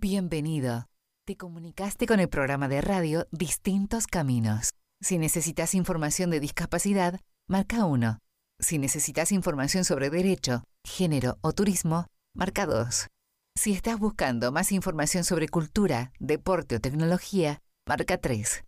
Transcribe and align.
Bienvenido. 0.00 0.86
Te 1.26 1.36
comunicaste 1.36 2.06
con 2.06 2.20
el 2.20 2.28
programa 2.28 2.68
de 2.68 2.80
radio 2.80 3.26
Distintos 3.32 4.06
Caminos. 4.06 4.70
Si 5.00 5.18
necesitas 5.18 5.74
información 5.74 6.30
de 6.30 6.38
discapacidad, 6.38 7.18
marca 7.48 7.84
1. 7.84 8.20
Si 8.60 8.78
necesitas 8.78 9.32
información 9.32 9.84
sobre 9.84 10.08
derecho, 10.08 10.62
género 10.84 11.38
o 11.40 11.52
turismo, 11.52 12.06
marca 12.32 12.64
2. 12.64 13.08
Si 13.56 13.72
estás 13.72 13.98
buscando 13.98 14.52
más 14.52 14.70
información 14.70 15.24
sobre 15.24 15.48
cultura, 15.48 16.12
deporte 16.20 16.76
o 16.76 16.80
tecnología, 16.80 17.58
marca 17.84 18.18
3. 18.18 18.62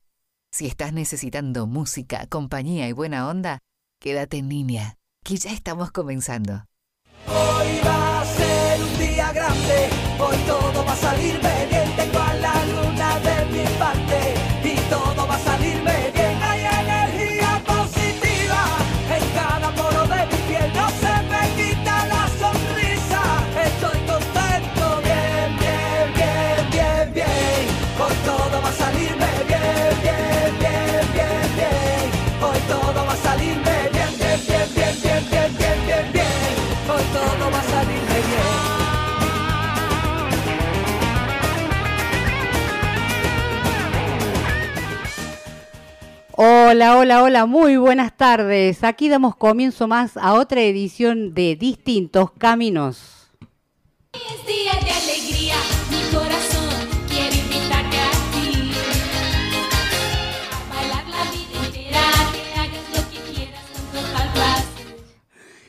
Si 0.51 0.66
estás 0.66 0.92
necesitando 0.92 1.69
música, 1.69 2.27
compañía 2.27 2.88
y 2.88 2.92
buena 2.92 3.28
onda, 3.28 3.60
quédate 4.01 4.38
en 4.38 4.48
línea, 4.48 4.97
que 5.23 5.37
ya 5.37 5.52
estamos 5.52 5.92
comenzando. 5.92 6.65
Hoy 7.28 7.80
va 7.87 8.09
grande, 9.33 9.89
hoy 10.19 10.37
todo 10.47 10.84
va 10.84 10.93
a 10.93 10.97
salirme 10.97 11.66
bien, 11.71 11.80
Hola, 46.43 46.96
hola, 46.96 47.23
hola, 47.23 47.45
muy 47.45 47.77
buenas 47.77 48.16
tardes. 48.16 48.83
Aquí 48.83 49.10
damos 49.10 49.37
comienzo 49.37 49.87
más 49.87 50.16
a 50.16 50.33
otra 50.33 50.63
edición 50.63 51.35
de 51.35 51.55
Distintos 51.55 52.30
Caminos. 52.30 53.30
Es 54.15 54.47
día 54.47 54.73
de 54.82 54.91
alegría, 54.91 55.57
mi 55.91 56.01
corazón 56.16 56.88
quiere 57.10 57.37
invitarte 57.37 57.99
a 57.99 58.10
ti. 58.32 58.73
A 60.51 60.74
bailar 60.74 61.05
la 61.09 61.30
vida 61.30 61.66
entera, 61.66 62.01
que 62.32 62.59
hagas 62.59 62.88
lo 62.97 63.02
que 63.10 63.19
quieras 63.35 63.65
con 63.93 64.03
total 64.03 64.32
placer. 64.32 64.97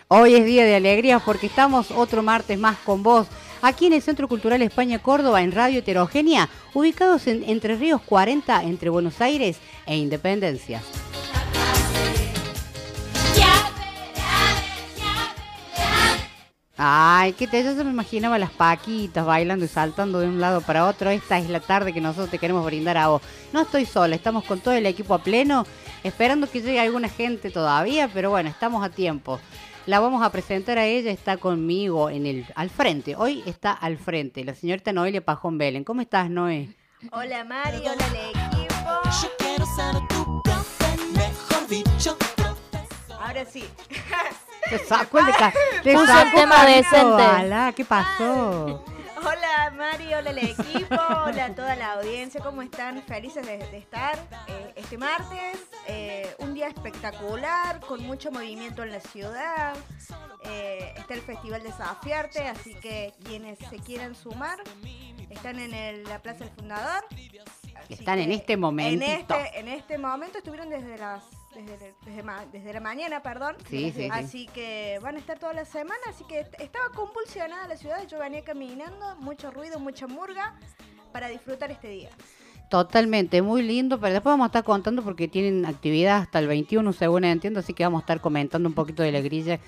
Hoy 0.07 0.35
es 0.35 0.45
día 0.45 0.63
de 0.63 0.75
alegría 0.77 1.19
porque 1.19 1.47
estamos 1.47 1.91
otro 1.91 2.23
martes 2.23 2.57
más 2.57 2.77
con 2.77 3.03
vos, 3.03 3.27
aquí 3.61 3.85
en 3.85 3.93
el 3.93 4.01
Centro 4.01 4.27
Cultural 4.27 4.61
España 4.61 4.99
Córdoba, 4.99 5.41
en 5.41 5.51
Radio 5.51 5.79
Heterogénea, 5.79 6.49
ubicados 6.73 7.27
en 7.27 7.43
Entre 7.43 7.75
Ríos 7.75 8.01
40, 8.01 8.63
entre 8.63 8.89
Buenos 8.89 9.21
Aires 9.21 9.57
e 9.85 9.97
Independencia. 9.97 10.81
Ay, 16.83 17.33
qué 17.33 17.45
te, 17.45 17.63
yo 17.63 17.75
se 17.75 17.83
me 17.83 17.91
imaginaba 17.91 18.39
las 18.39 18.49
paquitas 18.49 19.23
bailando 19.23 19.65
y 19.65 19.67
saltando 19.67 20.19
de 20.19 20.27
un 20.27 20.41
lado 20.41 20.61
para 20.61 20.87
otro. 20.87 21.11
Esta 21.11 21.37
es 21.37 21.47
la 21.47 21.59
tarde 21.59 21.93
que 21.93 22.01
nosotros 22.01 22.31
te 22.31 22.39
queremos 22.39 22.65
brindar 22.65 22.97
a 22.97 23.07
vos. 23.07 23.21
No 23.53 23.61
estoy 23.61 23.85
sola, 23.85 24.15
estamos 24.15 24.45
con 24.45 24.61
todo 24.61 24.73
el 24.73 24.87
equipo 24.87 25.13
a 25.13 25.21
pleno, 25.21 25.67
esperando 26.03 26.49
que 26.49 26.59
llegue 26.59 26.79
alguna 26.79 27.07
gente 27.07 27.51
todavía, 27.51 28.09
pero 28.11 28.31
bueno, 28.31 28.49
estamos 28.49 28.83
a 28.83 28.89
tiempo. 28.89 29.39
La 29.87 29.99
vamos 29.99 30.23
a 30.23 30.31
presentar 30.31 30.77
a 30.77 30.85
ella, 30.85 31.11
está 31.11 31.37
conmigo 31.37 32.09
en 32.09 32.25
el 32.25 32.45
al 32.55 32.69
frente. 32.69 33.15
Hoy 33.15 33.43
está 33.45 33.71
al 33.71 33.97
frente, 33.97 34.43
la 34.45 34.53
señorita 34.53 34.93
Noelia 34.93 35.23
Pajón 35.25 35.57
Belén. 35.57 35.83
¿Cómo 35.83 36.01
estás, 36.01 36.29
Noé? 36.29 36.69
Hola 37.11 37.43
Mari, 37.43 37.79
hola 37.79 38.05
al 38.05 38.15
equipo. 38.15 38.91
Yo 39.21 39.29
quiero 39.39 39.65
ser 39.65 39.95
tu 40.07 40.41
profe, 40.43 40.97
mejor 41.15 41.67
dicho, 41.67 42.17
profesor. 42.35 43.17
Ahora 43.21 43.43
sí. 43.45 43.63
Te 44.69 44.77
sacó 44.79 45.19
el 45.19 45.25
de 45.25 45.31
ca- 45.33 45.53
te 45.83 45.93
Puso 45.93 46.05
sacó 46.05 46.27
el 46.27 46.33
tema 46.33 46.65
decente. 46.65 47.73
¿Qué 47.75 47.85
pasó? 47.85 48.85
Hola 49.23 49.71
Mari, 49.75 50.13
hola 50.13 50.31
al 50.31 50.37
equipo, 50.39 50.95
hola 51.25 51.45
a 51.45 51.55
toda 51.55 51.75
la 51.75 51.93
audiencia, 51.93 52.41
¿cómo 52.41 52.61
están? 52.61 53.01
Felices 53.03 53.45
de, 53.45 53.57
de 53.57 53.77
estar 53.77 54.17
eh, 54.47 54.73
este 54.75 54.97
martes, 54.97 55.59
eh, 55.87 56.33
un 56.39 56.53
día 56.53 56.67
espectacular, 56.67 57.79
con 57.81 58.01
mucho 58.03 58.31
movimiento 58.31 58.83
en 58.83 58.91
la 58.91 58.99
ciudad. 58.99 59.75
Eh, 60.45 60.93
está 60.97 61.13
el 61.13 61.21
Festival 61.21 61.61
Desafiarte, 61.61 62.47
así 62.47 62.73
que 62.75 63.13
quienes 63.23 63.59
se 63.59 63.77
quieran 63.77 64.15
sumar 64.15 64.57
están 65.29 65.59
en 65.59 65.73
el- 65.73 66.03
la 66.05 66.19
Plaza 66.19 66.39
del 66.45 66.49
Fundador. 66.53 67.05
Así 67.75 67.93
Están 67.93 68.19
en 68.19 68.31
este 68.31 68.57
momentito. 68.57 69.35
En 69.35 69.41
este, 69.45 69.59
en 69.59 69.67
este 69.67 69.97
momento 69.97 70.39
estuvieron 70.39 70.69
desde 70.69 70.97
las 70.97 71.23
desde, 71.55 71.93
desde 72.05 72.23
ma- 72.23 72.45
desde 72.51 72.73
la 72.73 72.79
mañana, 72.79 73.21
perdón. 73.21 73.55
Sí, 73.69 73.91
sí, 73.91 74.03
sí. 74.03 74.09
Así 74.11 74.47
que 74.47 74.99
van 75.01 75.15
a 75.15 75.19
estar 75.19 75.37
toda 75.39 75.53
la 75.53 75.65
semana, 75.65 75.99
así 76.09 76.23
que 76.25 76.39
est- 76.41 76.59
estaba 76.59 76.89
convulsionada 76.89 77.67
la 77.67 77.77
ciudad, 77.77 78.07
yo 78.07 78.19
venía 78.19 78.43
caminando, 78.43 79.15
mucho 79.17 79.51
ruido, 79.51 79.79
mucha 79.79 80.07
murga 80.07 80.55
para 81.11 81.27
disfrutar 81.27 81.71
este 81.71 81.89
día. 81.89 82.09
Totalmente, 82.69 83.41
muy 83.41 83.61
lindo, 83.63 83.99
pero 83.99 84.13
después 84.13 84.31
vamos 84.31 84.45
a 84.45 84.47
estar 84.47 84.63
contando 84.63 85.03
porque 85.03 85.27
tienen 85.27 85.65
actividad 85.65 86.19
hasta 86.19 86.39
el 86.39 86.47
21, 86.47 86.93
según 86.93 87.25
entiendo, 87.25 87.59
así 87.59 87.73
que 87.73 87.83
vamos 87.83 87.99
a 87.99 88.03
estar 88.03 88.21
comentando 88.21 88.69
un 88.69 88.75
poquito 88.75 89.03
de 89.03 89.11
la 89.11 89.19
grilla 89.19 89.59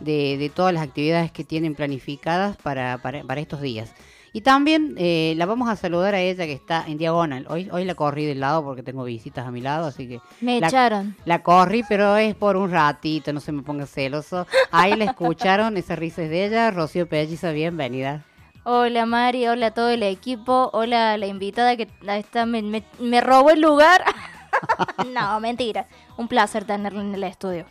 de, 0.00 0.36
de 0.38 0.48
todas 0.50 0.74
las 0.74 0.82
actividades 0.82 1.30
que 1.30 1.44
tienen 1.44 1.76
planificadas 1.76 2.56
para, 2.56 2.98
para, 2.98 3.22
para 3.22 3.40
estos 3.40 3.60
días. 3.60 3.92
Y 4.32 4.42
también 4.42 4.94
eh, 4.98 5.34
la 5.36 5.46
vamos 5.46 5.68
a 5.68 5.76
saludar 5.76 6.14
a 6.14 6.20
ella 6.20 6.44
que 6.44 6.52
está 6.52 6.84
en 6.86 6.98
diagonal. 6.98 7.46
Hoy, 7.48 7.68
hoy 7.72 7.84
la 7.84 7.94
corrí 7.94 8.24
del 8.26 8.40
lado 8.40 8.62
porque 8.62 8.82
tengo 8.82 9.04
visitas 9.04 9.46
a 9.46 9.50
mi 9.50 9.60
lado, 9.60 9.86
así 9.86 10.06
que 10.08 10.20
Me 10.40 10.60
La- 10.60 10.68
echaron. 10.68 11.16
la 11.24 11.42
corrí, 11.42 11.82
pero 11.88 12.16
es 12.16 12.34
por 12.34 12.56
un 12.56 12.70
ratito, 12.70 13.32
no 13.32 13.40
se 13.40 13.52
me 13.52 13.62
ponga 13.62 13.86
celoso. 13.86 14.46
Ahí 14.70 14.94
la 14.96 15.04
escucharon, 15.06 15.76
esa 15.76 15.96
risa 15.96 16.22
es 16.22 16.30
de 16.30 16.46
ella. 16.46 16.70
Rocío 16.70 17.08
Pelliza, 17.08 17.50
bienvenida. 17.52 18.24
Hola 18.64 19.06
Mari, 19.06 19.46
hola 19.48 19.68
a 19.68 19.70
todo 19.70 19.88
el 19.88 20.02
equipo, 20.02 20.68
hola 20.74 21.12
a 21.12 21.16
la 21.16 21.26
invitada 21.26 21.74
que 21.76 21.88
está, 22.06 22.44
me, 22.44 22.60
me- 22.62 22.84
me 23.00 23.20
robó 23.22 23.50
el 23.50 23.62
lugar. 23.62 24.02
no, 25.14 25.40
mentira. 25.40 25.86
Un 26.18 26.28
placer 26.28 26.64
tenerla 26.64 27.00
en 27.00 27.14
el 27.14 27.24
estudio. 27.24 27.64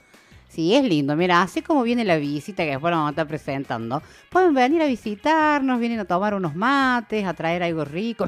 Sí, 0.49 0.73
es 0.73 0.83
lindo. 0.83 1.15
Mira, 1.15 1.41
así 1.41 1.61
como 1.61 1.83
viene 1.83 2.03
la 2.03 2.15
visita 2.15 2.63
que 2.63 2.71
después 2.71 2.89
la 2.89 2.97
vamos 2.97 3.09
a 3.09 3.11
estar 3.11 3.27
presentando, 3.27 4.01
pueden 4.29 4.53
venir 4.53 4.81
a 4.81 4.85
visitarnos, 4.85 5.79
vienen 5.79 5.99
a 5.99 6.05
tomar 6.05 6.33
unos 6.33 6.55
mates, 6.55 7.25
a 7.25 7.33
traer 7.33 7.61
algo 7.63 7.85
rico 7.85 8.25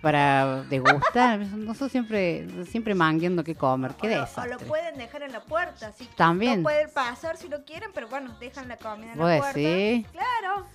para 0.00 0.62
degustar. 0.64 1.38
Nosotros 1.56 1.92
siempre, 1.92 2.46
siempre 2.66 2.94
mangueando 2.94 3.44
qué 3.44 3.54
comer, 3.54 3.92
qué 4.00 4.08
o, 4.08 4.20
lo, 4.20 4.42
o 4.42 4.46
lo 4.46 4.58
pueden 4.58 4.96
dejar 4.96 5.22
en 5.22 5.32
la 5.32 5.40
puerta, 5.40 5.88
así 5.88 6.06
que 6.06 6.14
También. 6.16 6.58
no 6.60 6.62
pueden 6.64 6.90
pasar 6.92 7.36
si 7.36 7.48
lo 7.48 7.64
quieren, 7.64 7.90
pero 7.94 8.08
bueno, 8.08 8.36
dejan 8.40 8.66
la 8.66 8.76
comida 8.76 9.12
en 9.12 9.18
¿Vos 9.18 9.28
la 9.28 9.38
puerta. 9.38 9.58
decís? 9.58 10.06
Claro. 10.08 10.66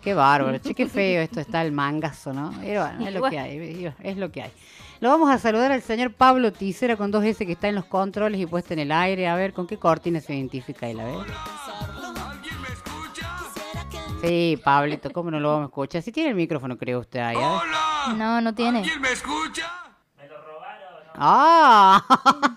Qué 0.00 0.14
bárbaro, 0.14 0.58
che, 0.58 0.74
qué 0.74 0.86
feo 0.88 1.22
esto 1.22 1.40
está 1.40 1.62
el 1.62 1.72
mangazo, 1.72 2.32
¿no? 2.32 2.52
Pero 2.60 2.82
bueno, 2.84 3.06
es 3.06 3.14
lo 3.14 3.28
que 3.28 3.38
hay, 3.38 3.92
es 4.02 4.16
lo 4.16 4.32
que 4.32 4.42
hay. 4.42 4.52
Lo 5.02 5.08
vamos 5.10 5.30
a 5.30 5.38
saludar 5.38 5.72
al 5.72 5.82
señor 5.82 6.12
Pablo 6.12 6.52
Ticera 6.52 6.96
con 6.96 7.10
dos 7.10 7.24
S 7.24 7.44
que 7.44 7.52
está 7.52 7.66
en 7.66 7.74
los 7.74 7.86
controles 7.86 8.40
y 8.40 8.46
puesta 8.46 8.72
en 8.72 8.78
el 8.78 8.92
aire. 8.92 9.26
A 9.26 9.34
ver, 9.34 9.52
¿con 9.52 9.66
qué 9.66 9.76
cortina 9.76 10.20
se 10.20 10.32
identifica 10.32 10.88
él? 10.88 11.00
A 11.00 11.04
ver. 11.04 11.26
Sí, 14.22 14.60
Pablito, 14.64 15.10
¿cómo 15.10 15.32
no 15.32 15.40
lo 15.40 15.48
vamos 15.48 15.62
a 15.64 15.66
escuchar? 15.66 16.02
Si 16.02 16.12
tiene 16.12 16.28
el 16.30 16.36
micrófono, 16.36 16.78
creo 16.78 17.00
usted 17.00 17.18
ahí. 17.18 17.36
¿eh? 17.36 18.14
No, 18.16 18.40
no 18.40 18.54
tiene. 18.54 18.82
¿Quién 18.82 19.00
me 19.00 19.10
escucha? 19.10 19.68
¡Ah! 21.14 22.04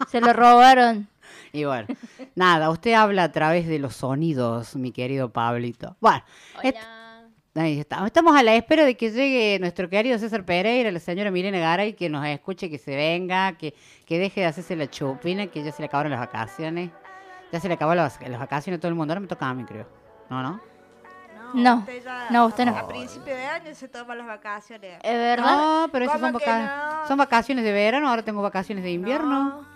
Se 0.07 0.21
lo 0.21 0.31
robaron. 0.31 1.07
Y 1.51 1.65
bueno, 1.65 1.87
nada, 2.35 2.69
usted 2.69 2.93
habla 2.93 3.23
a 3.23 3.31
través 3.31 3.65
de 3.67 3.79
los 3.79 3.95
sonidos, 3.95 4.75
mi 4.75 4.91
querido 4.91 5.29
Pablito. 5.31 5.95
Bueno, 5.99 6.23
est- 6.61 6.77
ahí 7.55 7.79
está. 7.79 8.05
Estamos 8.05 8.35
a 8.35 8.43
la 8.43 8.55
espera 8.55 8.83
de 8.85 8.95
que 8.97 9.11
llegue 9.11 9.57
nuestro 9.59 9.89
querido 9.89 10.17
César 10.19 10.43
Pereira, 10.45 10.91
la 10.91 10.99
señora 10.99 11.31
Milena 11.31 11.59
Garay, 11.59 11.93
que 11.93 12.09
nos 12.09 12.25
escuche, 12.25 12.69
que 12.69 12.77
se 12.77 12.95
venga, 12.95 13.53
que, 13.57 13.73
que 14.05 14.19
deje 14.19 14.41
de 14.41 14.47
hacerse 14.47 14.75
la 14.75 14.89
chupina, 14.89 15.47
que 15.47 15.63
ya 15.63 15.71
se 15.71 15.81
le 15.81 15.87
acabaron 15.87 16.11
las 16.11 16.19
vacaciones. 16.19 16.91
Ya 17.51 17.59
se 17.59 17.67
le 17.67 17.75
acabaron 17.75 18.03
las, 18.03 18.19
las 18.27 18.39
vacaciones 18.39 18.79
a 18.79 18.81
todo 18.81 18.89
el 18.89 18.95
mundo. 18.95 19.13
Ahora 19.13 19.21
me 19.21 19.27
toca 19.27 19.47
a 19.47 19.53
mí, 19.53 19.63
creo. 19.63 19.87
¿No, 20.29 20.41
no? 20.43 20.59
No, 21.53 21.75
usted 21.77 22.03
ya 22.03 22.27
no, 22.31 22.45
usted 22.47 22.65
no. 22.65 22.75
A 22.77 22.87
principio 22.87 23.33
de 23.33 23.45
año 23.45 23.73
se 23.75 23.87
toman 23.87 24.17
las 24.17 24.27
vacaciones. 24.27 24.99
¿Es 25.01 25.13
verdad? 25.13 25.55
No, 25.55 25.87
pero 25.91 26.05
esas 26.05 26.19
son, 26.19 26.29
¿Cómo 26.33 26.39
que 26.39 26.49
vaca- 26.49 26.99
no? 27.03 27.07
son 27.07 27.17
vacaciones 27.17 27.63
de 27.63 27.71
verano, 27.71 28.09
ahora 28.09 28.23
tengo 28.23 28.41
vacaciones 28.41 28.83
de 28.83 28.91
invierno. 28.91 29.29
No, 29.29 29.61
no, 29.61 29.67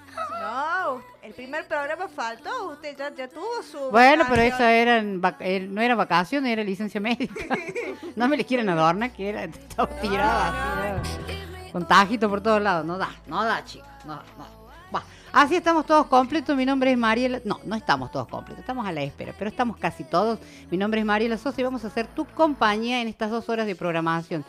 el 1.30 1.36
primer 1.36 1.68
programa 1.68 2.08
faltó, 2.08 2.72
usted 2.72 2.98
ya, 2.98 3.14
ya 3.14 3.28
tuvo 3.28 3.62
su. 3.62 3.78
Bueno, 3.92 4.26
pero 4.28 4.42
vacación. 4.44 4.70
eran, 4.70 5.22
vac- 5.22 5.38
eh, 5.42 5.60
no 5.70 5.80
era 5.80 5.94
vacaciones, 5.96 6.52
era 6.52 6.64
licencia 6.64 7.00
médica. 7.00 7.46
no 8.16 8.28
me 8.28 8.36
les 8.36 8.46
quieren 8.48 8.68
adornar, 8.68 9.12
que 9.12 9.30
era 9.30 9.48
todo 9.76 9.88
tirado 10.02 10.40
así, 10.42 11.18
¿no? 11.66 11.72
con 11.72 11.88
tajito 11.88 12.28
por 12.30 12.42
todos 12.42 12.62
lados. 12.62 12.84
No 12.86 12.98
da, 12.98 13.10
no 13.28 13.44
da, 13.44 13.64
chicos. 13.64 13.88
No, 14.06 14.16
no. 14.38 14.60
Así 15.32 15.56
estamos 15.56 15.86
todos 15.86 16.08
completos. 16.08 16.58
Mi 16.58 16.66
nombre 16.66 16.92
es 16.92 16.98
Mariela. 16.98 17.40
No, 17.46 17.60
no 17.64 17.76
estamos 17.76 18.12
todos 18.12 18.28
completos, 18.28 18.62
estamos 18.62 18.88
a 18.88 18.92
la 18.92 19.04
espera, 19.04 19.32
pero 19.38 19.52
estamos 19.52 19.78
casi 19.78 20.04
todos. 20.04 20.40
Mi 20.72 20.78
nombre 20.78 21.00
es 21.02 21.06
Mariela 21.06 21.38
Sosa 21.38 21.62
y 21.62 21.64
vamos 21.64 21.84
a 21.86 21.88
hacer 21.90 22.08
tu 22.08 22.26
compañía 22.26 23.00
en 23.00 23.08
estas 23.08 23.30
dos 23.30 23.48
horas 23.50 23.68
de 23.68 23.76
programación. 23.76 24.44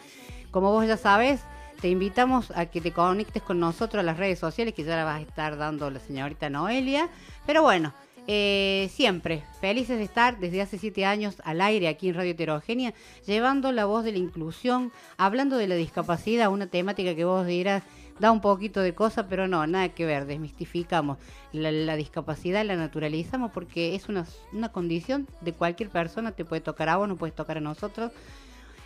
Como 0.50 0.72
vos 0.72 0.86
ya 0.86 0.96
sabes, 0.96 1.42
te 1.80 1.88
invitamos 1.88 2.50
a 2.54 2.66
que 2.66 2.80
te 2.80 2.92
conectes 2.92 3.42
con 3.42 3.58
nosotros 3.58 4.00
a 4.00 4.04
las 4.04 4.18
redes 4.18 4.38
sociales, 4.38 4.74
que 4.74 4.84
ya 4.84 4.96
la 4.96 5.04
vas 5.04 5.18
a 5.18 5.22
estar 5.22 5.56
dando 5.56 5.90
la 5.90 6.00
señorita 6.00 6.50
Noelia. 6.50 7.08
Pero 7.46 7.62
bueno, 7.62 7.94
eh, 8.26 8.90
siempre 8.92 9.42
felices 9.60 9.98
de 9.98 10.04
estar 10.04 10.38
desde 10.38 10.60
hace 10.60 10.78
siete 10.78 11.04
años 11.04 11.36
al 11.44 11.60
aire 11.60 11.88
aquí 11.88 12.08
en 12.08 12.14
Radio 12.14 12.32
Heterogénea, 12.32 12.92
llevando 13.26 13.72
la 13.72 13.86
voz 13.86 14.04
de 14.04 14.12
la 14.12 14.18
inclusión, 14.18 14.92
hablando 15.16 15.56
de 15.56 15.68
la 15.68 15.74
discapacidad, 15.74 16.50
una 16.50 16.66
temática 16.66 17.14
que 17.14 17.24
vos 17.24 17.46
dirás 17.46 17.82
da 18.18 18.30
un 18.30 18.42
poquito 18.42 18.82
de 18.82 18.94
cosa, 18.94 19.28
pero 19.28 19.48
no, 19.48 19.66
nada 19.66 19.88
que 19.88 20.04
ver, 20.04 20.26
desmistificamos 20.26 21.16
la, 21.52 21.72
la 21.72 21.96
discapacidad, 21.96 22.66
la 22.66 22.76
naturalizamos 22.76 23.50
porque 23.50 23.94
es 23.94 24.10
una, 24.10 24.26
una 24.52 24.70
condición 24.70 25.26
de 25.40 25.54
cualquier 25.54 25.88
persona, 25.88 26.32
te 26.32 26.44
puede 26.44 26.60
tocar 26.60 26.90
a 26.90 26.98
vos, 26.98 27.08
no 27.08 27.16
puedes 27.16 27.34
tocar 27.34 27.56
a 27.56 27.62
nosotros. 27.62 28.12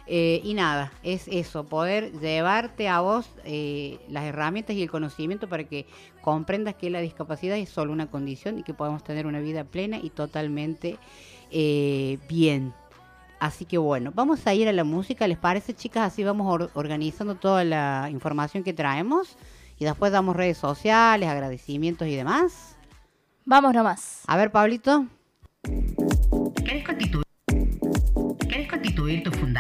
Eh, 0.07 0.43
y 0.45 0.53
nada, 0.53 0.93
es 1.03 1.29
eso, 1.29 1.65
poder 1.65 2.13
llevarte 2.21 2.89
a 2.89 3.01
vos 3.01 3.27
eh, 3.45 3.99
las 4.09 4.25
herramientas 4.25 4.77
y 4.77 4.83
el 4.83 4.91
conocimiento 4.91 5.49
para 5.49 5.65
que 5.65 5.87
comprendas 6.21 6.75
que 6.75 6.91
la 6.91 7.01
discapacidad 7.01 7.57
es 7.57 7.71
solo 7.71 7.91
una 7.91 8.11
condición 8.11 8.59
y 8.59 8.63
que 8.65 8.75
podemos 8.75 9.03
tener 9.03 9.27
una 9.27 9.41
vida 9.41 9.65
plena 9.65 9.97
y 9.97 10.11
totalmente 10.11 10.99
eh, 11.51 12.19
bien. 12.29 12.75
Así 13.41 13.65
que 13.65 13.79
bueno, 13.79 14.13
vamos 14.15 14.47
a 14.47 14.53
ir 14.53 14.69
a 14.69 14.73
la 14.73 14.85
música, 14.85 15.27
¿les 15.27 15.39
parece 15.39 15.75
chicas? 15.75 16.13
Así 16.13 16.23
vamos 16.23 16.47
or- 16.53 16.71
organizando 16.75 17.35
toda 17.35 17.65
la 17.65 18.09
información 18.11 18.63
que 18.63 18.75
traemos 18.75 19.37
y 19.79 19.87
después 19.87 20.13
damos 20.13 20.37
redes 20.37 20.59
sociales, 20.59 21.29
agradecimientos 21.29 22.09
y 22.09 22.15
demás. 22.15 22.77
Vamos 23.47 23.73
nomás. 23.75 24.23
A 24.27 24.37
ver, 24.37 24.51
Pablito. 24.51 25.07
¿Querés 26.65 26.85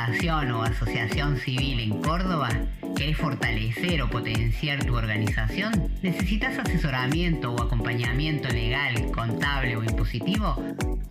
o 0.06 0.62
asociación 0.62 1.38
civil 1.38 1.80
en 1.80 2.02
Córdoba? 2.02 2.50
¿Querés 2.94 3.16
fortalecer 3.16 4.02
o 4.02 4.10
potenciar 4.10 4.84
tu 4.84 4.94
organización? 4.94 5.90
¿Necesitas 6.02 6.58
asesoramiento 6.58 7.54
o 7.54 7.62
acompañamiento 7.62 8.48
legal, 8.48 9.10
contable 9.12 9.76
o 9.76 9.82
impositivo? 9.82 10.62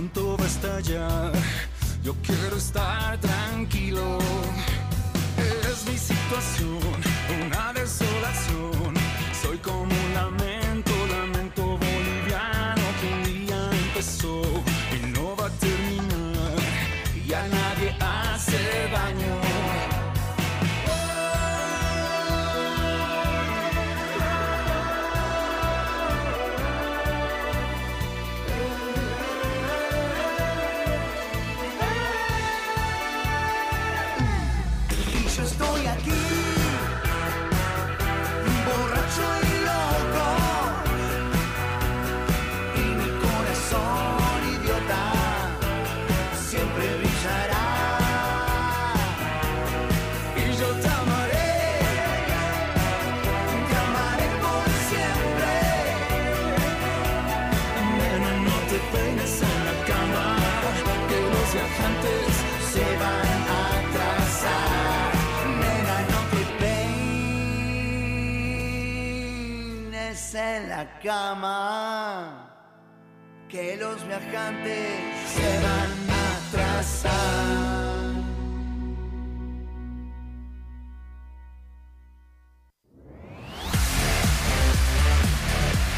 pronto 0.01 0.37
va 0.39 0.45
a 0.45 0.47
estallar. 0.47 1.33
Yo 2.03 2.15
quiero 2.23 2.57
estar 2.57 3.19
tranquilo. 3.21 4.19
Es 5.71 5.85
mi 5.87 5.99
situación, 5.99 6.81
la 70.81 70.99
cama, 71.01 72.49
que 73.51 73.77
los 73.77 74.07
viajantes 74.07 74.89
se 75.35 75.59
van 75.67 75.91
a 76.09 76.23
atrasar. 76.39 77.11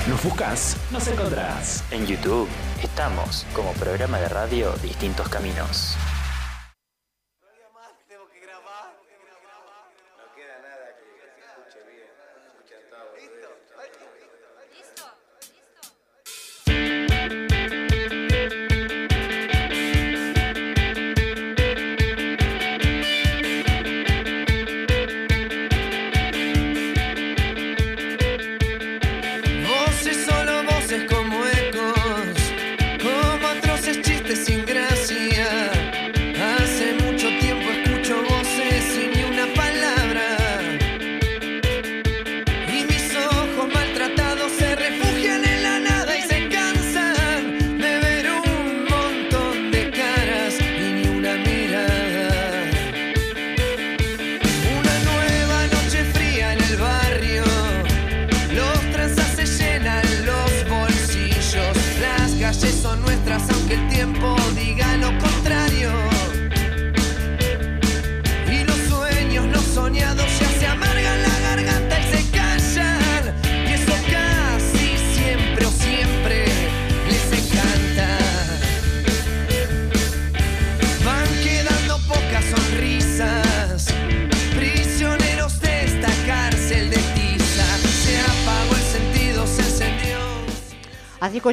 Nos 0.09 0.25
buscas, 0.25 0.77
nos 0.91 1.07
encontrás. 1.07 1.85
En 1.93 2.05
YouTube 2.05 2.49
estamos 2.83 3.47
como 3.55 3.73
programa 3.75 4.19
de 4.19 4.29
radio 4.29 4.73
Distintos 4.83 5.29
Caminos. 5.29 5.97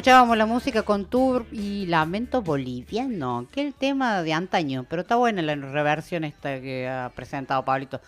Escuchábamos 0.00 0.38
la 0.38 0.46
música 0.46 0.82
con 0.82 1.04
Tour 1.04 1.44
y 1.52 1.84
Lamento 1.84 2.40
Boliviano, 2.40 3.46
que 3.52 3.60
es 3.60 3.66
el 3.66 3.74
tema 3.74 4.22
de 4.22 4.32
antaño, 4.32 4.86
pero 4.88 5.02
está 5.02 5.16
buena 5.16 5.42
la 5.42 5.54
reversión 5.56 6.24
esta 6.24 6.58
que 6.58 6.88
ha 6.88 7.12
presentado 7.14 7.62
Pablito. 7.66 8.00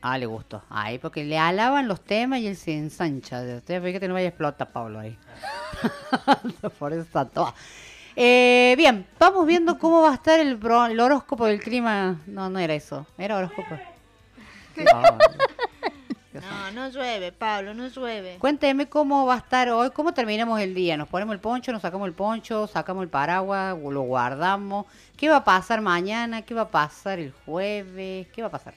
Ah, 0.00 0.16
le 0.16 0.26
gustó. 0.26 0.62
Ay, 0.70 1.00
porque 1.00 1.24
le 1.24 1.38
alaban 1.38 1.88
los 1.88 2.00
temas 2.02 2.38
y 2.38 2.46
él 2.46 2.54
se 2.54 2.78
ensancha. 2.78 3.42
Usted 3.56 3.82
ve 3.82 3.98
que 3.98 4.06
no 4.06 4.14
vaya 4.14 4.26
a 4.26 4.28
explotar, 4.28 4.70
Pablo, 4.70 5.00
ahí. 5.00 5.18
Por 6.78 6.92
eso 6.92 7.02
está 7.02 7.24
todo. 7.24 7.52
Eh, 8.14 8.74
bien, 8.76 9.08
vamos 9.18 9.44
viendo 9.44 9.80
cómo 9.80 10.02
va 10.02 10.12
a 10.12 10.14
estar 10.14 10.38
el, 10.38 10.56
bro- 10.56 10.86
el 10.88 11.00
horóscopo 11.00 11.46
del 11.46 11.60
clima. 11.60 12.20
No, 12.28 12.48
no 12.48 12.60
era 12.60 12.74
eso. 12.74 13.04
Era 13.18 13.38
horóscopo. 13.38 13.76
No. 14.76 15.18
No, 16.40 16.70
no 16.72 16.88
llueve, 16.88 17.32
Pablo, 17.32 17.74
no 17.74 17.88
llueve. 17.88 18.36
Cuénteme 18.38 18.88
cómo 18.88 19.26
va 19.26 19.34
a 19.34 19.38
estar 19.38 19.68
hoy, 19.70 19.90
cómo 19.90 20.12
terminamos 20.12 20.60
el 20.60 20.74
día. 20.74 20.96
Nos 20.96 21.08
ponemos 21.08 21.34
el 21.34 21.40
poncho, 21.40 21.72
nos 21.72 21.82
sacamos 21.82 22.06
el 22.06 22.14
poncho, 22.14 22.66
sacamos 22.66 23.02
el 23.02 23.08
paraguas, 23.08 23.76
lo 23.78 24.02
guardamos. 24.02 24.86
¿Qué 25.16 25.28
va 25.28 25.36
a 25.36 25.44
pasar 25.44 25.80
mañana? 25.80 26.42
¿Qué 26.42 26.54
va 26.54 26.62
a 26.62 26.70
pasar 26.70 27.18
el 27.18 27.32
jueves? 27.44 28.28
¿Qué 28.28 28.42
va 28.42 28.48
a 28.48 28.50
pasar? 28.50 28.74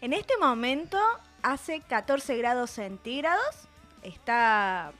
En 0.00 0.12
este 0.12 0.36
momento 0.38 0.98
hace 1.42 1.80
14 1.80 2.36
grados 2.36 2.70
centígrados. 2.70 3.68
Está, 4.02 4.92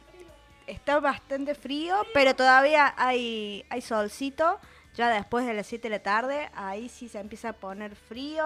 está 0.67 0.99
bastante 1.01 1.55
frío, 1.55 1.97
pero 2.15 2.35
todavía 2.35 2.95
hay, 2.97 3.65
hay 3.71 3.81
solcito. 3.81 4.59
Ya 4.97 5.09
después 5.11 5.47
de 5.47 5.55
las 5.55 5.67
7 5.69 5.89
de 5.89 5.91
la 5.91 6.03
tarde, 6.03 6.51
ahí 6.57 6.89
sí 6.89 7.09
se 7.09 7.21
empieza 7.21 7.51
a 7.51 7.53
poner 7.53 7.95
frío. 7.95 8.45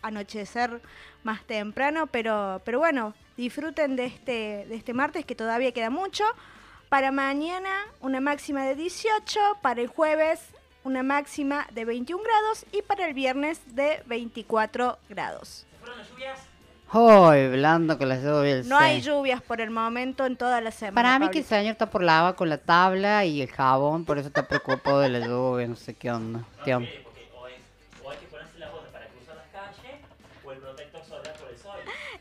Anochecer 0.00 0.80
más 1.24 1.44
temprano, 1.44 2.06
pero, 2.06 2.60
pero 2.64 2.78
bueno, 2.78 3.14
disfruten 3.36 3.96
de 3.96 4.06
este, 4.06 4.66
de 4.68 4.74
este 4.74 4.94
martes 4.94 5.24
que 5.24 5.34
todavía 5.34 5.72
queda 5.72 5.90
mucho. 5.90 6.24
Para 6.88 7.10
mañana 7.10 7.70
una 8.00 8.20
máxima 8.20 8.64
de 8.64 8.74
18, 8.74 9.40
para 9.62 9.80
el 9.80 9.88
jueves 9.88 10.40
una 10.84 11.02
máxima 11.02 11.66
de 11.72 11.84
21 11.84 12.22
grados 12.22 12.66
y 12.72 12.82
para 12.82 13.06
el 13.06 13.14
viernes 13.14 13.60
de 13.74 14.02
24 14.06 14.98
grados. 15.08 15.66
Hoy, 16.94 17.48
blando 17.48 17.96
con 17.96 18.08
las 18.08 18.22
lluvias. 18.22 18.66
No 18.66 18.76
hay 18.76 19.00
lluvias 19.00 19.40
por 19.40 19.62
el 19.62 19.70
momento 19.70 20.26
en 20.26 20.36
toda 20.36 20.60
la 20.60 20.70
semana. 20.70 20.94
Para 20.94 21.18
mí 21.18 21.30
que 21.30 21.38
el 21.38 21.44
Pablito. 21.44 21.48
señor 21.48 21.72
está 21.72 21.86
por 21.86 22.02
lava 22.02 22.36
con 22.36 22.50
la 22.50 22.58
tabla 22.58 23.24
y 23.24 23.40
el 23.40 23.48
jabón, 23.48 24.04
por 24.04 24.18
eso 24.18 24.28
está 24.28 24.46
preocupado 24.46 25.00
de 25.00 25.08
la 25.08 25.26
lluvia, 25.26 25.66
no 25.66 25.76
sé 25.76 25.94
qué 25.94 26.10
onda. 26.10 26.44
Tío. 26.64 26.82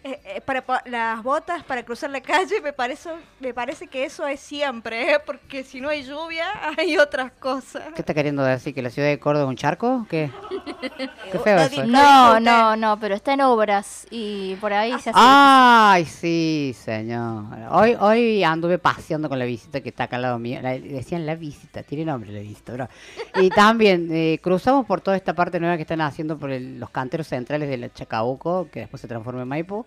Eh, 0.03 0.19
eh, 0.25 0.41
para 0.41 0.63
po- 0.65 0.73
las 0.85 1.21
botas 1.21 1.63
para 1.63 1.83
cruzar 1.83 2.09
la 2.09 2.21
calle 2.21 2.59
me 2.61 2.73
parece, 2.73 3.11
me 3.39 3.53
parece 3.53 3.85
que 3.85 4.03
eso 4.03 4.25
es 4.25 4.39
siempre, 4.39 5.13
¿eh? 5.13 5.17
porque 5.23 5.63
si 5.63 5.79
no 5.79 5.89
hay 5.89 6.03
lluvia 6.03 6.45
hay 6.77 6.97
otras 6.97 7.31
cosas. 7.33 7.83
¿Qué 7.93 8.01
está 8.01 8.15
queriendo 8.15 8.41
decir? 8.43 8.73
¿Que 8.73 8.81
la 8.81 8.89
ciudad 8.89 9.07
de 9.09 9.19
Córdoba 9.19 9.45
es 9.45 9.49
un 9.49 9.55
charco? 9.57 10.07
¿Qué? 10.09 10.31
Qué 11.31 11.37
feo 11.37 11.55
Lo 11.55 11.61
eso. 11.61 11.83
di- 11.83 11.87
No, 11.91 12.39
no, 12.39 12.75
no, 12.75 12.99
pero 12.99 13.13
está 13.13 13.33
en 13.33 13.41
obras 13.41 14.07
y 14.09 14.55
por 14.55 14.73
ahí 14.73 14.91
se 14.93 15.11
hace. 15.11 15.19
Ay, 15.21 16.05
sí, 16.05 16.75
señor. 16.75 17.45
Hoy, 17.69 17.95
hoy 17.99 18.43
anduve 18.43 18.79
paseando 18.79 19.29
con 19.29 19.37
la 19.37 19.45
visita 19.45 19.81
que 19.81 19.89
está 19.89 20.05
acá 20.05 20.15
al 20.15 20.23
lado 20.23 20.39
mío. 20.39 20.59
La- 20.63 20.79
decían 20.79 21.27
la 21.27 21.35
visita, 21.35 21.83
tiene 21.83 22.05
nombre 22.05 22.31
la 22.31 22.39
visita, 22.39 22.73
bro. 22.73 22.87
Y 23.35 23.49
también 23.51 24.07
eh, 24.11 24.39
cruzamos 24.41 24.87
por 24.87 25.01
toda 25.01 25.15
esta 25.15 25.35
parte 25.35 25.59
nueva 25.59 25.75
que 25.75 25.83
están 25.83 26.01
haciendo 26.01 26.39
por 26.39 26.49
el- 26.51 26.79
los 26.79 26.89
canteros 26.89 27.27
centrales 27.27 27.69
de 27.69 27.77
la 27.77 27.93
Chacabuco, 27.93 28.67
que 28.71 28.79
después 28.81 28.99
se 28.99 29.07
transforma 29.07 29.43
en 29.43 29.47
Maipú. 29.47 29.85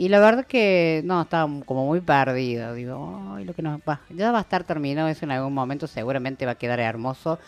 Y 0.00 0.08
la 0.08 0.18
verdad 0.18 0.46
que 0.46 1.02
no, 1.04 1.20
estaba 1.20 1.46
como 1.66 1.84
muy 1.84 2.00
perdida. 2.00 2.72
Digo, 2.72 3.34
ay, 3.34 3.44
lo 3.44 3.52
que 3.52 3.60
nos 3.60 3.82
va. 3.86 4.00
Ya 4.08 4.32
va 4.32 4.38
a 4.38 4.40
estar 4.40 4.64
terminado 4.64 5.08
eso 5.08 5.26
en 5.26 5.30
algún 5.30 5.52
momento, 5.52 5.86
seguramente 5.86 6.46
va 6.46 6.52
a 6.52 6.54
quedar 6.54 6.80
hermoso 6.80 7.38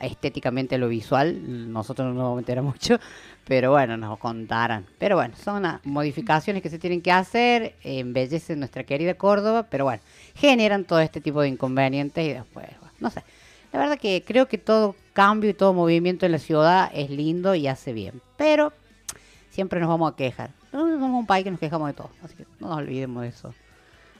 estéticamente 0.00 0.76
lo 0.76 0.88
visual. 0.88 1.72
Nosotros 1.72 2.08
no 2.08 2.14
nos 2.14 2.22
vamos 2.24 2.38
a 2.38 2.40
enterar 2.40 2.64
mucho, 2.64 2.98
pero 3.46 3.70
bueno, 3.70 3.96
nos 3.96 4.18
contarán. 4.18 4.86
Pero 4.98 5.14
bueno, 5.14 5.36
son 5.36 5.64
modificaciones 5.84 6.64
que 6.64 6.68
se 6.68 6.80
tienen 6.80 7.00
que 7.00 7.12
hacer, 7.12 7.76
embellecen 7.84 8.58
nuestra 8.58 8.82
querida 8.82 9.14
Córdoba, 9.14 9.68
pero 9.70 9.84
bueno, 9.84 10.02
generan 10.34 10.86
todo 10.86 10.98
este 10.98 11.20
tipo 11.20 11.40
de 11.42 11.48
inconvenientes 11.50 12.26
y 12.26 12.32
después, 12.32 12.66
bueno, 12.80 12.92
no 12.98 13.10
sé. 13.10 13.22
La 13.72 13.78
verdad 13.78 14.00
que 14.00 14.24
creo 14.26 14.48
que 14.48 14.58
todo 14.58 14.96
cambio 15.12 15.48
y 15.48 15.54
todo 15.54 15.72
movimiento 15.74 16.26
en 16.26 16.32
la 16.32 16.40
ciudad 16.40 16.90
es 16.92 17.08
lindo 17.08 17.54
y 17.54 17.68
hace 17.68 17.92
bien, 17.92 18.20
pero 18.36 18.72
siempre 19.50 19.80
nos 19.80 19.88
vamos 19.88 20.12
a 20.12 20.16
quejar. 20.16 20.50
Nosotros 20.72 21.00
somos 21.00 21.20
un 21.20 21.26
país 21.26 21.44
que 21.44 21.50
nos 21.50 21.60
quejamos 21.60 21.88
de 21.88 21.94
todo, 21.94 22.10
así 22.24 22.34
que 22.34 22.46
no 22.60 22.68
nos 22.68 22.78
olvidemos 22.78 23.22
de 23.22 23.28
eso. 23.28 23.54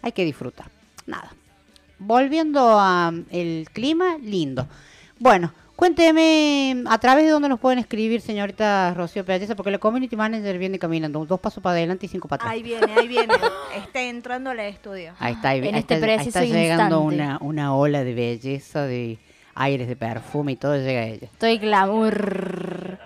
Hay 0.02 0.12
que 0.12 0.24
disfrutar. 0.24 0.66
Nada. 1.06 1.32
Volviendo 1.98 2.78
a 2.78 3.10
mm, 3.10 3.26
el 3.30 3.68
clima, 3.72 4.16
lindo. 4.18 4.66
Bueno, 5.18 5.52
cuénteme 5.76 6.82
a 6.88 6.98
través 6.98 7.24
de 7.24 7.30
dónde 7.30 7.48
nos 7.48 7.60
pueden 7.60 7.78
escribir, 7.78 8.20
señorita 8.20 8.94
Rocío 8.94 9.24
Pelleza, 9.24 9.54
porque 9.54 9.70
la 9.70 9.78
community 9.78 10.16
manager 10.16 10.58
viene 10.58 10.78
caminando 10.78 11.24
dos 11.26 11.40
pasos 11.40 11.62
para 11.62 11.74
adelante 11.74 12.06
y 12.06 12.08
cinco 12.08 12.26
para 12.26 12.42
atrás. 12.42 12.54
Ahí 12.54 12.62
viene, 12.62 12.92
ahí 12.96 13.06
viene. 13.06 13.34
Está 13.76 14.02
entrando 14.02 14.50
al 14.50 14.60
estudio. 14.60 15.14
Ahí 15.18 15.34
está, 15.34 15.50
ahí, 15.50 15.58
En 15.58 15.74
ahí 15.74 15.80
este 15.80 15.94
está, 15.94 16.06
ahí 16.06 16.16
preciso 16.16 16.38
está 16.38 16.44
llegando 16.44 17.00
una, 17.02 17.38
una 17.40 17.74
ola 17.74 18.02
de 18.02 18.14
belleza, 18.14 18.84
de 18.86 19.18
aires 19.54 19.88
de 19.88 19.96
perfume 19.96 20.52
y 20.52 20.56
todo 20.56 20.76
llega 20.76 21.00
a 21.02 21.06
ella. 21.06 21.28
Estoy 21.30 21.58
glamour. 21.58 22.98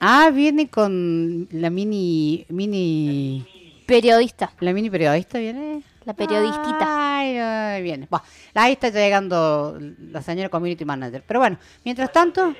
Ah, 0.00 0.30
viene 0.32 0.68
con 0.68 1.48
la 1.50 1.70
mini, 1.70 2.46
mini, 2.48 3.46
Periodista. 3.86 4.52
la 4.60 4.72
mini 4.72 4.90
periodista, 4.90 5.38
viene. 5.38 5.82
La 6.04 6.14
periodistita. 6.14 7.18
Ay, 7.18 7.36
ay, 7.36 7.82
viene. 7.82 8.06
Buah, 8.08 8.22
ahí 8.54 8.72
está 8.72 8.90
llegando 8.90 9.78
la 10.10 10.22
señora 10.22 10.48
community 10.48 10.84
manager. 10.84 11.22
Pero 11.26 11.40
bueno, 11.40 11.58
mientras 11.84 12.12
tanto, 12.12 12.54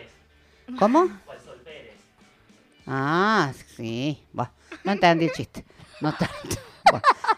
¿cómo? 0.79 1.09
Ah, 2.87 3.53
sí. 3.77 4.19
Buah, 4.33 4.51
no 4.85 4.93
entendí 4.93 5.27
el 5.27 5.33
chiste. 5.33 5.65
No 6.01 6.13
tanto. 6.13 6.57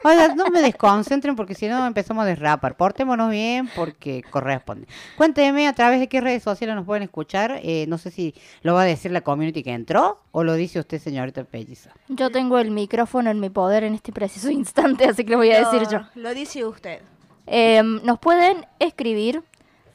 Oiga, 0.02 0.34
no 0.34 0.46
me 0.46 0.62
desconcentren 0.62 1.36
porque 1.36 1.54
si 1.54 1.68
no 1.68 1.86
empezamos 1.86 2.22
a 2.22 2.26
derrapar. 2.26 2.76
Portémonos 2.76 3.30
bien 3.30 3.68
porque 3.74 4.22
corresponde. 4.30 4.86
Cuénteme 5.16 5.68
a 5.68 5.72
través 5.74 6.00
de 6.00 6.08
qué 6.08 6.20
redes 6.20 6.42
sociales 6.42 6.74
nos 6.76 6.86
pueden 6.86 7.02
escuchar. 7.02 7.60
Eh, 7.62 7.86
no 7.88 7.98
sé 7.98 8.10
si 8.10 8.34
lo 8.62 8.74
va 8.74 8.82
a 8.82 8.86
decir 8.86 9.10
la 9.10 9.20
community 9.20 9.62
que 9.62 9.72
entró 9.72 10.20
o 10.32 10.44
lo 10.44 10.54
dice 10.54 10.78
usted, 10.78 10.98
señorita 10.98 11.44
Pelliza. 11.44 11.90
Yo 12.08 12.30
tengo 12.30 12.58
el 12.58 12.70
micrófono 12.70 13.30
en 13.30 13.40
mi 13.40 13.50
poder 13.50 13.84
en 13.84 13.94
este 13.94 14.12
preciso 14.12 14.50
instante, 14.50 15.04
así 15.04 15.24
que 15.24 15.32
lo 15.32 15.38
voy 15.38 15.50
a 15.50 15.60
decir 15.60 15.88
yo. 15.88 16.00
Lo 16.14 16.32
dice 16.34 16.64
usted. 16.64 17.00
Eh, 17.46 17.82
nos 17.82 18.18
pueden 18.18 18.66
escribir 18.78 19.42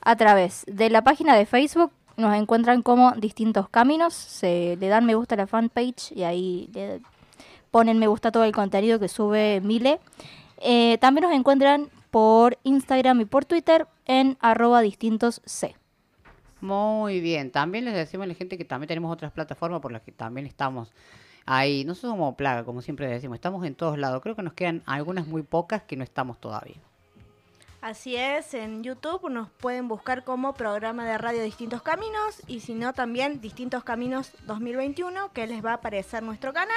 a 0.02 0.16
través 0.16 0.64
de 0.68 0.90
la 0.90 1.04
página 1.04 1.36
de 1.36 1.46
Facebook. 1.46 1.92
Nos 2.18 2.34
encuentran 2.36 2.82
como 2.82 3.12
distintos 3.14 3.68
caminos. 3.70 4.14
Se 4.14 4.78
le 4.80 4.88
dan 4.88 5.06
me 5.06 5.16
gusta 5.16 5.36
a 5.36 5.40
la 5.40 5.48
fanpage 5.48 6.12
y 6.14 6.24
ahí 6.24 6.70
le 6.74 7.02
ponen 7.76 8.00
me 8.00 8.08
gusta 8.08 8.32
todo 8.32 8.46
el 8.46 8.54
contenido 8.54 9.00
que 9.02 9.10
sube 9.10 9.60
Mile. 9.60 10.00
Eh, 10.60 10.98
también 11.02 11.24
nos 11.28 11.38
encuentran 11.38 11.90
por 12.10 12.58
Instagram 12.64 13.20
y 13.20 13.26
por 13.26 13.44
Twitter 13.44 13.86
en 14.06 14.38
arroba 14.40 14.80
distintos 14.80 15.42
C. 15.44 15.76
Muy 16.62 17.20
bien. 17.20 17.52
También 17.52 17.84
les 17.84 17.94
decimos 17.94 18.24
a 18.24 18.28
la 18.28 18.34
gente 18.34 18.58
que 18.58 18.64
también 18.64 18.88
tenemos 18.88 19.12
otras 19.12 19.34
plataformas 19.34 19.82
por 19.82 19.92
las 19.92 20.04
que 20.04 20.14
también 20.14 20.48
estamos 20.48 20.94
ahí. 21.46 21.84
No 21.84 21.96
somos 21.96 22.16
como 22.16 22.38
plaga, 22.38 22.64
como 22.64 22.82
siempre 22.82 23.10
decimos. 23.10 23.36
Estamos 23.36 23.66
en 23.66 23.76
todos 23.76 23.98
lados. 23.98 24.22
Creo 24.22 24.38
que 24.38 24.44
nos 24.44 24.54
quedan 24.54 24.82
algunas 24.86 25.28
muy 25.28 25.44
pocas 25.44 25.84
que 25.84 25.98
no 25.98 26.06
estamos 26.06 26.40
todavía. 26.40 26.78
Así 27.86 28.16
es, 28.16 28.56
en 28.56 28.84
YouTube 28.84 29.30
nos 29.30 29.48
pueden 29.48 29.88
buscar 29.88 30.24
como 30.24 30.56
programa 30.56 31.06
de 31.06 31.20
radio 31.20 31.44
Distintos 31.44 31.84
Caminos 31.84 32.42
y 32.48 32.62
si 32.62 32.74
no 32.74 32.94
también 32.94 33.42
Distintos 33.42 33.84
Caminos 33.84 34.32
2021 34.48 35.32
que 35.34 35.46
les 35.46 35.64
va 35.64 35.70
a 35.70 35.76
aparecer 35.76 36.24
nuestro 36.24 36.52
canal. 36.52 36.76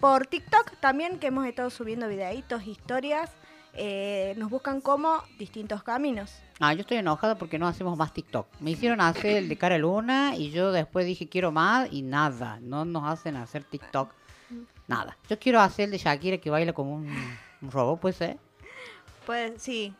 Por 0.00 0.26
TikTok 0.26 0.78
también 0.80 1.18
que 1.18 1.26
hemos 1.26 1.46
estado 1.46 1.68
subiendo 1.68 2.08
videitos, 2.08 2.66
historias, 2.66 3.30
eh, 3.74 4.34
nos 4.38 4.48
buscan 4.48 4.80
como 4.80 5.22
Distintos 5.38 5.82
Caminos. 5.82 6.42
Ah, 6.58 6.72
yo 6.72 6.80
estoy 6.80 6.96
enojada 6.96 7.36
porque 7.36 7.58
no 7.58 7.68
hacemos 7.68 7.98
más 7.98 8.14
TikTok. 8.14 8.46
Me 8.60 8.70
hicieron 8.70 9.02
hacer 9.02 9.36
el 9.36 9.48
de 9.50 9.56
cara 9.58 9.76
luna 9.76 10.34
y 10.36 10.50
yo 10.50 10.72
después 10.72 11.04
dije 11.04 11.28
quiero 11.28 11.52
más 11.52 11.92
y 11.92 12.00
nada. 12.00 12.58
No 12.62 12.86
nos 12.86 13.04
hacen 13.04 13.36
hacer 13.36 13.62
TikTok. 13.64 14.10
Nada. 14.88 15.18
Yo 15.28 15.38
quiero 15.38 15.60
hacer 15.60 15.84
el 15.84 15.90
de 15.90 15.98
Shakira 15.98 16.38
que 16.38 16.48
baila 16.48 16.72
como 16.72 16.94
un, 16.94 17.14
un 17.60 17.70
robot, 17.70 18.00
puede 18.00 18.14
ser. 18.14 18.38
Pues 19.26 19.52
sí, 19.62 19.94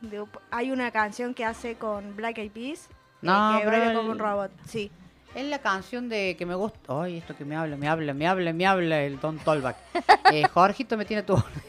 hay 0.50 0.72
una 0.72 0.90
canción 0.90 1.34
que 1.34 1.44
hace 1.44 1.76
con 1.76 2.16
Black 2.16 2.38
Eyed 2.38 2.50
Peas 2.50 2.88
eh, 2.88 2.94
No, 3.20 3.58
que 3.60 3.66
baila 3.66 3.94
como 3.94 4.10
un 4.12 4.18
robot. 4.18 4.50
Sí. 4.66 4.90
Es 5.34 5.44
la 5.46 5.58
canción 5.60 6.08
de 6.08 6.34
que 6.36 6.44
me 6.44 6.54
gusta. 6.56 6.78
Ay, 7.02 7.18
esto 7.18 7.36
que 7.36 7.44
me 7.44 7.54
habla, 7.56 7.76
me 7.76 7.88
habla, 7.88 8.12
me 8.14 8.26
habla, 8.26 8.52
me 8.52 8.66
habla 8.66 9.02
el 9.02 9.20
Don 9.20 9.38
Tolbach. 9.38 9.76
Eh, 10.32 10.44
Jorgito 10.46 10.96
me 10.96 11.04
tiene 11.04 11.24
todo. 11.24 11.42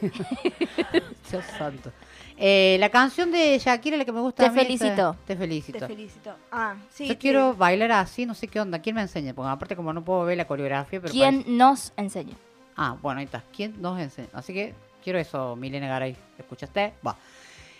Dios 1.30 1.44
santo. 1.58 1.90
Eh, 2.36 2.76
la 2.78 2.90
canción 2.90 3.30
de 3.32 3.58
Shakira, 3.58 3.96
la 3.96 4.04
que 4.04 4.12
me 4.12 4.20
gusta. 4.20 4.44
Te 4.44 4.48
a 4.48 4.52
mí, 4.52 4.58
esa- 4.60 4.66
felicito. 4.66 5.16
Te 5.26 5.36
felicito. 5.36 5.78
Te 5.80 5.86
felicito. 5.88 6.34
Ah, 6.50 6.76
sí. 6.90 7.06
Yo 7.06 7.12
sí. 7.14 7.18
quiero 7.18 7.54
bailar 7.54 7.90
así, 7.92 8.24
no 8.26 8.34
sé 8.34 8.46
qué 8.48 8.60
onda. 8.60 8.78
¿Quién 8.80 8.94
me 8.96 9.02
enseña? 9.02 9.34
Porque 9.34 9.50
aparte, 9.50 9.74
como 9.76 9.92
no 9.92 10.04
puedo 10.04 10.24
ver 10.24 10.36
la 10.36 10.46
coreografía. 10.46 11.00
Pero 11.00 11.12
¿Quién 11.12 11.38
parece- 11.42 11.50
nos 11.50 11.92
enseña? 11.96 12.34
Ah, 12.76 12.96
bueno, 13.02 13.18
ahí 13.18 13.24
está. 13.24 13.42
¿Quién 13.54 13.80
nos 13.82 13.98
enseña? 14.00 14.28
Así 14.32 14.52
que 14.52 14.74
quiero 15.02 15.18
eso, 15.18 15.56
Milena 15.56 15.88
Garay. 15.88 16.16
¿Escuchaste? 16.38 16.94
Va. 17.06 17.16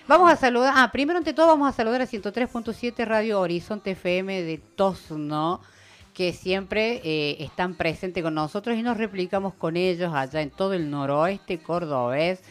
Vamos 0.09 0.31
a 0.33 0.37
saludar. 0.37 0.75
Ah, 0.77 0.91
primero 0.91 1.17
ante 1.19 1.33
todo 1.33 1.47
vamos 1.47 1.69
a 1.69 1.73
saludar 1.73 2.03
a 2.03 2.07
103.7 2.07 3.05
Radio 3.05 3.41
Horizonte 3.41 3.93
FM 3.93 4.43
de 4.43 4.59
Tosno, 4.59 5.61
que 6.15 6.33
siempre 6.33 7.01
eh, 7.05 7.37
están 7.41 7.75
presentes 7.75 8.23
con 8.23 8.35
nosotros 8.35 8.77
y 8.77 8.83
nos 8.83 8.97
replicamos 8.97 9.55
con 9.55 9.77
ellos 9.77 10.13
allá 10.15 10.43
en 10.43 10.51
todo 10.51 10.75
el 10.75 10.91
noroeste 10.91 11.59
cordobés 11.59 12.43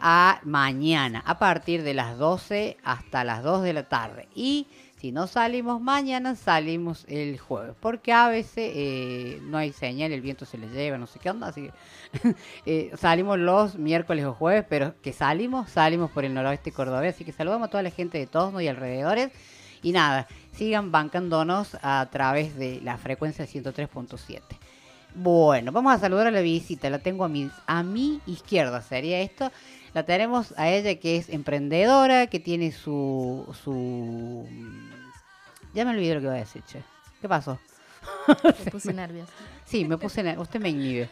a 0.00 0.40
mañana, 0.44 1.22
a 1.24 1.38
partir 1.38 1.82
de 1.82 1.94
las 1.94 2.18
12 2.18 2.76
hasta 2.82 3.22
las 3.24 3.42
2 3.42 3.62
de 3.62 3.72
la 3.72 3.88
tarde. 3.88 4.28
Y 4.34 4.66
si 5.02 5.12
no 5.12 5.26
salimos 5.26 5.80
mañana, 5.80 6.36
salimos 6.36 7.04
el 7.08 7.38
jueves, 7.38 7.74
porque 7.80 8.12
a 8.12 8.28
veces 8.28 8.72
eh, 8.74 9.40
no 9.42 9.58
hay 9.58 9.72
señal, 9.72 10.12
el 10.12 10.20
viento 10.20 10.44
se 10.44 10.58
les 10.58 10.72
lleva, 10.72 10.96
no 10.96 11.06
sé 11.06 11.18
qué 11.18 11.30
onda, 11.30 11.48
así 11.48 11.68
que 11.68 12.34
eh, 12.66 12.92
salimos 12.96 13.38
los 13.38 13.76
miércoles 13.76 14.24
o 14.24 14.32
jueves, 14.32 14.64
pero 14.68 14.94
que 15.02 15.12
salimos, 15.12 15.70
salimos 15.70 16.10
por 16.10 16.24
el 16.24 16.34
noroeste 16.34 16.72
cordobés, 16.72 17.14
así 17.14 17.24
que 17.24 17.32
saludamos 17.32 17.66
a 17.66 17.70
toda 17.70 17.82
la 17.82 17.90
gente 17.90 18.18
de 18.18 18.26
Tosno 18.26 18.60
y 18.60 18.68
alrededores. 18.68 19.30
Y 19.82 19.90
nada, 19.90 20.28
sigan 20.52 20.92
bancándonos 20.92 21.76
a 21.82 22.08
través 22.10 22.56
de 22.56 22.80
la 22.82 22.98
frecuencia 22.98 23.46
103.7. 23.46 24.40
Bueno, 25.14 25.72
vamos 25.72 25.94
a 25.94 25.98
saludar 25.98 26.26
a 26.26 26.30
la 26.30 26.40
visita. 26.40 26.88
La 26.90 26.98
tengo 26.98 27.24
a 27.24 27.28
mi, 27.28 27.50
a 27.66 27.82
mi 27.82 28.20
izquierda, 28.26 28.80
sería 28.82 29.20
esto. 29.20 29.50
La 29.94 30.04
tenemos 30.04 30.54
a 30.56 30.70
ella 30.70 30.98
que 30.98 31.16
es 31.18 31.28
emprendedora, 31.28 32.26
que 32.28 32.40
tiene 32.40 32.72
su... 32.72 33.46
su... 33.62 34.46
Ya 35.74 35.84
me 35.84 35.90
olvidé 35.90 36.14
lo 36.14 36.20
que 36.20 36.26
iba 36.26 36.34
a 36.34 36.38
decir, 36.38 36.62
che. 36.66 36.82
¿Qué 37.20 37.28
pasó? 37.28 37.58
Me 38.42 38.52
puse 38.70 38.92
nerviosa. 38.92 39.32
Sí, 39.64 39.84
me 39.84 39.96
puse 39.96 40.20
en 40.22 40.38
usted 40.38 40.60
me 40.60 40.70
inhibe. 40.70 41.08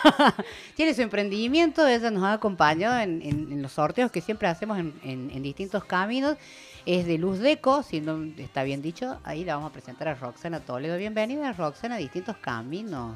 Tiene 0.76 0.94
su 0.94 1.02
emprendimiento, 1.02 1.86
ella 1.86 2.10
nos 2.10 2.22
ha 2.24 2.34
acompañado 2.34 2.98
en, 3.00 3.22
en- 3.22 3.52
en 3.52 3.62
los 3.62 3.72
sorteos 3.72 4.10
que 4.10 4.20
siempre 4.20 4.48
hacemos 4.48 4.78
en- 4.78 4.94
en 5.02 5.42
distintos 5.42 5.84
caminos. 5.84 6.36
Es 6.92 7.06
de 7.06 7.18
Luz 7.18 7.38
Deco, 7.38 7.84
si 7.84 8.00
no 8.00 8.20
está 8.36 8.64
bien 8.64 8.82
dicho, 8.82 9.20
ahí 9.22 9.44
la 9.44 9.54
vamos 9.54 9.70
a 9.70 9.72
presentar 9.72 10.08
a 10.08 10.14
Roxana 10.16 10.58
Toledo. 10.58 10.96
Bienvenida, 10.98 11.52
Roxana, 11.52 11.94
a 11.94 11.98
Distintos 11.98 12.36
Caminos. 12.38 13.14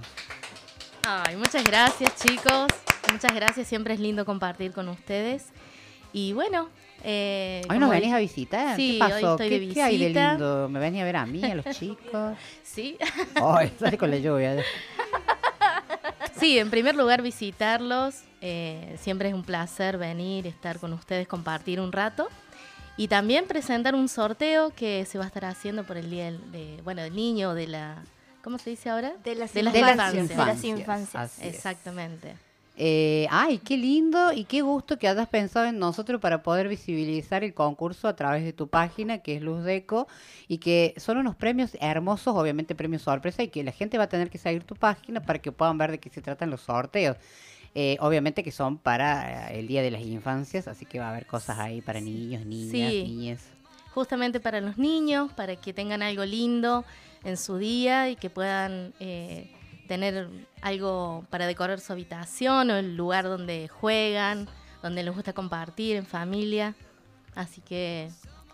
Ay, 1.05 1.35
muchas 1.35 1.65
gracias, 1.65 2.15
chicos. 2.15 2.67
Muchas 3.11 3.35
gracias. 3.35 3.67
Siempre 3.67 3.95
es 3.95 3.99
lindo 4.01 4.25
compartir 4.25 4.71
con 4.71 4.89
ustedes. 4.89 5.47
Y 6.13 6.33
bueno. 6.35 6.69
Eh, 7.03 7.63
Hoy 7.69 7.79
nos 7.81 7.91
venís 7.91 8.13
a 8.15 8.19
visitar. 8.19 8.77
Sí, 8.77 8.93
¿Qué 8.93 8.99
pasó? 9.01 9.15
hoy 9.15 9.33
estoy 9.33 9.49
de 9.49 9.55
¿Qué, 9.57 9.59
visita. 9.59 9.75
qué 9.75 9.83
hay 9.83 9.99
de 9.99 10.09
lindo? 10.11 10.69
¿Me 10.69 10.79
venís 10.79 11.03
a 11.03 11.05
ver 11.05 11.17
a 11.17 11.27
mí, 11.27 11.43
a 11.45 11.55
los 11.57 11.65
chicos? 11.77 12.37
Sí. 12.63 12.97
Ay, 13.43 13.73
sale 13.77 13.99
con 13.99 14.09
la 14.09 14.19
lluvia. 14.19 14.57
Sí, 16.37 16.59
en 16.59 16.69
primer 16.69 16.95
lugar 16.97 17.23
visitarlos. 17.23 18.23
eh, 18.41 18.97
siempre 19.01 19.29
es 19.29 19.35
un 19.35 19.45
placer 19.45 19.99
venir, 19.99 20.47
estar 20.47 20.79
con 20.79 20.93
ustedes, 20.93 21.27
compartir 21.29 21.81
un 21.81 21.91
rato. 21.93 22.29
Y 22.97 23.09
también 23.09 23.47
presentar 23.47 23.95
un 23.95 24.09
sorteo 24.09 24.71
que 24.71 25.05
se 25.05 25.19
va 25.19 25.25
a 25.25 25.27
estar 25.27 25.45
haciendo 25.45 25.85
por 25.85 25.97
el 25.97 26.11
Día 26.11 26.27
del, 26.27 26.53
de, 26.53 26.81
bueno, 26.83 27.03
del 27.03 27.15
Niño, 27.15 27.55
de 27.55 27.67
la... 27.67 28.03
¿Cómo 28.43 28.59
se 28.59 28.71
dice 28.71 28.91
ahora? 28.91 29.15
De 29.25 29.35
las 29.35 29.53
de 29.55 29.63
las 29.63 29.73
De 29.73 29.81
las 29.81 30.65
infancias. 30.65 31.39
De 31.39 31.45
las. 31.45 31.55
Exactamente. 31.55 32.35
Eh, 32.77 33.29
ay, 33.31 33.59
qué 33.59 33.77
lindo 33.77 34.33
y 34.33 34.45
qué 34.45 34.61
gusto 34.61 34.99
que 34.99 35.07
hayas 35.07 35.29
pensado 35.29 35.67
en 35.67 35.79
nosotros 35.79 36.21
para 36.21 36.43
poder 36.43 36.67
visibilizar 36.67 37.45
el 37.45 37.55
concurso 37.55 38.09
a 38.09 38.17
través 38.17 38.43
de 38.45 38.53
tu 38.53 38.67
página, 38.67 39.19
que 39.19 39.37
es 39.37 39.43
Luz 39.43 39.63
Deco, 39.65 40.09
y 40.49 40.59
que 40.59 40.93
son 40.97 41.19
unos 41.19 41.37
premios 41.37 41.77
hermosos, 41.81 42.35
obviamente 42.37 42.75
premios 42.75 43.03
sorpresa, 43.03 43.45
y 43.45 43.49
que 43.49 43.63
la 43.63 43.71
gente 43.71 43.97
va 43.97 44.05
a 44.05 44.09
tener 44.09 44.29
que 44.29 44.39
seguir 44.39 44.65
tu 44.65 44.75
página 44.75 45.21
para 45.21 45.39
que 45.39 45.53
puedan 45.53 45.79
ver 45.79 45.93
de 45.93 46.01
qué 46.01 46.11
se 46.11 46.21
tratan 46.21 46.51
los 46.51 46.63
sorteos. 46.63 47.17
Eh, 47.77 47.97
obviamente 48.01 48.43
que 48.45 48.53
son 48.53 48.79
para 48.79 49.51
eh, 49.51 49.59
el 49.61 49.67
Día 49.67 49.83
de 49.83 49.91
las 49.91 50.03
Infancias, 50.03 50.69
así 50.69 50.87
que 50.87 51.01
va 51.01 51.07
a 51.07 51.11
haber 51.11 51.27
cosas 51.27 51.59
ahí 51.59 51.81
para 51.81 52.01
niños, 52.01 52.47
niñas, 52.47 52.71
Sí. 52.93 53.03
niñas. 53.05 53.41
justamente 53.93 54.41
para 54.41 54.61
los 54.61 54.77
niños, 54.79 55.33
para 55.33 55.57
que 55.57 55.73
tengan 55.73 56.03
algo 56.03 56.25
lindo 56.25 56.85
en 57.25 57.37
su 57.37 57.59
día 57.59 58.11
y 58.11 58.17
que 58.17 58.29
puedan 58.31 58.93
eh, 59.01 59.51
tener 59.89 60.29
algo 60.63 61.25
para 61.31 61.47
decorar 61.47 61.79
su 61.81 61.93
habitación 61.93 62.71
o 62.71 62.77
el 62.77 62.97
lugar 62.97 63.25
donde 63.25 63.69
juegan, 63.69 64.49
donde 64.83 65.03
les 65.03 65.15
gusta 65.15 65.33
compartir 65.33 65.97
en 65.97 66.07
familia. 66.07 66.75
Así 67.35 67.61
que 67.61 68.09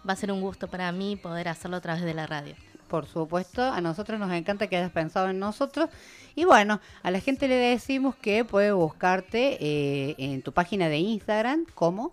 va 0.08 0.12
a 0.14 0.16
ser 0.16 0.30
un 0.32 0.40
gusto 0.40 0.68
para 0.68 0.90
mí 0.92 1.16
poder 1.16 1.48
hacerlo 1.48 1.76
a 1.76 1.80
través 1.80 2.02
de 2.02 2.14
la 2.14 2.26
radio. 2.26 2.54
Por 2.90 3.06
supuesto, 3.06 3.62
a 3.62 3.80
nosotros 3.80 4.18
nos 4.18 4.32
encanta 4.32 4.66
que 4.66 4.76
hayas 4.76 4.90
pensado 4.90 5.30
en 5.30 5.38
nosotros. 5.38 5.88
Y 6.34 6.44
bueno, 6.44 6.80
a 7.04 7.12
la 7.12 7.20
gente 7.20 7.46
le 7.46 7.54
decimos 7.54 8.16
que 8.16 8.44
puede 8.44 8.72
buscarte 8.72 9.58
eh, 9.60 10.16
en 10.18 10.42
tu 10.42 10.52
página 10.52 10.88
de 10.88 10.98
Instagram 10.98 11.66
como 11.72 12.12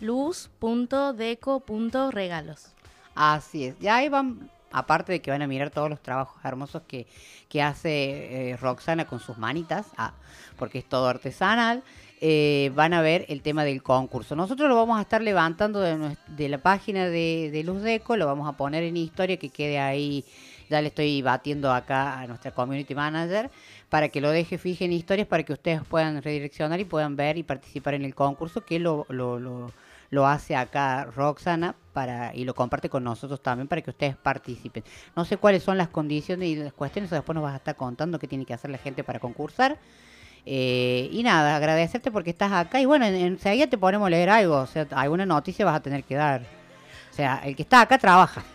luz.deco.regalos. 0.00 2.72
Así 3.14 3.66
es. 3.66 3.78
Ya 3.80 3.96
ahí 3.96 4.08
van, 4.08 4.50
aparte 4.72 5.12
de 5.12 5.20
que 5.20 5.30
van 5.30 5.42
a 5.42 5.46
mirar 5.46 5.68
todos 5.68 5.90
los 5.90 6.00
trabajos 6.00 6.42
hermosos 6.42 6.80
que, 6.88 7.06
que 7.50 7.60
hace 7.60 8.50
eh, 8.50 8.56
Roxana 8.56 9.06
con 9.06 9.20
sus 9.20 9.36
manitas, 9.36 9.88
ah, 9.98 10.14
porque 10.56 10.78
es 10.78 10.88
todo 10.88 11.06
artesanal, 11.06 11.82
eh, 12.26 12.72
van 12.74 12.94
a 12.94 13.02
ver 13.02 13.26
el 13.28 13.42
tema 13.42 13.64
del 13.64 13.82
concurso. 13.82 14.34
Nosotros 14.34 14.66
lo 14.70 14.76
vamos 14.76 14.98
a 14.98 15.02
estar 15.02 15.20
levantando 15.20 15.80
de, 15.80 15.94
nues- 15.96 16.16
de 16.26 16.48
la 16.48 16.56
página 16.56 17.04
de, 17.06 17.50
de 17.52 17.62
Luz 17.64 17.82
Deco, 17.82 18.16
lo 18.16 18.24
vamos 18.24 18.48
a 18.48 18.56
poner 18.56 18.82
en 18.82 18.96
historia 18.96 19.36
que 19.36 19.50
quede 19.50 19.78
ahí. 19.78 20.24
Ya 20.70 20.80
le 20.80 20.88
estoy 20.88 21.20
batiendo 21.20 21.70
acá 21.70 22.18
a 22.20 22.26
nuestra 22.26 22.50
community 22.52 22.94
manager 22.94 23.50
para 23.90 24.08
que 24.08 24.22
lo 24.22 24.30
deje 24.30 24.56
fije 24.56 24.86
en 24.86 24.92
historias 24.94 25.28
para 25.28 25.42
que 25.42 25.52
ustedes 25.52 25.82
puedan 25.86 26.22
redireccionar 26.22 26.80
y 26.80 26.86
puedan 26.86 27.14
ver 27.14 27.36
y 27.36 27.42
participar 27.42 27.92
en 27.92 28.06
el 28.06 28.14
concurso 28.14 28.64
que 28.64 28.78
lo, 28.78 29.04
lo, 29.10 29.38
lo, 29.38 29.70
lo 30.08 30.26
hace 30.26 30.56
acá 30.56 31.04
Roxana 31.14 31.74
para 31.92 32.34
y 32.34 32.44
lo 32.44 32.54
comparte 32.54 32.88
con 32.88 33.04
nosotros 33.04 33.42
también 33.42 33.68
para 33.68 33.82
que 33.82 33.90
ustedes 33.90 34.16
participen. 34.16 34.82
No 35.14 35.26
sé 35.26 35.36
cuáles 35.36 35.62
son 35.62 35.76
las 35.76 35.88
condiciones 35.88 36.48
y 36.48 36.56
las 36.56 36.72
cuestiones, 36.72 37.12
o 37.12 37.16
después 37.16 37.34
nos 37.34 37.44
vas 37.44 37.52
a 37.52 37.58
estar 37.58 37.76
contando 37.76 38.18
qué 38.18 38.26
tiene 38.26 38.46
que 38.46 38.54
hacer 38.54 38.70
la 38.70 38.78
gente 38.78 39.04
para 39.04 39.18
concursar. 39.20 39.76
Eh, 40.46 41.08
y 41.10 41.22
nada, 41.22 41.56
agradecerte 41.56 42.10
porque 42.10 42.30
estás 42.30 42.52
acá. 42.52 42.80
Y 42.80 42.86
bueno, 42.86 43.06
enseguida 43.06 43.64
en 43.64 43.70
te 43.70 43.78
ponemos 43.78 44.06
a 44.06 44.10
leer 44.10 44.30
algo. 44.30 44.56
O 44.56 44.66
sea, 44.66 44.86
alguna 44.92 45.26
noticia 45.26 45.64
vas 45.64 45.76
a 45.76 45.80
tener 45.80 46.04
que 46.04 46.14
dar. 46.14 46.42
O 47.10 47.14
sea, 47.14 47.40
el 47.44 47.56
que 47.56 47.62
está 47.62 47.80
acá 47.80 47.98
trabaja. 47.98 48.42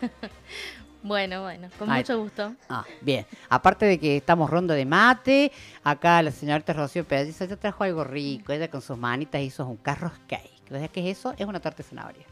Bueno, 1.02 1.40
bueno, 1.42 1.68
con 1.78 1.88
mucho 1.88 2.18
gusto. 2.18 2.54
Ah, 2.68 2.84
bien. 3.00 3.26
Aparte 3.48 3.86
de 3.86 3.98
que 3.98 4.18
estamos 4.18 4.50
rondo 4.50 4.74
de 4.74 4.84
mate, 4.84 5.50
acá 5.82 6.22
la 6.22 6.30
señorita 6.30 6.74
Rocío 6.74 7.06
Pérez 7.06 7.40
ella 7.40 7.56
trajo 7.56 7.84
algo 7.84 8.04
rico. 8.04 8.52
Ella 8.52 8.68
con 8.68 8.82
sus 8.82 8.98
manitas 8.98 9.40
hizo 9.40 9.66
un 9.66 9.78
carros 9.78 10.12
cake. 10.26 10.50
¿Sabes 10.68 10.90
qué 10.90 11.00
es 11.08 11.18
eso? 11.18 11.34
Es 11.38 11.46
una 11.46 11.58
torta 11.58 11.78
de 11.78 11.88
zanahoria. 11.88 12.26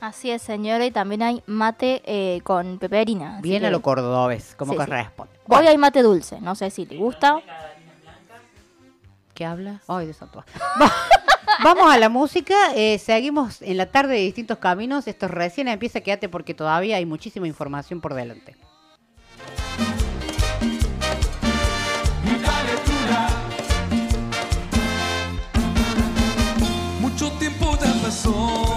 Así 0.00 0.30
es, 0.30 0.42
señora, 0.42 0.84
y 0.84 0.90
también 0.90 1.22
hay 1.22 1.42
mate 1.46 2.02
eh, 2.04 2.40
con 2.42 2.78
peperina. 2.78 3.40
Bien 3.42 3.60
que... 3.60 3.66
a 3.66 3.70
lo 3.70 3.82
cordobés, 3.82 4.54
como 4.56 4.74
corresponde. 4.74 5.32
Sí. 5.34 5.40
Bueno. 5.46 5.62
Hoy 5.62 5.68
hay 5.68 5.78
mate 5.78 6.02
dulce, 6.02 6.40
no 6.40 6.54
sé 6.54 6.70
si 6.70 6.86
te 6.86 6.96
gusta 6.96 7.40
que 9.38 9.46
habla. 9.46 9.80
Vamos 11.62 11.94
a 11.94 11.96
la 11.96 12.08
música, 12.08 12.74
eh, 12.74 12.98
seguimos 12.98 13.62
en 13.62 13.76
la 13.76 13.86
tarde 13.86 14.14
de 14.14 14.20
distintos 14.22 14.58
caminos. 14.58 15.06
Esto 15.06 15.28
recién 15.28 15.68
empieza, 15.68 16.00
quédate 16.00 16.28
porque 16.28 16.54
todavía 16.54 16.96
hay 16.96 17.06
muchísima 17.06 17.46
información 17.46 18.00
por 18.00 18.14
delante. 18.14 18.56
Mucho 27.00 27.30
tiempo 27.38 27.78
ya 27.80 27.92
pasó. 28.02 28.67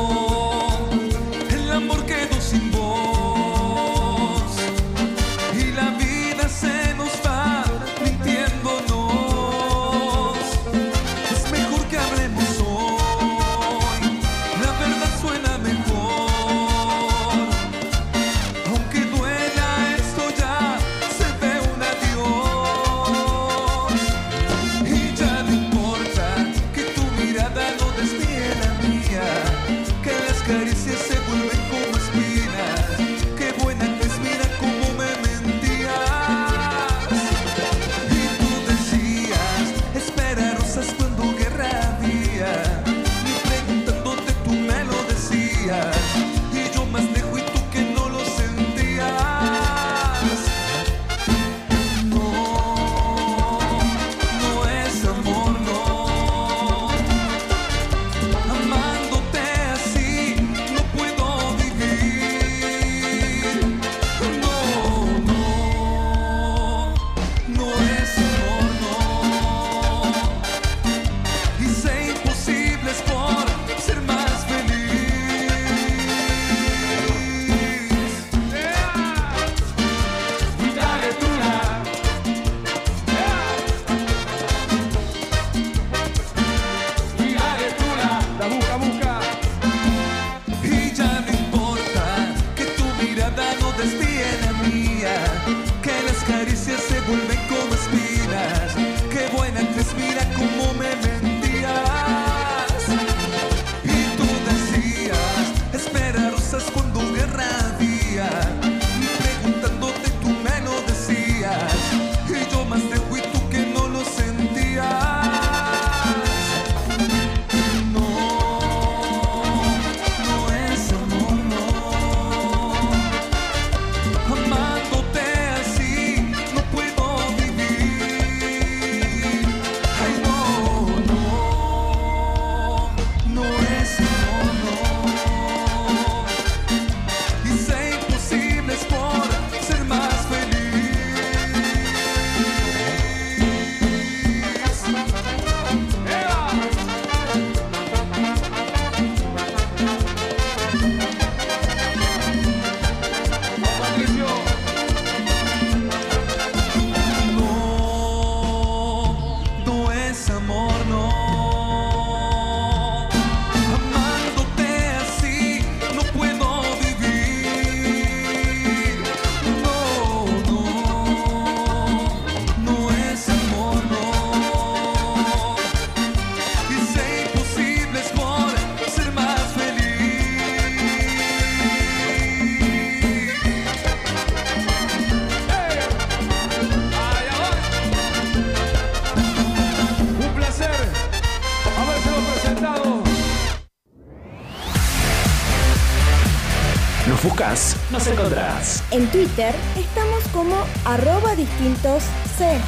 En 198.92 199.10
Twitter 199.10 199.56
estamos 199.78 200.22
como 200.34 200.56
arroba 200.84 201.34
distintos 201.36 202.04
C. 202.38 202.60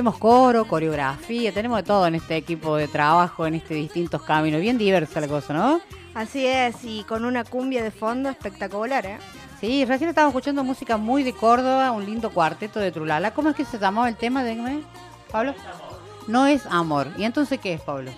hacemos 0.00 0.16
coro, 0.16 0.64
coreografía, 0.64 1.52
tenemos 1.52 1.76
de 1.76 1.82
todo 1.82 2.06
en 2.06 2.14
este 2.14 2.34
equipo 2.34 2.76
de 2.76 2.88
trabajo, 2.88 3.46
en 3.46 3.56
este 3.56 3.74
distintos 3.74 4.22
caminos. 4.22 4.58
Bien 4.58 4.78
diversa 4.78 5.20
la 5.20 5.28
cosa, 5.28 5.52
¿no? 5.52 5.78
Así 6.14 6.46
es, 6.46 6.76
y 6.84 7.04
con 7.04 7.26
una 7.26 7.44
cumbia 7.44 7.82
de 7.82 7.90
fondo 7.90 8.30
espectacular, 8.30 9.04
¿eh? 9.04 9.18
Sí, 9.60 9.84
recién 9.84 10.08
estábamos 10.08 10.32
escuchando 10.32 10.64
música 10.64 10.96
muy 10.96 11.22
de 11.22 11.34
Córdoba, 11.34 11.90
un 11.90 12.06
lindo 12.06 12.30
cuarteto 12.30 12.80
de 12.80 12.90
Trulala. 12.92 13.34
¿Cómo 13.34 13.50
es 13.50 13.56
que 13.56 13.66
se 13.66 13.78
llamaba 13.78 14.08
el 14.08 14.16
tema? 14.16 14.42
Déjame, 14.42 14.80
Pablo. 15.30 15.54
No 16.26 16.46
es 16.46 16.64
amor. 16.64 17.08
¿Y 17.18 17.24
entonces 17.24 17.60
qué 17.60 17.74
es, 17.74 17.82
Pablo? 17.82 18.10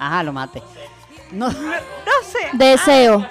Ajá, 0.00 0.24
lo 0.24 0.32
mate. 0.32 0.60
No, 1.30 1.52
sé. 1.52 1.58
Deseo. 2.54 3.24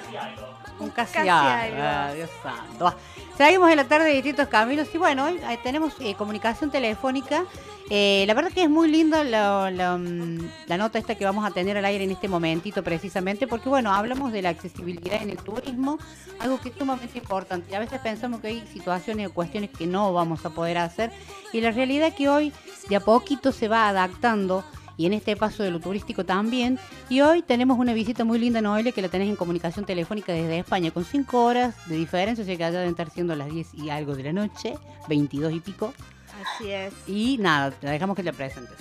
Un 0.78 0.88
casi, 0.88 1.12
casi, 1.12 1.28
casi 1.28 1.28
algo. 1.28 1.76
Ah, 1.78 2.12
Dios 2.14 2.30
santo. 2.42 2.86
Ah, 2.86 2.96
Traímos 3.40 3.70
en 3.70 3.78
la 3.78 3.84
tarde 3.84 4.08
de 4.08 4.12
distintos 4.12 4.48
caminos 4.48 4.88
y 4.92 4.98
bueno, 4.98 5.24
hoy 5.24 5.40
eh, 5.48 5.58
tenemos 5.62 5.94
eh, 6.00 6.14
comunicación 6.14 6.70
telefónica. 6.70 7.46
Eh, 7.88 8.24
la 8.26 8.34
verdad 8.34 8.52
que 8.52 8.64
es 8.64 8.68
muy 8.68 8.90
linda 8.90 9.24
la, 9.24 9.96
mm, 9.98 10.38
la, 10.66 10.76
nota 10.76 10.98
esta 10.98 11.14
que 11.14 11.24
vamos 11.24 11.46
a 11.46 11.50
tener 11.50 11.78
al 11.78 11.86
aire 11.86 12.04
en 12.04 12.10
este 12.10 12.28
momentito 12.28 12.84
precisamente 12.84 13.46
porque 13.46 13.70
bueno, 13.70 13.94
hablamos 13.94 14.30
de 14.32 14.42
la 14.42 14.50
accesibilidad 14.50 15.22
en 15.22 15.30
el 15.30 15.38
turismo, 15.38 15.98
algo 16.38 16.60
que 16.60 16.68
es 16.68 16.74
sumamente 16.76 17.16
importante. 17.16 17.74
A 17.74 17.78
veces 17.78 17.98
pensamos 18.02 18.42
que 18.42 18.48
hay 18.48 18.66
situaciones 18.74 19.28
o 19.28 19.32
cuestiones 19.32 19.70
que 19.70 19.86
no 19.86 20.12
vamos 20.12 20.44
a 20.44 20.50
poder 20.50 20.76
hacer 20.76 21.10
y 21.54 21.62
la 21.62 21.70
realidad 21.70 22.08
es 22.08 22.14
que 22.16 22.28
hoy 22.28 22.52
de 22.90 22.96
a 22.96 23.00
poquito 23.00 23.52
se 23.52 23.68
va 23.68 23.88
adaptando 23.88 24.64
y 25.00 25.06
en 25.06 25.14
este 25.14 25.34
paso 25.34 25.62
de 25.62 25.70
lo 25.70 25.80
turístico 25.80 26.26
también. 26.26 26.78
Y 27.08 27.22
hoy 27.22 27.40
tenemos 27.40 27.78
una 27.78 27.94
visita 27.94 28.22
muy 28.22 28.38
linda, 28.38 28.60
Noelia, 28.60 28.92
que 28.92 29.00
la 29.00 29.08
tenés 29.08 29.28
en 29.30 29.36
comunicación 29.36 29.86
telefónica 29.86 30.34
desde 30.34 30.58
España, 30.58 30.90
con 30.90 31.06
5 31.06 31.42
horas 31.42 31.74
de 31.88 31.96
diferencia, 31.96 32.42
o 32.42 32.46
sea 32.46 32.54
que 32.54 32.64
allá 32.64 32.80
deben 32.80 32.90
estar 32.90 33.08
siendo 33.10 33.34
las 33.34 33.48
10 33.50 33.72
y 33.74 33.88
algo 33.88 34.14
de 34.14 34.24
la 34.24 34.32
noche, 34.34 34.74
22 35.08 35.54
y 35.54 35.60
pico. 35.60 35.94
Así 36.44 36.70
es. 36.70 36.92
Y 37.06 37.38
nada, 37.38 37.70
te 37.70 37.86
dejamos 37.88 38.14
que 38.14 38.22
te 38.22 38.32
presentes. 38.34 38.76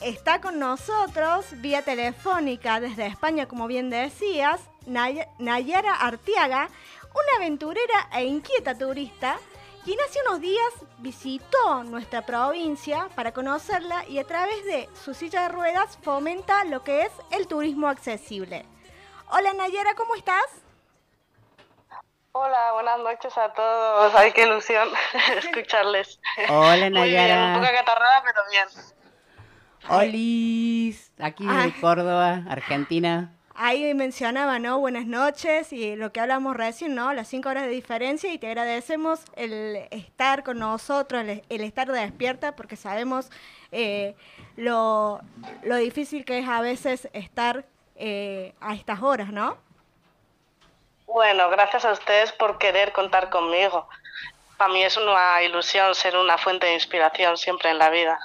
Está 0.00 0.40
con 0.40 0.60
nosotros 0.60 1.46
vía 1.56 1.82
telefónica 1.82 2.78
desde 2.78 3.06
España, 3.06 3.46
como 3.46 3.66
bien 3.66 3.90
decías, 3.90 4.60
Nay- 4.86 5.26
Nayara 5.40 5.94
Artiaga, 5.96 6.68
una 7.14 7.36
aventurera 7.44 8.08
e 8.14 8.24
inquieta 8.26 8.78
turista, 8.78 9.38
quien 9.84 9.98
hace 10.08 10.20
unos 10.28 10.40
días 10.40 10.72
visitó 11.02 11.82
nuestra 11.84 12.22
provincia 12.22 13.08
para 13.16 13.32
conocerla 13.32 14.06
y 14.08 14.18
a 14.18 14.24
través 14.24 14.64
de 14.64 14.88
su 15.04 15.14
silla 15.14 15.42
de 15.42 15.48
ruedas 15.48 15.98
fomenta 16.02 16.64
lo 16.64 16.82
que 16.84 17.02
es 17.02 17.12
el 17.32 17.48
turismo 17.48 17.88
accesible. 17.88 18.64
Hola 19.28 19.52
Nayara, 19.52 19.94
¿cómo 19.94 20.14
estás? 20.14 20.44
Hola, 22.34 22.72
buenas 22.72 22.98
noches 23.00 23.36
a 23.36 23.52
todos. 23.52 24.14
Ay, 24.14 24.32
qué 24.32 24.44
ilusión 24.44 24.88
escucharles. 25.36 26.18
Hola, 26.48 26.88
Muy 26.88 27.10
bien, 27.10 27.38
un 27.38 27.54
poco 27.54 27.66
acatarrada, 27.66 28.22
pero 28.24 28.40
bien. 28.50 28.68
Olis, 29.88 31.12
aquí 31.18 31.44
de 31.44 31.80
Córdoba, 31.80 32.44
Argentina. 32.48 33.34
Ahí 33.54 33.92
mencionaba, 33.94 34.58
¿no? 34.58 34.78
Buenas 34.78 35.06
noches 35.06 35.72
y 35.72 35.94
lo 35.96 36.10
que 36.10 36.20
hablamos 36.20 36.56
recién, 36.56 36.94
¿no? 36.94 37.12
Las 37.12 37.28
cinco 37.28 37.50
horas 37.50 37.64
de 37.64 37.68
diferencia 37.68 38.32
y 38.32 38.38
te 38.38 38.46
agradecemos 38.46 39.20
el 39.36 39.88
estar 39.90 40.42
con 40.42 40.58
nosotros, 40.58 41.22
el, 41.22 41.42
el 41.48 41.60
estar 41.60 41.90
despierta, 41.90 42.56
porque 42.56 42.76
sabemos 42.76 43.30
eh, 43.70 44.14
lo, 44.56 45.20
lo 45.62 45.76
difícil 45.76 46.24
que 46.24 46.38
es 46.38 46.48
a 46.48 46.62
veces 46.62 47.08
estar 47.12 47.64
eh, 47.96 48.54
a 48.60 48.74
estas 48.74 49.02
horas, 49.02 49.30
¿no? 49.32 49.58
Bueno, 51.06 51.50
gracias 51.50 51.84
a 51.84 51.92
ustedes 51.92 52.32
por 52.32 52.56
querer 52.58 52.92
contar 52.92 53.28
conmigo. 53.28 53.86
Para 54.56 54.72
mí 54.72 54.82
es 54.82 54.96
una 54.96 55.42
ilusión 55.42 55.94
ser 55.94 56.16
una 56.16 56.38
fuente 56.38 56.66
de 56.66 56.74
inspiración 56.74 57.36
siempre 57.36 57.70
en 57.70 57.78
la 57.78 57.90
vida. 57.90 58.18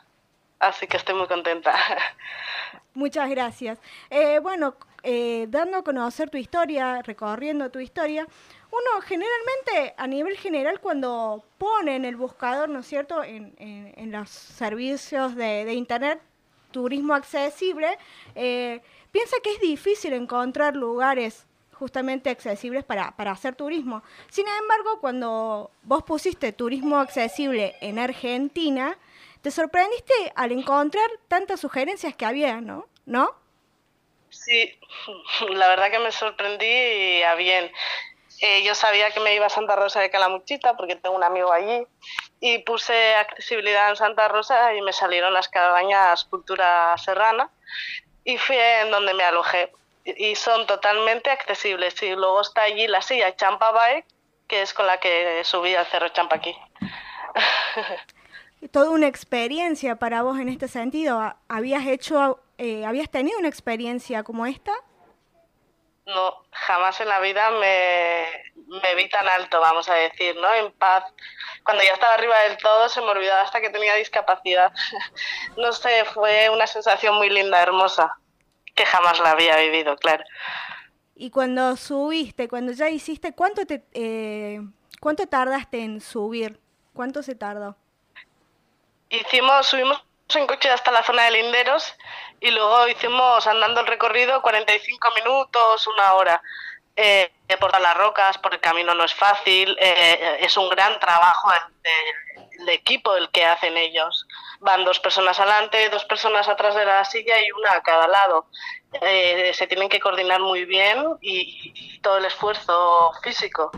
Así 0.59 0.87
que 0.87 0.95
estoy 0.95 1.15
muy 1.15 1.27
contenta. 1.27 1.75
Muchas 2.93 3.29
gracias. 3.29 3.77
Eh, 4.09 4.39
bueno, 4.39 4.75
eh, 5.09 5.47
dando 5.49 5.77
a 5.77 5.83
conocer 5.83 6.29
tu 6.29 6.37
historia, 6.37 7.01
recorriendo 7.01 7.71
tu 7.71 7.79
historia, 7.79 8.27
uno 8.69 9.01
generalmente, 9.01 9.93
a 9.95 10.05
nivel 10.05 10.35
general, 10.35 10.81
cuando 10.81 11.45
pone 11.57 11.95
en 11.95 12.03
el 12.03 12.17
buscador, 12.17 12.67
¿no 12.67 12.79
es 12.79 12.87
cierto?, 12.87 13.23
en, 13.23 14.11
los 14.11 14.29
servicios 14.29 15.33
de, 15.35 15.63
de 15.63 15.73
Internet, 15.75 16.19
turismo 16.71 17.13
accesible, 17.13 17.97
eh, 18.35 18.81
piensa 19.09 19.37
que 19.41 19.53
es 19.53 19.61
difícil 19.61 20.11
encontrar 20.11 20.75
lugares 20.75 21.45
justamente 21.71 22.29
accesibles 22.29 22.83
para, 22.83 23.15
para 23.15 23.31
hacer 23.31 23.55
turismo. 23.55 24.03
Sin 24.29 24.45
embargo, 24.61 24.99
cuando 24.99 25.71
vos 25.83 26.03
pusiste 26.03 26.51
turismo 26.51 26.97
accesible 26.97 27.77
en 27.79 27.97
Argentina, 27.97 28.97
te 29.41 29.51
sorprendiste 29.51 30.33
al 30.35 30.51
encontrar 30.51 31.09
tantas 31.29 31.61
sugerencias 31.61 32.13
que 32.13 32.25
había, 32.25 32.59
¿no? 32.59 32.87
¿No? 33.05 33.46
Sí, 34.47 34.79
la 35.49 35.67
verdad 35.67 35.91
que 35.91 35.99
me 35.99 36.11
sorprendí 36.13 37.21
a 37.23 37.35
bien. 37.35 37.69
Eh, 38.39 38.63
yo 38.63 38.75
sabía 38.75 39.11
que 39.11 39.19
me 39.19 39.35
iba 39.35 39.45
a 39.47 39.49
Santa 39.49 39.75
Rosa 39.75 39.99
de 39.99 40.09
Calamuchita 40.09 40.77
porque 40.77 40.95
tengo 40.95 41.15
un 41.17 41.23
amigo 41.23 41.51
allí 41.51 41.85
y 42.39 42.59
puse 42.59 43.15
accesibilidad 43.15 43.89
en 43.89 43.95
Santa 43.97 44.27
Rosa 44.29 44.73
y 44.75 44.81
me 44.81 44.93
salieron 44.93 45.33
las 45.33 45.49
cabañas 45.49 46.23
Cultura 46.25 46.95
Serrana 46.97 47.49
y 48.23 48.37
fui 48.37 48.55
en 48.57 48.89
donde 48.91 49.13
me 49.15 49.23
alojé 49.23 49.73
y 50.05 50.35
son 50.35 50.65
totalmente 50.65 51.29
accesibles. 51.29 52.01
Y 52.03 52.11
luego 52.11 52.39
está 52.39 52.61
allí 52.61 52.87
la 52.87 53.01
silla 53.01 53.35
Champa 53.35 53.71
Bike, 53.73 54.05
que 54.47 54.61
es 54.61 54.73
con 54.73 54.87
la 54.87 54.97
que 54.99 55.41
subí 55.43 55.75
al 55.75 55.85
Cerro 55.87 56.07
Champaquí. 56.09 56.55
Toda 58.71 58.89
una 58.91 59.07
experiencia 59.07 59.97
para 59.97 60.21
vos 60.23 60.39
en 60.39 60.49
este 60.49 60.67
sentido. 60.67 61.19
¿Ha- 61.19 61.37
¿Habías 61.47 61.85
hecho, 61.85 62.39
eh, 62.57 62.85
habías 62.85 63.09
tenido 63.09 63.37
una 63.39 63.47
experiencia 63.47 64.23
como 64.23 64.45
esta? 64.45 64.73
No, 66.05 66.43
jamás 66.51 66.99
en 67.01 67.09
la 67.09 67.19
vida 67.19 67.51
me, 67.51 68.25
me 68.81 68.95
vi 68.95 69.09
tan 69.09 69.27
alto, 69.27 69.59
vamos 69.59 69.89
a 69.89 69.93
decir, 69.93 70.35
¿no? 70.37 70.53
En 70.53 70.71
paz. 70.71 71.03
Cuando 71.63 71.83
ya 71.83 71.93
estaba 71.93 72.13
arriba 72.13 72.39
del 72.47 72.57
todo 72.57 72.87
se 72.87 73.01
me 73.01 73.07
olvidaba 73.07 73.41
hasta 73.41 73.59
que 73.59 73.69
tenía 73.69 73.95
discapacidad. 73.95 74.71
No 75.57 75.71
sé, 75.71 76.05
fue 76.13 76.49
una 76.49 76.67
sensación 76.67 77.15
muy 77.15 77.29
linda, 77.29 77.61
hermosa, 77.61 78.15
que 78.75 78.85
jamás 78.85 79.19
la 79.19 79.31
había 79.31 79.57
vivido, 79.57 79.95
claro. 79.97 80.23
Y 81.15 81.31
cuando 81.31 81.75
subiste, 81.75 82.47
cuando 82.47 82.73
ya 82.73 82.89
hiciste, 82.89 83.33
¿cuánto 83.33 83.65
te, 83.65 83.83
eh, 83.93 84.61
cuánto 85.01 85.27
tardaste 85.27 85.83
en 85.83 85.99
subir? 85.99 86.59
¿Cuánto 86.93 87.23
se 87.23 87.33
tardó? 87.33 87.75
Hicimos, 89.09 89.65
subimos 89.65 90.03
en 90.35 90.45
coche 90.45 90.69
hasta 90.69 90.91
la 90.91 91.03
zona 91.03 91.23
de 91.23 91.31
Linderos 91.31 91.95
y 92.39 92.51
luego 92.51 92.87
hicimos 92.87 93.45
andando 93.47 93.81
el 93.81 93.87
recorrido 93.87 94.41
45 94.41 95.07
minutos, 95.15 95.87
una 95.87 96.13
hora. 96.13 96.41
Eh, 96.95 97.31
por 97.59 97.69
todas 97.69 97.81
las 97.81 97.97
rocas, 97.97 98.37
por 98.39 98.53
el 98.53 98.59
camino 98.59 98.93
no 98.95 99.03
es 99.03 99.13
fácil, 99.13 99.77
eh, 99.79 100.37
es 100.41 100.57
un 100.57 100.67
gran 100.69 100.99
trabajo 100.99 101.51
de, 101.51 102.65
de 102.65 102.73
equipo 102.73 103.15
el 103.15 103.29
que 103.29 103.45
hacen 103.45 103.77
ellos. 103.77 104.27
Van 104.59 104.83
dos 104.83 104.99
personas 104.99 105.39
adelante, 105.39 105.89
dos 105.89 106.05
personas 106.05 106.47
atrás 106.47 106.75
de 106.75 106.85
la 106.85 107.05
silla 107.05 107.35
y 107.45 107.51
una 107.51 107.73
a 107.73 107.83
cada 107.83 108.07
lado. 108.07 108.47
Eh, 109.01 109.51
se 109.53 109.67
tienen 109.67 109.89
que 109.89 109.99
coordinar 109.99 110.41
muy 110.41 110.65
bien 110.65 111.05
y, 111.21 111.71
y 111.75 111.99
todo 111.99 112.17
el 112.17 112.25
esfuerzo 112.25 113.11
físico 113.21 113.71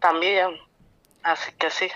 también. 0.00 0.58
Así 1.22 1.52
que 1.58 1.70
sí. 1.70 1.90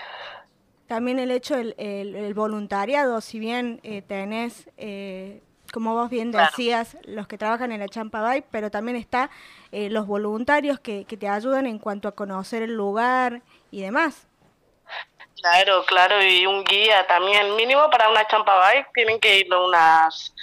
También 0.87 1.19
el 1.19 1.29
hecho 1.29 1.55
del 1.55 1.75
el, 1.77 2.15
el 2.15 2.33
voluntariado, 2.33 3.21
si 3.21 3.37
bien 3.39 3.79
eh, 3.83 4.01
tenés, 4.01 4.69
eh, 4.77 5.43
como 5.71 5.93
vos 5.93 6.09
bien 6.09 6.31
Claro. 6.31 6.49
decías, 6.49 6.97
los 7.03 7.27
que 7.27 7.37
trabajan 7.37 7.71
en 7.71 7.79
la 7.79 7.87
Champa 7.87 8.21
Bike, 8.21 8.45
pero 8.51 8.69
también 8.71 8.97
está 8.97 9.29
eh, 9.71 9.89
los 9.89 10.07
voluntarios 10.07 10.79
que, 10.79 11.05
que 11.05 11.17
te 11.17 11.27
ayudan 11.27 11.65
en 11.65 11.79
cuanto 11.79 12.07
a 12.07 12.13
conocer 12.13 12.63
el 12.63 12.73
lugar 12.73 13.41
y 13.71 13.81
demás. 13.81 14.27
Claro, 15.41 15.85
claro, 15.85 16.21
y 16.21 16.45
un 16.45 16.63
guía 16.63 17.07
también. 17.07 17.55
Mínimo 17.55 17.89
para 17.89 18.09
una 18.09 18.27
champa 18.27 18.57
bike 18.59 18.87
tienen 18.93 19.19
que 19.19 19.39
ir 19.39 19.53
unas 19.53 20.33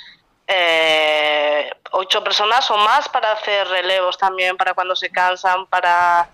eh, 0.46 1.70
ocho 1.92 2.24
personas 2.24 2.70
o 2.70 2.76
más 2.78 3.08
para 3.08 3.32
hacer 3.32 3.68
relevos 3.68 4.16
también, 4.16 4.56
para 4.56 4.74
cuando 4.74 4.96
se 4.96 5.10
cansan, 5.10 5.66
para... 5.66 6.28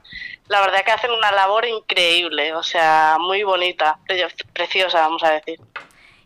La 0.48 0.60
verdad 0.60 0.84
que 0.84 0.90
hacen 0.92 1.10
una 1.10 1.32
labor 1.32 1.64
increíble, 1.64 2.52
o 2.54 2.62
sea, 2.62 3.16
muy 3.18 3.42
bonita, 3.42 3.98
pre- 4.06 4.28
preciosa, 4.52 5.00
vamos 5.00 5.22
a 5.22 5.30
decir. 5.30 5.58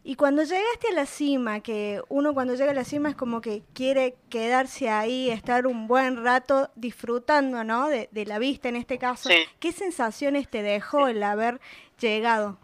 Y 0.09 0.15
cuando 0.15 0.45
llegaste 0.45 0.91
a 0.93 0.95
la 0.95 1.05
cima, 1.05 1.59
que 1.59 2.01
uno 2.09 2.33
cuando 2.33 2.55
llega 2.55 2.71
a 2.71 2.75
la 2.75 2.85
cima 2.85 3.09
es 3.09 3.17
como 3.17 3.41
que 3.41 3.63
quiere 3.75 4.15
quedarse 4.31 4.89
ahí, 4.89 5.31
estar 5.31 5.67
un 5.67 5.89
buen 5.89 6.23
rato 6.23 6.71
disfrutando, 6.77 7.65
¿no? 7.65 7.89
De, 7.89 8.09
de 8.13 8.25
la 8.25 8.39
vista 8.39 8.69
en 8.69 8.77
este 8.77 8.99
caso. 8.99 9.29
Sí. 9.29 9.45
¿Qué 9.59 9.73
sensaciones 9.73 10.49
te 10.49 10.63
dejó 10.63 11.09
el 11.09 11.25
haber 11.25 11.61
llegado? 11.99 12.57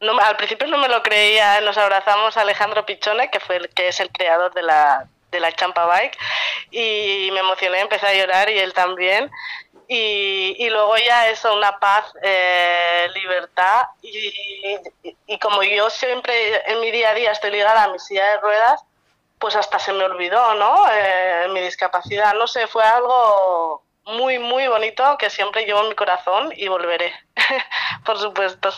No, 0.00 0.18
al 0.18 0.36
principio 0.36 0.66
no 0.66 0.78
me 0.78 0.88
lo 0.88 1.04
creía, 1.04 1.60
nos 1.60 1.78
abrazamos 1.78 2.36
a 2.36 2.40
Alejandro 2.40 2.84
Pichone, 2.84 3.30
que 3.30 3.38
fue 3.38 3.58
el 3.58 3.68
que 3.68 3.86
es 3.86 4.00
el 4.00 4.10
creador 4.10 4.52
de 4.54 4.62
la, 4.62 5.08
de 5.30 5.38
la 5.38 5.52
Champa 5.52 5.86
Bike, 5.86 6.18
y 6.72 7.28
me 7.32 7.38
emocioné, 7.38 7.78
empecé 7.78 8.08
a 8.08 8.14
llorar 8.14 8.50
y 8.50 8.58
él 8.58 8.72
también. 8.72 9.30
Y, 9.88 10.56
y 10.58 10.70
luego 10.70 10.96
ya 10.96 11.28
eso, 11.28 11.54
una 11.54 11.78
paz, 11.78 12.12
eh, 12.22 13.08
libertad, 13.14 13.82
y, 14.00 14.32
y- 15.02 15.16
y 15.26 15.38
como 15.38 15.62
yo 15.62 15.90
siempre 15.90 16.62
en 16.70 16.80
mi 16.80 16.90
día 16.90 17.10
a 17.10 17.14
día 17.14 17.32
estoy 17.32 17.50
ligada 17.50 17.84
a 17.84 17.88
mi 17.92 17.98
silla 17.98 18.26
de 18.32 18.38
ruedas, 18.40 18.82
pues 19.38 19.56
hasta 19.56 19.78
se 19.78 19.92
me 19.92 20.04
olvidó, 20.04 20.54
¿no? 20.54 20.84
Eh, 20.92 21.48
mi 21.52 21.60
discapacidad, 21.60 22.32
no 22.34 22.46
sé, 22.46 22.66
fue 22.68 22.84
algo 22.84 23.82
muy, 24.04 24.38
muy 24.38 24.66
bonito 24.68 25.16
que 25.18 25.30
siempre 25.30 25.64
llevo 25.64 25.82
en 25.82 25.88
mi 25.90 25.94
corazón 25.94 26.52
y 26.56 26.68
volveré, 26.68 27.12
por 28.04 28.18
supuesto. 28.18 28.70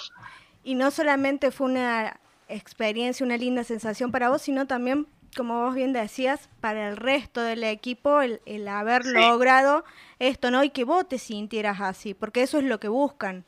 Y 0.64 0.74
no 0.74 0.90
solamente 0.90 1.50
fue 1.50 1.66
una 1.66 2.18
experiencia, 2.48 3.24
una 3.24 3.36
linda 3.36 3.62
sensación 3.64 4.10
para 4.10 4.30
vos, 4.30 4.42
sino 4.42 4.66
también, 4.66 5.06
como 5.36 5.64
vos 5.66 5.74
bien 5.74 5.92
decías, 5.92 6.48
para 6.60 6.88
el 6.88 6.96
resto 6.96 7.40
del 7.42 7.62
equipo, 7.64 8.20
el, 8.22 8.40
el 8.46 8.66
haber 8.68 9.02
Sí. 9.04 9.10
logrado 9.12 9.84
esto, 10.18 10.50
¿no? 10.50 10.62
Y 10.64 10.70
que 10.70 10.84
vos 10.84 11.08
te 11.08 11.18
sintieras 11.18 11.80
así, 11.80 12.14
porque 12.14 12.42
eso 12.42 12.58
es 12.58 12.64
lo 12.64 12.78
que 12.80 12.88
buscan, 12.88 13.44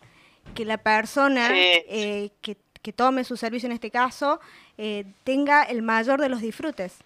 que 0.54 0.64
la 0.64 0.78
persona 0.78 1.48
Sí. 1.48 1.54
eh, 1.88 2.30
que, 2.40 2.56
que 2.82 2.92
tome 2.92 3.24
su 3.24 3.36
servicio 3.36 3.66
en 3.66 3.72
este 3.72 3.90
caso 3.90 4.40
eh, 4.78 5.04
tenga 5.24 5.62
el 5.64 5.82
mayor 5.82 6.20
de 6.20 6.28
los 6.28 6.40
disfrutes. 6.40 6.98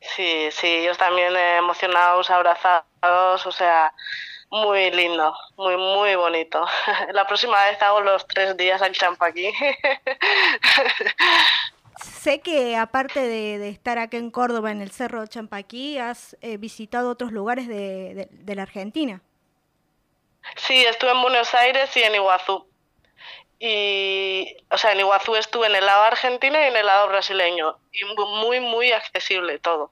Sí, 0.00 0.48
sí, 0.50 0.66
ellos 0.66 0.98
también 0.98 1.34
eh, 1.36 1.56
emocionados, 1.58 2.28
abrazados, 2.28 3.46
o 3.46 3.52
sea, 3.52 3.92
muy 4.50 4.90
lindo, 4.90 5.32
muy, 5.56 5.76
muy 5.76 6.16
bonito. 6.16 6.66
La 7.12 7.26
próxima 7.26 7.64
vez 7.66 7.80
hago 7.80 8.00
los 8.00 8.26
tres 8.26 8.56
días 8.56 8.82
al 8.82 8.92
champaquí. 8.92 9.50
Sé 12.02 12.40
que 12.40 12.76
aparte 12.76 13.20
de, 13.20 13.68
estar 13.68 13.98
acá 13.98 14.16
en 14.16 14.30
Córdoba, 14.30 14.70
en 14.72 14.82
el 14.82 14.90
Cerro 14.90 15.26
Champaquí, 15.26 15.98
has 15.98 16.36
eh, 16.40 16.56
visitado 16.56 17.10
otros 17.10 17.32
lugares 17.32 17.68
de, 17.68 18.28
de- 18.30 18.54
la 18.54 18.62
Argentina. 18.62 19.22
Sí, 20.56 20.84
estuve 20.84 21.10
en 21.12 21.22
Buenos 21.22 21.54
Aires 21.54 21.96
y 21.96 22.02
en 22.02 22.14
Iguazú. 22.14 22.66
Y, 23.60 24.56
o 24.70 24.78
sea, 24.78 24.92
en 24.92 25.00
Iguazú 25.00 25.36
estuve 25.36 25.66
en 25.68 25.76
el 25.76 25.86
lado 25.86 26.04
argentino 26.04 26.58
y 26.58 26.64
en 26.64 26.76
el 26.76 26.86
lado 26.86 27.08
brasileño. 27.08 27.78
Y 27.92 28.04
mu- 28.04 28.26
muy, 28.26 28.60
muy 28.60 28.92
accesible 28.92 29.58
todo. 29.60 29.90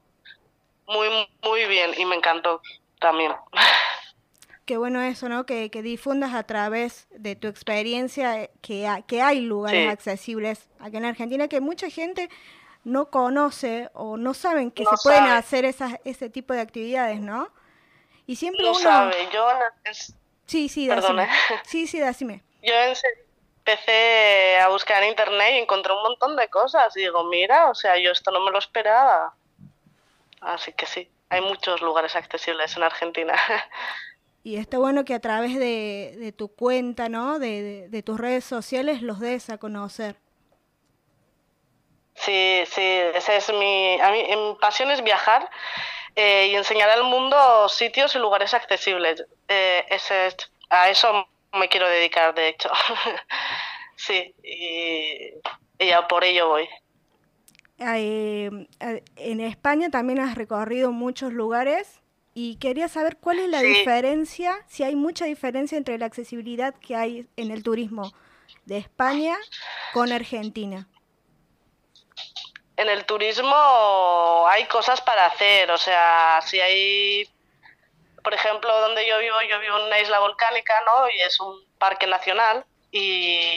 Muy, 0.87 1.09
muy 1.42 1.66
bien. 1.66 1.92
Y 1.99 2.05
me 2.07 2.16
encantó 2.16 2.62
también. 3.01 3.33
Qué 4.70 4.76
bueno 4.76 5.02
eso, 5.02 5.28
¿no? 5.28 5.46
Que, 5.46 5.68
que 5.68 5.83
difundas 5.83 6.33
a 6.33 6.44
través 6.44 7.09
de 7.11 7.35
tu 7.35 7.48
experiencia 7.48 8.40
eh, 8.42 8.50
que, 8.62 8.87
ha- 8.87 9.02
que 9.02 9.20
hay 9.20 9.40
lugares 9.40 9.83
Sí. 9.83 9.88
accesibles 9.88 10.68
acá 10.78 10.98
en 10.98 11.06
Argentina 11.06 11.48
que 11.48 11.61
mucha 11.61 11.90
gente 11.90 12.30
no 12.85 13.11
conoce 13.11 13.90
o 13.94 14.16
no 14.16 14.33
saben 14.33 14.70
que 14.70 14.85
No 14.85 14.96
se 14.96 15.02
pueden 15.02 15.24
hacer 15.24 15.64
esas, 15.64 15.94
ese 16.04 16.30
tipo 16.30 16.54
de 16.54 16.61
actividades, 16.61 17.18
¿no? 17.20 17.48
Y 18.28 18.37
siempre 18.37 18.62
No 18.64 18.70
uno... 18.70 18.78
sabe. 18.78 19.16
Yo, 19.33 19.44
en- 19.83 19.92
Sí, 20.46 20.68
sí, 20.68 20.87
Perdona. 20.87 21.22
decime. 21.26 21.61
Sí, 21.64 21.87
sí, 21.88 21.98
decime. 21.98 22.44
yo 22.62 22.72
empecé 23.59 24.56
a 24.61 24.68
buscar 24.68 25.02
en 25.02 25.09
internet 25.09 25.54
y 25.54 25.59
encontré 25.59 25.92
un 25.92 26.02
montón 26.02 26.37
de 26.37 26.46
cosas. 26.48 26.96
Y 26.96 27.00
digo, 27.00 27.24
mira, 27.24 27.70
o 27.70 27.74
sea, 27.74 27.98
yo 27.98 28.12
esto 28.12 28.30
no 28.30 28.38
me 28.38 28.52
lo 28.52 28.59
esperaba. 28.61 29.35
Así 30.40 30.72
que 30.74 30.87
sí, 30.87 31.11
hay 31.28 31.40
muchos 31.40 31.83
lugares 31.83 32.14
accesibles 32.14 32.76
en 32.76 32.85
Argentina. 32.85 33.35
Y 34.42 34.57
está 34.57 34.79
bueno 34.79 35.05
que 35.05 35.14
a 35.14 35.20
través 35.20 35.59
de, 35.59 36.16
de 36.18 36.33
tu 36.33 36.48
cuenta, 36.55 37.09
¿no? 37.09 37.38
De, 37.38 37.62
de- 37.62 37.88
de 37.88 38.03
tus 38.03 38.18
redes 38.20 38.44
sociales 38.44 39.03
los 39.03 39.20
des 39.20 39.50
a 39.50 39.59
conocer. 39.59 40.16
Sí, 42.14 42.62
sí, 42.66 42.83
ese 42.83 43.37
es 43.37 43.53
mi, 43.55 43.98
a 44.00 44.11
mí, 44.11 44.22
mi 44.24 44.55
pasión 44.61 44.90
es 44.90 45.03
viajar 45.03 45.48
eh, 46.16 46.48
y 46.53 46.57
enseñar 46.57 46.90
al 46.90 47.05
mundo 47.05 47.68
sitios 47.68 48.14
y 48.16 48.18
lugares 48.18 48.55
accesibles. 48.55 49.24
Eh, 49.48 49.87
ese 49.90 50.29
es- 50.29 50.53
a 50.70 50.90
eso 50.90 51.26
me 51.55 51.68
quiero 51.68 51.88
dedicar, 51.88 52.35
de 52.35 52.48
hecho. 52.48 52.70
sí, 53.96 54.35
y, 54.42 55.35
y 55.79 55.87
ya 55.88 56.09
por 56.09 56.24
ello 56.24 56.48
voy. 56.48 56.68
Eh, 57.79 58.50
eh, 58.81 59.03
en 59.16 59.40
España 59.40 59.90
también 59.90 60.20
has 60.20 60.35
recorrido 60.35 60.92
muchos 60.92 61.33
lugares 61.33 62.00
y 62.35 62.57
quería 62.57 62.88
saber 62.88 63.16
cuál 63.19 63.38
es 63.40 63.49
la 63.49 63.61
Sí. 63.61 63.66
diferencia, 63.66 64.57
si 64.69 64.83
hay 64.85 64.95
mucha 64.97 65.25
diferencia 65.25 65.77
entre 65.77 65.99
la 65.99 66.07
accesibilidad 66.07 66.75
que 66.75 66.97
hay 66.97 67.27
en 67.37 67.51
el 67.51 67.62
turismo 67.62 68.12
de 68.64 68.79
España 68.79 69.37
con 69.93 70.12
Argentina. 70.12 70.87
En 72.77 72.88
el 72.88 73.05
turismo 73.05 74.47
hay 74.49 74.64
cosas 74.66 75.01
para 75.03 75.27
hacer, 75.27 75.71
o 75.71 75.77
sea, 75.77 76.40
si 76.47 76.61
hay, 76.61 77.29
por 78.25 78.33
ejemplo, 78.33 78.71
donde 78.81 79.07
yo 79.07 79.19
vivo, 79.19 79.37
yo 79.49 79.59
vivo 79.61 79.77
en 79.79 79.85
una 79.87 80.01
isla 80.01 80.19
volcánica, 80.21 80.73
¿no? 80.87 81.09
Y 81.11 81.21
es 81.21 81.38
un 81.40 81.62
parque 81.79 82.07
nacional 82.07 82.64
y, 82.90 83.01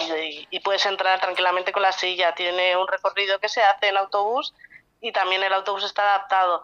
y- 0.01 0.47
y 0.49 0.59
puedes 0.59 0.85
entrar 0.85 1.21
tranquilamente 1.21 1.71
con 1.71 1.83
la 1.83 1.93
silla. 1.93 2.35
Tiene 2.35 2.75
un 2.75 2.87
recorrido 2.87 3.39
que 3.39 3.47
se 3.49 3.61
hace 3.63 3.87
en 3.89 3.97
autobús 3.97 4.53
y 4.99 5.11
también 5.13 5.41
el 5.43 5.53
autobús 5.53 5.83
está 5.85 6.01
adaptado. 6.01 6.61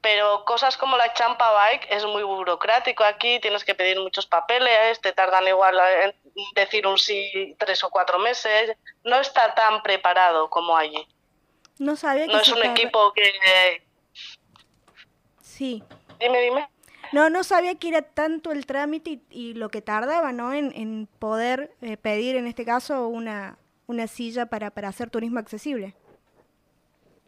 Pero 0.00 0.44
cosas 0.44 0.76
como 0.76 0.96
la 0.96 1.12
champa 1.14 1.52
bike 1.52 1.86
es 1.90 2.04
muy 2.04 2.22
burocrático 2.22 3.02
aquí, 3.02 3.40
tienes 3.40 3.64
que 3.64 3.74
pedir 3.74 3.98
muchos 3.98 4.26
papeles, 4.26 5.00
te 5.00 5.12
tardan 5.12 5.48
igual 5.48 5.76
en 6.04 6.14
decir 6.54 6.86
un 6.86 6.98
sí 6.98 7.56
tres 7.58 7.82
o 7.82 7.90
cuatro 7.90 8.18
meses, 8.18 8.76
no 9.02 9.18
está 9.18 9.54
tan 9.54 9.82
preparado 9.82 10.48
como 10.48 10.76
allí. 10.76 11.08
No 11.78 11.96
sabía 11.96 12.26
que 12.26 12.32
No 12.32 12.40
es 12.40 12.48
un 12.48 12.62
equipo 12.64 13.12
que... 13.12 13.82
Sí. 15.40 15.82
Dime, 16.20 16.40
dime. 16.40 16.68
No, 17.12 17.30
no 17.30 17.44
sabía 17.44 17.74
que 17.76 17.88
era 17.88 18.02
tanto 18.02 18.52
el 18.52 18.66
trámite 18.66 19.10
y, 19.10 19.22
y 19.30 19.54
lo 19.54 19.68
que 19.68 19.82
tardaba, 19.82 20.32
¿no? 20.32 20.52
En, 20.52 20.72
en 20.74 21.06
poder 21.18 21.74
eh, 21.80 21.96
pedir, 21.96 22.36
en 22.36 22.46
este 22.46 22.64
caso, 22.64 23.08
una, 23.08 23.58
una 23.86 24.06
silla 24.06 24.46
para, 24.46 24.70
para 24.70 24.88
hacer 24.88 25.10
turismo 25.10 25.38
accesible. 25.38 25.94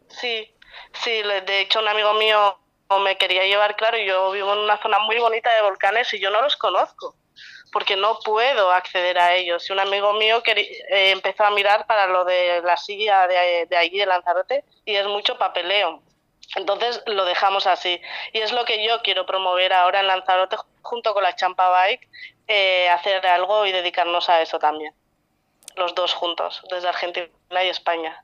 Sí, 0.09 0.51
sí, 0.93 1.21
de 1.21 1.61
hecho 1.61 1.79
un 1.79 1.87
amigo 1.87 2.13
mío 2.13 2.57
me 2.97 3.17
quería 3.17 3.45
llevar, 3.45 3.75
claro, 3.75 3.97
yo 3.97 4.31
vivo 4.31 4.53
en 4.53 4.59
una 4.59 4.77
zona 4.81 4.99
muy 4.99 5.19
bonita 5.19 5.53
de 5.53 5.61
volcanes 5.61 6.11
y 6.13 6.19
yo 6.19 6.31
no 6.31 6.41
los 6.41 6.55
conozco, 6.55 7.15
porque 7.71 7.95
no 7.95 8.17
puedo 8.19 8.71
acceder 8.71 9.19
a 9.19 9.35
ellos. 9.35 9.69
Y 9.69 9.73
un 9.73 9.79
amigo 9.79 10.13
mío 10.13 10.41
eh, 10.45 11.11
empezó 11.11 11.43
a 11.43 11.51
mirar 11.51 11.85
para 11.85 12.07
lo 12.07 12.25
de 12.25 12.61
la 12.63 12.77
silla 12.77 13.27
de, 13.27 13.67
de 13.69 13.77
allí, 13.77 13.99
de 13.99 14.07
Lanzarote, 14.07 14.63
y 14.85 14.95
es 14.95 15.05
mucho 15.05 15.37
papeleo. 15.37 16.01
Entonces 16.55 17.03
lo 17.05 17.25
dejamos 17.25 17.67
así. 17.67 18.01
Y 18.33 18.39
es 18.39 18.51
lo 18.51 18.65
que 18.65 18.83
yo 18.83 19.01
quiero 19.03 19.25
promover 19.25 19.71
ahora 19.71 19.99
en 19.99 20.07
Lanzarote 20.07 20.57
junto 20.81 21.13
con 21.13 21.21
la 21.21 21.35
Champa 21.35 21.69
Bike, 21.69 22.09
eh, 22.47 22.89
hacer 22.89 23.25
algo 23.27 23.65
y 23.67 23.71
dedicarnos 23.71 24.29
a 24.29 24.41
eso 24.41 24.57
también. 24.57 24.93
Los 25.75 25.93
dos 25.93 26.13
juntos, 26.15 26.63
desde 26.71 26.87
Argentina 26.87 27.63
y 27.63 27.69
España. 27.69 28.23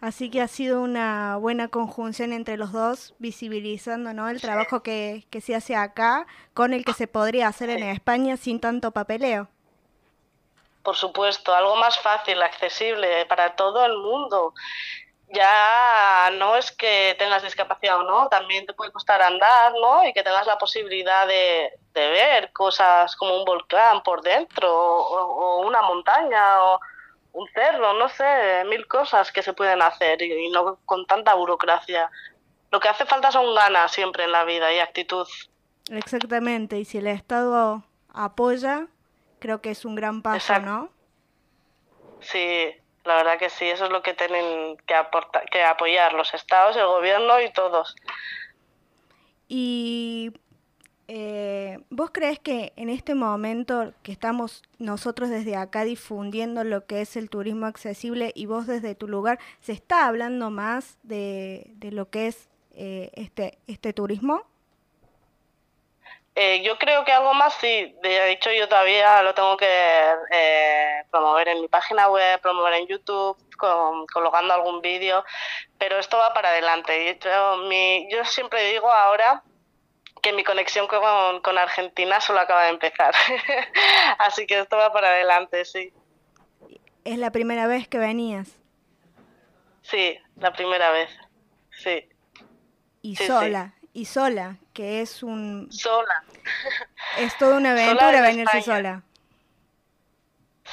Así 0.00 0.30
que 0.30 0.40
ha 0.40 0.48
sido 0.48 0.80
una 0.80 1.36
buena 1.36 1.68
conjunción 1.68 2.32
entre 2.32 2.56
los 2.56 2.72
dos, 2.72 3.14
visibilizando 3.18 4.14
¿no? 4.14 4.30
el 4.30 4.40
trabajo 4.40 4.82
que, 4.82 5.26
que 5.30 5.42
se 5.42 5.54
hace 5.54 5.76
acá 5.76 6.26
con 6.54 6.72
el 6.72 6.86
que 6.86 6.94
se 6.94 7.06
podría 7.06 7.48
hacer 7.48 7.68
en 7.68 7.82
España 7.82 8.38
sin 8.38 8.60
tanto 8.60 8.92
papeleo. 8.92 9.48
Por 10.82 10.96
supuesto, 10.96 11.54
algo 11.54 11.76
más 11.76 11.98
fácil, 11.98 12.42
accesible 12.42 13.26
para 13.26 13.54
todo 13.54 13.84
el 13.84 13.98
mundo. 13.98 14.54
Ya 15.28 16.30
no 16.38 16.56
es 16.56 16.72
que 16.72 17.14
tengas 17.18 17.42
discapacidad 17.42 18.00
o 18.00 18.04
no, 18.04 18.28
también 18.28 18.64
te 18.64 18.72
puede 18.72 18.90
costar 18.90 19.20
andar, 19.20 19.72
¿no? 19.74 20.04
Y 20.06 20.14
que 20.14 20.22
tengas 20.22 20.46
la 20.46 20.56
posibilidad 20.56 21.26
de, 21.26 21.70
de 21.92 22.10
ver 22.10 22.52
cosas 22.52 23.14
como 23.16 23.36
un 23.36 23.44
volcán 23.44 24.02
por 24.02 24.22
dentro, 24.22 24.74
o, 24.74 25.58
o 25.58 25.66
una 25.66 25.82
montaña, 25.82 26.64
o 26.64 26.80
un 27.32 27.48
cerro, 27.48 27.94
no 27.94 28.08
sé, 28.08 28.64
mil 28.66 28.86
cosas 28.86 29.32
que 29.32 29.42
se 29.42 29.52
pueden 29.52 29.82
hacer 29.82 30.20
y, 30.22 30.46
y 30.46 30.50
no 30.50 30.78
con 30.84 31.06
tanta 31.06 31.34
burocracia. 31.34 32.10
Lo 32.70 32.80
que 32.80 32.88
hace 32.88 33.04
falta 33.04 33.32
son 33.32 33.54
ganas 33.54 33.92
siempre 33.92 34.24
en 34.24 34.32
la 34.32 34.44
vida 34.44 34.72
y 34.72 34.78
actitud. 34.78 35.26
Exactamente, 35.90 36.78
y 36.78 36.84
si 36.84 36.98
el 36.98 37.08
Estado 37.08 37.82
apoya, 38.12 38.86
creo 39.40 39.60
que 39.60 39.70
es 39.70 39.84
un 39.84 39.96
gran 39.96 40.22
paso, 40.22 40.36
Exacto. 40.36 40.70
¿no? 40.70 40.90
Sí, 42.20 42.70
la 43.04 43.16
verdad 43.16 43.38
que 43.38 43.50
sí, 43.50 43.64
eso 43.64 43.86
es 43.86 43.90
lo 43.90 44.02
que 44.02 44.14
tienen 44.14 44.76
que, 44.86 44.94
aportar, 44.94 45.48
que 45.50 45.64
apoyar 45.64 46.12
los 46.12 46.32
estados, 46.34 46.76
el 46.76 46.86
gobierno 46.86 47.40
y 47.40 47.52
todos. 47.52 47.96
Y 49.48 50.32
eh, 51.12 51.80
¿vos 51.90 52.10
crees 52.12 52.38
que 52.38 52.72
en 52.76 52.88
este 52.88 53.16
momento 53.16 53.92
que 54.04 54.12
estamos 54.12 54.62
nosotros 54.78 55.28
desde 55.28 55.56
acá 55.56 55.82
difundiendo 55.84 56.62
lo 56.62 56.86
que 56.86 57.00
es 57.00 57.16
el 57.16 57.28
turismo 57.28 57.66
accesible 57.66 58.30
y 58.36 58.46
vos 58.46 58.68
desde 58.68 58.94
tu 58.94 59.08
lugar, 59.08 59.40
se 59.60 59.72
está 59.72 60.06
hablando 60.06 60.50
más 60.50 60.98
de, 61.02 61.64
de 61.74 61.90
lo 61.90 62.08
que 62.10 62.28
es 62.28 62.48
eh, 62.74 63.10
este, 63.14 63.58
este 63.66 63.92
turismo? 63.92 64.44
Eh, 66.36 66.62
yo 66.62 66.78
creo 66.78 67.04
que 67.04 67.10
algo 67.12 67.34
más 67.34 67.54
sí, 67.54 67.92
de 68.02 68.30
hecho 68.30 68.50
yo 68.52 68.68
todavía 68.68 69.20
lo 69.22 69.34
tengo 69.34 69.56
que 69.56 69.66
eh, 70.30 71.04
promover 71.10 71.48
en 71.48 71.60
mi 71.60 71.66
página 71.66 72.08
web, 72.08 72.40
promover 72.40 72.74
en 72.74 72.86
YouTube, 72.86 73.36
con- 73.58 74.06
colocando 74.06 74.54
algún 74.54 74.80
vídeo, 74.80 75.24
pero 75.76 75.98
esto 75.98 76.16
va 76.18 76.32
para 76.32 76.50
adelante. 76.50 77.18
Yo, 77.22 77.56
mi, 77.68 78.08
yo 78.12 78.24
siempre 78.24 78.62
digo 78.70 78.88
ahora 78.90 79.42
que 80.22 80.32
mi 80.32 80.44
conexión 80.44 80.86
con, 80.86 81.40
con 81.42 81.58
Argentina 81.58 82.20
solo 82.20 82.40
acaba 82.40 82.64
de 82.64 82.70
empezar, 82.70 83.14
así 84.18 84.46
que 84.46 84.60
esto 84.60 84.76
va 84.76 84.92
para 84.92 85.08
adelante, 85.08 85.64
sí. 85.64 85.92
Es 87.04 87.18
la 87.18 87.30
primera 87.30 87.66
vez 87.66 87.88
que 87.88 87.98
venías 87.98 88.56
Sí, 89.82 90.18
la 90.36 90.52
primera 90.52 90.90
vez, 90.92 91.10
sí. 91.72 92.08
y 93.02 93.16
Sí, 93.16 93.24
sí. 93.24 93.26
sola, 93.28 93.74
y 93.92 94.04
sola, 94.04 94.56
que 94.74 95.00
es 95.00 95.22
un 95.22 95.70
Sola. 95.72 96.22
es 97.18 97.36
toda 97.38 97.56
una 97.56 97.72
aventura 97.72 98.20
venirse 98.20 98.62
sola. 98.62 99.02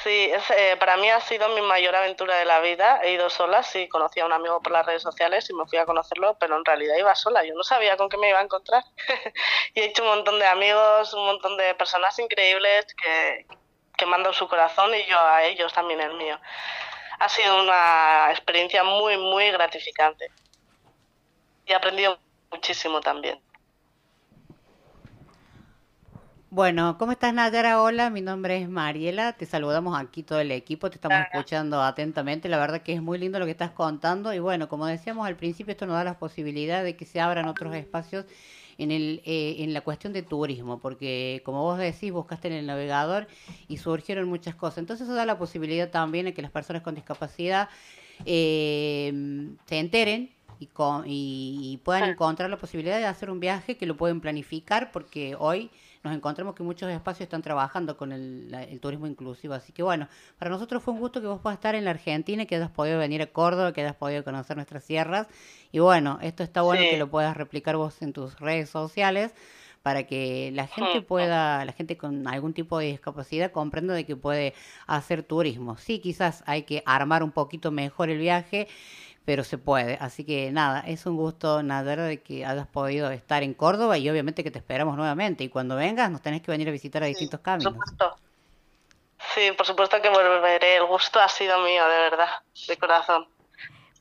Sí, 0.04 0.30
es, 0.32 0.48
eh, 0.50 0.76
para 0.78 0.96
mí 0.96 1.10
ha 1.10 1.20
sido 1.20 1.48
mi 1.48 1.60
mayor 1.60 1.96
aventura 1.96 2.36
de 2.36 2.44
la 2.44 2.60
vida. 2.60 3.00
He 3.02 3.12
ido 3.12 3.28
sola, 3.30 3.62
sí, 3.62 3.88
conocí 3.88 4.20
a 4.20 4.26
un 4.26 4.32
amigo 4.32 4.60
por 4.62 4.72
las 4.72 4.86
redes 4.86 5.02
sociales 5.02 5.48
y 5.50 5.54
me 5.54 5.66
fui 5.66 5.78
a 5.78 5.86
conocerlo, 5.86 6.36
pero 6.38 6.56
en 6.56 6.64
realidad 6.64 6.96
iba 6.96 7.14
sola. 7.16 7.44
Yo 7.44 7.54
no 7.54 7.64
sabía 7.64 7.96
con 7.96 8.08
qué 8.08 8.16
me 8.16 8.28
iba 8.28 8.38
a 8.38 8.42
encontrar. 8.42 8.84
y 9.74 9.80
he 9.80 9.86
hecho 9.86 10.02
un 10.02 10.08
montón 10.10 10.38
de 10.38 10.46
amigos, 10.46 11.12
un 11.14 11.26
montón 11.26 11.56
de 11.56 11.74
personas 11.74 12.16
increíbles 12.18 12.86
que, 12.94 13.46
quemando 13.96 14.32
su 14.32 14.46
corazón 14.48 14.94
y 14.94 15.04
yo 15.06 15.18
a 15.18 15.42
ellos 15.42 15.72
también 15.72 16.00
el 16.00 16.14
mío. 16.14 16.38
Ha 17.18 17.28
sido 17.28 17.60
una 17.60 18.28
experiencia 18.30 18.84
muy, 18.84 19.16
muy 19.18 19.50
gratificante. 19.50 20.30
Y 21.66 21.72
he 21.72 21.74
aprendido 21.74 22.18
muchísimo 22.52 23.00
también. 23.00 23.42
Bueno, 26.50 26.96
¿cómo 26.98 27.12
estás 27.12 27.34
Nayara? 27.34 27.82
Hola, 27.82 28.08
mi 28.08 28.22
nombre 28.22 28.56
es 28.56 28.70
Mariela, 28.70 29.34
te 29.34 29.44
saludamos 29.44 29.98
aquí 30.00 30.22
todo 30.22 30.40
el 30.40 30.50
equipo, 30.50 30.88
te 30.88 30.96
estamos 30.96 31.20
escuchando 31.20 31.82
atentamente, 31.82 32.48
la 32.48 32.56
verdad 32.58 32.80
que 32.80 32.94
es 32.94 33.02
muy 33.02 33.18
lindo 33.18 33.38
lo 33.38 33.44
que 33.44 33.50
estás 33.50 33.72
contando 33.72 34.32
y 34.32 34.38
bueno, 34.38 34.66
como 34.66 34.86
decíamos 34.86 35.26
al 35.26 35.36
principio, 35.36 35.72
esto 35.72 35.84
nos 35.84 35.96
da 35.96 36.04
la 36.04 36.18
posibilidad 36.18 36.82
de 36.82 36.96
que 36.96 37.04
se 37.04 37.20
abran 37.20 37.48
otros 37.48 37.74
espacios 37.74 38.24
en, 38.78 38.92
el, 38.92 39.20
eh, 39.26 39.56
en 39.58 39.74
la 39.74 39.82
cuestión 39.82 40.14
de 40.14 40.22
turismo, 40.22 40.80
porque 40.80 41.42
como 41.44 41.62
vos 41.64 41.76
decís, 41.78 42.12
buscaste 42.12 42.48
en 42.48 42.54
el 42.54 42.66
navegador 42.66 43.26
y 43.68 43.76
surgieron 43.76 44.26
muchas 44.26 44.54
cosas, 44.54 44.78
entonces 44.78 45.06
eso 45.06 45.14
da 45.14 45.26
la 45.26 45.36
posibilidad 45.38 45.90
también 45.90 46.24
de 46.24 46.32
que 46.32 46.40
las 46.40 46.50
personas 46.50 46.80
con 46.80 46.94
discapacidad 46.94 47.68
eh, 48.24 49.12
se 49.66 49.78
enteren 49.78 50.30
y, 50.58 50.66
con, 50.68 51.04
y, 51.06 51.72
y 51.74 51.76
puedan 51.78 52.04
encontrar 52.04 52.48
la 52.48 52.56
posibilidad 52.56 52.98
de 52.98 53.04
hacer 53.04 53.30
un 53.30 53.38
viaje 53.38 53.76
que 53.76 53.84
lo 53.84 53.98
pueden 53.98 54.22
planificar 54.22 54.90
porque 54.92 55.36
hoy 55.38 55.70
nos 56.04 56.14
encontramos 56.14 56.54
que 56.54 56.62
muchos 56.62 56.90
espacios 56.90 57.22
están 57.22 57.42
trabajando 57.42 57.96
con 57.96 58.12
el, 58.12 58.50
la- 58.50 58.62
el 58.64 58.80
turismo 58.80 59.06
inclusivo. 59.06 59.54
Así 59.54 59.72
que 59.72 59.82
bueno, 59.82 60.08
para 60.38 60.50
nosotros 60.50 60.82
fue 60.82 60.94
un 60.94 61.00
gusto 61.00 61.20
que 61.20 61.26
vos 61.26 61.40
puedas 61.40 61.56
estar 61.58 61.74
en 61.74 61.84
la 61.84 61.90
Argentina, 61.90 62.46
que 62.46 62.56
hayas 62.56 62.70
podido 62.70 62.98
venir 62.98 63.22
a 63.22 63.26
Córdoba, 63.26 63.72
que 63.72 63.80
hayas 63.82 63.96
podido 63.96 64.24
conocer 64.24 64.56
nuestras 64.56 64.84
sierras. 64.84 65.26
Y 65.72 65.80
bueno, 65.80 66.18
esto 66.22 66.42
está 66.42 66.62
bueno 66.62 66.82
Sí. 66.82 66.90
que 66.90 66.98
lo 66.98 67.08
puedas 67.10 67.36
replicar 67.36 67.76
vos 67.76 68.00
en 68.02 68.12
tus 68.12 68.38
redes 68.40 68.70
sociales 68.70 69.34
para 69.82 70.02
que 70.04 70.50
la 70.54 70.66
gente 70.66 71.00
pueda, 71.02 71.64
la 71.64 71.72
gente 71.72 71.96
con 71.96 72.26
algún 72.26 72.52
tipo 72.52 72.78
de 72.78 72.86
discapacidad 72.86 73.52
comprenda 73.52 73.94
de 73.94 74.04
que 74.04 74.16
puede 74.16 74.52
hacer 74.86 75.22
turismo. 75.22 75.76
Sí, 75.78 76.00
quizás 76.00 76.42
hay 76.46 76.64
que 76.64 76.82
armar 76.84 77.22
un 77.22 77.30
poquito 77.30 77.70
mejor 77.70 78.10
el 78.10 78.18
viaje, 78.18 78.68
pero 79.28 79.44
se 79.44 79.58
puede. 79.58 79.98
Así 80.00 80.24
que 80.24 80.50
nada, 80.52 80.80
es 80.86 81.04
un 81.04 81.14
gusto, 81.14 81.62
Nayara, 81.62 82.04
de 82.04 82.22
que 82.22 82.46
hayas 82.46 82.66
podido 82.66 83.10
estar 83.10 83.42
en 83.42 83.52
Córdoba 83.52 83.98
y 83.98 84.08
obviamente 84.08 84.42
que 84.42 84.50
te 84.50 84.58
esperamos 84.58 84.96
nuevamente. 84.96 85.44
Y 85.44 85.50
cuando 85.50 85.76
vengas 85.76 86.10
nos 86.10 86.22
tenés 86.22 86.40
que 86.40 86.50
venir 86.50 86.66
a 86.66 86.70
visitar 86.70 87.02
a 87.02 87.06
distintos 87.06 87.40
caminos. 87.40 87.74
Sí, 89.34 89.52
por 89.54 89.66
supuesto 89.66 90.00
que 90.00 90.08
volveré. 90.08 90.78
El 90.78 90.86
gusto 90.86 91.20
ha 91.20 91.28
sido 91.28 91.58
mío, 91.58 91.86
de 91.86 91.98
verdad, 91.98 92.28
de 92.68 92.76
corazón. 92.78 93.28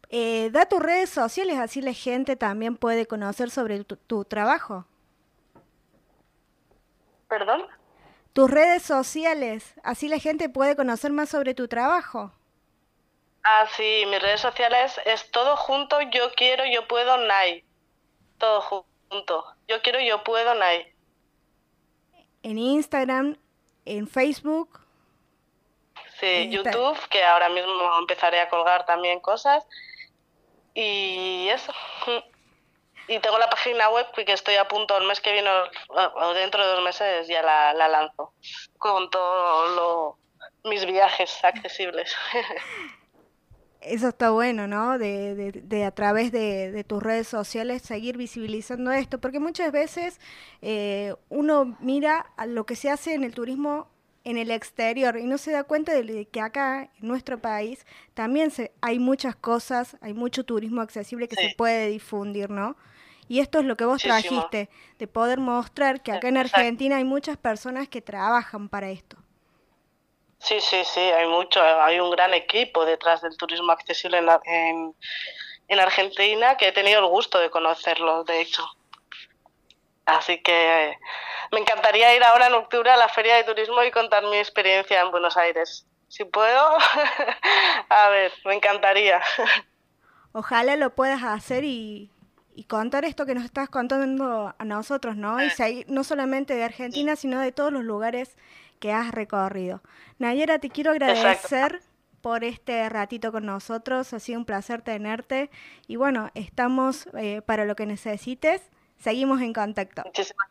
Eh, 0.09 0.49
da 0.53 0.65
tus 0.65 0.79
redes 0.79 1.09
sociales, 1.09 1.59
así 1.59 1.81
la 1.81 1.91
gente 1.91 2.37
también 2.37 2.77
puede 2.77 3.05
conocer 3.05 3.49
sobre 3.49 3.83
tu, 3.83 3.97
tu 3.97 4.23
trabajo. 4.23 4.85
¿Perdón? 7.27 7.63
Tus 8.31 8.49
redes 8.49 8.81
sociales, 8.81 9.73
así 9.83 10.07
la 10.07 10.19
gente 10.19 10.47
puede 10.47 10.77
conocer 10.77 11.11
más 11.11 11.27
sobre 11.27 11.53
tu 11.53 11.67
trabajo. 11.67 12.31
Ah, 13.49 13.65
sí, 13.77 14.03
mis 14.07 14.21
redes 14.21 14.41
sociales 14.41 14.99
es 15.05 15.31
todo 15.31 15.55
junto, 15.55 16.01
yo 16.01 16.31
quiero, 16.33 16.65
yo 16.65 16.85
puedo, 16.87 17.17
Nai. 17.17 17.63
Todo 18.37 18.61
ju- 18.61 18.85
junto. 19.09 19.45
Yo 19.69 19.81
quiero, 19.81 19.99
yo 20.01 20.23
puedo, 20.23 20.53
Nai. 20.53 20.93
En 22.43 22.57
Instagram, 22.57 23.37
en 23.85 24.07
Facebook. 24.07 24.79
Sí, 26.19 26.25
Insta- 26.51 26.71
YouTube, 26.71 26.99
que 27.09 27.23
ahora 27.23 27.47
mismo 27.49 27.71
empezaré 27.99 28.39
a 28.41 28.49
colgar 28.49 28.85
también 28.85 29.19
cosas. 29.21 29.65
Y 30.73 31.47
eso. 31.49 31.71
Y 33.07 33.19
tengo 33.19 33.37
la 33.39 33.49
página 33.49 33.89
web 33.89 34.05
que 34.11 34.33
estoy 34.33 34.55
a 34.55 34.67
punto, 34.67 34.97
el 34.97 35.07
mes 35.07 35.21
que 35.21 35.31
viene 35.31 35.49
o 35.49 35.69
o 36.15 36.33
dentro 36.33 36.61
de 36.65 36.73
dos 36.73 36.83
meses 36.83 37.27
ya 37.29 37.41
la, 37.41 37.73
la 37.73 37.87
lanzo. 37.87 38.33
Con 38.77 39.09
todos 39.09 40.15
mis 40.65 40.85
viajes 40.85 41.41
accesibles. 41.45 42.13
Eso 43.81 44.09
está 44.09 44.31
bueno, 44.31 44.67
¿no? 44.67 44.97
De, 44.97 45.35
de, 45.35 45.51
de 45.51 45.85
a 45.85 45.91
través 45.91 46.31
de, 46.31 46.71
de 46.71 46.83
tus 46.83 47.01
redes 47.01 47.27
sociales 47.27 47.81
seguir 47.81 48.17
visibilizando 48.17 48.91
esto, 48.91 49.19
porque 49.19 49.39
muchas 49.39 49.71
veces 49.71 50.19
eh, 50.61 51.13
uno 51.29 51.77
mira 51.79 52.25
a 52.37 52.45
lo 52.45 52.65
que 52.65 52.75
se 52.75 52.89
hace 52.89 53.13
en 53.13 53.23
el 53.23 53.33
turismo 53.33 53.87
en 54.27 54.37
el 54.37 54.51
exterior 54.51 55.17
y 55.17 55.25
no 55.25 55.37
se 55.37 55.51
da 55.51 55.63
cuenta 55.63 55.93
de 55.93 56.25
que 56.25 56.41
acá, 56.41 56.89
en 56.99 57.07
nuestro 57.07 57.39
país, 57.39 57.85
también 58.13 58.51
se, 58.51 58.73
hay 58.81 58.99
muchas 58.99 59.37
cosas, 59.37 59.95
hay 60.01 60.13
mucho 60.13 60.43
turismo 60.43 60.81
accesible 60.81 61.29
que 61.29 61.37
se 61.37 61.55
puede 61.55 61.87
difundir, 61.87 62.49
¿no? 62.49 62.75
Y 63.29 63.39
esto 63.39 63.59
es 63.59 63.65
lo 63.65 63.77
que 63.77 63.85
vos 63.85 64.03
Muchísimo. 64.03 64.41
trajiste, 64.49 64.69
de 64.99 65.07
poder 65.07 65.39
mostrar 65.39 66.01
que 66.03 66.11
acá 66.11 66.27
en. 66.27 66.35
Argentina 66.35 66.97
hay 66.97 67.05
muchas 67.05 67.37
personas 67.37 67.87
que 67.87 68.01
trabajan 68.01 68.67
para 68.67 68.89
esto. 68.89 69.17
Sí, 70.39 70.61
sí, 70.61 70.83
sí, 70.85 70.99
hay 70.99 71.27
mucho, 71.27 71.61
hay 71.61 71.99
un 71.99 72.11
gran 72.11 72.33
equipo 72.33 72.85
detrás 72.85 73.21
del 73.21 73.35
turismo 73.37 73.71
accesible 73.71 74.19
en, 74.19 74.29
en, 74.45 74.95
en 75.67 75.79
Argentina 75.79 76.55
que 76.57 76.67
he 76.67 76.71
tenido 76.71 76.99
el 76.99 77.07
gusto 77.07 77.39
de 77.39 77.49
conocerlo, 77.49 78.23
de 78.23 78.41
hecho. 78.41 78.63
Así 80.05 80.41
que 80.41 80.97
me 81.51 81.59
encantaría 81.59 82.15
ir 82.15 82.23
ahora 82.23 82.47
en 82.47 82.53
octubre 82.53 82.89
a 82.89 82.97
la 82.97 83.09
Feria 83.09 83.35
de 83.35 83.43
Turismo 83.43 83.83
y 83.83 83.91
contar 83.91 84.23
mi 84.23 84.37
experiencia 84.37 85.01
en 85.01 85.11
Buenos 85.11 85.35
Aires. 85.35 85.85
Si 86.07 86.23
puedo, 86.23 86.77
a 87.89 88.09
ver, 88.09 88.31
me 88.45 88.55
encantaría. 88.55 89.21
Ojalá 90.31 90.77
lo 90.77 90.95
puedas 90.95 91.23
hacer 91.23 91.65
y, 91.65 92.09
y 92.55 92.63
contar 92.63 93.03
esto 93.03 93.25
que 93.25 93.35
nos 93.35 93.43
estás 93.43 93.69
contando 93.69 94.55
a 94.57 94.65
nosotros, 94.65 95.17
¿no? 95.17 95.37
Y 95.43 95.85
no 95.87 96.03
solamente 96.03 96.55
de 96.55 96.63
Argentina, 96.63 97.15
sino 97.15 97.41
de 97.41 97.51
todos 97.51 97.73
los 97.73 97.83
lugares 97.83 98.37
que 98.79 98.93
has 98.93 99.11
recorrido. 99.11 99.81
Nayera, 100.19 100.59
te 100.59 100.69
quiero 100.69 100.91
agradecer 100.91 101.81
por 102.21 102.43
este 102.43 102.87
ratito 102.89 103.31
con 103.31 103.45
nosotros. 103.45 104.13
Ha 104.13 104.19
sido 104.19 104.39
un 104.39 104.45
placer 104.45 104.81
tenerte. 104.81 105.49
Y 105.87 105.95
bueno, 105.95 106.29
estamos 106.33 107.07
eh, 107.17 107.41
para 107.41 107.65
lo 107.65 107.75
que 107.75 107.85
necesites. 107.85 108.61
Seguimos 108.99 109.41
en 109.41 109.53
contacto. 109.53 110.03
Muchísimas 110.05 110.47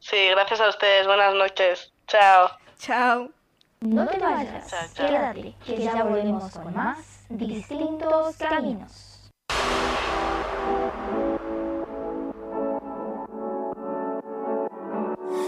Sí, 0.00 0.16
gracias 0.30 0.60
a 0.60 0.68
ustedes. 0.70 1.06
Buenas 1.06 1.34
noches. 1.34 1.92
Chao. 2.06 2.50
Chao. 2.78 3.30
No 3.80 4.06
te 4.06 4.18
vayas, 4.18 4.92
quédate, 4.94 5.54
que 5.64 5.78
ya 5.78 6.04
volvemos 6.04 6.52
con 6.52 6.74
más 6.74 7.24
distintos 7.30 8.36
caminos. 8.36 9.30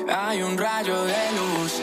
Hay 0.09 0.43
un 0.43 0.57
rayo 0.57 1.05
de 1.05 1.33
luz 1.33 1.83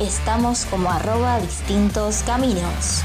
Estamos 0.00 0.64
como 0.66 0.90
arroba 0.90 1.38
distintos 1.40 2.22
caminos. 2.24 3.02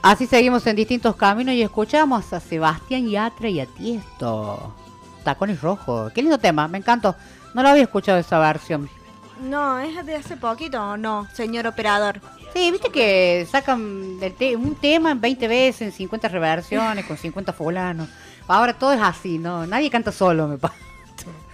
Así 0.00 0.26
seguimos 0.26 0.66
en 0.66 0.76
distintos 0.76 1.16
caminos 1.16 1.54
y 1.54 1.62
escuchamos 1.62 2.32
a 2.32 2.40
Sebastián 2.40 3.08
Yatra 3.08 3.48
y 3.48 3.60
a 3.60 3.66
Tiesto. 3.66 4.72
Tacones 5.24 5.60
rojos. 5.60 6.12
Qué 6.12 6.22
lindo 6.22 6.38
tema, 6.38 6.66
me 6.68 6.78
encantó. 6.78 7.14
No 7.52 7.62
lo 7.62 7.68
había 7.68 7.82
escuchado 7.82 8.18
esa 8.18 8.38
versión. 8.38 8.88
No, 9.40 9.78
es 9.78 10.04
de 10.04 10.16
hace 10.16 10.36
poquito 10.36 10.82
o 10.82 10.96
no, 10.96 11.26
señor 11.32 11.66
operador. 11.66 12.20
Sí, 12.54 12.70
viste 12.70 12.90
que 12.90 13.46
sacan 13.50 14.18
del 14.20 14.34
te- 14.34 14.56
un 14.56 14.74
tema 14.74 15.10
en 15.12 15.20
20 15.20 15.46
veces, 15.48 15.82
en 15.82 15.92
50 15.92 16.28
reversiones, 16.28 17.04
con 17.06 17.16
50 17.16 17.52
fulanos. 17.52 18.08
Ahora 18.46 18.72
todo 18.72 18.92
es 18.92 19.00
así, 19.02 19.38
¿no? 19.38 19.66
Nadie 19.66 19.90
canta 19.90 20.12
solo, 20.12 20.48
me 20.48 20.58
parece. 20.58 20.80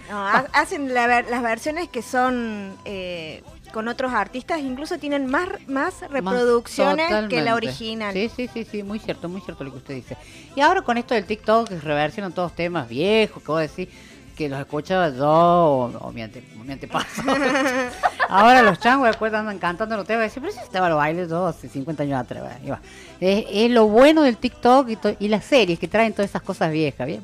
No, 0.09 0.19
ha- 0.19 0.45
hacen 0.53 0.93
la 0.93 1.07
ver- 1.07 1.25
las 1.31 1.41
versiones 1.41 1.89
que 1.89 2.03
son 2.03 2.75
eh, 2.85 3.41
con 3.73 3.87
otros 3.87 4.13
artistas, 4.13 4.59
incluso 4.59 4.99
tienen 4.99 5.25
más, 5.25 5.47
más 5.67 5.95
reproducciones 6.11 7.09
que 7.27 7.41
la 7.41 7.55
original. 7.55 8.13
Sí, 8.13 8.29
sí, 8.35 8.47
sí, 8.53 8.65
sí, 8.69 8.83
muy 8.83 8.99
cierto, 8.99 9.27
muy 9.29 9.41
cierto 9.41 9.63
lo 9.63 9.71
que 9.71 9.77
usted 9.77 9.95
dice. 9.95 10.15
Y 10.55 10.61
ahora 10.61 10.83
con 10.83 10.99
esto 10.99 11.15
del 11.15 11.25
TikTok, 11.25 11.69
que 11.69 11.79
reversionan 11.79 12.33
todos 12.33 12.53
temas 12.53 12.87
viejos, 12.87 13.41
que 13.41 13.51
vos 13.51 13.59
decís 13.61 13.89
que 14.35 14.49
los 14.49 14.59
escuchaba 14.59 15.09
yo 15.09 15.25
o, 15.27 15.85
o 15.99 16.11
mi, 16.11 16.21
ante, 16.21 16.43
mi 16.63 16.71
antepasado. 16.73 17.35
ahora 18.29 18.61
los 18.61 18.79
changos 18.79 19.07
después 19.07 19.33
andan 19.33 19.57
cantando 19.59 19.95
los 19.97 20.05
temas 20.05 20.25
y 20.25 20.27
dicen, 20.27 20.43
pero 20.43 20.53
si 20.53 20.59
estaba 20.59 20.89
los 20.89 20.97
bailes 20.97 21.29
yo 21.29 21.45
hace 21.47 21.69
50 21.69 22.03
años 22.03 22.19
atrás. 22.19 22.43
bueno. 22.61 22.79
Es, 23.19 23.71
lo 23.71 23.87
bueno 23.87 24.21
del 24.23 24.37
TikTok 24.37 24.89
y, 24.89 24.95
to- 24.97 25.15
y 25.19 25.27
las 25.29 25.45
series 25.45 25.79
que 25.79 25.87
traen 25.87 26.13
todas 26.13 26.29
esas 26.29 26.41
cosas 26.41 26.71
viejas. 26.71 27.07
Bien. 27.07 27.21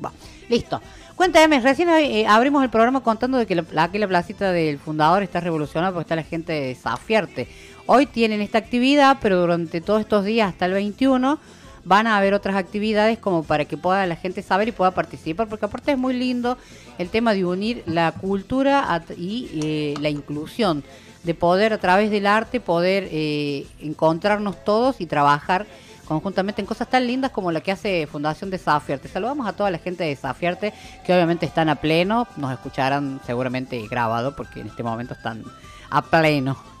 Listo. 0.48 0.80
Cuéntame, 1.14 1.60
recién 1.60 1.88
eh, 1.90 2.26
abrimos 2.26 2.64
el 2.64 2.70
programa 2.70 3.00
contando 3.00 3.36
de 3.38 3.46
que 3.46 3.54
la, 3.54 3.64
la 3.70 4.08
placita 4.08 4.50
del 4.50 4.78
fundador 4.78 5.22
está 5.22 5.40
revolucionada 5.40 5.92
porque 5.92 6.02
está 6.04 6.16
la 6.16 6.22
gente 6.24 6.52
de 6.52 6.74
Zafiarte. 6.74 7.46
Hoy 7.86 8.06
tienen 8.06 8.40
esta 8.40 8.58
actividad, 8.58 9.18
pero 9.20 9.40
durante 9.40 9.80
todos 9.80 10.00
estos 10.00 10.24
días 10.24 10.48
hasta 10.48 10.66
el 10.66 10.72
21 10.72 11.38
van 11.84 12.06
a 12.06 12.16
haber 12.16 12.34
otras 12.34 12.56
actividades 12.56 13.18
como 13.18 13.42
para 13.42 13.64
que 13.64 13.76
pueda 13.76 14.06
la 14.06 14.16
gente 14.16 14.42
saber 14.42 14.68
y 14.68 14.72
pueda 14.72 14.92
participar, 14.92 15.48
porque 15.48 15.66
aparte 15.66 15.92
es 15.92 15.98
muy 15.98 16.14
lindo 16.14 16.56
el 16.98 17.08
tema 17.08 17.34
de 17.34 17.44
unir 17.44 17.82
la 17.86 18.12
cultura 18.12 19.02
y 19.16 19.50
eh, 19.62 19.94
la 20.00 20.08
inclusión, 20.08 20.84
de 21.22 21.34
poder 21.34 21.72
a 21.72 21.78
través 21.78 22.10
del 22.10 22.26
arte 22.26 22.60
poder 22.60 23.08
eh, 23.10 23.66
encontrarnos 23.80 24.64
todos 24.64 25.00
y 25.00 25.06
trabajar 25.06 25.66
conjuntamente 26.04 26.60
en 26.60 26.66
cosas 26.66 26.88
tan 26.88 27.06
lindas 27.06 27.30
como 27.30 27.52
la 27.52 27.60
que 27.60 27.72
hace 27.72 28.06
Fundación 28.06 28.50
Desafiarte. 28.50 29.08
Saludamos 29.08 29.46
a 29.46 29.52
toda 29.52 29.70
la 29.70 29.78
gente 29.78 30.02
de 30.04 30.10
Desafiarte 30.10 30.72
que 31.04 31.14
obviamente 31.14 31.46
están 31.46 31.68
a 31.68 31.76
pleno, 31.76 32.26
nos 32.36 32.52
escucharán 32.52 33.20
seguramente 33.24 33.86
grabado 33.88 34.34
porque 34.34 34.60
en 34.60 34.66
este 34.66 34.82
momento 34.82 35.14
están 35.14 35.44
a 35.90 36.02
pleno. 36.02 36.71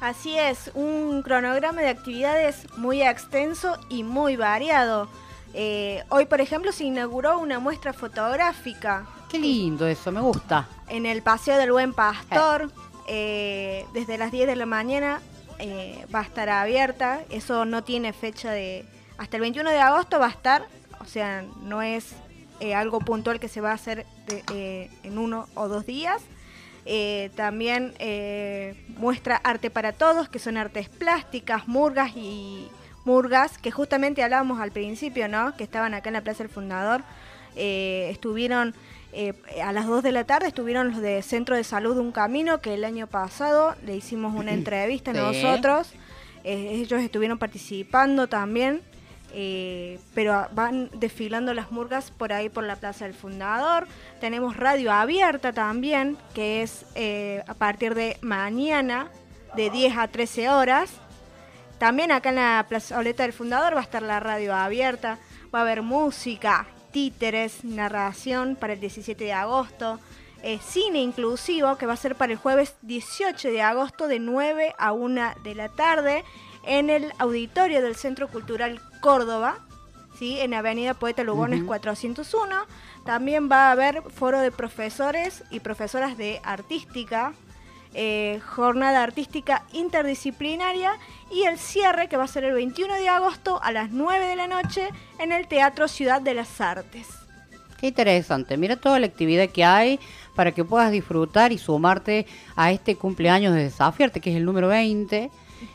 Así 0.00 0.38
es, 0.38 0.70
un 0.74 1.22
cronograma 1.22 1.82
de 1.82 1.88
actividades 1.90 2.66
muy 2.78 3.02
extenso 3.02 3.76
y 3.90 4.02
muy 4.02 4.36
variado. 4.36 5.08
Eh, 5.52 6.02
hoy, 6.08 6.26
por 6.26 6.40
ejemplo, 6.40 6.72
se 6.72 6.84
inauguró 6.84 7.38
una 7.38 7.58
muestra 7.58 7.92
fotográfica 7.92 9.06
Qué 9.28 9.38
lindo 9.38 9.86
eso, 9.86 10.10
me 10.12 10.20
gusta. 10.20 10.68
en 10.88 11.06
el 11.06 11.22
Paseo 11.22 11.56
del 11.58 11.72
Buen 11.72 11.92
Pastor. 11.92 12.70
eh, 13.08 13.84
desde 13.92 14.16
las 14.18 14.30
10 14.32 14.46
de 14.46 14.56
la 14.56 14.66
mañana 14.66 15.20
eh, 15.58 16.06
va 16.14 16.20
a 16.20 16.22
estar 16.22 16.48
abierta. 16.48 17.20
Eso 17.28 17.64
no 17.64 17.82
tiene 17.84 18.12
fecha 18.12 18.50
de... 18.52 18.86
Hasta 19.18 19.36
el 19.36 19.40
21 19.42 19.68
de 19.70 19.80
agosto 19.80 20.18
va 20.18 20.26
a 20.26 20.30
estar. 20.30 20.64
O 21.00 21.04
sea, 21.04 21.44
no 21.62 21.82
es 21.82 22.12
eh, 22.60 22.74
algo 22.74 23.00
puntual 23.00 23.38
que 23.40 23.48
se 23.48 23.60
va 23.60 23.72
a 23.72 23.74
hacer 23.74 24.06
de- 24.26 24.44
eh, 24.54 24.90
en 25.02 25.18
uno 25.18 25.46
o 25.54 25.68
dos 25.68 25.84
días. 25.86 26.22
Eh, 26.86 27.30
también 27.36 27.92
eh, 27.98 28.74
muestra 28.96 29.36
arte 29.36 29.70
para 29.70 29.92
todos, 29.92 30.28
que 30.28 30.38
son 30.38 30.56
artes 30.56 30.88
plásticas, 30.88 31.68
murgas 31.68 32.12
y 32.16 32.68
murgas, 33.04 33.58
que 33.58 33.70
justamente 33.70 34.22
hablábamos 34.22 34.60
al 34.60 34.72
principio, 34.72 35.28
¿no? 35.28 35.56
Que 35.56 35.64
estaban 35.64 35.94
acá 35.94 36.08
en 36.08 36.14
la 36.14 36.20
Plaza 36.22 36.42
del 36.42 36.52
Fundador. 36.52 37.02
Eh, 37.56 38.08
estuvieron 38.10 38.74
eh, 39.12 39.34
a 39.62 39.72
las 39.72 39.86
2 39.86 40.02
de 40.02 40.12
la 40.12 40.24
tarde, 40.24 40.46
estuvieron 40.48 40.92
los 40.92 41.00
de 41.00 41.20
Centro 41.22 41.56
de 41.56 41.64
Salud 41.64 41.96
Un 41.98 42.12
Camino, 42.12 42.60
que 42.60 42.74
el 42.74 42.84
año 42.84 43.06
pasado 43.08 43.74
le 43.84 43.96
hicimos 43.96 44.34
una 44.34 44.52
entrevista 44.54 45.12
Sí. 45.12 45.18
nosotros. 45.18 45.92
Eh, 46.44 46.70
ellos 46.82 47.02
estuvieron 47.02 47.38
participando 47.38 48.26
también. 48.28 48.80
Eh, 49.32 49.98
pero 50.14 50.48
van 50.52 50.90
desfilando 50.94 51.54
las 51.54 51.70
murgas 51.70 52.10
por 52.10 52.32
ahí 52.32 52.48
por 52.48 52.64
la 52.64 52.76
Plaza 52.76 53.04
del 53.04 53.14
Fundador. 53.14 53.86
Tenemos 54.20 54.56
radio 54.56 54.92
abierta 54.92 55.52
también, 55.52 56.16
que 56.34 56.62
es 56.62 56.84
eh, 56.94 57.42
a 57.46 57.54
partir 57.54 57.94
de 57.94 58.16
mañana, 58.20 59.08
de 59.56 59.70
10 59.70 59.96
a 59.96 60.08
13 60.08 60.50
horas. 60.50 60.90
También 61.78 62.12
acá 62.12 62.30
en 62.30 62.36
la 62.36 62.66
plazoleta 62.68 63.22
del 63.22 63.32
Fundador 63.32 63.74
va 63.74 63.80
a 63.80 63.84
estar 63.84 64.02
la 64.02 64.20
radio 64.20 64.54
abierta, 64.54 65.18
va 65.54 65.60
a 65.60 65.62
haber 65.62 65.82
música, 65.82 66.66
títeres, 66.90 67.64
narración 67.64 68.56
para 68.56 68.74
el 68.74 68.80
17 68.80 69.24
de 69.24 69.32
agosto, 69.32 69.98
eh, 70.42 70.58
cine 70.62 71.00
inclusivo 71.00 71.76
que 71.76 71.86
va 71.86 71.92
a 71.92 71.96
ser 71.96 72.16
para 72.16 72.32
el 72.32 72.38
jueves 72.38 72.74
18 72.82 73.50
de 73.50 73.62
agosto 73.62 74.08
de 74.08 74.18
9 74.18 74.74
a 74.78 74.92
1 74.92 75.34
de 75.42 75.54
la 75.54 75.68
tarde 75.68 76.24
en 76.64 76.90
el 76.90 77.12
auditorio 77.18 77.82
del 77.82 77.94
Centro 77.94 78.28
Cultural 78.28 78.80
Córdoba, 79.00 79.58
¿sí? 80.18 80.38
en 80.40 80.54
Avenida 80.54 80.94
Poeta 80.94 81.24
Lugones 81.24 81.60
Ujú. 81.60 81.68
401. 81.68 82.56
También 83.04 83.50
va 83.50 83.68
a 83.68 83.72
haber 83.72 84.02
foro 84.02 84.40
de 84.40 84.50
profesores 84.52 85.42
y 85.50 85.60
profesoras 85.60 86.16
de 86.18 86.40
artística, 86.44 87.32
eh, 87.94 88.40
jornada 88.46 89.02
artística 89.02 89.64
interdisciplinaria 89.72 90.92
y 91.30 91.44
el 91.44 91.58
cierre 91.58 92.08
que 92.08 92.16
va 92.16 92.24
a 92.24 92.28
ser 92.28 92.44
el 92.44 92.54
21 92.54 92.94
de 92.94 93.08
agosto 93.08 93.60
a 93.62 93.72
las 93.72 93.90
9 93.90 94.26
de 94.26 94.36
la 94.36 94.46
noche 94.46 94.90
en 95.18 95.32
el 95.32 95.48
Teatro 95.48 95.88
Ciudad 95.88 96.20
de 96.20 96.34
las 96.34 96.60
Artes. 96.60 97.08
Qué 97.80 97.88
interesante. 97.88 98.58
Mira 98.58 98.76
toda 98.76 99.00
la 99.00 99.06
actividad 99.06 99.48
que 99.48 99.64
hay 99.64 99.98
para 100.36 100.52
que 100.52 100.64
puedas 100.64 100.92
disfrutar 100.92 101.50
y 101.50 101.58
sumarte 101.58 102.26
a 102.54 102.72
este 102.72 102.94
cumpleaños 102.94 103.54
de 103.54 103.64
Desafiarte, 103.64 104.20
que 104.20 104.30
es 104.30 104.36
el 104.36 104.44
número 104.44 104.68
20. 104.68 105.30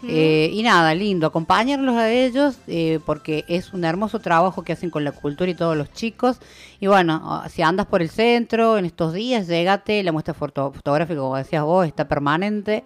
Eh, 0.07 0.49
y 0.51 0.63
nada, 0.63 0.93
lindo, 0.95 1.27
acompañarlos 1.27 1.95
a 1.95 2.09
ellos 2.11 2.57
eh, 2.67 2.99
porque 3.05 3.43
es 3.47 3.71
un 3.73 3.83
hermoso 3.85 4.19
trabajo 4.19 4.63
que 4.63 4.73
hacen 4.73 4.89
con 4.89 5.03
la 5.03 5.11
cultura 5.11 5.49
y 5.51 5.55
todos 5.55 5.75
los 5.77 5.91
chicos. 5.93 6.37
Y 6.79 6.87
bueno, 6.87 7.21
ah, 7.23 7.47
si 7.49 7.61
andas 7.61 7.85
por 7.85 8.01
el 8.01 8.09
centro 8.09 8.77
en 8.77 8.85
estos 8.85 9.13
días, 9.13 9.47
llégate, 9.47 10.01
la 10.03 10.11
muestra 10.11 10.33
foto- 10.33 10.71
fotográfica, 10.73 11.19
como 11.19 11.35
decías 11.37 11.63
vos, 11.63 11.85
está 11.85 12.07
permanente. 12.07 12.83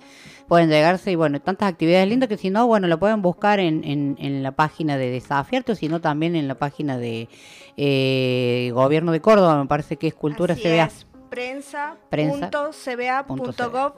Pueden 0.47 0.69
llegarse 0.69 1.11
y 1.11 1.15
bueno, 1.15 1.39
tantas 1.39 1.69
actividades 1.69 2.07
lindas 2.07 2.27
que 2.27 2.37
si 2.37 2.49
no, 2.49 2.65
bueno, 2.67 2.87
lo 2.87 2.97
pueden 2.99 3.21
buscar 3.21 3.59
en, 3.59 3.83
en, 3.83 4.17
en 4.19 4.41
la 4.43 4.51
página 4.51 4.97
de 4.97 5.09
Desafiarte 5.11 5.73
o 5.73 5.75
si 5.75 5.87
no 5.89 6.01
también 6.01 6.35
en 6.35 6.47
la 6.47 6.55
página 6.55 6.97
de 6.97 7.29
eh, 7.77 8.71
Gobierno 8.73 9.11
de 9.11 9.21
Córdoba, 9.21 9.57
me 9.61 9.67
parece 9.67 9.97
que 9.97 10.07
es 10.07 10.13
Cultura 10.15 10.53
Así 10.55 10.63
CBA. 10.63 10.85
es, 10.85 11.05
prensa.cba.gov.ar. 11.29 13.25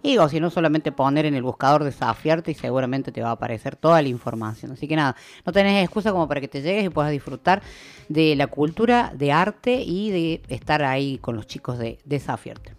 Y 0.02 0.18
o 0.18 0.28
si 0.28 0.40
no, 0.40 0.50
solamente 0.50 0.90
poner 0.90 1.26
en 1.26 1.34
el 1.34 1.42
buscador 1.42 1.84
desafiarte 1.84 2.50
y 2.50 2.54
seguramente 2.54 3.12
te 3.12 3.22
va 3.22 3.28
a 3.28 3.32
aparecer 3.32 3.76
toda 3.76 4.02
la 4.02 4.08
información. 4.08 4.72
Así 4.72 4.88
que 4.88 4.96
nada, 4.96 5.14
no 5.46 5.52
tenés 5.52 5.84
excusa 5.84 6.10
como 6.10 6.26
para 6.26 6.40
que 6.40 6.48
te 6.48 6.60
llegues 6.60 6.84
y 6.84 6.88
puedas 6.88 7.12
disfrutar 7.12 7.62
de 8.08 8.34
la 8.34 8.48
cultura, 8.48 9.12
de 9.14 9.30
arte 9.30 9.80
y 9.80 10.10
de 10.10 10.42
estar 10.48 10.82
ahí 10.82 11.18
con 11.18 11.36
los 11.36 11.46
chicos 11.46 11.78
de 11.78 11.98
Desafiarte. 12.04 12.74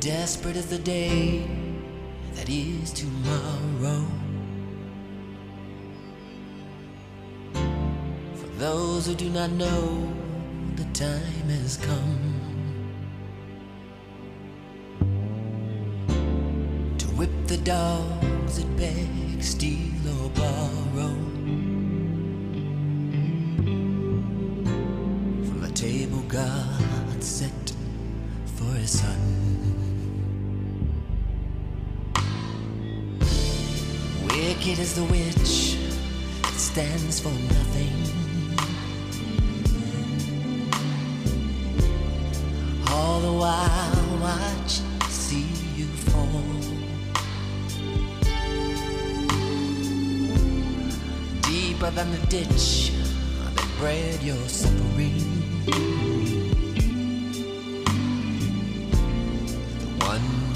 Desperate 0.00 0.56
is 0.56 0.66
the 0.66 0.78
day 0.78 1.44
that 2.36 2.48
is 2.48 2.92
tomorrow. 2.92 4.06
For 8.36 8.48
those 8.60 9.08
who 9.08 9.16
do 9.16 9.28
not 9.28 9.50
know, 9.50 10.06
the 10.76 10.84
time 10.92 11.48
has 11.48 11.76
come 11.76 12.37
the 17.48 17.56
dogs 17.58 18.58
that 18.58 18.76
beg, 18.76 19.42
steal, 19.42 20.22
or 20.22 20.28
borrow 20.30 21.14
from 25.46 25.60
the 25.62 25.70
table 25.72 26.22
God 26.28 27.22
set 27.22 27.72
for 28.44 28.70
his 28.74 29.00
son. 29.00 29.18
Wicked 34.24 34.78
is 34.78 34.94
the 34.94 35.04
witch 35.04 35.78
that 36.42 36.52
stands 36.52 37.18
for 37.18 37.30
nothing. 37.30 37.94
All 42.90 43.20
the 43.20 43.32
while, 43.32 44.18
watch, 44.20 44.80
deeper 51.78 51.90
than 51.92 52.10
the 52.10 52.26
ditch 52.26 52.92
that 53.54 53.68
bred 53.78 54.22
your 54.22 54.48
suffering. 54.48 55.18
The 59.78 60.04
one 60.04 60.47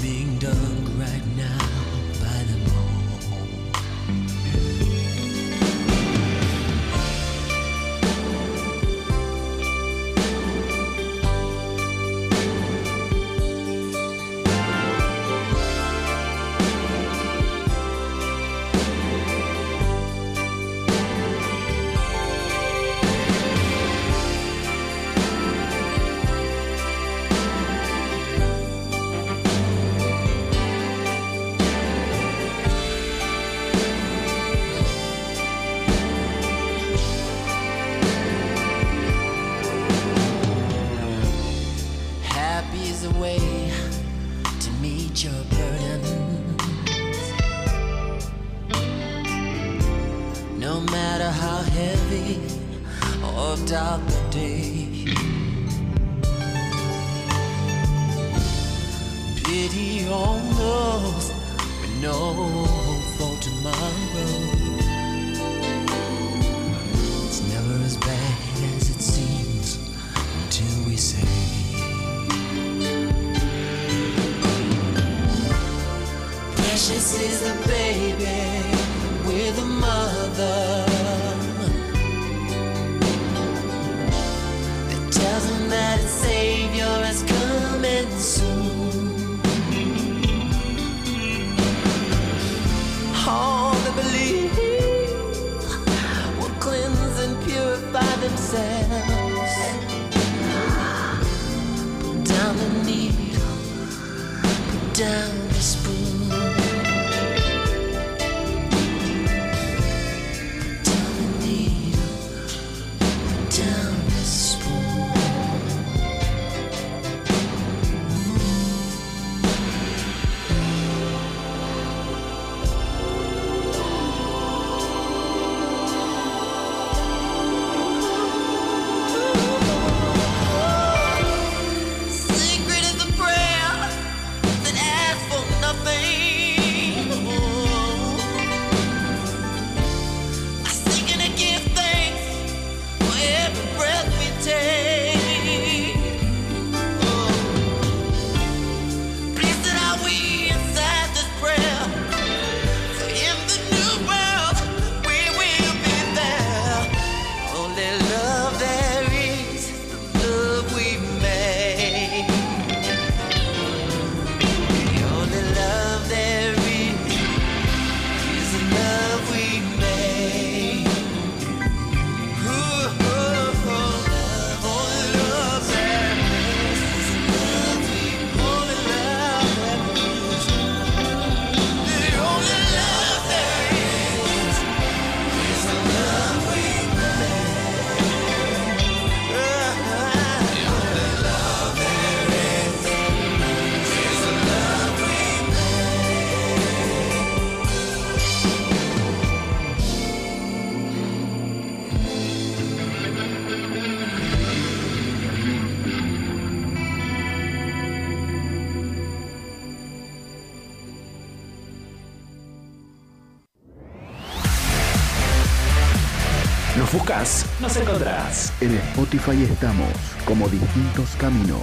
Nos 217.13 217.21
buscas, 217.21 217.45
nos 217.59 217.77
encontrás. 217.77 218.53
En 218.61 218.75
Spotify 218.75 219.43
estamos 219.43 219.87
como 220.25 220.47
distintos 220.47 221.09
caminos. 221.19 221.61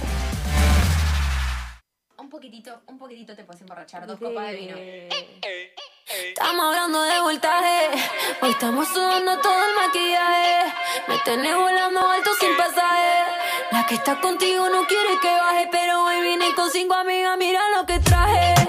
Un 2.17 2.29
poquitito, 2.29 2.81
un 2.87 2.97
poquitito 2.97 3.35
te 3.35 3.43
puedes 3.43 3.61
emborrachar, 3.61 4.07
dos 4.07 4.17
copas 4.19 4.47
de 4.47 4.55
vino. 4.55 4.75
Estamos 6.27 6.65
hablando 6.65 7.01
de 7.03 7.21
voltaje. 7.21 7.89
Hoy 8.41 8.51
estamos 8.51 8.87
sudando 8.87 9.39
todo 9.41 9.53
el 9.53 9.75
maquillaje. 9.75 10.73
Me 11.07 11.17
tenés 11.19 11.55
volando 11.55 11.99
alto 11.99 12.31
sin 12.39 12.55
pasaje. 12.55 13.23
La 13.71 13.85
que 13.85 13.95
está 13.95 14.19
contigo 14.19 14.69
no 14.69 14.85
quiere 14.87 15.19
que 15.21 15.33
baje. 15.33 15.69
Pero 15.71 16.05
hoy 16.05 16.21
vine 16.21 16.53
con 16.55 16.69
cinco 16.69 16.93
amigas. 16.95 17.37
Mira 17.37 17.61
lo 17.75 17.85
que 17.85 17.99
traje. 17.99 18.60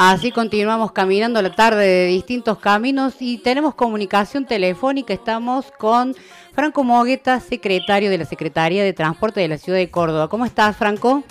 Así 0.00 0.30
continuamos 0.30 0.92
caminando 0.92 1.42
la 1.42 1.50
tarde 1.50 1.84
de 1.84 2.06
distintos 2.06 2.60
caminos 2.60 3.16
y 3.18 3.38
tenemos 3.38 3.74
comunicación 3.74 4.46
telefónica. 4.46 5.12
Estamos 5.12 5.72
con 5.72 6.14
Franco 6.52 6.84
Mogueta, 6.84 7.40
secretario 7.40 8.08
de 8.08 8.18
la 8.18 8.24
Secretaría 8.24 8.84
de 8.84 8.92
Transporte 8.92 9.40
de 9.40 9.48
la 9.48 9.58
Ciudad 9.58 9.80
de 9.80 9.90
Córdoba. 9.90 10.28
¿Cómo 10.28 10.44
estás, 10.44 10.76
Franco? 10.76 11.24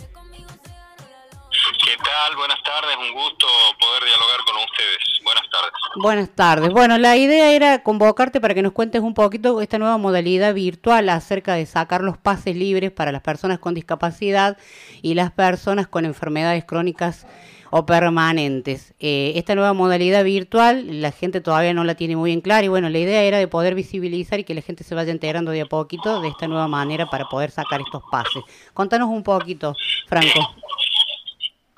¿Qué 1.82 1.96
tal? 1.96 2.36
Buenas 2.36 2.62
tardes, 2.62 2.98
un 2.98 3.14
gusto 3.14 3.48
poder 3.80 4.04
dialogar 4.04 4.40
con 4.46 4.56
ustedes. 4.58 5.24
Buenas 5.24 5.50
tardes. 5.50 5.72
Buenas 5.96 6.30
tardes. 6.36 6.70
Bueno, 6.72 6.98
la 6.98 7.16
idea 7.16 7.52
era 7.54 7.84
convocarte 7.84 8.42
para 8.42 8.54
que 8.54 8.64
nos 8.64 8.74
cuentes 8.74 9.02
un 9.02 9.14
poquito 9.14 9.62
esta 9.62 9.80
nueva 9.80 9.98
modalidad 9.98 10.54
virtual 10.54 11.08
acerca 11.08 11.54
de 11.54 11.66
sacar 11.66 12.02
los 12.02 12.18
pases 12.18 12.58
libres 12.58 12.92
para 12.92 13.14
las 13.14 13.22
personas 13.22 13.60
con 13.60 13.76
discapacidad 13.76 14.58
y 15.02 15.14
las 15.14 15.32
personas 15.32 15.88
con 15.88 16.04
enfermedades 16.04 16.66
crónicas 16.66 17.26
o 17.72 17.86
permanentes. 17.86 18.94
Eh, 19.00 19.34
esta 19.36 19.56
nueva 19.56 19.74
modalidad 19.74 20.24
virtual 20.24 21.02
la 21.02 21.12
gente 21.12 21.42
todavía 21.42 21.74
no 21.74 21.84
la 21.84 21.96
tiene 21.96 22.16
muy 22.16 22.32
en 22.32 22.42
claro 22.42 22.66
y 22.66 22.70
bueno, 22.70 22.90
la 22.90 22.98
idea 23.00 23.22
era 23.24 23.38
de 23.38 23.48
poder 23.48 23.76
visibilizar 23.76 24.40
y 24.40 24.44
que 24.44 24.54
la 24.54 24.62
gente 24.62 24.84
se 24.84 24.96
vaya 24.96 25.12
enterando 25.12 25.52
de 25.52 25.62
a 25.62 25.66
poquito 25.66 26.22
de 26.22 26.30
esta 26.30 26.48
nueva 26.48 26.68
manera 26.68 27.06
para 27.08 27.26
poder 27.30 27.52
sacar 27.52 27.82
estos 27.82 28.02
pases. 28.12 28.44
Contanos 28.74 29.10
un 29.10 29.24
poquito, 29.24 29.74
Franco. 30.08 30.56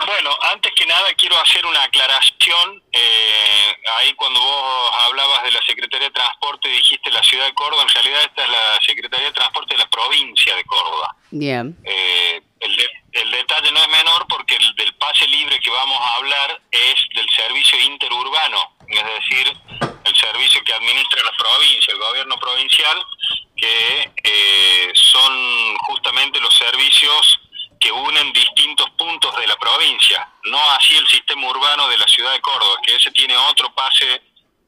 Bueno, 0.05 0.29
antes 0.53 0.71
que 0.75 0.85
nada 0.85 1.07
quiero 1.17 1.37
hacer 1.41 1.65
una 1.65 1.83
aclaración. 1.83 2.81
Eh, 2.93 3.75
ahí 3.99 4.13
cuando 4.13 4.39
vos 4.39 4.91
hablabas 5.05 5.43
de 5.43 5.51
la 5.51 5.61
Secretaría 5.63 6.07
de 6.07 6.13
Transporte 6.13 6.69
dijiste 6.69 7.11
la 7.11 7.21
ciudad 7.21 7.45
de 7.45 7.53
Córdoba, 7.53 7.83
en 7.83 7.89
realidad 7.89 8.21
esta 8.23 8.43
es 8.43 8.49
la 8.49 8.81
Secretaría 8.85 9.27
de 9.27 9.33
Transporte 9.33 9.73
de 9.75 9.79
la 9.79 9.89
provincia 9.89 10.55
de 10.55 10.63
Córdoba. 10.63 11.15
Bien. 11.31 11.77
Eh, 11.83 12.41
el, 12.61 12.75
de- 12.77 12.89
el 13.11 13.31
detalle 13.31 13.71
no 13.71 13.79
es 13.79 13.87
menor 13.89 14.25
porque 14.27 14.55
el 14.55 14.75
del 14.75 14.93
pase 14.95 15.27
libre 15.27 15.59
que 15.59 15.69
vamos 15.69 15.97
a 15.99 16.15
hablar 16.15 16.61
es 16.71 16.95
del 17.15 17.29
servicio 17.29 17.79
interurbano, 17.79 18.75
es 18.87 19.03
decir, 19.03 19.57
el 20.05 20.15
servicio 20.15 20.63
que 20.63 20.73
administra 20.73 21.23
la 21.23 21.37
provincia, 21.37 21.93
el 21.93 21.99
gobierno 21.99 22.37
provincial, 22.39 23.05
que 23.55 24.11
eh, 24.23 24.91
son 24.93 25.77
justamente 25.87 26.39
los 26.39 26.53
servicios 26.55 27.39
que 27.79 27.91
unen 27.91 28.33
distintos 28.33 28.89
puntos 28.91 29.35
de 29.37 29.47
la 29.47 29.55
provincia, 29.55 30.27
no 30.45 30.59
así 30.71 30.95
el 30.95 31.07
sistema 31.07 31.47
urbano 31.47 31.87
de 31.87 31.97
la 31.97 32.07
ciudad 32.07 32.33
de 32.33 32.41
Córdoba, 32.41 32.75
que 32.83 32.95
ese 32.95 33.11
tiene 33.11 33.35
otro 33.37 33.73
pase 33.73 34.21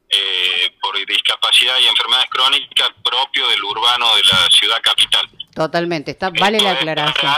eh, 0.08 0.76
por 0.80 0.94
discapacidad 1.06 1.78
y 1.78 1.86
enfermedades 1.86 2.28
crónicas 2.30 2.90
propio 3.02 3.48
del 3.48 3.62
urbano 3.64 4.14
de 4.16 4.24
la 4.24 4.48
ciudad 4.50 4.80
capital. 4.82 5.28
Totalmente, 5.54 6.12
está, 6.12 6.30
vale 6.30 6.60
la 6.60 6.72
aclaración. 6.72 7.32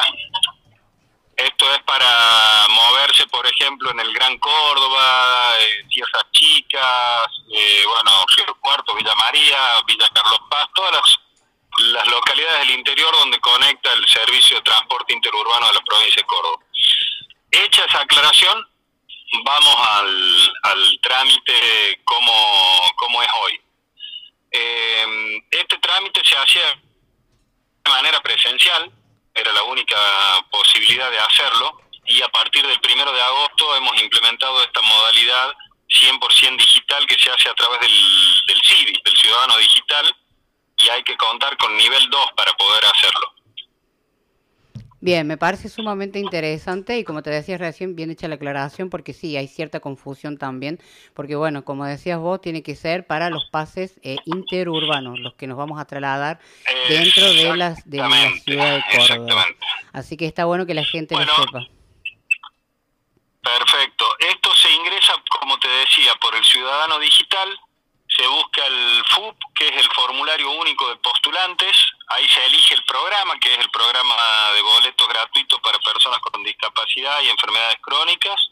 Esto 1.36 1.72
es 1.72 1.82
para 1.82 2.66
moverse, 2.68 3.26
por 3.26 3.46
ejemplo, 3.46 3.90
en 3.90 4.00
el 4.00 4.12
Gran 4.12 4.38
Córdoba, 4.38 5.54
eh, 5.60 5.84
Tierras 5.88 6.24
Chicas, 6.32 7.26
eh, 7.52 7.82
bueno, 7.86 8.24
Río 8.36 8.54
Cuarto, 8.60 8.94
Villa 8.94 9.14
María, 9.16 9.58
Villa 9.86 10.08
Carlos 10.14 10.40
Paz, 10.48 10.68
todas 10.74 10.92
las, 10.92 12.06
localidades 12.06 12.60
del 12.60 12.78
interior 12.78 13.12
donde 13.18 13.40
conecta 13.40 13.92
el 13.94 14.06
servicio 14.06 14.56
de 14.56 14.62
transporte 14.62 15.12
interurbano 15.12 15.66
de 15.66 15.72
la 15.72 15.80
provincia 15.80 16.22
de 16.22 16.26
Córdoba. 16.26 16.62
Hecha 17.50 17.84
esa 17.84 18.00
aclaración, 18.00 18.68
vamos 19.44 19.76
al, 19.88 20.52
al 20.62 21.00
trámite 21.02 22.00
como, 22.04 22.92
como 22.96 23.22
es 23.22 23.28
hoy. 23.42 23.60
Eh, 24.52 25.42
este 25.50 25.78
trámite 25.78 26.20
se 26.24 26.36
hacía 26.36 26.80
de 27.84 27.90
manera 27.90 28.20
presencial, 28.20 28.92
era 29.34 29.52
la 29.52 29.62
única 29.64 29.96
posibilidad 30.50 31.10
de 31.10 31.18
hacerlo, 31.18 31.80
y 32.06 32.22
a 32.22 32.28
partir 32.28 32.66
del 32.66 32.80
primero 32.80 33.12
de 33.12 33.22
agosto 33.22 33.76
hemos 33.76 34.00
implementado 34.00 34.62
esta 34.62 34.80
modalidad 34.82 35.54
100% 35.88 36.56
digital 36.56 37.06
que 37.06 37.18
se 37.18 37.30
hace 37.30 37.48
a 37.48 37.54
través 37.54 37.80
del, 37.80 38.44
del 38.46 38.60
CIDI, 38.62 39.00
del 39.04 39.16
Ciudadano 39.16 39.56
Digital, 39.58 40.16
y 40.78 40.88
hay 40.88 41.02
que 41.02 41.16
contar 41.16 41.56
con 41.56 41.76
nivel 41.76 42.10
2 42.10 42.32
para 42.36 42.52
poder 42.54 42.84
hacerlo. 42.86 43.33
Bien, 45.04 45.26
me 45.26 45.36
parece 45.36 45.68
sumamente 45.68 46.18
interesante 46.18 46.96
y 46.96 47.04
como 47.04 47.22
te 47.22 47.28
decías 47.28 47.60
recién, 47.60 47.94
bien 47.94 48.10
hecha 48.10 48.26
la 48.26 48.36
aclaración 48.36 48.88
porque 48.88 49.12
sí, 49.12 49.36
hay 49.36 49.48
cierta 49.48 49.80
confusión 49.80 50.38
también, 50.38 50.80
porque 51.12 51.36
bueno, 51.36 51.62
como 51.62 51.84
decías 51.84 52.18
vos, 52.18 52.40
tiene 52.40 52.62
que 52.62 52.74
ser 52.74 53.06
para 53.06 53.28
los 53.28 53.44
pases 53.50 54.00
eh, 54.02 54.16
interurbanos, 54.24 55.20
los 55.20 55.34
que 55.34 55.46
nos 55.46 55.58
vamos 55.58 55.78
a 55.78 55.84
trasladar 55.84 56.40
dentro 56.88 57.30
de, 57.34 57.54
las, 57.54 57.86
de 57.86 57.98
la 57.98 58.30
ciudad 58.42 58.76
de 58.76 58.82
Córdoba. 58.96 59.44
Así 59.92 60.16
que 60.16 60.24
está 60.24 60.46
bueno 60.46 60.64
que 60.64 60.72
la 60.72 60.86
gente 60.86 61.14
lo 61.14 61.20
sepa. 61.20 61.68
Perfecto. 63.42 64.06
Esto 64.20 64.54
se 64.54 64.72
ingresa, 64.72 65.12
como 65.38 65.58
te 65.58 65.68
decía, 65.68 66.12
por 66.18 66.34
el 66.34 66.44
Ciudadano 66.44 66.98
Digital, 66.98 67.50
se 68.16 68.26
busca 68.26 68.64
el 68.66 69.04
FUP, 69.10 69.36
que 69.54 69.66
es 69.66 69.76
el 69.76 69.90
formulario 69.92 70.50
único 70.50 70.88
de 70.88 70.96
postulantes, 70.96 71.76
ahí 72.08 72.28
se 72.28 72.44
elige 72.46 72.74
el 72.74 72.84
programa, 72.84 73.38
que 73.40 73.52
es 73.52 73.58
el 73.58 73.70
programa 73.70 74.16
de 74.54 74.62
boletos 74.62 75.08
gratuitos 75.08 75.60
para 75.60 75.78
personas 75.78 76.20
con 76.20 76.42
discapacidad 76.44 77.20
y 77.22 77.28
enfermedades 77.28 77.76
crónicas, 77.82 78.50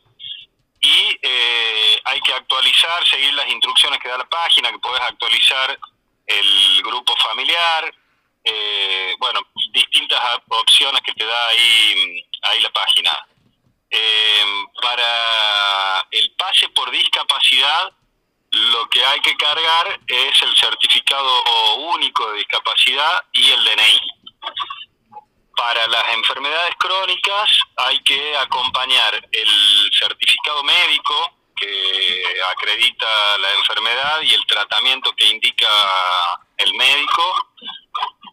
y 0.80 1.18
eh, 1.22 2.00
hay 2.04 2.20
que 2.22 2.32
actualizar, 2.34 3.06
seguir 3.06 3.32
las 3.34 3.48
instrucciones 3.48 4.00
que 4.00 4.08
da 4.08 4.18
la 4.18 4.28
página, 4.28 4.70
que 4.72 4.78
puedes 4.80 5.00
actualizar 5.00 5.78
el 6.26 6.82
grupo 6.82 7.14
familiar, 7.16 7.94
eh, 8.44 9.14
bueno, 9.18 9.40
distintas 9.70 10.20
op- 10.34 10.52
opciones 10.60 11.00
que 11.02 11.12
te 11.14 11.24
da 11.24 11.48
ahí, 11.48 12.26
ahí 12.42 12.60
la 12.60 12.70
página. 12.70 13.26
Eh, 13.90 14.44
para 14.80 16.06
el 16.10 16.32
pase 16.32 16.68
por 16.70 16.90
discapacidad, 16.90 17.92
lo 18.52 18.88
que 18.90 19.04
hay 19.04 19.20
que 19.20 19.36
cargar 19.36 20.00
es 20.06 20.42
el 20.42 20.54
certificado 20.56 21.74
único 21.94 22.30
de 22.30 22.38
discapacidad 22.38 23.24
y 23.32 23.50
el 23.50 23.64
DNI. 23.64 24.00
Para 25.56 25.86
las 25.86 26.14
enfermedades 26.14 26.74
crónicas 26.78 27.50
hay 27.76 27.98
que 28.00 28.36
acompañar 28.36 29.14
el 29.32 29.90
certificado 29.92 30.62
médico 30.64 31.38
que 31.56 32.24
acredita 32.50 33.06
la 33.38 33.54
enfermedad 33.54 34.20
y 34.22 34.34
el 34.34 34.46
tratamiento 34.46 35.14
que 35.16 35.28
indica 35.28 35.68
el 36.58 36.74
médico, 36.74 37.50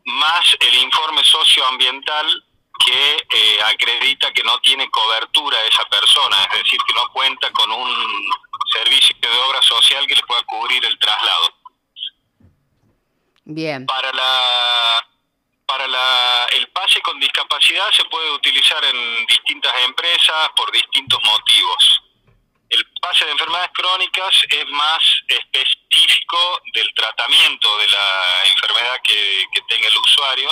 más 0.06 0.58
el 0.60 0.76
informe 0.76 1.24
socioambiental 1.24 2.44
que 2.86 3.18
eh, 3.18 3.60
acredita 3.66 4.32
que 4.34 4.44
no 4.44 4.58
tiene 4.60 4.90
cobertura 4.90 5.58
esa 5.70 5.86
persona, 5.86 6.44
es 6.52 6.64
decir, 6.64 6.80
que 6.88 6.94
no 6.94 7.12
cuenta 7.12 7.52
con 7.52 7.72
un 7.72 8.30
servicio 8.72 9.16
de 9.20 9.28
obra 9.28 9.62
social 9.62 10.06
que 10.08 10.16
le 10.16 10.24
pueda 10.24 10.44
cubrir 10.44 10.84
el 10.86 10.98
traslado. 11.00 11.54
Bien. 13.46 13.86
Para 13.86 14.12
la 14.14 15.06
para 15.66 15.88
la, 15.88 16.48
el 16.56 16.68
pase 16.70 17.00
con 17.02 17.20
discapacidad 17.20 17.92
se 17.92 18.04
puede 18.06 18.32
utilizar 18.32 18.84
en 18.84 19.26
distintas 19.28 19.72
empresas 19.86 20.50
por 20.56 20.72
distintos 20.72 21.20
motivos. 21.24 22.02
El 22.70 22.84
pase 23.00 23.26
de 23.26 23.32
enfermedades 23.32 23.70
crónicas 23.74 24.44
es 24.50 24.66
más 24.70 25.00
específico 25.28 26.62
del 26.74 26.92
tratamiento 26.96 27.78
de 27.78 27.88
la 27.88 28.24
enfermedad 28.46 28.98
que, 29.04 29.46
que 29.54 29.62
tenga 29.70 29.88
el 29.88 29.98
usuario, 29.98 30.50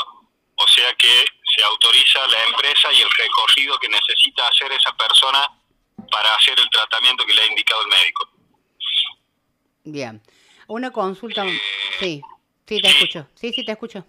o 0.56 0.68
sea 0.68 0.94
que 0.94 1.26
se 1.56 1.64
autoriza 1.64 2.28
la 2.28 2.44
empresa 2.46 2.94
y 2.94 3.02
el 3.02 3.10
recorrido 3.10 3.80
que 3.80 3.90
necesita 3.90 4.48
hacer 4.48 4.72
esa 4.72 4.96
persona 4.96 5.50
para 6.12 6.36
hacer 6.36 6.60
el 6.60 6.70
tratamiento 6.70 7.26
que 7.26 7.34
le 7.34 7.42
ha 7.42 7.48
indicado 7.48 7.82
el 7.82 7.88
médico. 7.90 8.30
Bien. 9.84 10.22
Una 10.68 10.92
consulta. 10.92 11.46
Sí, 12.00 12.22
sí, 12.66 12.82
te 12.82 12.88
escucho. 12.90 13.28
Sí, 13.36 13.54
sí, 13.54 13.66
te 13.66 13.72
escucho. 13.72 14.06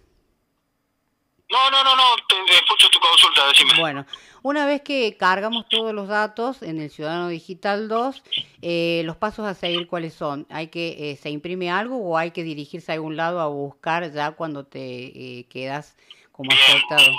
No, 1.51 1.71
no, 1.71 1.83
no, 1.83 1.97
no, 1.97 2.03
te 2.29 2.55
escucho 2.55 2.89
tu 2.91 3.01
consulta, 3.01 3.47
decime. 3.49 3.73
Bueno, 3.81 4.05
una 4.43 4.67
vez 4.67 4.83
que 4.83 5.17
cargamos 5.17 5.67
todos 5.69 5.95
los 5.95 6.07
datos 6.07 6.63
en 6.63 6.79
el 6.79 6.91
Ciudadano 6.91 7.29
Digital 7.29 7.89
2, 7.89 8.23
eh, 8.61 9.03
los 9.07 9.17
pasos 9.17 9.47
a 9.47 9.55
seguir, 9.55 9.87
¿cuáles 9.87 10.13
son? 10.13 10.47
¿Hay 10.51 10.67
que, 10.67 11.11
eh, 11.11 11.17
se 11.17 11.31
imprime 11.31 11.71
algo 11.71 11.97
o 11.97 12.19
hay 12.19 12.33
que 12.33 12.43
dirigirse 12.43 12.93
a 12.93 12.97
algún 12.97 13.17
lado 13.17 13.41
a 13.41 13.47
buscar 13.47 14.13
ya 14.13 14.33
cuando 14.33 14.67
te 14.67 15.39
eh, 15.39 15.47
quedas 15.49 15.97
como 16.33 16.51
afectado? 16.53 17.17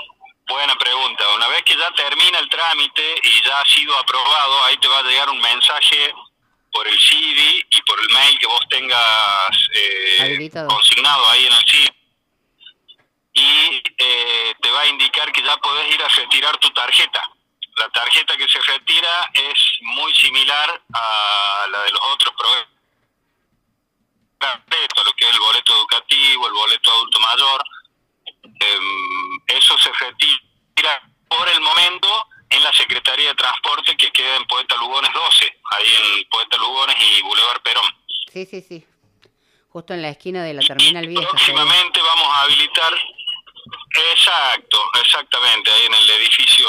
Buena 0.50 0.76
pregunta. 0.78 1.24
Una 1.36 1.48
vez 1.50 1.62
que 1.64 1.78
ya 1.78 1.92
termina 1.92 2.40
el 2.40 2.50
trámite 2.50 3.16
y 3.22 3.48
ya 3.48 3.62
ha 3.62 3.66
sido 3.66 3.96
aprobado, 4.00 4.64
ahí 4.66 4.78
te 4.78 4.88
va 4.88 4.98
a 4.98 5.04
llegar 5.04 5.30
un 5.30 5.40
mensaje 5.40 6.12
por 6.72 6.88
el 6.88 7.00
CD 7.00 7.66
y 7.70 7.82
por 7.84 8.00
el 8.00 8.10
mail 8.10 8.40
que 8.40 8.48
vos 8.48 8.62
tengas 8.68 9.70
eh, 9.76 10.50
consignado 10.68 11.30
ahí 11.30 11.46
en 11.46 11.54
el 11.54 11.66
CD. 11.66 11.94
Y 13.34 13.84
eh, 14.00 14.56
te 14.60 14.72
va 14.72 14.82
a 14.82 14.88
indicar 14.88 15.32
que 15.32 15.44
ya 15.44 15.56
podés 15.58 15.94
ir 15.94 16.02
a 16.04 16.08
retirar 16.08 16.58
tu 16.58 16.72
tarjeta. 16.72 17.24
La 17.78 17.90
tarjeta 17.90 18.36
que 18.36 18.50
se 18.50 18.60
retira 18.60 19.32
es 19.36 19.78
muy 19.82 20.14
similar 20.16 20.82
a 20.94 21.68
la 21.70 21.84
de 21.84 21.92
los 21.92 22.02
otros 22.12 22.34
programas, 22.36 22.68
lo 25.06 25.14
que 25.14 25.26
es 25.26 25.32
el 25.32 25.40
boleto 25.40 25.76
educativo, 25.76 26.48
el 26.48 26.54
boleto 26.54 26.92
adulto 26.92 27.20
mayor. 27.20 27.64
Eh, 28.44 28.80
eso 29.48 29.78
se 29.78 29.92
retira 29.92 31.02
por 31.28 31.48
el 31.50 31.62
momento 31.62 32.08
en 32.50 32.64
la 32.64 32.74
Secretaría 32.74 33.30
de 33.30 33.36
Transporte 33.36 33.96
que 33.96 34.12
queda 34.12 34.36
en 34.36 34.46
Poeta 34.46 34.76
Lugones 34.78 35.12
12, 35.14 35.62
ahí 35.72 35.96
en 35.96 36.30
Poeta 36.30 36.58
Lugones 36.58 36.96
y 37.00 37.22
Boulevard 37.22 37.62
Perón. 37.62 37.96
Sí, 38.32 38.46
sí, 38.46 38.62
sí. 38.62 38.86
Justo 39.70 39.94
en 39.94 40.02
la 40.02 40.10
esquina 40.10 40.44
de 40.44 40.54
la 40.56 40.62
terminal 40.62 41.08
vieja. 41.08 41.30
Próximamente 41.30 42.02
vamos 42.02 42.36
a 42.36 42.42
habilitar 42.42 42.94
Exacto, 44.12 44.80
exactamente, 45.02 45.72
ahí 45.72 45.86
en 45.86 45.94
el 45.94 46.10
edificio 46.12 46.68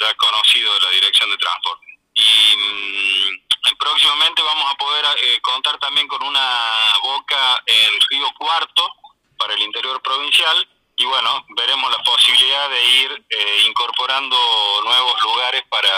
ya 0.00 0.14
conocido 0.14 0.72
de 0.74 0.80
la 0.80 0.90
Dirección 0.90 1.30
de 1.30 1.36
Transporte. 1.38 1.86
Y 2.14 2.56
mm, 2.56 3.76
próximamente 3.78 4.42
vamos 4.42 4.72
a 4.72 4.76
poder 4.76 5.04
eh, 5.22 5.40
contar 5.40 5.78
también 5.78 6.06
con 6.06 6.22
una 6.22 6.70
boca 7.02 7.62
en 7.66 7.90
Río 8.10 8.30
Cuarto, 8.38 8.92
para 9.38 9.54
el 9.54 9.62
interior 9.62 10.00
provincial 10.02 10.68
y 10.98 11.04
bueno, 11.04 11.46
veremos 11.50 11.92
la 11.92 12.02
posibilidad 12.02 12.68
de 12.70 12.84
ir 12.84 13.24
eh, 13.30 13.62
incorporando 13.68 14.36
nuevos 14.84 15.22
lugares 15.22 15.62
para 15.68 15.88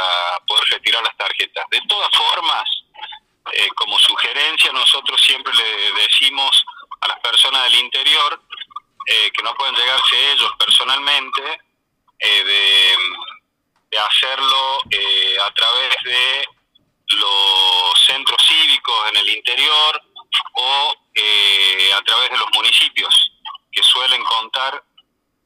poder 0.46 0.64
retirar 0.72 1.02
las 1.02 1.16
tarjetas. 1.16 1.64
De 1.70 1.80
todas 1.88 2.10
formas, 2.14 2.64
eh, 3.52 3.68
como 3.76 3.98
sugerencia, 3.98 4.70
nosotros 4.72 5.18
siempre 5.22 5.54
le 5.54 6.02
decimos 6.02 6.64
a 7.00 7.08
las 7.08 7.18
personas 7.20 7.64
del 7.64 7.76
interior 7.76 8.42
eh, 9.06 9.30
que 9.34 9.42
no 9.42 9.54
pueden 9.54 9.74
llegarse 9.74 10.32
ellos 10.32 10.52
personalmente 10.58 11.60
de, 12.20 12.96
hacerlo 13.98 14.78
a 15.44 15.50
través 15.52 15.96
de 16.04 16.48
los 17.16 18.06
centros 18.06 18.36
cívicos 18.46 19.08
en 19.10 19.16
el 19.16 19.28
interior, 19.30 20.02
o 20.54 20.94
eh, 21.14 21.92
a 21.94 22.02
través 22.02 22.30
de 22.30 22.38
los 22.38 22.48
municipios 22.54 23.32
que 23.72 23.82
suelen 23.82 24.22
contar 24.24 24.82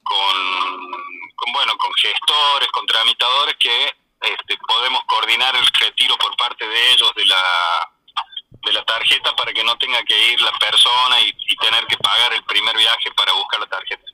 con, 0.03 1.53
bueno 1.53 1.77
con 1.79 1.93
gestores, 1.95 2.69
con 2.73 2.87
tramitadores 2.87 3.57
que 3.59 3.97
este, 4.21 4.59
podemos 4.67 5.03
coordinar 5.05 5.55
el 5.57 5.67
retiro 5.67 6.17
por 6.19 6.37
parte 6.37 6.67
de 6.67 6.93
ellos 6.93 7.13
de 7.15 7.25
la 7.27 7.91
de 8.65 8.73
la 8.73 8.85
tarjeta 8.85 9.37
para 9.37 9.53
que 9.53 9.63
no 9.63 9.77
tenga 9.77 10.03
que 10.05 10.33
ir 10.33 10.41
la 10.41 10.53
persona 10.53 11.21
y 11.21 11.57
tener 11.57 11.87
que 11.87 11.99
pagar 11.99 12.33
el 12.33 12.43
primer 12.45 12.75
viaje 12.77 13.11
para 13.13 13.35
buscar 13.35 13.61
la 13.61 13.67
tarjeta. 13.67 14.14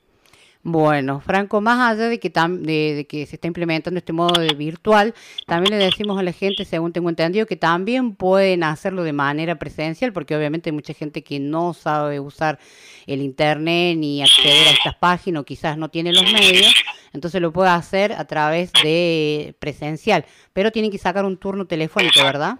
Bueno, 0.62 1.22
Franco, 1.22 1.62
más 1.62 1.78
allá 1.90 2.08
de 2.10 2.20
que, 2.20 2.30
tam- 2.30 2.58
de, 2.60 2.94
de 2.94 3.06
que 3.06 3.24
se 3.24 3.36
está 3.36 3.46
implementando 3.46 3.96
este 3.96 4.12
modo 4.12 4.38
de 4.38 4.52
virtual, 4.54 5.14
también 5.46 5.78
le 5.78 5.82
decimos 5.86 6.18
a 6.18 6.22
la 6.22 6.32
gente, 6.32 6.66
según 6.66 6.92
tengo 6.92 7.08
entendido, 7.08 7.46
que 7.46 7.56
también 7.56 8.14
pueden 8.14 8.62
hacerlo 8.62 9.02
de 9.02 9.14
manera 9.14 9.54
presencial, 9.58 10.12
porque 10.12 10.36
obviamente 10.36 10.68
hay 10.68 10.74
mucha 10.74 10.92
gente 10.92 11.22
que 11.24 11.40
no 11.40 11.72
sabe 11.72 12.20
usar 12.20 12.58
el 13.06 13.22
internet 13.22 13.96
ni 13.96 14.22
acceder 14.22 14.68
a 14.68 14.72
estas 14.72 14.94
páginas 14.96 15.40
o 15.40 15.44
quizás 15.46 15.78
no 15.78 15.88
tiene 15.88 16.12
los 16.12 16.30
medios, 16.30 16.74
entonces 17.14 17.40
lo 17.40 17.52
puede 17.54 17.70
hacer 17.70 18.12
a 18.12 18.26
través 18.26 18.70
de 18.82 19.54
presencial, 19.60 20.26
pero 20.52 20.70
tienen 20.72 20.90
que 20.90 20.98
sacar 20.98 21.24
un 21.24 21.38
turno 21.38 21.66
telefónico, 21.66 22.22
¿verdad? 22.22 22.58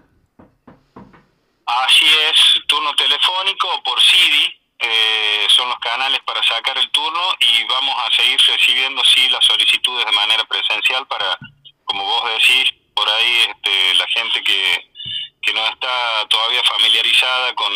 Así 1.67 2.05
es, 2.05 2.65
turno 2.67 2.89
telefónico 2.95 3.67
por 3.85 4.01
CD 4.01 4.59
eh, 4.81 5.47
son 5.49 5.69
los 5.69 5.79
canales 5.79 6.19
para 6.25 6.41
sacar 6.43 6.77
el 6.77 6.89
turno 6.89 7.35
y 7.39 7.63
vamos 7.65 7.95
a 7.99 8.11
seguir 8.15 8.39
recibiendo 8.47 9.03
sí 9.05 9.29
las 9.29 9.45
solicitudes 9.45 10.05
de 10.05 10.11
manera 10.11 10.43
presencial 10.45 11.05
para, 11.07 11.37
como 11.85 12.03
vos 12.03 12.31
decís, 12.33 12.73
por 12.95 13.07
ahí 13.07 13.45
este, 13.47 13.93
la 13.95 14.07
gente 14.07 14.43
que, 14.43 14.91
que 15.41 15.53
no 15.53 15.65
está 15.67 16.27
todavía 16.29 16.63
familiarizada 16.63 17.53
con, 17.53 17.71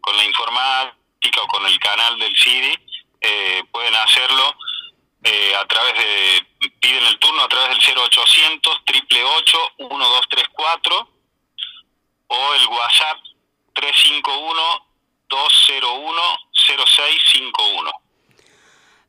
con 0.00 0.16
la 0.16 0.24
informática 0.24 1.42
o 1.42 1.48
con 1.48 1.66
el 1.66 1.78
canal 1.80 2.18
del 2.20 2.36
CD, 2.36 2.78
eh, 3.20 3.64
pueden 3.72 3.94
hacerlo 3.96 4.56
eh, 5.24 5.54
a 5.56 5.66
través 5.66 5.94
de, 5.94 6.70
piden 6.80 7.04
el 7.06 7.18
turno 7.18 7.42
a 7.42 7.48
través 7.48 7.70
del 7.70 7.96
0800 7.96 8.72
888 8.86 9.58
1234 9.78 11.08
o 12.28 12.54
el 12.54 12.66
WhatsApp 12.68 13.18
351-201-0651. 15.34 17.90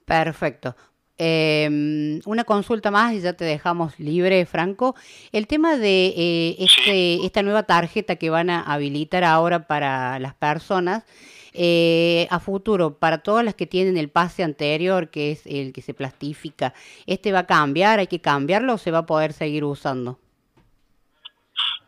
Perfecto. 0.06 0.76
Eh, 1.18 2.20
una 2.26 2.44
consulta 2.44 2.92
más 2.92 3.14
y 3.14 3.22
ya 3.22 3.32
te 3.34 3.46
dejamos 3.46 3.98
libre, 4.00 4.46
Franco. 4.46 4.96
El 5.32 5.48
tema 5.48 5.78
de 5.78 6.08
eh, 6.08 6.58
este, 6.60 7.26
esta 7.26 7.42
nueva 7.42 7.64
tarjeta 7.64 8.18
que 8.18 8.30
van 8.30 8.50
a 8.50 8.62
habilitar 8.62 9.24
ahora 9.24 9.66
para 9.66 10.20
las 10.20 10.36
personas, 10.36 11.06
eh, 11.54 12.28
a 12.30 12.42
futuro, 12.42 12.98
para 12.98 13.20
todas 13.20 13.46
las 13.46 13.56
que 13.56 13.66
tienen 13.66 13.96
el 13.96 14.10
pase 14.10 14.44
anterior, 14.44 15.10
que 15.10 15.32
es 15.32 15.46
el 15.46 15.72
que 15.72 15.82
se 15.82 15.94
plastifica, 15.94 16.74
¿este 17.06 17.32
va 17.32 17.40
a 17.40 17.48
cambiar? 17.48 18.00
¿Hay 18.00 18.08
que 18.08 18.20
cambiarlo 18.20 18.74
o 18.74 18.78
se 18.78 18.92
va 18.92 19.00
a 19.00 19.06
poder 19.06 19.32
seguir 19.32 19.64
usando? 19.64 20.20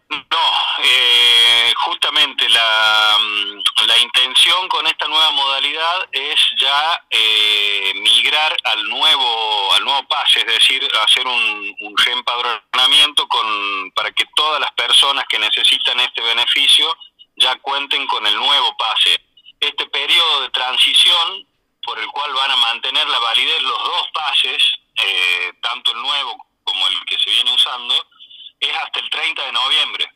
Eh, 0.10 1.17
justamente 2.08 2.48
la, 2.50 3.18
mm, 3.20 3.86
la 3.86 3.98
intención 3.98 4.68
con 4.70 4.88
esta 4.88 5.08
nueva 5.08 5.30
modalidad 5.32 6.08
es 6.12 6.40
ya 6.58 7.04
eh, 7.10 7.94
migrar 7.96 8.56
al 8.64 8.88
nuevo 8.88 9.74
al 9.74 9.84
nuevo 9.84 10.08
pase, 10.08 10.40
es 10.40 10.46
decir, 10.46 10.88
hacer 11.04 11.28
un, 11.28 11.76
un 11.82 11.98
reempadronamiento 11.98 13.28
con, 13.28 13.92
para 13.92 14.12
que 14.12 14.26
todas 14.36 14.60
las 14.62 14.72
personas 14.72 15.26
que 15.28 15.38
necesitan 15.38 16.00
este 16.00 16.22
beneficio 16.22 16.98
ya 17.36 17.56
cuenten 17.58 18.08
con 18.08 18.26
el 18.26 18.36
nuevo 18.36 18.76
pase. 18.78 19.20
Este 19.60 19.86
periodo 19.88 20.42
de 20.42 20.50
transición 20.50 21.46
por 21.84 22.00
el 22.00 22.08
cual 22.08 22.34
van 22.34 22.52
a 22.52 22.56
mantener 22.58 23.08
la 23.08 23.20
validez 23.20 23.62
los 23.64 23.84
dos 23.84 24.08
pases, 24.14 24.64
eh, 24.96 25.52
tanto 25.62 25.92
el 25.92 26.02
nuevo 26.02 26.38
como 26.64 26.88
el 26.88 27.06
que 27.06 27.20
se 27.20 27.30
viene 27.32 27.54
usando, 27.54 27.96
es 28.60 28.78
hasta 28.78 29.00
el 29.00 29.10
30 29.10 29.46
de 29.46 29.52
noviembre. 29.52 30.12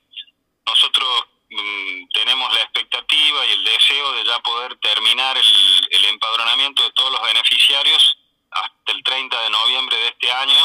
Nosotros 0.65 1.25
mm, 1.51 2.07
tenemos 2.13 2.53
la 2.53 2.61
expectativa 2.61 3.45
y 3.45 3.51
el 3.51 3.63
deseo 3.63 4.11
de 4.13 4.25
ya 4.25 4.39
poder 4.39 4.75
terminar 4.77 5.37
el, 5.37 6.05
empadronamiento 6.05 6.83
de 6.83 6.91
todos 6.91 7.11
los 7.11 7.21
beneficiarios 7.21 8.17
hasta 8.51 8.91
el 8.91 9.03
30 9.03 9.41
de 9.43 9.49
noviembre 9.49 9.97
de 9.97 10.07
este 10.07 10.31
año, 10.31 10.57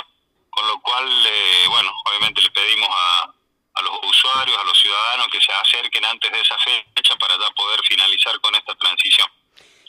con 0.51 0.66
lo 0.66 0.80
cual, 0.80 1.07
eh, 1.26 1.66
bueno, 1.68 1.93
obviamente 2.07 2.41
le 2.43 2.51
pedimos 2.51 2.89
a, 2.91 3.34
a 3.76 3.82
los 3.82 3.93
usuarios, 4.03 4.59
a 4.59 4.64
los 4.64 4.78
ciudadanos 4.80 5.28
que 5.28 5.41
se 5.41 5.53
acerquen 5.53 6.05
antes 6.05 6.32
de 6.32 6.41
esa 6.41 6.57
fecha 6.59 7.14
para 7.16 7.37
ya 7.39 7.51
poder 7.51 7.80
finalizar 7.87 8.41
con 8.41 8.55
esta 8.55 8.74
transición. 8.74 9.28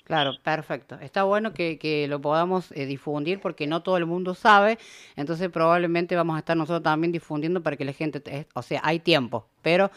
Claro, 0.08 0.38
perfecto. 0.42 0.96
Está 1.02 1.24
bueno 1.24 1.54
que, 1.54 1.78
que 1.78 2.08
lo 2.08 2.22
podamos 2.22 2.72
eh, 2.72 2.86
difundir 2.86 3.42
porque 3.42 3.68
no 3.68 3.84
todo 3.84 3.98
el 3.98 4.06
mundo 4.06 4.36
sabe, 4.36 4.80
entonces 5.18 5.50
probablemente 5.52 6.16
vamos 6.16 6.38
a 6.38 6.40
estar 6.40 6.56
nosotros 6.56 6.82
también 6.82 7.12
difundiendo 7.12 7.62
para 7.62 7.76
que 7.76 7.84
la 7.84 7.92
gente, 7.92 8.22
te- 8.22 8.48
o 8.54 8.62
sea, 8.62 8.80
hay 8.86 9.00
tiempo, 9.02 9.50
pero 9.62 9.92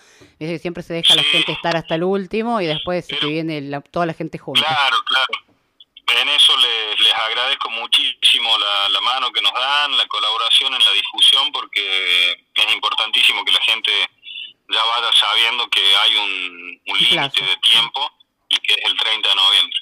siempre 0.58 0.82
se 0.82 0.94
deja 0.94 1.12
a 1.12 1.16
la 1.16 1.22
gente 1.22 1.52
estar 1.52 1.76
hasta 1.76 1.94
el 1.94 2.02
último 2.02 2.60
y 2.60 2.66
después 2.66 3.06
se 3.06 3.24
viene 3.24 3.60
la- 3.60 3.82
toda 3.82 4.04
la 4.04 4.12
gente 4.14 4.36
junta. 4.36 4.62
Claro, 4.66 4.96
claro. 5.06 6.20
En 6.20 6.28
eso 6.28 6.56
les, 6.56 7.00
les 7.02 7.14
agradezco 7.14 7.70
muchísimo 7.70 8.50
la, 8.58 8.88
la 8.88 9.00
mano 9.02 9.30
que 9.30 9.40
nos 9.42 9.52
dan, 9.52 9.96
la 9.96 10.06
colaboración 10.08 10.74
en 10.74 10.84
la 10.84 10.90
difusión, 10.90 11.52
porque 11.52 12.32
es 12.52 12.74
importantísimo 12.74 13.44
que 13.44 13.52
la 13.52 13.60
gente 13.60 13.92
ya 14.68 14.84
vaya 14.86 15.12
sabiendo 15.14 15.68
que 15.70 15.80
hay 16.02 16.16
un, 16.16 16.80
un 16.84 16.98
límite 16.98 17.44
de 17.44 17.56
tiempo 17.58 18.10
y 18.48 18.56
que 18.56 18.72
es 18.74 18.84
el 18.90 18.96
30 18.98 19.28
de 19.28 19.34
noviembre. 19.36 19.76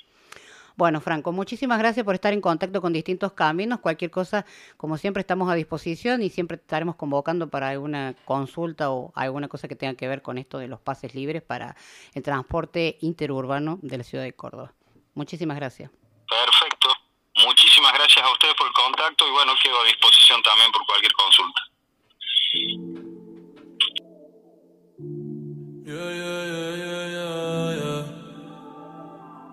Bueno, 0.78 1.00
Franco, 1.00 1.32
muchísimas 1.32 1.80
gracias 1.80 2.04
por 2.04 2.14
estar 2.14 2.32
en 2.32 2.40
contacto 2.40 2.80
con 2.80 2.92
distintos 2.92 3.32
caminos. 3.32 3.80
Cualquier 3.80 4.12
cosa, 4.12 4.46
como 4.76 4.96
siempre, 4.96 5.22
estamos 5.22 5.50
a 5.50 5.54
disposición 5.56 6.22
y 6.22 6.30
siempre 6.30 6.54
estaremos 6.56 6.94
convocando 6.94 7.48
para 7.48 7.70
alguna 7.70 8.14
consulta 8.24 8.92
o 8.92 9.12
alguna 9.16 9.48
cosa 9.48 9.66
que 9.66 9.74
tenga 9.74 9.94
que 9.94 10.06
ver 10.06 10.22
con 10.22 10.38
esto 10.38 10.56
de 10.58 10.68
los 10.68 10.78
pases 10.78 11.16
libres 11.16 11.42
para 11.42 11.74
el 12.14 12.22
transporte 12.22 12.96
interurbano 13.00 13.80
de 13.82 13.98
la 13.98 14.04
ciudad 14.04 14.22
de 14.22 14.32
Córdoba. 14.34 14.72
Muchísimas 15.14 15.56
gracias. 15.56 15.90
Perfecto. 16.28 16.90
Muchísimas 17.44 17.92
gracias 17.94 18.24
a 18.24 18.30
ustedes 18.30 18.54
por 18.54 18.68
el 18.68 18.72
contacto 18.72 19.26
y 19.26 19.32
bueno, 19.32 19.54
quedo 19.60 19.80
a 19.80 19.84
disposición 19.84 20.40
también 20.44 20.70
por 20.70 20.86
cualquier 20.86 21.12
consulta. 21.12 21.60
Yeah, 25.84 26.12
yeah, 26.12 26.44
yeah, 26.46 26.76
yeah, 26.76 27.08
yeah, 27.08 27.74
yeah. 27.74 28.17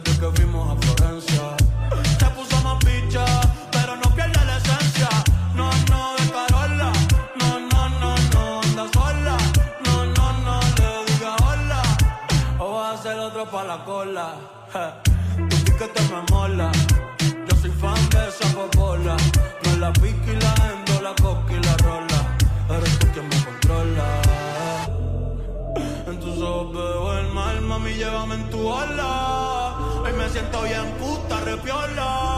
desde 0.00 0.20
que 0.20 0.26
fuimos 0.36 0.70
a 0.70 0.80
Florencia. 0.80 1.56
Se 2.18 2.26
puso 2.26 2.60
más 2.62 2.78
picha, 2.84 3.24
pero 3.70 3.96
no 3.96 4.14
pierde 4.14 4.44
la 4.44 4.56
esencia. 4.58 5.08
No, 5.54 5.70
no, 5.90 6.14
de 6.16 6.30
Carola. 6.30 6.92
No, 7.40 7.60
no, 7.60 7.88
no, 8.00 8.14
no, 8.34 8.60
anda 8.60 8.86
sola. 8.92 9.36
No, 9.84 10.04
no, 10.06 10.32
no, 10.44 10.60
le 10.78 11.12
diga 11.12 11.36
hola. 11.44 11.82
O 12.58 12.74
vas 12.74 12.90
a 12.90 12.94
hacer 12.94 13.18
otro 13.18 13.50
pa' 13.50 13.64
la 13.64 13.84
cola. 13.84 14.34
Je, 14.72 15.48
Tu 15.48 15.56
piquete 15.64 16.02
me 16.10 16.22
mola. 16.30 16.70
Siento 30.58 30.62
bien 30.62 30.92
puta, 30.98 31.40
repiola. 31.40 32.37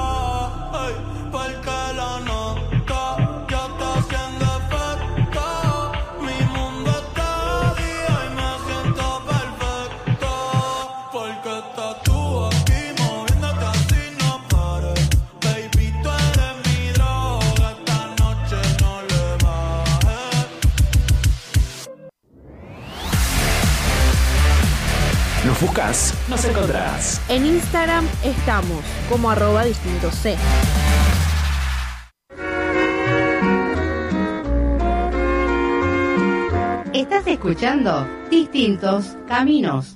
Nos 25.80 25.88
buscas, 25.88 26.14
nos 26.28 26.44
encontrás. 26.44 27.20
En 27.28 27.46
Instagram 27.46 28.06
estamos 28.22 28.84
como 29.08 29.30
arroba 29.30 29.64
distinto 29.64 30.10
C. 30.10 30.36
Estás 36.92 37.26
escuchando 37.26 38.06
Distintos 38.30 39.16
Caminos. 39.26 39.94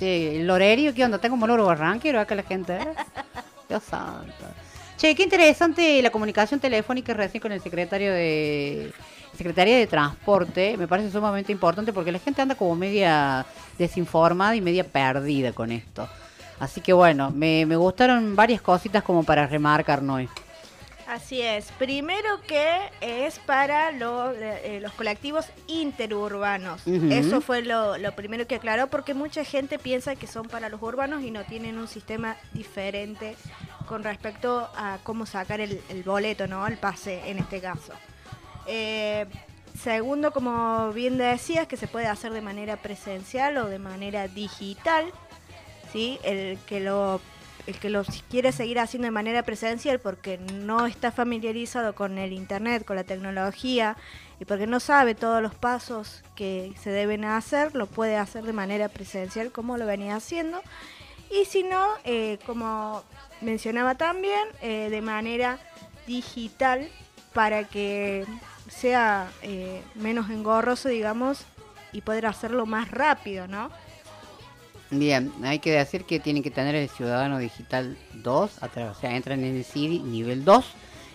El 0.00 0.50
horario, 0.50 0.94
¿qué 0.94 1.04
onda? 1.04 1.18
Tengo 1.18 1.34
como 1.34 1.46
loro 1.46 1.66
barranquero 1.66 2.20
acá 2.20 2.34
la 2.34 2.42
gente. 2.42 2.78
Dios 3.68 3.82
santo. 3.82 4.44
Che, 4.96 5.14
qué 5.14 5.22
interesante 5.24 6.00
la 6.02 6.10
comunicación 6.10 6.60
telefónica 6.60 7.14
recién 7.14 7.40
con 7.40 7.52
el 7.52 7.60
secretario 7.60 8.12
de 8.12 8.92
Secretaría 9.36 9.76
de 9.76 9.86
Transporte. 9.86 10.76
Me 10.76 10.86
parece 10.86 11.10
sumamente 11.10 11.50
importante 11.50 11.92
porque 11.92 12.12
la 12.12 12.18
gente 12.18 12.40
anda 12.40 12.54
como 12.54 12.76
media 12.76 13.44
desinformada 13.76 14.54
y 14.54 14.60
media 14.60 14.84
perdida 14.84 15.52
con 15.52 15.72
esto. 15.72 16.08
Así 16.60 16.80
que 16.80 16.92
bueno, 16.92 17.30
me, 17.30 17.66
me 17.66 17.76
gustaron 17.76 18.36
varias 18.36 18.62
cositas 18.62 19.02
como 19.02 19.24
para 19.24 19.46
remarcar, 19.46 20.02
Noé. 20.02 20.28
Así 21.06 21.42
es. 21.42 21.66
Primero 21.72 22.40
que 22.46 22.78
es 23.02 23.38
para 23.40 23.92
lo- 23.92 24.30
eh, 24.32 24.78
los 24.80 24.92
colectivos 24.94 25.46
interurbanos. 25.66 26.82
Eso 27.12 27.40
fue 27.42 27.62
lo, 27.62 27.98
lo 27.98 28.12
primero 28.16 28.46
que 28.46 28.54
aclaró 28.54 28.86
porque 28.86 29.12
mucha 29.12 29.44
gente 29.44 29.78
piensa 29.78 30.16
que 30.16 30.26
son 30.26 30.48
para 30.48 30.68
los 30.70 30.80
urbanos 30.82 31.22
y 31.22 31.30
no 31.30 31.44
tienen 31.44 31.78
un 31.78 31.88
sistema 31.88 32.36
diferente 32.52 33.36
con 33.86 34.02
respecto 34.02 34.70
a 34.76 34.98
cómo 35.02 35.26
sacar 35.26 35.60
el, 35.60 35.80
el 35.90 36.02
boleto, 36.04 36.46
¿no? 36.46 36.66
El 36.66 36.78
pase 36.78 37.20
en 37.28 37.38
este 37.38 37.60
caso. 37.60 37.92
Eh, 38.66 39.26
segundo, 39.78 40.30
como 40.32 40.90
bien 40.92 41.18
decías, 41.18 41.66
que 41.66 41.76
se 41.76 41.86
puede 41.86 42.06
hacer 42.06 42.32
de 42.32 42.40
manera 42.40 42.76
presencial 42.78 43.58
o 43.58 43.66
de 43.68 43.78
manera 43.78 44.26
digital. 44.28 45.12
¿sí? 45.92 46.18
El 46.24 46.58
que 46.66 46.80
lo 46.80 47.20
el 47.66 47.78
que 47.78 47.90
lo 47.90 48.04
quiere 48.30 48.52
seguir 48.52 48.78
haciendo 48.78 49.06
de 49.06 49.12
manera 49.12 49.42
presencial 49.42 49.98
porque 49.98 50.38
no 50.38 50.86
está 50.86 51.12
familiarizado 51.12 51.94
con 51.94 52.18
el 52.18 52.32
internet, 52.32 52.84
con 52.84 52.96
la 52.96 53.04
tecnología 53.04 53.96
y 54.40 54.44
porque 54.44 54.66
no 54.66 54.80
sabe 54.80 55.14
todos 55.14 55.42
los 55.42 55.54
pasos 55.54 56.22
que 56.34 56.74
se 56.80 56.90
deben 56.90 57.24
hacer, 57.24 57.74
lo 57.74 57.86
puede 57.86 58.16
hacer 58.16 58.44
de 58.44 58.52
manera 58.52 58.88
presencial 58.88 59.52
como 59.52 59.76
lo 59.78 59.86
venía 59.86 60.16
haciendo. 60.16 60.60
Y 61.30 61.46
si 61.46 61.62
no, 61.62 61.84
eh, 62.04 62.38
como 62.44 63.02
mencionaba 63.40 63.94
también, 63.94 64.46
eh, 64.60 64.88
de 64.90 65.00
manera 65.00 65.58
digital 66.06 66.88
para 67.32 67.64
que 67.64 68.26
sea 68.68 69.30
eh, 69.42 69.82
menos 69.94 70.30
engorroso, 70.30 70.88
digamos, 70.88 71.44
y 71.92 72.02
poder 72.02 72.26
hacerlo 72.26 72.66
más 72.66 72.90
rápido, 72.90 73.46
¿no? 73.46 73.70
Bien, 74.98 75.32
hay 75.42 75.58
que 75.58 75.72
decir 75.72 76.04
que 76.04 76.20
tienen 76.20 76.42
que 76.42 76.50
tener 76.50 76.74
el 76.74 76.88
Ciudadano 76.88 77.38
Digital 77.38 77.96
2, 78.14 78.62
a 78.62 78.68
través- 78.68 78.96
o 78.96 79.00
sea, 79.00 79.16
entran 79.16 79.42
en 79.44 79.56
el 79.56 79.64
CIDI 79.64 79.98
nivel 80.00 80.44
2 80.44 80.64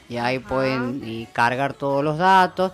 y 0.10 0.18
ahí 0.18 0.40
pueden 0.40 1.02
eh, 1.06 1.28
cargar 1.34 1.74
todos 1.74 2.04
los 2.04 2.18
datos. 2.18 2.72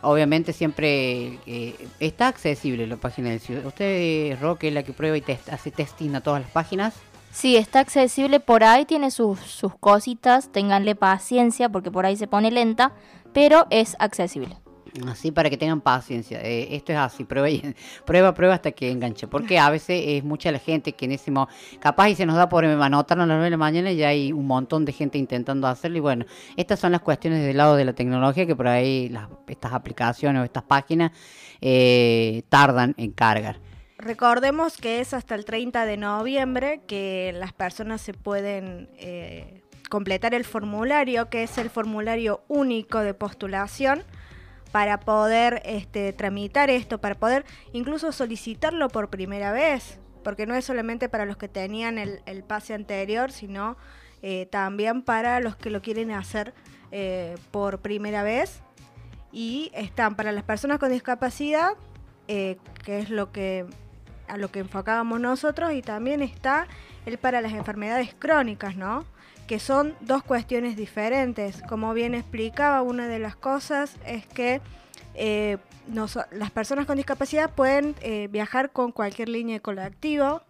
Obviamente 0.00 0.52
siempre 0.52 1.38
eh, 1.46 1.74
está 2.00 2.28
accesible 2.28 2.86
la 2.86 2.96
página 2.96 3.30
del 3.30 3.40
Ciudadano. 3.40 3.68
Usted, 3.68 4.38
Roque, 4.40 4.68
es 4.68 4.74
la 4.74 4.82
que 4.84 4.92
prueba 4.92 5.16
y 5.16 5.20
test- 5.22 5.52
hace 5.52 5.70
testing 5.70 6.14
a 6.14 6.20
todas 6.20 6.42
las 6.42 6.50
páginas. 6.50 6.94
Sí, 7.32 7.56
está 7.56 7.80
accesible 7.80 8.40
por 8.40 8.64
ahí, 8.64 8.84
tiene 8.84 9.10
sus, 9.10 9.38
sus 9.40 9.74
cositas, 9.76 10.50
ténganle 10.50 10.94
paciencia 10.94 11.68
porque 11.68 11.90
por 11.90 12.06
ahí 12.06 12.16
se 12.16 12.26
pone 12.26 12.50
lenta, 12.50 12.92
pero 13.32 13.66
es 13.70 13.96
accesible. 13.98 14.56
Así 15.06 15.30
para 15.32 15.50
que 15.50 15.56
tengan 15.56 15.80
paciencia. 15.80 16.40
Eh, 16.42 16.68
esto 16.76 16.92
es 16.92 16.98
así, 16.98 17.24
prueba, 17.24 17.48
y- 17.50 17.74
prueba, 18.06 18.34
prueba 18.34 18.54
hasta 18.54 18.72
que 18.72 18.90
enganche. 18.90 19.26
Porque 19.26 19.58
a 19.58 19.70
veces 19.70 20.02
es 20.06 20.24
mucha 20.24 20.50
la 20.52 20.58
gente 20.58 20.92
que 20.92 21.04
en 21.04 21.12
ese 21.12 21.30
mo- 21.30 21.48
capaz 21.80 22.08
y 22.10 22.14
se 22.14 22.26
nos 22.26 22.36
da 22.36 22.48
por 22.48 22.64
anotarnos 22.64 23.24
a 23.24 23.26
las 23.26 23.34
9 23.36 23.44
de 23.44 23.50
la 23.50 23.56
mañana 23.56 23.90
y 23.92 23.96
ya 23.96 24.08
hay 24.08 24.32
un 24.32 24.46
montón 24.46 24.84
de 24.84 24.92
gente 24.92 25.18
intentando 25.18 25.66
hacerlo. 25.66 25.98
Y 25.98 26.00
bueno, 26.00 26.24
estas 26.56 26.80
son 26.80 26.92
las 26.92 27.00
cuestiones 27.00 27.44
del 27.44 27.56
lado 27.56 27.76
de 27.76 27.84
la 27.84 27.92
tecnología 27.92 28.46
que 28.46 28.56
por 28.56 28.68
ahí 28.68 29.08
las, 29.08 29.28
estas 29.46 29.72
aplicaciones 29.72 30.40
o 30.40 30.44
estas 30.44 30.62
páginas 30.64 31.12
eh, 31.60 32.42
tardan 32.48 32.94
en 32.96 33.10
cargar. 33.12 33.58
Recordemos 33.98 34.76
que 34.76 35.00
es 35.00 35.12
hasta 35.12 35.34
el 35.34 35.44
30 35.44 35.84
de 35.84 35.96
noviembre 35.96 36.80
que 36.86 37.32
las 37.36 37.52
personas 37.52 38.00
se 38.00 38.14
pueden 38.14 38.88
eh, 38.96 39.60
completar 39.90 40.34
el 40.34 40.44
formulario, 40.44 41.28
que 41.30 41.42
es 41.42 41.58
el 41.58 41.68
formulario 41.68 42.42
único 42.46 43.00
de 43.00 43.12
postulación, 43.14 44.04
para 44.72 45.00
poder 45.00 45.62
este, 45.64 46.12
tramitar 46.12 46.70
esto, 46.70 46.98
para 46.98 47.14
poder 47.14 47.44
incluso 47.72 48.12
solicitarlo 48.12 48.88
por 48.88 49.08
primera 49.08 49.52
vez. 49.52 49.98
porque 50.24 50.46
no 50.46 50.54
es 50.54 50.64
solamente 50.64 51.08
para 51.08 51.24
los 51.24 51.38
que 51.38 51.48
tenían 51.48 51.96
el, 51.96 52.20
el 52.26 52.42
pase 52.42 52.74
anterior, 52.74 53.32
sino 53.32 53.78
eh, 54.22 54.46
también 54.50 55.02
para 55.02 55.40
los 55.40 55.56
que 55.56 55.70
lo 55.70 55.80
quieren 55.80 56.10
hacer 56.10 56.52
eh, 56.90 57.36
por 57.50 57.80
primera 57.80 58.22
vez. 58.22 58.60
Y 59.30 59.70
están 59.74 60.16
para 60.16 60.32
las 60.32 60.44
personas 60.44 60.78
con 60.78 60.90
discapacidad, 60.90 61.72
eh, 62.26 62.56
que 62.84 62.98
es 62.98 63.10
lo 63.10 63.30
que 63.30 63.66
a 64.26 64.36
lo 64.36 64.50
que 64.50 64.58
enfocábamos 64.58 65.20
nosotros, 65.20 65.72
y 65.72 65.80
también 65.80 66.20
está 66.20 66.66
el 67.06 67.16
para 67.16 67.40
las 67.40 67.52
enfermedades 67.52 68.14
crónicas, 68.18 68.76
¿no? 68.76 69.06
Que 69.48 69.58
son 69.58 69.94
dos 70.00 70.22
cuestiones 70.22 70.76
diferentes. 70.76 71.62
Como 71.62 71.94
bien 71.94 72.14
explicaba, 72.14 72.82
una 72.82 73.08
de 73.08 73.18
las 73.18 73.34
cosas 73.34 73.96
es 74.06 74.26
que 74.26 74.60
eh, 75.14 75.56
las 76.30 76.50
personas 76.50 76.86
con 76.86 76.96
discapacidad 76.96 77.52
pueden 77.54 77.96
eh, 78.02 78.28
viajar 78.30 78.70
con 78.70 78.92
cualquier 78.92 79.30
línea 79.30 79.54
de 79.54 79.60
colectivo, 79.60 80.42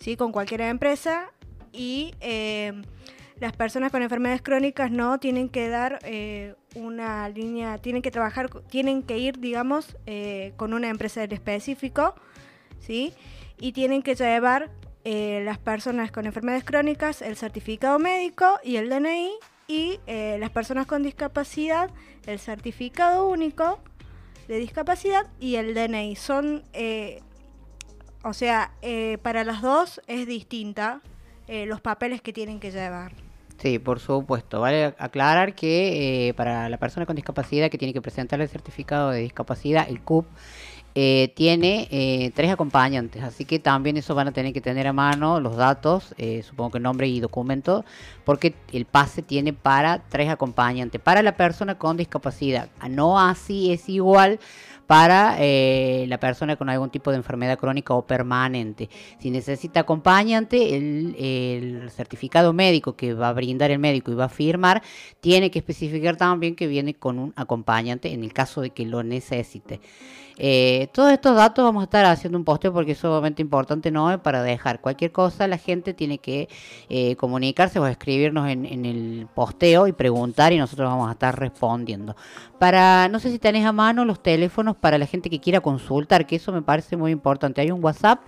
¿sí? 0.00 0.16
con 0.16 0.32
cualquier 0.32 0.62
empresa, 0.62 1.30
y 1.72 2.14
eh, 2.20 2.72
las 3.38 3.52
personas 3.52 3.92
con 3.92 4.02
enfermedades 4.02 4.40
crónicas 4.40 4.90
no 4.90 5.18
tienen 5.18 5.50
que 5.50 5.68
dar 5.68 6.00
una 6.74 7.28
línea, 7.28 7.76
tienen 7.78 8.00
que 8.00 8.10
trabajar, 8.10 8.48
tienen 8.70 9.02
que 9.02 9.18
ir, 9.18 9.38
digamos, 9.38 9.94
con 10.56 10.72
una 10.72 10.88
empresa 10.88 11.22
en 11.22 11.32
específico, 11.32 12.14
¿sí? 12.80 13.12
Y 13.60 13.72
tienen 13.72 14.02
que 14.02 14.14
llevar 14.16 14.70
eh, 15.10 15.40
las 15.42 15.56
personas 15.56 16.12
con 16.12 16.26
enfermedades 16.26 16.64
crónicas 16.64 17.22
el 17.22 17.34
certificado 17.34 17.98
médico 17.98 18.58
y 18.62 18.76
el 18.76 18.90
DNI, 18.90 19.30
y 19.66 20.00
eh, 20.06 20.36
las 20.38 20.50
personas 20.50 20.86
con 20.86 21.02
discapacidad 21.02 21.90
el 22.26 22.38
certificado 22.38 23.26
único 23.26 23.78
de 24.48 24.58
discapacidad 24.58 25.26
y 25.40 25.54
el 25.56 25.72
DNI. 25.72 26.14
Son, 26.16 26.62
eh, 26.74 27.22
o 28.22 28.34
sea, 28.34 28.72
eh, 28.82 29.16
para 29.22 29.44
las 29.44 29.62
dos 29.62 30.02
es 30.08 30.26
distinta 30.26 31.00
los 31.48 31.80
papeles 31.80 32.20
que 32.20 32.34
tienen 32.34 32.60
que 32.60 32.70
llevar. 32.70 33.12
Sí, 33.56 33.78
por 33.78 34.00
supuesto. 34.00 34.60
Vale 34.60 34.94
aclarar 34.98 35.54
que 35.54 36.34
para 36.36 36.68
la 36.68 36.76
persona 36.76 37.06
con 37.06 37.16
discapacidad 37.16 37.70
que 37.70 37.78
tiene 37.78 37.94
que 37.94 38.02
presentar 38.02 38.38
el 38.42 38.50
certificado 38.50 39.08
de 39.08 39.20
discapacidad, 39.20 39.88
el 39.88 40.02
CUP, 40.02 40.26
eh, 41.00 41.32
tiene 41.36 41.86
eh, 41.92 42.32
tres 42.34 42.50
acompañantes, 42.50 43.22
así 43.22 43.44
que 43.44 43.60
también 43.60 43.96
eso 43.96 44.16
van 44.16 44.26
a 44.26 44.32
tener 44.32 44.52
que 44.52 44.60
tener 44.60 44.88
a 44.88 44.92
mano 44.92 45.38
los 45.38 45.54
datos, 45.54 46.12
eh, 46.18 46.42
supongo 46.42 46.72
que 46.72 46.80
nombre 46.80 47.06
y 47.06 47.20
documento, 47.20 47.84
porque 48.24 48.56
el 48.72 48.84
pase 48.84 49.22
tiene 49.22 49.52
para 49.52 50.02
tres 50.08 50.28
acompañantes. 50.28 51.00
Para 51.00 51.22
la 51.22 51.36
persona 51.36 51.76
con 51.76 51.96
discapacidad, 51.96 52.68
no 52.90 53.20
así 53.20 53.70
es 53.70 53.88
igual 53.88 54.40
para 54.88 55.36
eh, 55.38 56.06
la 56.08 56.18
persona 56.18 56.56
con 56.56 56.68
algún 56.68 56.90
tipo 56.90 57.12
de 57.12 57.18
enfermedad 57.18 57.60
crónica 57.60 57.94
o 57.94 58.04
permanente. 58.04 58.90
Si 59.20 59.30
necesita 59.30 59.80
acompañante, 59.80 60.74
el, 60.74 61.14
el 61.16 61.90
certificado 61.90 62.52
médico 62.52 62.96
que 62.96 63.14
va 63.14 63.28
a 63.28 63.34
brindar 63.34 63.70
el 63.70 63.78
médico 63.78 64.10
y 64.10 64.14
va 64.16 64.24
a 64.24 64.28
firmar, 64.28 64.82
tiene 65.20 65.52
que 65.52 65.60
especificar 65.60 66.16
también 66.16 66.56
que 66.56 66.66
viene 66.66 66.94
con 66.94 67.20
un 67.20 67.32
acompañante 67.36 68.12
en 68.12 68.24
el 68.24 68.32
caso 68.32 68.62
de 68.62 68.70
que 68.70 68.84
lo 68.84 69.04
necesite. 69.04 69.80
Eh, 70.38 70.88
todos 70.92 71.12
estos 71.12 71.34
datos 71.36 71.64
vamos 71.64 71.82
a 71.82 71.84
estar 71.84 72.06
haciendo 72.06 72.38
un 72.38 72.44
posteo 72.44 72.72
porque 72.72 72.92
es 72.92 72.98
sumamente 72.98 73.42
importante, 73.42 73.90
¿no? 73.90 74.22
Para 74.22 74.42
dejar 74.42 74.80
cualquier 74.80 75.10
cosa, 75.10 75.48
la 75.48 75.58
gente 75.58 75.94
tiene 75.94 76.18
que 76.18 76.48
eh, 76.88 77.16
comunicarse 77.16 77.80
o 77.80 77.86
escribirnos 77.86 78.48
en, 78.48 78.64
en 78.64 78.86
el 78.86 79.26
posteo 79.34 79.88
y 79.88 79.92
preguntar 79.92 80.52
y 80.52 80.58
nosotros 80.58 80.88
vamos 80.88 81.08
a 81.08 81.12
estar 81.12 81.38
respondiendo. 81.38 82.14
Para, 82.58 83.08
no 83.08 83.18
sé 83.18 83.30
si 83.30 83.38
tenés 83.38 83.66
a 83.66 83.72
mano 83.72 84.04
los 84.04 84.22
teléfonos 84.22 84.76
para 84.76 84.96
la 84.96 85.06
gente 85.06 85.28
que 85.28 85.40
quiera 85.40 85.60
consultar, 85.60 86.26
que 86.26 86.36
eso 86.36 86.52
me 86.52 86.62
parece 86.62 86.96
muy 86.96 87.10
importante. 87.10 87.60
Hay 87.60 87.70
un 87.70 87.82
WhatsApp 87.82 88.20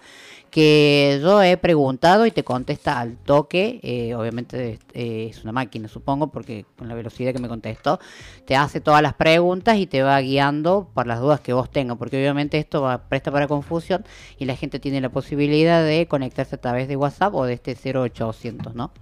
que 0.50 1.18
yo 1.22 1.42
he 1.42 1.56
preguntado 1.56 2.26
y 2.26 2.30
te 2.30 2.42
contesta 2.42 2.98
al 2.98 3.16
toque, 3.16 3.80
eh, 3.82 4.14
obviamente 4.14 4.78
eh, 4.92 5.28
es 5.30 5.42
una 5.44 5.52
máquina 5.52 5.88
supongo 5.88 6.32
porque 6.32 6.66
con 6.76 6.88
la 6.88 6.94
velocidad 6.94 7.32
que 7.32 7.38
me 7.38 7.48
contestó 7.48 8.00
te 8.46 8.56
hace 8.56 8.80
todas 8.80 9.00
las 9.02 9.14
preguntas 9.14 9.78
y 9.78 9.86
te 9.86 10.02
va 10.02 10.20
guiando 10.20 10.90
por 10.92 11.06
las 11.06 11.20
dudas 11.20 11.40
que 11.40 11.52
vos 11.52 11.70
tengas, 11.70 11.96
porque 11.96 12.16
obviamente 12.18 12.58
esto 12.58 13.00
presta 13.08 13.30
para 13.30 13.46
confusión 13.46 14.04
y 14.38 14.44
la 14.44 14.56
gente 14.56 14.80
tiene 14.80 15.00
la 15.00 15.10
posibilidad 15.10 15.84
de 15.84 16.06
conectarse 16.08 16.56
a 16.56 16.60
través 16.60 16.88
de 16.88 16.96
WhatsApp 16.96 17.34
o 17.34 17.44
de 17.44 17.54
este 17.54 17.76
0800, 17.76 18.74
¿no? 18.74 18.92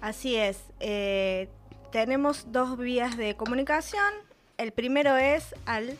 Así 0.00 0.36
es. 0.36 0.58
eh, 0.80 1.48
tenemos 1.90 2.46
dos 2.50 2.78
vías 2.78 3.16
de 3.16 3.36
comunicación. 3.36 4.02
El 4.56 4.72
primero 4.72 5.16
es 5.16 5.54
al 5.66 5.96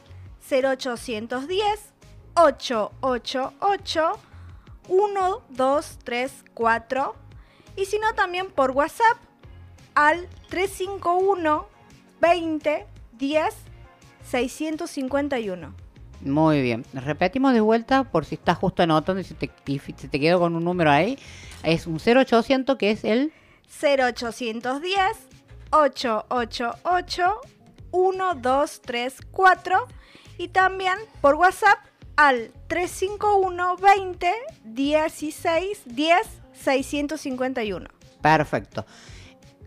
0810 0.51 1.93
888 2.35 4.32
1234 4.89 7.15
y 7.77 7.85
si 7.87 7.99
no 7.99 8.15
también 8.15 8.51
por 8.51 8.73
WhatsApp 8.73 9.17
al 9.95 10.29
351 10.49 11.67
20 12.21 12.87
10 13.19 13.55
651. 14.25 15.75
Muy 16.21 16.63
bien, 16.63 16.85
repetimos 16.93 17.53
de 17.53 17.61
vuelta 17.61 18.05
por 18.05 18.25
si 18.25 18.37
estás 18.37 18.57
justo 18.59 18.85
anotando 18.85 19.21
y 19.21 19.25
si 19.25 19.35
te, 19.35 19.51
y 19.67 19.81
si 19.81 19.93
te 19.93 20.21
quedo 20.21 20.39
con 20.39 20.55
un 20.55 20.65
número 20.65 20.91
ahí. 20.91 21.19
Es 21.65 21.87
un 21.87 21.99
0800 21.99 22.77
que 22.77 22.93
es 22.93 23.05
el 23.05 23.33
0810 23.81 24.93
888 25.71 27.41
1234 27.93 29.87
y 30.39 30.49
también 30.49 30.95
por 31.21 31.35
WhatsApp 31.35 31.79
al 32.17 32.51
351 32.69 33.77
20 33.77 34.33
16 34.65 35.83
10 35.87 36.17
651. 36.53 37.89
Perfecto. 38.21 38.87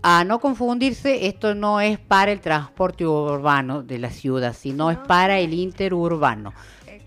A 0.01 0.23
no 0.23 0.39
confundirse, 0.39 1.27
esto 1.27 1.55
no 1.55 1.81
es 1.81 1.97
para 1.97 2.31
el 2.31 2.39
transporte 2.39 3.07
urbano 3.07 3.81
de 3.81 3.97
la 3.97 4.11
ciudad, 4.11 4.55
sino 4.55 4.91
es 4.91 4.97
para 4.99 5.39
el 5.39 5.53
interurbano. 5.53 6.53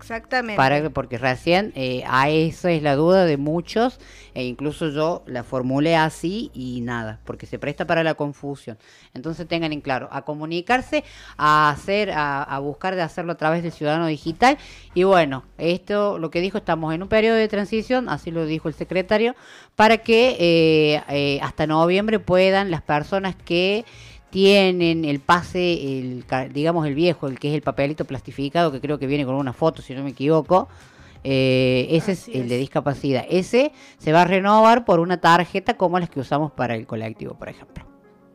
Exactamente. 0.09 0.57
Para, 0.57 0.89
porque 0.89 1.19
recién 1.19 1.71
eh, 1.75 2.03
a 2.07 2.29
esa 2.29 2.71
es 2.71 2.81
la 2.81 2.95
duda 2.95 3.25
de 3.25 3.37
muchos, 3.37 3.99
e 4.33 4.43
incluso 4.43 4.89
yo 4.89 5.21
la 5.27 5.43
formulé 5.43 5.95
así 5.95 6.49
y 6.55 6.81
nada, 6.81 7.19
porque 7.25 7.45
se 7.45 7.59
presta 7.59 7.85
para 7.85 8.03
la 8.03 8.15
confusión. 8.15 8.79
Entonces 9.13 9.47
tengan 9.47 9.71
en 9.71 9.81
claro, 9.81 10.09
a 10.11 10.23
comunicarse, 10.23 11.03
a 11.37 11.69
hacer, 11.69 12.09
a, 12.09 12.41
a 12.41 12.57
buscar 12.57 12.95
de 12.95 13.03
hacerlo 13.03 13.33
a 13.33 13.37
través 13.37 13.61
del 13.61 13.71
ciudadano 13.71 14.07
digital. 14.07 14.57
Y 14.95 15.03
bueno, 15.03 15.43
esto, 15.59 16.17
lo 16.17 16.31
que 16.31 16.41
dijo, 16.41 16.57
estamos 16.57 16.91
en 16.95 17.03
un 17.03 17.07
periodo 17.07 17.35
de 17.35 17.47
transición, 17.47 18.09
así 18.09 18.31
lo 18.31 18.47
dijo 18.47 18.67
el 18.67 18.73
secretario, 18.73 19.35
para 19.75 19.99
que 19.99 20.37
eh, 20.39 21.03
eh, 21.09 21.39
hasta 21.43 21.67
noviembre 21.67 22.17
puedan 22.17 22.71
las 22.71 22.81
personas 22.81 23.35
que 23.35 23.85
tienen 24.29 25.05
el 25.05 25.19
pase, 25.19 25.99
el, 25.99 26.25
digamos 26.53 26.85
el 26.87 26.95
viejo, 26.95 27.27
el 27.27 27.39
que 27.39 27.49
es 27.49 27.55
el 27.55 27.61
papelito 27.61 28.05
plastificado, 28.05 28.71
que 28.71 28.79
creo 28.81 28.99
que 28.99 29.07
viene 29.07 29.25
con 29.25 29.35
una 29.35 29.53
foto, 29.53 29.81
si 29.81 29.93
no 29.93 30.03
me 30.03 30.11
equivoco. 30.11 30.67
eh, 31.23 31.87
ese 31.91 32.13
es 32.13 32.27
el 32.29 32.47
de 32.47 32.57
discapacidad. 32.57 33.25
Ese 33.29 33.71
se 33.97 34.11
va 34.13 34.21
a 34.21 34.25
renovar 34.25 34.85
por 34.85 34.99
una 34.99 35.19
tarjeta 35.19 35.75
como 35.75 35.99
las 35.99 36.09
que 36.09 36.19
usamos 36.19 36.51
para 36.51 36.75
el 36.75 36.85
colectivo, 36.87 37.33
por 37.33 37.49
ejemplo. 37.49 37.85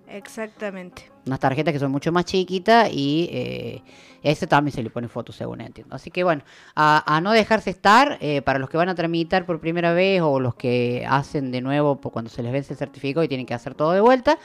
Exactamente. 0.06 1.10
Unas 1.26 1.40
tarjetas 1.40 1.72
que 1.72 1.80
son 1.80 1.90
mucho 1.90 2.12
más 2.12 2.24
chiquitas 2.26 2.88
y 2.92 3.28
eh, 3.32 3.82
ese 4.22 4.46
también 4.46 4.72
se 4.72 4.82
le 4.82 4.90
pone 4.90 5.08
foto, 5.08 5.32
según 5.32 5.60
entiendo. 5.60 5.96
Así 5.96 6.10
que 6.10 6.22
bueno, 6.22 6.42
a, 6.76 7.02
a 7.16 7.20
no 7.20 7.32
dejarse 7.32 7.70
estar, 7.70 8.18
eh, 8.20 8.40
para 8.42 8.60
los 8.60 8.68
que 8.70 8.76
van 8.76 8.90
a 8.90 8.94
tramitar 8.94 9.44
por 9.44 9.58
primera 9.58 9.92
vez 9.92 10.20
o 10.22 10.38
los 10.38 10.54
que 10.54 11.04
hacen 11.08 11.50
de 11.50 11.62
nuevo 11.62 12.00
por 12.00 12.12
cuando 12.12 12.30
se 12.30 12.42
les 12.44 12.52
vence 12.52 12.74
el 12.74 12.78
certificado 12.78 13.24
y 13.24 13.28
tienen 13.28 13.46
que 13.46 13.54
hacer 13.54 13.74
todo 13.74 13.92
de 13.92 14.00
vuelta, 14.00 14.38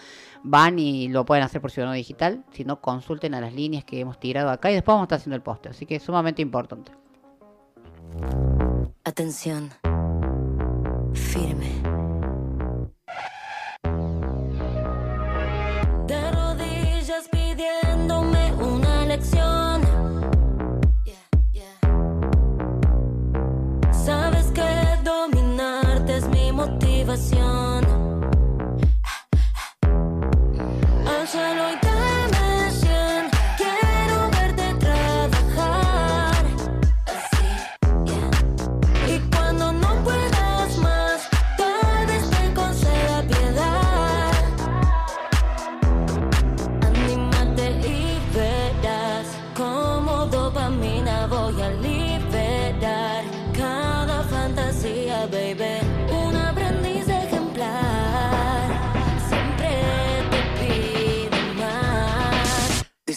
van 0.43 0.79
y 0.79 1.07
lo 1.07 1.25
pueden 1.25 1.43
hacer 1.43 1.61
por 1.61 1.71
Ciudadano 1.71 1.95
Digital. 1.95 2.43
Si 2.51 2.63
no, 2.63 2.81
consulten 2.81 3.33
a 3.33 3.41
las 3.41 3.53
líneas 3.53 3.83
que 3.83 3.99
hemos 3.99 4.19
tirado 4.19 4.49
acá 4.49 4.71
y 4.71 4.75
después 4.75 4.93
vamos 4.93 5.03
a 5.03 5.05
estar 5.05 5.17
haciendo 5.19 5.35
el 5.35 5.41
poste. 5.41 5.69
Así 5.69 5.85
que 5.85 5.95
es 5.95 6.03
sumamente 6.03 6.41
importante. 6.41 6.91
Atención. 9.03 9.69
Firme. 11.13 11.71
De 16.07 16.31
rodillas 16.31 17.27
pidiéndome 17.31 18.53
una 18.53 19.05
lección. 19.05 19.81
Sabes 23.91 24.47
que 24.51 24.63
dominarte 25.03 26.17
es 26.17 26.27
mi 26.29 26.51
motivación. 26.51 27.48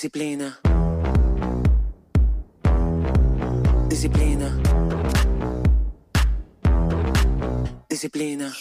Disciplina. 0.02 0.58
Disciplina. 3.88 4.48
Disciplina. 7.88 8.52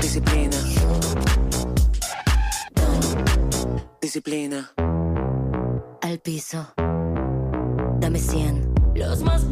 Disciplina. 0.00 0.56
Disciplina. 4.00 4.72
Al 6.02 6.20
piso. 6.20 6.72
Dame 7.98 8.20
100. 8.20 8.74
Los 8.94 9.22
más 9.22 9.48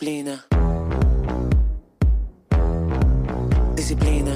Disciplina. 0.00 0.46
Disciplina. 3.74 4.34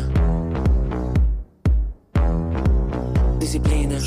Disciplina. 3.38 3.98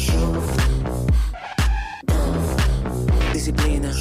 Disciplina. 3.34 3.92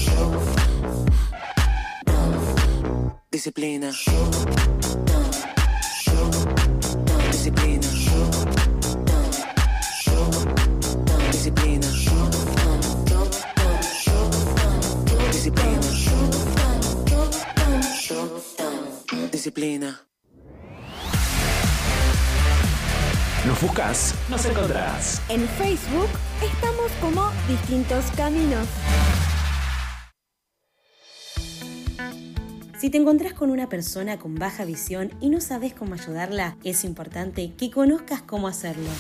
Disciplina. 3.31 5.16
Disciplina. 19.47 20.05
Nos 23.47 23.61
buscas, 23.63 24.13
nos 24.29 24.45
encontrás. 24.45 25.23
En 25.29 25.47
Facebook 25.51 26.09
estamos 26.43 26.91
como 27.01 27.31
Distintos 27.47 28.07
Caminos. 28.17 28.67
Si 32.81 32.91
te 32.91 32.99
encontrás 32.99 33.35
con 33.35 33.51
una 33.51 33.69
persona 33.69 34.19
con 34.19 34.35
baja 34.35 34.65
visión 34.65 35.13
y 35.21 35.31
no 35.31 35.41
sabes 35.41 35.75
cómo 35.75 35.95
ayudarla, 35.95 36.57
es 36.65 36.83
importante 36.83 37.53
que 37.57 37.71
conozcas 37.71 38.23
cómo 38.23 38.49
hacerlo. 38.49 38.91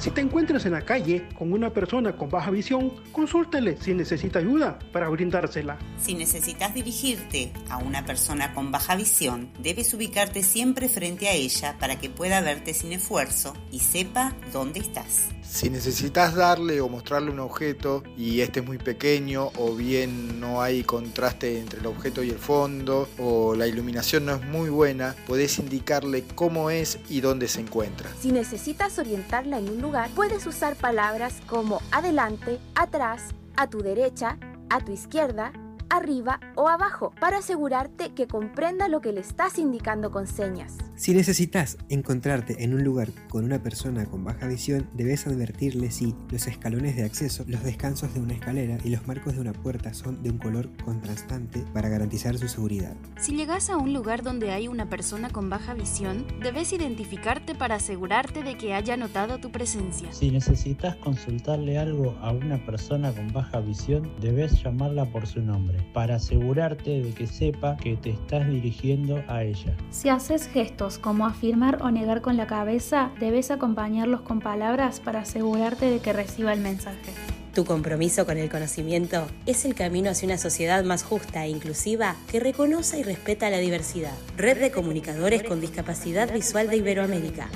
Si 0.00 0.10
te 0.10 0.22
encuentras 0.22 0.64
en 0.64 0.72
la 0.72 0.80
calle 0.80 1.28
con 1.36 1.52
una 1.52 1.74
persona 1.74 2.16
con 2.16 2.30
baja 2.30 2.50
visión, 2.50 2.90
consúltale 3.12 3.76
si 3.76 3.92
necesita 3.92 4.38
ayuda 4.38 4.78
para 4.94 5.10
brindársela. 5.10 5.78
Si 6.02 6.14
necesitas 6.14 6.72
dirigirte 6.72 7.52
a 7.68 7.76
una 7.76 8.06
persona 8.06 8.54
con 8.54 8.72
baja 8.72 8.96
visión, 8.96 9.50
debes 9.58 9.92
ubicarte 9.92 10.42
siempre 10.42 10.88
frente 10.88 11.28
a 11.28 11.32
ella 11.32 11.76
para 11.78 11.98
que 11.98 12.08
pueda 12.08 12.40
verte 12.40 12.72
sin 12.72 12.92
esfuerzo 12.92 13.52
y 13.70 13.80
sepa 13.80 14.34
dónde 14.54 14.80
estás. 14.80 15.28
Si 15.42 15.68
necesitas 15.68 16.34
darle 16.34 16.80
o 16.80 16.88
mostrarle 16.88 17.30
un 17.30 17.40
objeto 17.40 18.02
y 18.16 18.40
este 18.40 18.60
es 18.60 18.66
muy 18.66 18.78
pequeño 18.78 19.50
o 19.58 19.74
bien 19.74 20.40
no 20.40 20.62
hay 20.62 20.82
contraste 20.84 21.58
entre 21.58 21.80
el 21.80 21.86
objeto 21.86 22.22
y 22.22 22.30
el 22.30 22.38
fondo 22.38 23.08
o 23.18 23.54
la 23.54 23.66
iluminación 23.66 24.26
no 24.26 24.36
es 24.36 24.42
muy 24.46 24.70
buena, 24.70 25.14
podés 25.26 25.58
indicarle 25.58 26.24
cómo 26.36 26.70
es 26.70 27.00
y 27.10 27.20
dónde 27.20 27.48
se 27.48 27.60
encuentra. 27.60 28.08
Si 28.20 28.30
necesitas 28.32 28.98
orientarla 28.98 29.58
en 29.58 29.68
un 29.68 29.80
lugar, 29.80 29.89
puedes 30.14 30.46
usar 30.46 30.76
palabras 30.76 31.40
como 31.48 31.80
adelante, 31.90 32.60
atrás, 32.74 33.34
a 33.56 33.68
tu 33.68 33.82
derecha, 33.82 34.38
a 34.68 34.80
tu 34.80 34.92
izquierda, 34.92 35.52
arriba 35.90 36.40
o 36.54 36.68
abajo 36.68 37.12
para 37.20 37.38
asegurarte 37.38 38.14
que 38.14 38.26
comprenda 38.26 38.88
lo 38.88 39.00
que 39.00 39.12
le 39.12 39.20
estás 39.20 39.58
indicando 39.58 40.10
con 40.10 40.26
señas. 40.26 40.78
Si 40.96 41.14
necesitas 41.14 41.78
encontrarte 41.88 42.62
en 42.62 42.74
un 42.74 42.84
lugar 42.84 43.08
con 43.30 43.44
una 43.44 43.62
persona 43.62 44.04
con 44.04 44.22
baja 44.22 44.46
visión, 44.46 44.88
debes 44.92 45.26
advertirle 45.26 45.90
si 45.90 46.14
los 46.30 46.46
escalones 46.46 46.94
de 46.94 47.04
acceso, 47.04 47.44
los 47.48 47.62
descansos 47.64 48.12
de 48.12 48.20
una 48.20 48.34
escalera 48.34 48.78
y 48.84 48.90
los 48.90 49.06
marcos 49.06 49.34
de 49.34 49.40
una 49.40 49.52
puerta 49.52 49.94
son 49.94 50.22
de 50.22 50.30
un 50.30 50.38
color 50.38 50.68
contrastante 50.84 51.64
para 51.72 51.88
garantizar 51.88 52.36
su 52.36 52.48
seguridad. 52.48 52.94
Si 53.18 53.34
llegas 53.34 53.70
a 53.70 53.76
un 53.76 53.94
lugar 53.94 54.22
donde 54.22 54.50
hay 54.50 54.68
una 54.68 54.90
persona 54.90 55.30
con 55.30 55.48
baja 55.48 55.72
visión, 55.72 56.26
debes 56.42 56.72
identificarte 56.72 57.54
para 57.54 57.76
asegurarte 57.76 58.42
de 58.42 58.56
que 58.56 58.74
haya 58.74 58.96
notado 58.96 59.38
tu 59.38 59.50
presencia. 59.50 60.12
Si 60.12 60.30
necesitas 60.30 60.96
consultarle 60.96 61.78
algo 61.78 62.16
a 62.20 62.32
una 62.32 62.64
persona 62.66 63.12
con 63.12 63.32
baja 63.32 63.60
visión, 63.60 64.12
debes 64.20 64.62
llamarla 64.62 65.06
por 65.06 65.26
su 65.26 65.40
nombre, 65.40 65.78
para 65.92 66.16
asegurarte 66.16 67.02
de 67.02 67.12
que 67.12 67.26
sepa 67.26 67.76
que 67.76 67.96
te 67.96 68.10
estás 68.10 68.48
dirigiendo 68.48 69.22
a 69.28 69.42
ella. 69.42 69.76
Si 69.90 70.08
haces 70.08 70.48
gestos 70.48 70.98
como 70.98 71.26
afirmar 71.26 71.82
o 71.82 71.90
negar 71.90 72.20
con 72.20 72.36
la 72.36 72.46
cabeza, 72.46 73.10
debes 73.20 73.50
acompañarlos 73.50 74.20
con 74.22 74.40
palabras 74.40 75.00
para 75.00 75.20
asegurarte 75.20 75.86
de 75.86 76.00
que 76.00 76.12
reciba 76.12 76.52
el 76.52 76.60
mensaje. 76.60 77.12
Tu 77.54 77.64
compromiso 77.64 78.26
con 78.26 78.38
el 78.38 78.48
conocimiento 78.48 79.26
es 79.44 79.64
el 79.64 79.74
camino 79.74 80.10
hacia 80.10 80.26
una 80.26 80.38
sociedad 80.38 80.84
más 80.84 81.02
justa 81.02 81.44
e 81.44 81.48
inclusiva 81.48 82.14
que 82.30 82.38
reconoce 82.38 83.00
y 83.00 83.02
respeta 83.02 83.50
la 83.50 83.58
diversidad. 83.58 84.14
Red 84.36 84.60
de 84.60 84.70
Comunicadores 84.70 85.42
con 85.42 85.60
Discapacidad 85.60 86.32
Visual 86.32 86.68
de 86.68 86.76
Iberoamérica. 86.76 87.48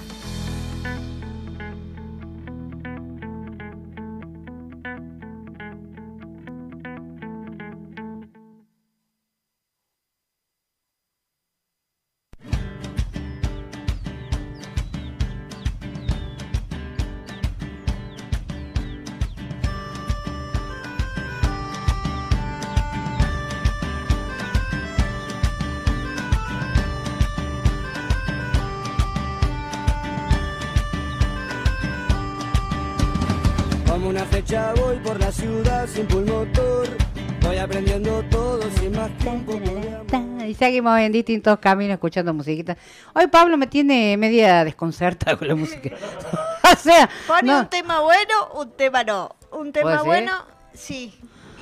Y 40.55 40.57
seguimos 40.57 40.97
en 41.01 41.11
distintos 41.11 41.59
caminos 41.59 41.95
escuchando 41.95 42.33
musiquita. 42.33 42.77
Hoy 43.13 43.27
Pablo 43.27 43.57
me 43.57 43.67
tiene 43.67 44.17
media 44.17 44.63
desconcertada 44.63 45.37
con 45.37 45.49
la 45.49 45.57
música. 45.57 45.91
o 46.73 46.77
sea, 46.77 47.11
Pone 47.27 47.43
no. 47.51 47.59
un 47.59 47.67
tema 47.67 47.99
bueno, 47.99 48.49
un 48.55 48.71
tema 48.71 49.03
no. 49.03 49.35
Un 49.51 49.73
tema 49.73 50.03
bueno, 50.05 50.31
sí. 50.73 51.13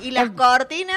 Y 0.03 0.11
las 0.11 0.29
cortinas, 0.29 0.95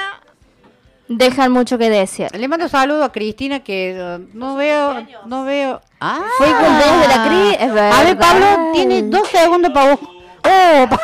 Dejan 1.07 1.51
mucho 1.51 1.79
que 1.79 1.89
desear. 1.89 2.35
Le 2.35 2.47
mando 2.47 2.67
saludo 2.69 3.03
a 3.03 3.11
Cristina 3.11 3.61
que 3.63 3.97
uh, 3.97 4.37
no 4.37 4.55
veo, 4.57 5.03
no 5.25 5.43
veo. 5.45 5.81
Ah, 5.99 6.19
Fue 6.37 6.47
cumpleaños 6.47 7.01
de 7.01 7.07
la 7.07 7.27
Cri, 7.27 7.65
es 7.65 7.71
A 7.71 8.03
ver. 8.03 8.17
Pablo, 8.19 8.45
tiene 8.73 9.01
dos 9.03 9.27
segundos 9.29 9.71
para 9.71 9.95
vos. 9.95 9.99
Oh, 10.43 10.87
pa- 10.89 11.01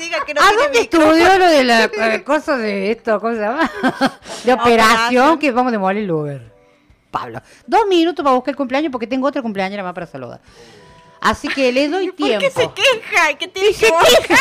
diga 0.00 0.24
que 0.24 0.34
no 0.34 0.40
¿A 0.40 0.48
tiene 0.48 0.62
dónde 0.64 0.80
micrófono. 0.80 1.12
estudió 1.14 1.38
lo 1.38 1.46
de 1.46 1.64
la 1.64 1.84
eh, 2.14 2.24
cosa 2.24 2.56
de 2.56 2.90
esto? 2.90 3.20
¿Cómo 3.20 3.34
se 3.34 3.40
llama? 3.40 3.70
De 4.44 4.52
operación 4.52 5.38
que 5.38 5.52
vamos 5.52 5.70
a 5.70 5.72
demoler 5.72 6.02
el 6.02 6.10
Uber. 6.10 6.52
Pablo, 7.10 7.40
dos 7.66 7.86
minutos 7.88 8.22
para 8.22 8.34
buscar 8.36 8.52
el 8.52 8.56
cumpleaños 8.56 8.90
porque 8.92 9.06
tengo 9.06 9.26
otro 9.28 9.42
cumpleaños 9.42 9.82
más 9.84 9.92
para 9.94 10.06
saludar. 10.06 10.40
Así 11.20 11.48
que 11.48 11.70
le 11.70 11.88
doy 11.88 12.10
tiempo. 12.16 12.38
¿Por 12.54 12.72
qué 12.74 12.82
se 12.82 13.00
queja? 13.00 13.34
¿Qué 13.38 13.48
tiene 13.48 13.72
se 13.74 13.86
que 13.86 13.92
queja? 14.26 14.40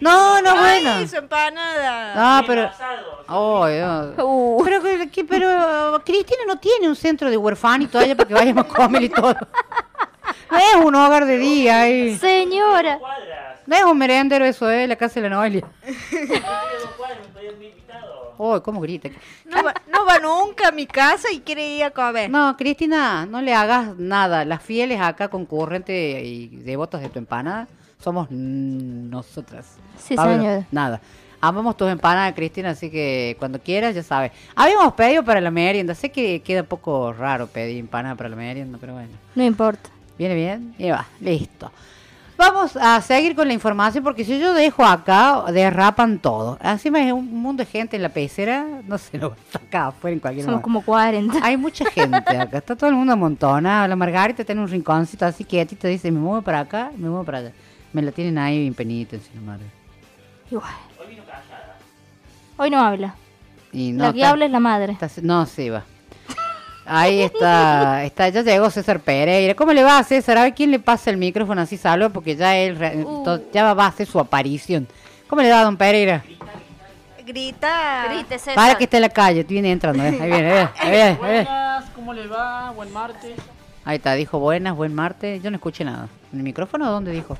No, 0.00 0.40
no, 0.42 0.50
Ay, 0.58 0.82
bueno. 0.82 1.06
su 1.08 1.16
empanada. 1.16 2.40
No, 2.40 2.46
pero. 2.46 2.62
No. 3.28 4.58
Pero, 4.64 4.82
que- 5.12 5.24
pero 5.24 5.94
uh, 5.96 6.00
Cristina 6.04 6.42
no 6.46 6.58
tiene 6.58 6.88
un 6.88 6.96
centro 6.96 7.30
de 7.30 7.36
huerfanito 7.36 7.98
allá 7.98 8.16
para 8.16 8.26
que 8.28 8.34
vayamos 8.34 8.64
a 8.64 8.68
comer 8.68 9.02
y 9.02 9.08
todo. 9.08 9.36
No 10.50 10.56
es 10.58 10.76
un 10.84 10.94
hogar 10.94 11.26
de 11.26 11.36
día. 11.36 11.82
ahí. 11.82 12.16
Señora. 12.18 12.98
No 13.68 13.76
es 13.76 13.84
un 13.84 13.98
merendero 13.98 14.46
eso, 14.46 14.70
es 14.70 14.88
la 14.88 14.96
casa 14.96 15.20
de 15.20 15.28
la 15.28 15.36
Noelia. 15.36 15.62
Uy, 18.38 18.60
cómo 18.62 18.80
grita. 18.80 19.10
No 19.44 19.62
va, 19.62 19.74
no 19.92 20.06
va 20.06 20.18
nunca 20.18 20.68
a 20.68 20.72
mi 20.72 20.86
casa 20.86 21.30
y 21.30 21.40
quiere 21.40 21.76
ir 21.76 21.84
a 21.84 21.90
comer. 21.90 22.30
No, 22.30 22.56
Cristina, 22.56 23.26
no 23.26 23.42
le 23.42 23.52
hagas 23.52 23.94
nada. 23.98 24.46
Las 24.46 24.62
fieles 24.62 24.98
acá 25.02 25.28
concurrentes 25.28 26.24
y 26.24 26.48
devotas 26.48 27.02
de 27.02 27.10
tu 27.10 27.18
empanada 27.18 27.68
somos 28.02 28.30
nosotras. 28.30 29.76
Sí, 29.98 30.16
señora. 30.16 30.66
Nada. 30.70 31.02
Amamos 31.38 31.76
tus 31.76 31.90
empanadas, 31.90 32.32
Cristina, 32.34 32.70
así 32.70 32.90
que 32.90 33.36
cuando 33.38 33.60
quieras, 33.60 33.94
ya 33.94 34.02
sabes. 34.02 34.32
Habíamos 34.56 34.94
pedido 34.94 35.22
para 35.22 35.42
la 35.42 35.50
merienda. 35.50 35.94
Sé 35.94 36.10
que 36.10 36.40
queda 36.40 36.62
un 36.62 36.68
poco 36.68 37.12
raro 37.12 37.48
pedir 37.48 37.76
empanada 37.76 38.14
para 38.14 38.30
la 38.30 38.36
merienda, 38.36 38.78
pero 38.80 38.94
bueno. 38.94 39.10
No 39.34 39.44
importa. 39.44 39.90
Viene 40.16 40.34
bien. 40.34 40.74
Y 40.78 40.88
va, 40.88 41.06
listo. 41.20 41.70
Vamos 42.38 42.76
a 42.76 43.00
seguir 43.02 43.34
con 43.34 43.48
la 43.48 43.52
información 43.54 44.04
porque 44.04 44.24
si 44.24 44.38
yo 44.38 44.54
dejo 44.54 44.84
acá, 44.84 45.42
derrapan 45.52 46.20
todo. 46.20 46.56
Encima 46.62 46.98
hay 46.98 47.10
un 47.10 47.26
mundo 47.42 47.64
de 47.64 47.66
gente 47.70 47.96
en 47.96 48.02
la 48.02 48.10
pecera, 48.10 48.64
no 48.86 48.96
sé, 48.96 49.18
lo 49.18 49.34
acá 49.52 49.88
afuera 49.88 50.14
en 50.14 50.20
cualquier 50.20 50.44
Somos 50.44 50.58
lugar. 50.60 50.62
como 50.62 50.82
40. 50.82 51.40
Hay 51.42 51.56
mucha 51.56 51.84
gente 51.90 52.16
acá, 52.16 52.58
está 52.58 52.76
todo 52.76 52.88
el 52.90 52.94
mundo 52.96 53.12
amontonado. 53.12 53.88
La 53.88 53.96
Margarita 53.96 54.44
tiene 54.44 54.60
un 54.60 54.68
rinconcito 54.68 55.26
así 55.26 55.42
quietito, 55.44 55.88
dice, 55.88 56.12
me 56.12 56.20
muevo 56.20 56.40
para 56.42 56.60
acá, 56.60 56.92
me 56.96 57.08
muevo 57.08 57.24
para 57.24 57.38
allá. 57.38 57.52
Me 57.92 58.02
la 58.02 58.12
tienen 58.12 58.38
ahí 58.38 58.60
bien 58.60 58.74
penita 58.74 59.16
encima, 59.16 59.40
madre. 59.42 59.64
Igual. 60.50 60.70
Hoy 62.56 62.70
no 62.70 62.80
habla. 62.80 63.14
Y 63.72 63.92
no, 63.92 64.04
la 64.04 64.12
que 64.12 64.18
está- 64.20 64.30
habla 64.30 64.44
es 64.46 64.50
la 64.50 64.60
madre. 64.60 64.92
está- 65.00 65.08
no, 65.22 65.44
sí, 65.46 65.68
va. 65.70 65.84
Ahí 66.88 67.20
está, 67.22 68.04
está, 68.04 68.28
ya 68.30 68.42
llegó 68.42 68.70
César 68.70 69.00
Pereira. 69.00 69.54
¿Cómo 69.54 69.72
le 69.72 69.82
va 69.84 69.98
a 69.98 70.04
César? 70.04 70.38
A 70.38 70.42
ver 70.42 70.54
quién 70.54 70.70
le 70.70 70.78
pasa 70.78 71.10
el 71.10 71.16
micrófono 71.16 71.60
así, 71.60 71.76
salvo, 71.76 72.10
porque 72.10 72.34
ya 72.36 72.56
él 72.56 72.76
re- 72.78 73.04
to- 73.24 73.50
ya 73.52 73.74
va 73.74 73.84
a 73.84 73.88
hacer 73.88 74.06
su 74.06 74.18
aparición. 74.18 74.86
¿Cómo 75.28 75.42
le 75.42 75.50
va, 75.50 75.62
don 75.62 75.76
Pereira? 75.76 76.24
Grita. 77.26 78.06
Grite, 78.10 78.38
César. 78.38 78.54
Para 78.54 78.74
que 78.78 78.84
esté 78.84 78.96
en 78.96 79.02
la 79.02 79.08
calle, 79.10 79.42
viene 79.44 79.70
entrando, 79.70 80.02
¿eh? 80.02 80.06
ahí 80.08 80.30
viene, 80.30 80.30
ahí 80.30 80.30
viene, 80.32 80.50
ahí 80.78 80.90
viene, 80.90 81.04
ahí 81.04 81.16
viene. 81.20 81.44
Buenas, 81.44 81.84
¿cómo 81.94 82.12
le 82.14 82.26
va? 82.26 82.70
Buen 82.70 82.92
martes. 82.92 83.32
Ahí 83.84 83.96
está, 83.96 84.14
dijo 84.14 84.38
buenas, 84.38 84.74
buen 84.74 84.94
martes. 84.94 85.42
Yo 85.42 85.50
no 85.50 85.56
escuché 85.56 85.84
nada. 85.84 86.08
¿En 86.32 86.38
el 86.38 86.44
micrófono 86.44 86.90
dónde 86.90 87.12
dijo? 87.12 87.36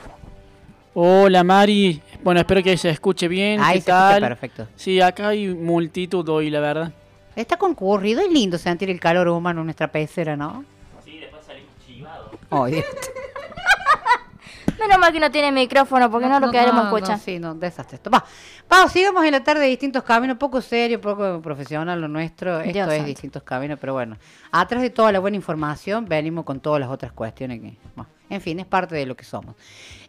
Hola 0.95 1.45
Mari, 1.45 2.03
bueno 2.25 2.41
espero 2.41 2.63
que 2.63 2.77
se 2.77 2.91
escuche 2.91 3.29
bien. 3.29 3.61
Ahí 3.63 3.77
¿qué 3.79 3.83
se 3.83 3.91
escucha 3.91 4.11
tal? 4.11 4.21
perfecto. 4.23 4.67
Sí, 4.77 5.01
acá 5.01 5.29
hay 5.29 5.47
multitud 5.49 6.29
hoy, 6.29 6.51
la 6.51 6.61
verdad. 6.61 6.93
Está 7.39 7.57
concurrido, 7.57 8.21
es 8.21 8.33
lindo 8.33 8.59
sentir 8.59 8.91
el 8.91 8.99
calor 8.99 9.29
humano 9.29 9.61
en 9.61 9.67
nuestra 9.67 9.87
pecera, 9.87 10.37
¿no? 10.37 10.65
Sí, 11.05 11.21
después 11.21 11.47
salimos 11.47 11.71
chivados. 11.87 12.33
Oh. 12.49 12.67
Menos 14.81 14.99
mal 14.99 15.13
que 15.13 15.21
no 15.21 15.31
tiene 15.31 15.53
micrófono 15.53 16.11
porque 16.11 16.27
no, 16.27 16.41
lo 16.41 16.51
queremos 16.51 16.87
escuchar. 16.87 17.17
No, 17.17 17.19
sí, 17.19 17.39
no, 17.39 17.55
desastre 17.55 17.95
esto. 17.95 18.11
Va, 18.11 18.25
vamos, 18.69 18.91
sigamos 18.91 19.25
en 19.25 19.31
la 19.31 19.45
tarde 19.45 19.61
de 19.61 19.69
distintos 19.69 20.03
caminos, 20.03 20.37
poco 20.37 20.61
serio, 20.61 21.01
poco 21.01 21.41
profesional 21.41 22.01
lo 22.01 22.09
nuestro. 22.09 22.59
Esto 22.59 22.73
Dios 22.73 22.89
es 22.89 22.95
santo. 22.95 23.07
distintos 23.07 23.43
caminos, 23.45 23.79
pero 23.81 23.93
bueno. 23.93 24.17
Atrás 24.51 24.83
de 24.83 24.91
toda 24.91 25.13
la 25.13 25.21
buena 25.21 25.37
información, 25.37 26.09
venimos 26.09 26.45
con 26.45 26.59
todas 26.59 26.81
las 26.81 26.91
otras 26.91 27.13
cuestiones 27.13 27.61
que, 27.61 27.77
bueno, 27.95 28.11
en 28.31 28.41
fin, 28.41 28.61
es 28.61 28.67
parte 28.67 28.95
de 28.95 29.07
lo 29.07 29.17
que 29.17 29.25
somos. 29.25 29.55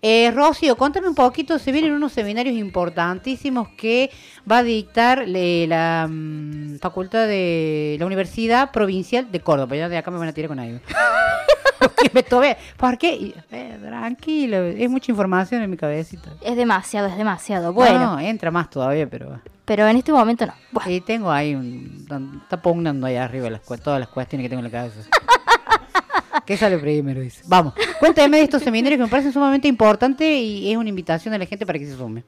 Eh, 0.02 0.32
Rocío, 0.32 0.78
contame 0.78 1.08
un 1.10 1.16
poquito, 1.16 1.60
se 1.60 1.72
vienen 1.72 1.92
unos 1.92 2.14
seminarios 2.14 2.56
importantísimos 2.56 3.70
que 3.70 4.10
va 4.50 4.60
a 4.60 4.64
dictar 4.64 5.26
eh, 5.28 5.66
la 5.68 6.08
mm, 6.10 6.80
facultad 6.80 7.28
de 7.28 7.98
la 8.00 8.06
Universidad 8.06 8.72
Provincial 8.72 9.32
de 9.32 9.40
Córdoba. 9.42 9.76
Ya 9.76 9.90
de 9.90 9.98
acá 9.98 10.10
me 10.12 10.18
van 10.18 10.30
a 10.30 10.34
tirar 10.34 10.48
con 10.50 10.60
algo. 10.60 10.80
Porque 11.80 12.12
me 12.14 12.24
tomé. 12.24 12.58
¿Por 12.78 12.98
qué? 12.98 13.34
Eh, 13.52 13.78
tranquilo, 13.82 14.58
es 14.58 14.90
mucha 14.90 15.12
información 15.12 15.62
en 15.62 15.70
mi 15.70 15.78
cabecita. 15.78 16.30
Es 16.42 16.58
demasiado, 16.58 17.08
es 17.08 17.18
demasiado. 17.18 17.72
Bueno, 17.74 18.00
No, 18.00 18.20
entra 18.20 18.52
más 18.52 18.70
todavía, 18.70 19.08
pero. 19.10 19.40
pero 19.64 19.88
en 19.88 19.96
este 19.98 20.12
momento 20.12 20.46
no. 20.46 20.54
Y 20.88 21.00
tengo 21.02 21.32
ahí 21.32 21.56
un. 21.56 22.06
Está 22.44 22.62
pugnando 22.62 23.08
ahí 23.08 23.16
arriba 23.16 23.50
las, 23.50 23.62
todas 23.82 24.00
las 24.00 24.10
cuestiones 24.10 24.46
que 24.46 24.50
tengo 24.50 24.60
en 24.60 24.72
la 24.72 24.78
cabeza. 24.78 25.10
¿Qué 26.46 26.58
sale 26.58 26.78
primero? 26.78 27.22
Dice. 27.22 27.42
Vamos, 27.48 27.74
cuéntame 28.00 28.38
de 28.38 28.44
estos 28.44 28.64
seminarios 28.64 28.98
que 28.98 29.04
me 29.04 29.10
parecen 29.10 29.34
sumamente 29.34 29.68
importantes 29.68 30.28
y 30.28 30.72
es 30.72 30.78
una 30.78 30.90
invitación 30.90 31.34
a 31.34 31.38
la 31.38 31.46
gente 31.46 31.66
para 31.66 31.80
que 31.80 31.86
se 31.86 31.96
sume. 31.96 32.24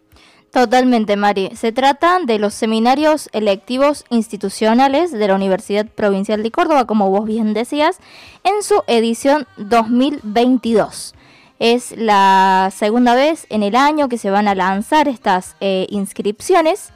Totalmente, 0.52 1.16
Mari. 1.16 1.52
Se 1.56 1.72
trata 1.72 2.20
de 2.26 2.38
los 2.38 2.54
seminarios 2.54 3.30
electivos 3.32 4.04
institucionales 4.10 5.14
de 5.14 5.28
la 5.28 5.36
Universidad 5.36 5.88
Provincial 5.88 6.44
de 6.44 6.52
Córdoba, 6.52 6.86
como 6.86 7.10
vos 7.10 7.26
bien 7.26 7.54
decías, 7.54 8.00
en 8.44 8.62
su 8.62 8.84
edición 8.88 9.48
2022. 9.56 11.16
Es 11.60 11.96
la 11.96 12.70
segunda 12.76 13.16
vez 13.16 13.46
en 13.50 13.64
el 13.64 13.78
año 13.78 14.10
que 14.10 14.18
se 14.18 14.30
van 14.30 14.50
a 14.50 14.56
lanzar 14.56 15.08
estas 15.08 15.56
eh, 15.62 15.88
inscripciones, 15.90 16.92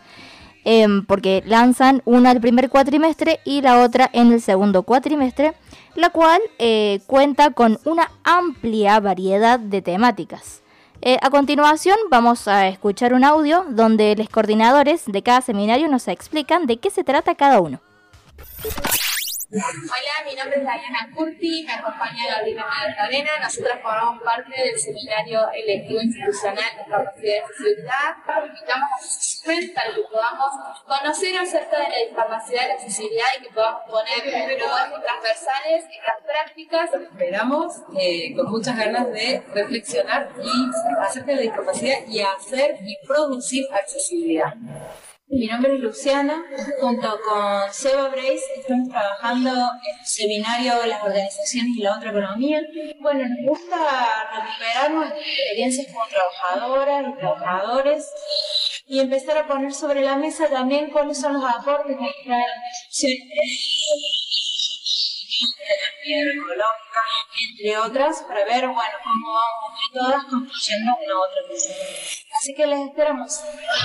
em, 0.65 1.05
porque 1.05 1.41
lanzan 1.45 2.01
una 2.03 2.31
al 2.31 2.41
primer 2.41 2.69
cuatrimestre 2.69 3.39
y 3.45 3.61
la 3.61 3.83
otra 3.83 4.09
en 4.11 4.33
el 4.33 4.41
segundo 4.41 4.83
cuatrimestre, 4.83 5.53
la 5.95 6.09
cual 6.09 6.41
eh, 6.59 6.99
cuenta 7.07 7.51
con 7.51 7.80
una 7.85 8.11
amplia 8.23 8.99
variedad 8.99 9.59
de 9.59 9.81
temáticas. 9.81 10.61
Eh, 11.01 11.17
a 11.22 11.30
continuación 11.30 11.97
vamos 12.09 12.47
a 12.47 12.67
escuchar 12.67 13.13
un 13.13 13.23
audio 13.23 13.65
donde 13.69 14.15
los 14.15 14.30
coordinadores 14.30 15.03
de 15.05 15.22
cada 15.22 15.41
seminario 15.41 15.88
nos 15.88 16.07
explican 16.07 16.65
de 16.65 16.77
qué 16.77 16.89
se 16.89 17.03
trata 17.03 17.35
cada 17.35 17.59
uno. 17.59 17.81
Hola, 19.51 20.30
mi 20.30 20.35
nombre 20.35 20.57
es 20.57 20.63
Diana 20.63 21.09
Curti, 21.15 21.63
me 21.63 21.73
acompaña 21.73 22.35
Gabriela 22.35 22.65
Magdalena. 22.65 23.31
Nosotras 23.41 23.80
formamos 23.81 24.22
parte 24.23 24.51
del 24.59 24.77
seminario 24.77 25.49
electivo 25.53 26.01
institucional 26.01 26.57
de 26.77 26.91
capacidad 26.91 27.22
de 27.22 27.39
accesibilidad. 27.39 28.15
Los 28.27 28.47
invitamos 28.47 28.89
a 28.91 28.97
para 29.45 29.93
que 29.93 30.01
podamos 30.11 30.51
conocer 30.88 31.38
acerca 31.38 31.77
de 31.77 31.89
la 31.89 31.97
discapacidad 32.07 32.63
y 32.63 32.67
la 32.67 32.73
accesibilidad 32.73 33.26
y 33.38 33.43
que 33.43 33.53
podamos 33.53 33.81
poner 33.88 34.26
metodologías 34.26 35.03
transversales 35.03 35.84
en 35.84 36.03
las 36.03 36.22
prácticas. 36.26 36.89
Esperamos 36.93 37.73
eh, 37.99 38.35
con 38.35 38.49
muchas 38.49 38.76
ganas 38.76 39.11
de 39.11 39.43
reflexionar 39.53 40.31
y 40.41 40.99
acerca 40.99 41.27
de 41.27 41.35
la 41.35 41.41
discapacidad 41.41 41.97
y 42.07 42.22
hacer 42.22 42.77
y 42.81 42.97
producir 43.05 43.65
accesibilidad. 43.72 44.55
Mi 45.27 45.47
nombre 45.47 45.73
es 45.73 45.80
Luciana, 45.80 46.45
junto 46.80 47.19
con 47.27 47.73
Seba 47.73 48.09
Brace 48.09 48.41
estamos 48.57 48.89
trabajando 48.89 49.49
en 49.49 49.99
el 49.99 50.05
seminario 50.05 50.85
Las 50.85 51.03
organizaciones 51.03 51.76
y 51.77 51.81
la 51.81 51.97
otra 51.97 52.11
economía. 52.11 52.61
Bueno, 52.99 53.27
nos 53.27 53.57
gusta 53.57 53.77
recuperar 54.34 54.91
nuestras 54.91 55.22
experiencias 55.22 55.88
como 55.88 56.05
trabajadoras 56.05 57.05
y 57.09 57.19
trabajadores 57.19 58.11
y 58.88 58.99
empezar 58.99 59.38
a 59.38 59.48
poner 59.48 59.74
sobre 59.74 60.02
la 60.02 60.16
mesa 60.16 60.48
también 60.49 60.91
cuáles 60.91 61.20
son 61.20 61.34
los 61.34 61.44
aportes 61.44 61.98
que 61.98 62.24
trae 62.24 62.44
económica, 66.07 67.02
entre 67.49 67.78
otras, 67.78 68.22
para 68.28 68.45
ver, 68.45 68.68
bueno, 68.68 68.98
cómo 69.03 69.34
vamos 69.34 69.80
todas 69.91 70.24
construyendo 70.26 70.91
una 71.03 71.20
otra 71.20 71.41
mesa. 71.49 71.74
Así 72.38 72.53
que 72.53 72.68
les 72.68 72.88
esperamos. 72.88 73.40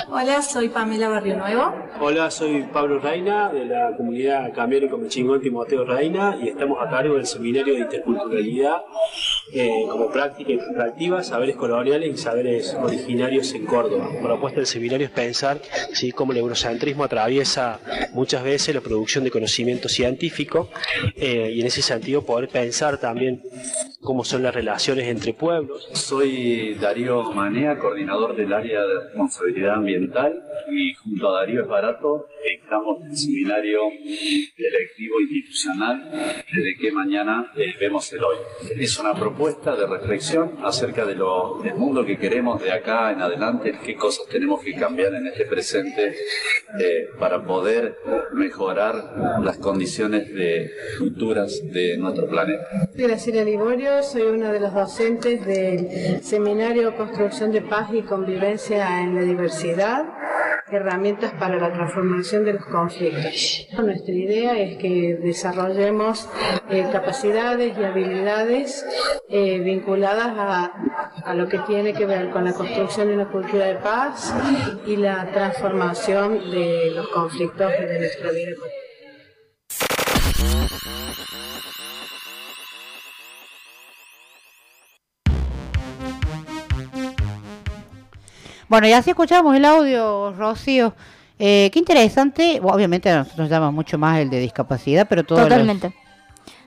Hola, 0.09 0.43
soy 0.43 0.69
Pamela 0.71 1.09
Barrio 1.09 1.37
Nuevo. 1.37 1.73
Hola, 2.01 2.31
soy 2.33 2.65
Pablo 2.65 2.99
Reina 2.99 3.49
de 3.49 3.65
la 3.65 3.97
comunidad 3.97 4.53
Cambiar 4.53 4.89
con 4.91 5.09
Chingón 5.09 5.41
Timoteo 5.41 5.85
Reina 5.85 6.37
y 6.43 6.49
estamos 6.49 6.79
a 6.85 6.91
cargo 6.91 7.15
del 7.15 7.27
seminario 7.27 7.75
de 7.75 7.81
interculturalidad 7.81 8.83
eh, 9.53 9.85
como 9.89 10.11
práctica 10.11 10.51
interactiva, 10.51 11.23
saberes 11.23 11.55
coloniales 11.55 12.13
y 12.13 12.17
saberes 12.17 12.75
originarios 12.75 13.53
en 13.55 13.67
Córdoba. 13.67 14.09
La 14.15 14.21
propuesta 14.21 14.57
del 14.57 14.67
seminario 14.67 15.07
es 15.07 15.13
pensar 15.13 15.61
¿sí? 15.93 16.11
cómo 16.11 16.33
el 16.33 16.39
eurocentrismo 16.39 17.05
atraviesa 17.05 17.79
muchas 18.13 18.43
veces 18.43 18.75
la 18.75 18.81
producción 18.81 19.23
de 19.23 19.31
conocimiento 19.31 19.89
científico 19.89 20.71
eh, 21.15 21.53
y 21.55 21.61
en 21.61 21.67
ese 21.69 21.83
sentido 21.83 22.23
poder 22.23 22.49
pensar 22.49 22.99
también 22.99 23.43
cómo 24.01 24.25
son 24.25 24.43
las 24.43 24.55
relaciones 24.55 25.07
entre 25.07 25.35
pueblos. 25.35 25.89
Soy 25.93 26.75
Darío 26.75 27.31
Manea, 27.33 27.79
coordinador 27.79 28.35
del 28.41 28.53
área 28.55 28.87
de 28.87 29.01
responsabilidad 29.01 29.75
ambiental 29.75 30.43
y 30.71 30.95
junto 30.95 31.29
a 31.29 31.41
Darío 31.41 31.62
Esbarato 31.62 32.27
estamos 32.43 33.03
en 33.03 33.11
el 33.11 33.17
seminario 33.17 33.81
electivo 34.57 35.21
institucional 35.21 36.43
desde 36.51 36.77
que 36.77 36.91
mañana 36.93 37.53
eh, 37.57 37.75
vemos 37.79 38.11
el 38.12 38.25
hoy. 38.25 38.37
Es 38.79 38.99
una 38.99 39.15
propuesta 39.15 39.77
de 39.77 39.87
reflexión 39.87 40.57
acerca 40.62 41.05
de 41.05 41.17
lo, 41.17 41.61
del 41.62 41.75
mundo 41.75 42.05
que 42.05 42.17
queremos 42.17 42.62
de 42.62 42.73
acá 42.73 43.12
en 43.12 43.21
adelante, 43.21 43.79
qué 43.85 43.95
cosas 43.95 44.27
tenemos 44.29 44.62
que 44.62 44.75
cambiar 44.75 45.15
en 45.15 45.27
este 45.27 45.45
presente 45.45 46.15
eh, 46.81 47.09
para 47.19 47.45
poder 47.45 47.97
mejorar 48.33 49.41
las 49.43 49.59
condiciones 49.59 50.33
de 50.33 50.71
futuras 50.99 51.61
de 51.73 51.99
nuestro 51.99 52.27
planeta. 52.27 52.65
Soy 52.95 53.05
Graciela 53.05 53.45
Liborio, 53.45 54.03
soy 54.03 54.23
una 54.23 54.51
de 54.53 54.61
los 54.61 54.73
docentes 54.73 55.45
del 55.45 56.23
Seminario 56.23 56.97
Construcción 56.97 57.53
de 57.53 57.61
Paz 57.61 57.91
y 57.93 58.03
Convivencia 58.21 59.01
en 59.01 59.15
la 59.15 59.23
Diversidad. 59.23 60.05
herramientas 60.71 61.33
para 61.41 61.57
la 61.57 61.73
transformación 61.73 62.45
de 62.45 62.53
los 62.53 62.67
conflictos. 62.67 63.67
Nuestra 63.83 64.15
idea 64.15 64.59
es 64.59 64.77
que 64.77 65.19
desarrollemos 65.23 66.29
eh, 66.69 66.87
capacidades 66.93 67.77
y 67.79 67.83
habilidades 67.83 68.87
eh, 69.31 69.59
vinculadas 69.61 70.33
a, 70.37 70.71
a 71.25 71.35
lo 71.35 71.49
que 71.49 71.61
tiene 71.61 71.95
que 71.95 72.05
ver 72.05 72.29
con 72.29 72.45
la 72.45 72.53
construcción 72.53 73.09
de 73.09 73.15
una 73.15 73.29
cultura 73.31 73.65
de 73.65 73.77
paz 73.77 74.35
y 74.87 74.97
la 74.97 75.27
transformación 75.33 76.51
de 76.51 76.93
los 76.95 77.09
conflictos 77.09 77.71
de 77.71 77.99
nuestra 77.99 78.31
vida 78.31 78.53
Bueno, 88.71 88.87
ya 88.87 89.03
sí 89.03 89.11
escuchamos 89.11 89.57
el 89.57 89.65
audio, 89.65 90.33
Rocío. 90.33 90.95
Eh, 91.41 91.71
qué 91.73 91.79
interesante. 91.81 92.61
Bueno, 92.61 92.77
obviamente 92.77 93.11
a 93.11 93.17
nosotros 93.17 93.41
nos 93.41 93.51
llama 93.51 93.73
mucho 93.73 93.99
más 93.99 94.21
el 94.21 94.31
de 94.31 94.39
discapacidad, 94.39 95.09
pero 95.09 95.25
todo 95.25 95.43
Totalmente. 95.43 95.93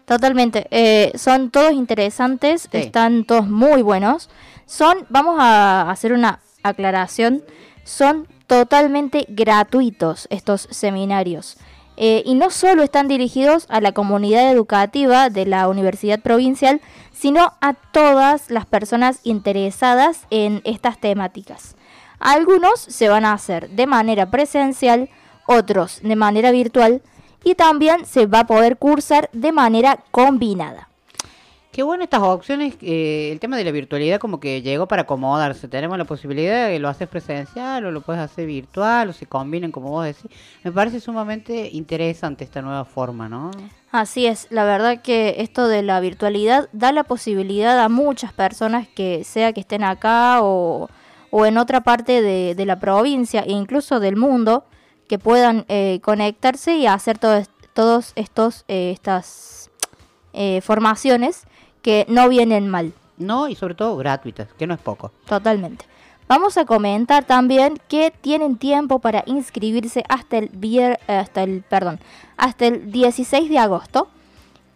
Totalmente. 0.03 0.67
Eh, 0.69 1.13
son 1.15 1.49
todos 1.49 1.71
interesantes, 1.71 2.67
Sí. 2.69 2.77
están 2.79 3.23
todos 3.23 3.47
muy 3.47 3.81
buenos. 3.83 4.29
Son, 4.65 5.05
vamos 5.07 5.37
a 5.39 5.89
hacer 5.89 6.11
una 6.11 6.41
aclaración, 6.61 7.41
son 7.85 8.27
totalmente 8.47 9.25
gratuitos 9.29 10.27
estos 10.29 10.67
seminarios. 10.71 11.55
Eh, 11.95 12.21
y 12.25 12.33
no 12.33 12.49
solo 12.49 12.83
están 12.83 13.07
dirigidos 13.07 13.65
a 13.69 13.79
la 13.79 13.93
comunidad 13.93 14.51
educativa 14.51 15.29
de 15.29 15.45
la 15.45 15.69
Universidad 15.69 16.19
Provincial, 16.19 16.81
sino 17.13 17.53
a 17.61 17.75
todas 17.75 18.49
las 18.49 18.65
personas 18.65 19.21
interesadas 19.23 20.25
en 20.31 20.59
estas 20.65 20.99
temáticas. 20.99 21.77
Algunos 22.23 22.79
se 22.79 23.09
van 23.09 23.25
a 23.25 23.33
hacer 23.33 23.69
de 23.71 23.85
manera 23.85 24.31
presencial, 24.31 25.09
otros 25.45 25.99
de 26.03 26.15
manera 26.15 26.51
virtual 26.51 27.01
y 27.43 27.55
también 27.55 28.05
se 28.05 28.27
va 28.27 28.39
a 28.39 28.47
poder 28.47 28.77
cursar 28.77 29.29
de 29.33 29.51
manera 29.51 29.99
combinada. 30.09 30.87
Qué 31.73 31.83
bueno 31.83 32.05
estas 32.05 32.21
opciones. 32.21 32.75
eh, 32.79 33.29
el 33.33 33.41
tema 33.41 33.57
de 33.57 33.65
la 33.65 33.71
virtualidad 33.71 34.21
como 34.21 34.39
que 34.39 34.61
llegó 34.61 34.87
para 34.87 35.01
acomodarse. 35.01 35.67
Tenemos 35.67 35.97
la 35.97 36.05
posibilidad 36.05 36.67
de 36.67 36.75
que 36.75 36.79
lo 36.79 36.87
haces 36.87 37.09
presencial 37.09 37.85
o 37.85 37.91
lo 37.91 37.99
puedes 37.99 38.21
hacer 38.21 38.45
virtual 38.45 39.09
o 39.09 39.13
se 39.13 39.25
combinen 39.25 39.73
como 39.73 39.89
vos 39.89 40.05
decís. 40.05 40.31
Me 40.63 40.71
parece 40.71 41.01
sumamente 41.01 41.71
interesante 41.73 42.45
esta 42.45 42.61
nueva 42.61 42.85
forma, 42.85 43.27
¿no? 43.27 43.51
Así 43.91 44.27
es, 44.27 44.47
la 44.49 44.63
verdad 44.63 45.01
que 45.01 45.35
esto 45.39 45.67
de 45.67 45.83
la 45.83 45.99
virtualidad 45.99 46.69
da 46.71 46.93
la 46.93 47.03
posibilidad 47.03 47.77
a 47.79 47.89
muchas 47.89 48.31
personas 48.31 48.87
que 48.87 49.25
sea 49.25 49.51
que 49.51 49.59
estén 49.59 49.83
acá 49.83 50.39
o, 50.41 50.87
o 51.35 51.47
en 51.47 51.57
otra 51.57 51.81
parte 51.81 52.21
de, 52.21 52.53
de 52.53 52.65
la 52.67 52.79
provincia 52.79 53.41
e 53.41 53.51
incluso 53.51 53.99
del 53.99 54.17
mundo 54.17 54.65
que 55.07 55.17
puedan 55.17 55.65
eh, 55.67 55.99
conectarse 56.03 56.75
y 56.77 56.85
hacer 56.85 57.17
todos 57.17 57.49
todos 57.73 58.13
estos 58.15 58.65
eh, 58.67 58.91
estas 58.91 59.71
eh, 60.33 60.61
formaciones 60.61 61.45
que 61.81 62.05
no 62.07 62.29
vienen 62.29 62.69
mal. 62.69 62.93
No, 63.17 63.47
y 63.47 63.55
sobre 63.55 63.73
todo 63.73 63.97
gratuitas, 63.97 64.47
que 64.57 64.67
no 64.67 64.75
es 64.75 64.79
poco. 64.79 65.11
Totalmente. 65.25 65.85
Vamos 66.27 66.57
a 66.57 66.65
comentar 66.65 67.23
también 67.25 67.79
que 67.87 68.11
tienen 68.21 68.57
tiempo 68.57 68.99
para 68.99 69.23
inscribirse 69.25 70.03
hasta 70.09 70.37
el 70.37 70.51
vier- 70.51 70.99
eh, 71.07 71.13
hasta 71.17 71.41
el 71.43 71.63
perdón, 71.67 71.99
hasta 72.37 72.67
el 72.67 72.91
16 72.91 73.49
de 73.49 73.57
agosto 73.57 74.07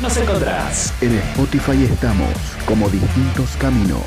Nos 0.02 0.14
encontrás. 0.18 0.92
En 1.00 1.14
Spotify 1.14 1.84
estamos 1.84 2.28
como 2.66 2.90
distintos 2.90 3.56
caminos. 3.56 4.02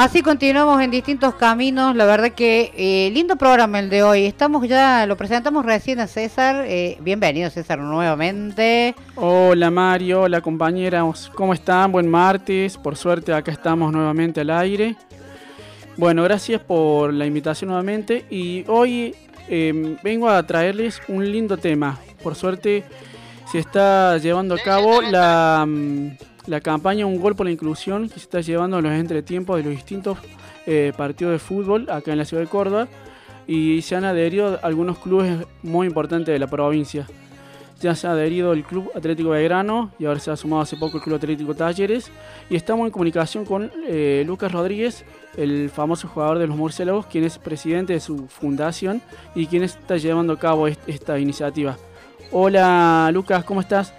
Así 0.00 0.22
continuamos 0.22 0.80
en 0.80 0.90
distintos 0.90 1.34
caminos. 1.34 1.94
La 1.94 2.06
verdad 2.06 2.32
que 2.32 2.72
eh, 2.74 3.10
lindo 3.12 3.36
programa 3.36 3.80
el 3.80 3.90
de 3.90 4.02
hoy. 4.02 4.24
Estamos 4.24 4.66
ya, 4.66 5.04
lo 5.04 5.14
presentamos 5.14 5.62
recién 5.62 6.00
a 6.00 6.06
César. 6.06 6.64
Eh, 6.66 6.96
bienvenido 7.02 7.50
César 7.50 7.78
nuevamente. 7.80 8.94
Hola 9.14 9.70
Mario, 9.70 10.22
hola 10.22 10.40
compañeras, 10.40 11.30
¿cómo 11.34 11.52
están? 11.52 11.92
Buen 11.92 12.08
martes, 12.08 12.78
por 12.78 12.96
suerte 12.96 13.34
acá 13.34 13.52
estamos 13.52 13.92
nuevamente 13.92 14.40
al 14.40 14.48
aire. 14.48 14.96
Bueno, 15.98 16.22
gracias 16.22 16.62
por 16.62 17.12
la 17.12 17.26
invitación 17.26 17.68
nuevamente 17.68 18.24
y 18.30 18.64
hoy 18.68 19.14
eh, 19.50 19.98
vengo 20.02 20.30
a 20.30 20.42
traerles 20.46 21.02
un 21.08 21.30
lindo 21.30 21.58
tema. 21.58 21.98
Por 22.22 22.36
suerte 22.36 22.84
se 23.52 23.58
está 23.58 24.16
llevando 24.16 24.54
a 24.54 24.58
cabo 24.60 25.02
la, 25.02 25.66
mm, 25.68 26.08
la 26.50 26.60
campaña 26.60 27.06
Un 27.06 27.20
Gol 27.20 27.36
por 27.36 27.46
la 27.46 27.52
Inclusión 27.52 28.08
que 28.08 28.14
se 28.14 28.20
está 28.20 28.40
llevando 28.40 28.78
en 28.78 28.84
los 28.84 28.92
entretiempos 28.92 29.56
de 29.56 29.62
los 29.62 29.72
distintos 29.72 30.18
eh, 30.66 30.92
partidos 30.96 31.32
de 31.32 31.38
fútbol 31.38 31.88
acá 31.88 32.10
en 32.12 32.18
la 32.18 32.24
ciudad 32.24 32.42
de 32.42 32.48
Córdoba 32.48 32.88
y 33.46 33.80
se 33.82 33.94
han 33.96 34.04
adherido 34.04 34.58
algunos 34.62 34.98
clubes 34.98 35.46
muy 35.62 35.86
importantes 35.86 36.32
de 36.32 36.38
la 36.38 36.48
provincia. 36.48 37.06
Ya 37.80 37.94
se 37.94 38.06
ha 38.06 38.10
adherido 38.12 38.52
el 38.52 38.64
Club 38.64 38.90
Atlético 38.94 39.30
Belgrano 39.30 39.90
y 39.98 40.04
ahora 40.04 40.20
se 40.20 40.30
ha 40.30 40.36
sumado 40.36 40.60
hace 40.62 40.76
poco 40.76 40.98
el 40.98 41.02
Club 41.02 41.16
Atlético 41.16 41.54
Talleres. 41.54 42.10
Y 42.50 42.56
estamos 42.56 42.84
en 42.84 42.90
comunicación 42.92 43.46
con 43.46 43.70
eh, 43.86 44.22
Lucas 44.26 44.52
Rodríguez, 44.52 45.04
el 45.36 45.70
famoso 45.70 46.06
jugador 46.08 46.38
de 46.38 46.46
los 46.46 46.56
Murciélagos, 46.56 47.06
quien 47.06 47.24
es 47.24 47.38
presidente 47.38 47.94
de 47.94 48.00
su 48.00 48.26
fundación 48.28 49.00
y 49.34 49.46
quien 49.46 49.62
está 49.62 49.96
llevando 49.96 50.34
a 50.34 50.38
cabo 50.38 50.66
est- 50.68 50.86
esta 50.88 51.18
iniciativa. 51.18 51.78
Hola 52.32 53.10
Lucas, 53.14 53.44
¿cómo 53.44 53.60
estás? 53.62 53.94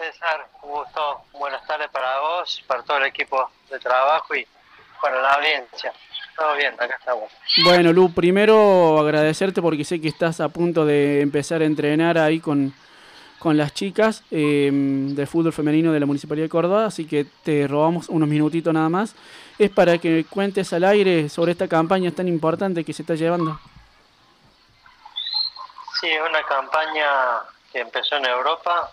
César, 0.00 0.48
un 0.62 0.70
gusto. 0.70 1.24
Buenas 1.34 1.66
tardes 1.66 1.90
para 1.90 2.20
vos, 2.20 2.64
para 2.66 2.82
todo 2.82 2.96
el 2.96 3.04
equipo 3.04 3.50
de 3.70 3.78
trabajo 3.78 4.34
y 4.34 4.46
para 5.02 5.20
la 5.20 5.32
audiencia. 5.34 5.92
Todo 6.34 6.56
bien, 6.56 6.72
acá 6.72 6.96
estamos. 6.98 7.30
Bueno, 7.62 7.92
Lu, 7.92 8.10
primero 8.10 8.98
agradecerte 8.98 9.60
porque 9.60 9.84
sé 9.84 10.00
que 10.00 10.08
estás 10.08 10.40
a 10.40 10.48
punto 10.48 10.86
de 10.86 11.20
empezar 11.20 11.60
a 11.60 11.66
entrenar 11.66 12.16
ahí 12.16 12.40
con, 12.40 12.72
con 13.38 13.58
las 13.58 13.74
chicas 13.74 14.24
eh, 14.30 14.70
de 14.72 15.26
fútbol 15.26 15.52
femenino 15.52 15.92
de 15.92 16.00
la 16.00 16.06
Municipalidad 16.06 16.46
de 16.46 16.50
Córdoba, 16.50 16.86
así 16.86 17.06
que 17.06 17.26
te 17.44 17.68
robamos 17.68 18.08
unos 18.08 18.26
minutitos 18.26 18.72
nada 18.72 18.88
más. 18.88 19.14
Es 19.58 19.68
para 19.68 19.98
que 19.98 20.24
cuentes 20.24 20.72
al 20.72 20.84
aire 20.84 21.28
sobre 21.28 21.52
esta 21.52 21.68
campaña 21.68 22.10
tan 22.10 22.26
importante 22.26 22.84
que 22.84 22.94
se 22.94 23.02
está 23.02 23.16
llevando. 23.16 23.60
Sí, 26.00 26.08
es 26.08 26.22
una 26.26 26.42
campaña 26.44 27.06
que 27.70 27.80
empezó 27.80 28.16
en 28.16 28.24
Europa, 28.24 28.90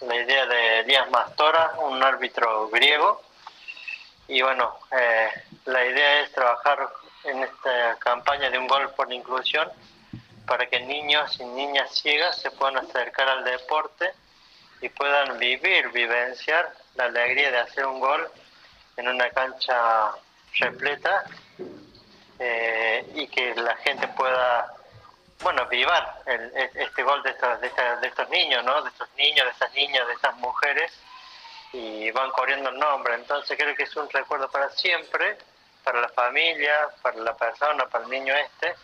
la 0.00 0.16
idea 0.16 0.46
de 0.46 0.80
Elías 0.80 1.10
Mastora, 1.10 1.72
un 1.78 2.02
árbitro 2.02 2.68
griego. 2.68 3.22
Y 4.28 4.42
bueno, 4.42 4.78
eh, 4.90 5.30
la 5.66 5.84
idea 5.84 6.20
es 6.20 6.32
trabajar 6.32 6.88
en 7.24 7.42
esta 7.42 7.96
campaña 7.98 8.50
de 8.50 8.58
un 8.58 8.66
gol 8.66 8.90
por 8.94 9.12
inclusión 9.12 9.68
para 10.46 10.66
que 10.66 10.80
niños 10.80 11.38
y 11.40 11.44
niñas 11.44 11.90
ciegas 11.92 12.40
se 12.40 12.50
puedan 12.50 12.76
acercar 12.78 13.28
al 13.28 13.44
deporte 13.44 14.12
y 14.80 14.88
puedan 14.88 15.38
vivir, 15.38 15.88
vivenciar 15.90 16.72
la 16.94 17.04
alegría 17.04 17.50
de 17.50 17.58
hacer 17.58 17.86
un 17.86 18.00
gol 18.00 18.28
en 18.96 19.08
una 19.08 19.28
cancha 19.30 20.12
repleta 20.58 21.24
eh, 22.38 23.04
y 23.14 23.26
que 23.28 23.54
la 23.54 23.76
gente 23.76 24.06
pueda 24.08 24.75
bueno, 25.40 25.66
vivar 25.66 26.22
el- 26.26 26.52
este 26.74 27.02
gol 27.02 27.22
de 27.22 27.30
estos, 27.30 27.60
de, 27.60 27.70
de 28.00 28.06
estos 28.08 28.28
niños, 28.30 28.64
¿no? 28.64 28.82
De 28.82 28.90
estos 28.90 29.08
niños, 29.16 29.44
de 29.46 29.52
estas 29.52 29.72
niñas, 29.74 30.06
de 30.06 30.12
estas 30.14 30.34
mujeres, 30.36 30.92
y 31.72 32.10
van 32.12 32.30
corriendo 32.30 32.70
el 32.70 32.78
nombre. 32.78 33.14
Entonces 33.14 33.56
creo 33.58 33.74
que 33.74 33.82
es 33.84 33.96
un 33.96 34.08
recuerdo 34.10 34.50
para 34.50 34.70
siempre, 34.70 35.36
para 35.84 36.00
la 36.00 36.08
familia, 36.08 36.88
para 37.02 37.16
la 37.18 37.36
persona, 37.36 37.86
para 37.86 38.04
el 38.04 38.10
niño 38.10 38.34
este, 38.34 38.74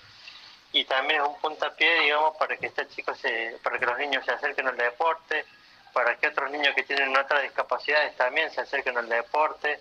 y 0.73 0.85
también 0.85 1.21
es 1.21 1.27
un 1.29 1.39
puntapié, 1.41 2.01
digamos, 2.01 2.37
para 2.37 2.57
que 2.57 2.67
este 2.67 2.89
chico 2.89 3.15
se, 3.15 3.59
para 3.63 3.79
que 3.79 3.87
los 3.87 3.99
niños 3.99 4.25
se 4.25 4.33
acerquen 4.33 4.69
al 4.69 4.77
deporte, 4.77 5.45
para 5.93 6.17
que 6.17 6.29
otros 6.29 6.51
niños 6.51 6.75
que 6.75 6.85
tienen 6.85 7.15
otras 7.17 7.43
discapacidades 7.43 8.17
también 8.17 8.51
se 8.51 8.61
acerquen 8.63 8.97
al 8.97 9.09
deporte, 9.09 9.81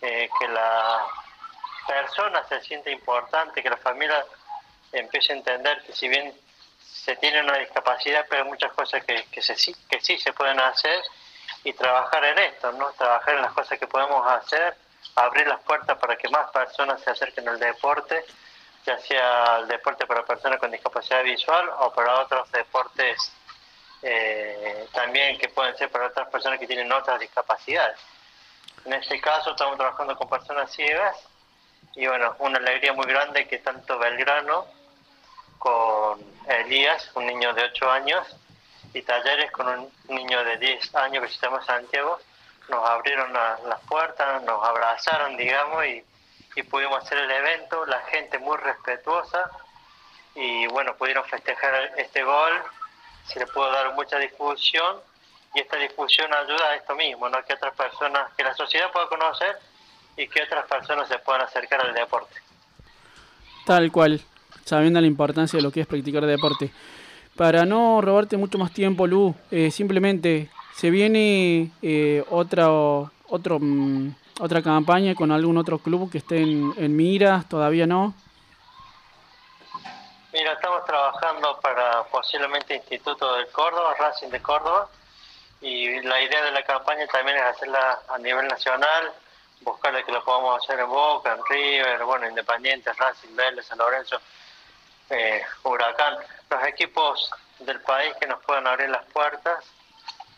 eh, 0.00 0.28
que 0.38 0.48
la 0.48 1.06
persona 1.86 2.42
se 2.48 2.60
siente 2.62 2.90
importante, 2.90 3.62
que 3.62 3.70
la 3.70 3.76
familia 3.76 4.24
empiece 4.98 5.32
a 5.32 5.36
entender 5.36 5.82
que 5.84 5.92
si 5.92 6.08
bien 6.08 6.32
se 6.82 7.16
tiene 7.16 7.42
una 7.42 7.58
discapacidad, 7.58 8.24
pero 8.28 8.44
hay 8.44 8.48
muchas 8.48 8.72
cosas 8.72 9.04
que, 9.04 9.24
que, 9.30 9.42
se, 9.42 9.54
que 9.88 10.00
sí 10.00 10.18
se 10.18 10.32
pueden 10.32 10.58
hacer 10.60 11.02
y 11.62 11.72
trabajar 11.72 12.24
en 12.24 12.38
esto, 12.38 12.72
¿no? 12.72 12.92
Trabajar 12.92 13.34
en 13.34 13.42
las 13.42 13.52
cosas 13.52 13.78
que 13.78 13.86
podemos 13.86 14.26
hacer, 14.26 14.76
abrir 15.16 15.46
las 15.46 15.60
puertas 15.60 15.98
para 15.98 16.16
que 16.16 16.28
más 16.28 16.50
personas 16.50 17.00
se 17.02 17.10
acerquen 17.10 17.48
al 17.48 17.58
deporte, 17.58 18.24
ya 18.86 18.98
sea 18.98 19.58
el 19.58 19.68
deporte 19.68 20.06
para 20.06 20.24
personas 20.24 20.58
con 20.58 20.70
discapacidad 20.70 21.22
visual 21.22 21.68
o 21.80 21.92
para 21.92 22.20
otros 22.20 22.50
deportes 22.52 23.32
eh, 24.02 24.86
también 24.92 25.38
que 25.38 25.48
pueden 25.48 25.76
ser 25.78 25.90
para 25.90 26.08
otras 26.08 26.28
personas 26.28 26.58
que 26.58 26.66
tienen 26.66 26.92
otras 26.92 27.18
discapacidades. 27.18 27.98
En 28.84 28.92
este 28.92 29.18
caso 29.20 29.52
estamos 29.52 29.78
trabajando 29.78 30.14
con 30.16 30.28
personas 30.28 30.70
ciegas 30.70 31.16
y 31.94 32.06
bueno, 32.06 32.36
una 32.38 32.58
alegría 32.58 32.92
muy 32.92 33.06
grande 33.06 33.48
que 33.48 33.58
tanto 33.58 33.98
Belgrano 33.98 34.66
con 35.64 36.22
Elías, 36.46 37.10
un 37.14 37.26
niño 37.26 37.54
de 37.54 37.64
8 37.64 37.90
años, 37.90 38.26
y 38.92 39.00
Talleres 39.00 39.50
con 39.50 39.66
un 39.66 39.90
niño 40.08 40.44
de 40.44 40.58
10 40.58 40.94
años 40.94 41.24
que 41.24 41.30
se 41.30 41.38
llama 41.40 41.64
Santiago, 41.64 42.18
nos 42.68 42.86
abrieron 42.86 43.32
la- 43.32 43.58
las 43.66 43.80
puertas, 43.88 44.42
nos 44.42 44.62
abrazaron, 44.62 45.38
digamos, 45.38 45.86
y, 45.86 46.04
y 46.54 46.62
pudimos 46.64 47.02
hacer 47.02 47.16
el 47.16 47.30
evento, 47.30 47.86
la 47.86 48.00
gente 48.02 48.38
muy 48.38 48.58
respetuosa, 48.58 49.50
y 50.34 50.66
bueno, 50.66 50.94
pudieron 50.96 51.24
festejar 51.24 51.92
este 51.96 52.22
gol, 52.22 52.62
se 53.26 53.38
le 53.38 53.46
pudo 53.46 53.72
dar 53.72 53.94
mucha 53.94 54.18
difusión, 54.18 55.00
y 55.54 55.60
esta 55.60 55.76
difusión 55.78 56.32
ayuda 56.34 56.70
a 56.70 56.74
esto 56.74 56.94
mismo, 56.94 57.26
¿no? 57.30 57.42
que 57.44 57.54
otras 57.54 57.74
personas, 57.74 58.30
que 58.36 58.44
la 58.44 58.54
sociedad 58.54 58.92
pueda 58.92 59.08
conocer 59.08 59.58
y 60.14 60.28
que 60.28 60.42
otras 60.42 60.66
personas 60.66 61.08
se 61.08 61.18
puedan 61.20 61.40
acercar 61.42 61.80
al 61.80 61.94
deporte. 61.94 62.36
Tal 63.64 63.90
cual, 63.90 64.20
sabiendo 64.64 65.00
la 65.00 65.06
importancia 65.06 65.56
de 65.56 65.62
lo 65.62 65.70
que 65.70 65.80
es 65.80 65.86
practicar 65.86 66.24
deporte. 66.26 66.72
Para 67.36 67.64
no 67.64 68.00
robarte 68.00 68.36
mucho 68.36 68.58
más 68.58 68.72
tiempo, 68.72 69.06
Lu, 69.06 69.34
eh, 69.50 69.70
simplemente 69.70 70.50
se 70.74 70.90
viene 70.90 71.70
eh, 71.82 72.24
otra, 72.30 72.68
otro, 72.68 73.58
mm, 73.60 74.14
otra 74.40 74.62
campaña 74.62 75.14
con 75.14 75.32
algún 75.32 75.58
otro 75.58 75.78
club 75.78 76.10
que 76.10 76.18
esté 76.18 76.38
en, 76.38 76.72
en 76.76 76.96
miras, 76.96 77.48
todavía 77.48 77.86
no. 77.86 78.14
Mira, 80.32 80.52
estamos 80.52 80.84
trabajando 80.84 81.60
para 81.60 82.02
posiblemente 82.10 82.74
Instituto 82.74 83.36
de 83.36 83.46
Córdoba, 83.48 83.94
Racing 83.98 84.30
de 84.30 84.42
Córdoba, 84.42 84.88
y 85.60 86.02
la 86.02 86.20
idea 86.20 86.44
de 86.44 86.50
la 86.50 86.62
campaña 86.64 87.06
también 87.06 87.36
es 87.36 87.44
hacerla 87.44 88.00
a 88.08 88.18
nivel 88.18 88.46
nacional, 88.48 89.12
buscarle 89.60 90.04
que 90.04 90.12
lo 90.12 90.24
podamos 90.24 90.62
hacer 90.62 90.80
en 90.80 90.88
Boca, 90.88 91.34
en 91.34 91.40
River, 91.48 92.04
bueno, 92.04 92.28
Independiente, 92.28 92.92
Racing, 92.92 93.34
Vélez, 93.36 93.66
San 93.66 93.78
Lorenzo, 93.78 94.20
eh, 95.10 95.42
Huracán, 95.62 96.18
los 96.50 96.64
equipos 96.64 97.30
del 97.58 97.80
país 97.80 98.14
que 98.20 98.26
nos 98.26 98.42
puedan 98.44 98.66
abrir 98.66 98.88
las 98.88 99.04
puertas 99.06 99.64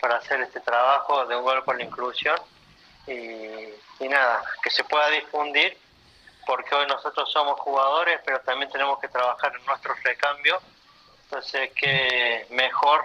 para 0.00 0.16
hacer 0.16 0.40
este 0.42 0.60
trabajo 0.60 1.26
de 1.26 1.36
un 1.36 1.42
gol 1.42 1.64
por 1.64 1.76
la 1.76 1.84
inclusión 1.84 2.38
y, 3.06 3.12
y 4.04 4.08
nada, 4.08 4.42
que 4.62 4.70
se 4.70 4.84
pueda 4.84 5.08
difundir 5.08 5.78
porque 6.46 6.74
hoy 6.74 6.86
nosotros 6.86 7.30
somos 7.32 7.58
jugadores, 7.60 8.20
pero 8.24 8.40
también 8.40 8.70
tenemos 8.70 8.98
que 9.00 9.08
trabajar 9.08 9.52
en 9.58 9.66
nuestro 9.66 9.94
recambio. 10.04 10.60
Entonces, 11.24 11.72
qué 11.74 12.46
mejor 12.50 13.04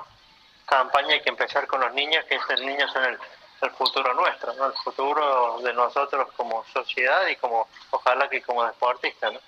campaña 0.65 1.15
hay 1.15 1.21
que 1.21 1.29
empezar 1.29 1.65
con 1.65 1.81
los 1.81 1.91
niños, 1.93 2.23
que 2.25 2.35
estos 2.35 2.61
niños 2.61 2.91
son 2.93 3.03
el, 3.03 3.19
el 3.61 3.71
futuro 3.71 4.13
nuestro, 4.13 4.51
el 4.51 4.73
futuro 4.83 5.59
de 5.61 5.73
nosotros 5.73 6.29
como 6.37 6.63
sociedad 6.65 7.25
y 7.27 7.35
como 7.37 7.67
ojalá 7.89 8.29
que 8.29 8.43
como 8.43 8.63
deportistas. 8.63 9.33
¿no? 9.33 9.39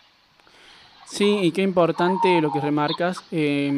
Sí, 1.06 1.40
y 1.42 1.52
qué 1.52 1.62
importante 1.62 2.42
lo 2.42 2.52
que 2.52 2.60
remarcas 2.60 3.24
eh, 3.32 3.70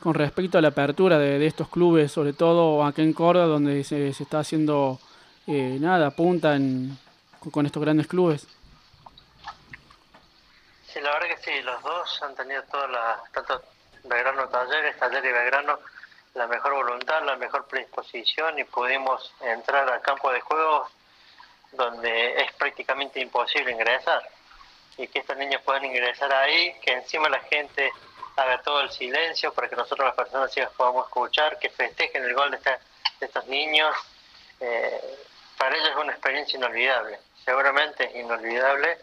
con 0.00 0.14
respecto 0.14 0.58
a 0.58 0.60
la 0.60 0.68
apertura 0.68 1.18
de, 1.18 1.44
estos 1.46 1.68
clubes, 1.68 2.12
sobre 2.12 2.32
todo 2.32 2.84
acá 2.84 3.02
en 3.02 3.12
Córdoba, 3.12 3.46
donde 3.46 3.84
se, 3.84 4.08
está 4.08 4.40
haciendo 4.40 4.98
eh, 5.46 5.78
nada, 5.80 6.10
punta 6.10 6.56
con 7.52 7.66
estos 7.66 7.82
grandes 7.82 8.06
clubes. 8.06 8.46
Sí, 10.86 11.00
la 11.00 11.12
verdad 11.12 11.28
que 11.36 11.42
sí, 11.42 11.62
los 11.62 11.82
dos 11.82 12.22
han 12.22 12.34
tenido 12.34 12.62
todas 12.64 12.90
las, 12.90 13.32
tanto 13.32 13.62
Belgrano 14.04 14.48
Talleres, 14.48 14.98
Taller 14.98 15.24
y 15.24 15.32
Belgrano, 15.32 15.78
la 16.34 16.46
mejor 16.46 16.74
voluntad, 16.74 17.24
la 17.24 17.36
mejor 17.36 17.66
predisposición 17.66 18.58
y 18.58 18.64
pudimos 18.64 19.32
entrar 19.40 19.88
al 19.88 20.00
campo 20.02 20.32
de 20.32 20.40
juegos 20.40 20.88
donde 21.72 22.42
es 22.42 22.52
prácticamente 22.54 23.20
imposible 23.20 23.72
ingresar 23.72 24.22
y 24.98 25.08
que 25.08 25.18
estos 25.20 25.36
niños 25.36 25.60
puedan 25.62 25.84
ingresar 25.84 26.32
ahí, 26.32 26.74
que 26.80 26.92
encima 26.92 27.28
la 27.28 27.40
gente 27.40 27.90
haga 28.36 28.60
todo 28.62 28.80
el 28.82 28.90
silencio 28.90 29.52
para 29.52 29.68
que 29.68 29.76
nosotros 29.76 30.06
las 30.06 30.14
personas 30.16 30.52
ciegas 30.52 30.72
podamos 30.76 31.06
escuchar, 31.06 31.58
que 31.58 31.70
festejen 31.70 32.24
el 32.24 32.34
gol 32.34 32.50
de, 32.50 32.56
esta- 32.58 32.78
estos 33.20 33.46
niños. 33.46 33.94
Eh, 34.60 35.18
para 35.58 35.74
ellos 35.76 35.88
es 35.90 35.96
una 35.96 36.12
experiencia 36.12 36.56
inolvidable, 36.58 37.18
seguramente 37.44 38.10
inolvidable. 38.18 38.98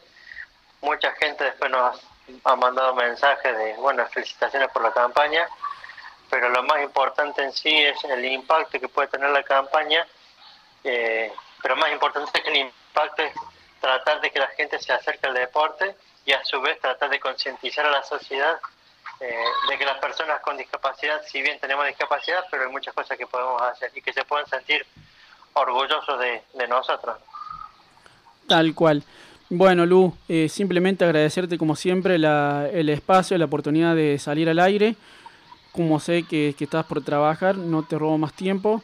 Mucha 0.81 1.11
gente 1.13 1.43
después 1.45 1.71
nos 1.71 1.99
ha 2.43 2.55
mandado 2.55 2.93
mensajes 2.95 3.57
de, 3.57 3.73
bueno, 3.75 4.05
felicitaciones 4.07 4.69
por 4.71 4.81
la 4.83 4.93
campaña, 4.93 5.47
pero 6.29 6.49
lo 6.49 6.63
más 6.63 6.81
importante 6.81 7.43
en 7.43 7.51
sí 7.53 7.83
es 7.83 8.03
el 8.05 8.23
impacto 8.25 8.79
que 8.79 8.87
puede 8.87 9.07
tener 9.07 9.29
la 9.29 9.43
campaña, 9.43 10.05
eh, 10.83 11.31
pero 11.61 11.75
más 11.75 11.91
importante 11.91 12.41
que 12.41 12.49
el 12.49 12.57
impacto 12.57 13.23
es 13.23 13.33
tratar 13.84 14.22
de 14.22 14.31
que 14.31 14.39
la 14.39 14.47
gente 14.47 14.80
se 14.80 14.93
acerque 14.93 15.27
al 15.27 15.34
deporte 15.34 15.93
y 16.26 16.31
a 16.31 16.41
su 16.45 16.61
vez 16.61 16.80
tratar 16.80 17.10
de 17.10 17.19
concientizar 17.19 17.85
a 17.85 17.91
la 17.91 18.01
sociedad 18.01 18.55
eh, 19.19 19.30
de 19.69 19.77
que 19.77 19.84
las 19.84 19.97
personas 19.99 20.39
con 20.39 20.55
discapacidad, 20.55 21.22
si 21.30 21.41
bien 21.41 21.60
tenemos 21.60 21.85
discapacidad, 21.85 22.45
pero 22.49 22.64
hay 22.64 22.72
muchas 22.72 22.93
cosas 22.93 23.18
que 23.18 23.27
podemos 23.27 23.61
hacer 23.61 23.91
y 23.93 24.01
que 24.01 24.14
se 24.14 24.23
puedan 24.23 24.47
sentir 24.47 24.85
orgullosos 25.51 26.18
de, 26.18 26.68
nosotros. 26.69 27.18
Tal 28.47 28.73
cual. 28.73 29.03
Bueno, 29.49 29.85
Lu, 29.85 30.15
eh, 30.30 30.47
simplemente 30.47 31.03
agradecerte 31.03 31.57
como 31.57 31.76
siempre 31.76 32.18
la- 32.18 32.69
el 32.72 32.88
espacio, 32.88 33.38
la 33.38 33.45
oportunidad 33.45 33.95
de 33.95 34.18
salir 34.18 34.47
al 34.47 34.60
aire. 34.60 34.95
Como 35.73 35.99
sé 35.99 36.23
que 36.23 36.55
estás 36.57 36.85
por 36.85 37.03
trabajar, 37.03 37.57
no 37.57 37.84
te 37.84 37.99
robo 37.99 38.18
más 38.18 38.31
tiempo. 38.34 38.81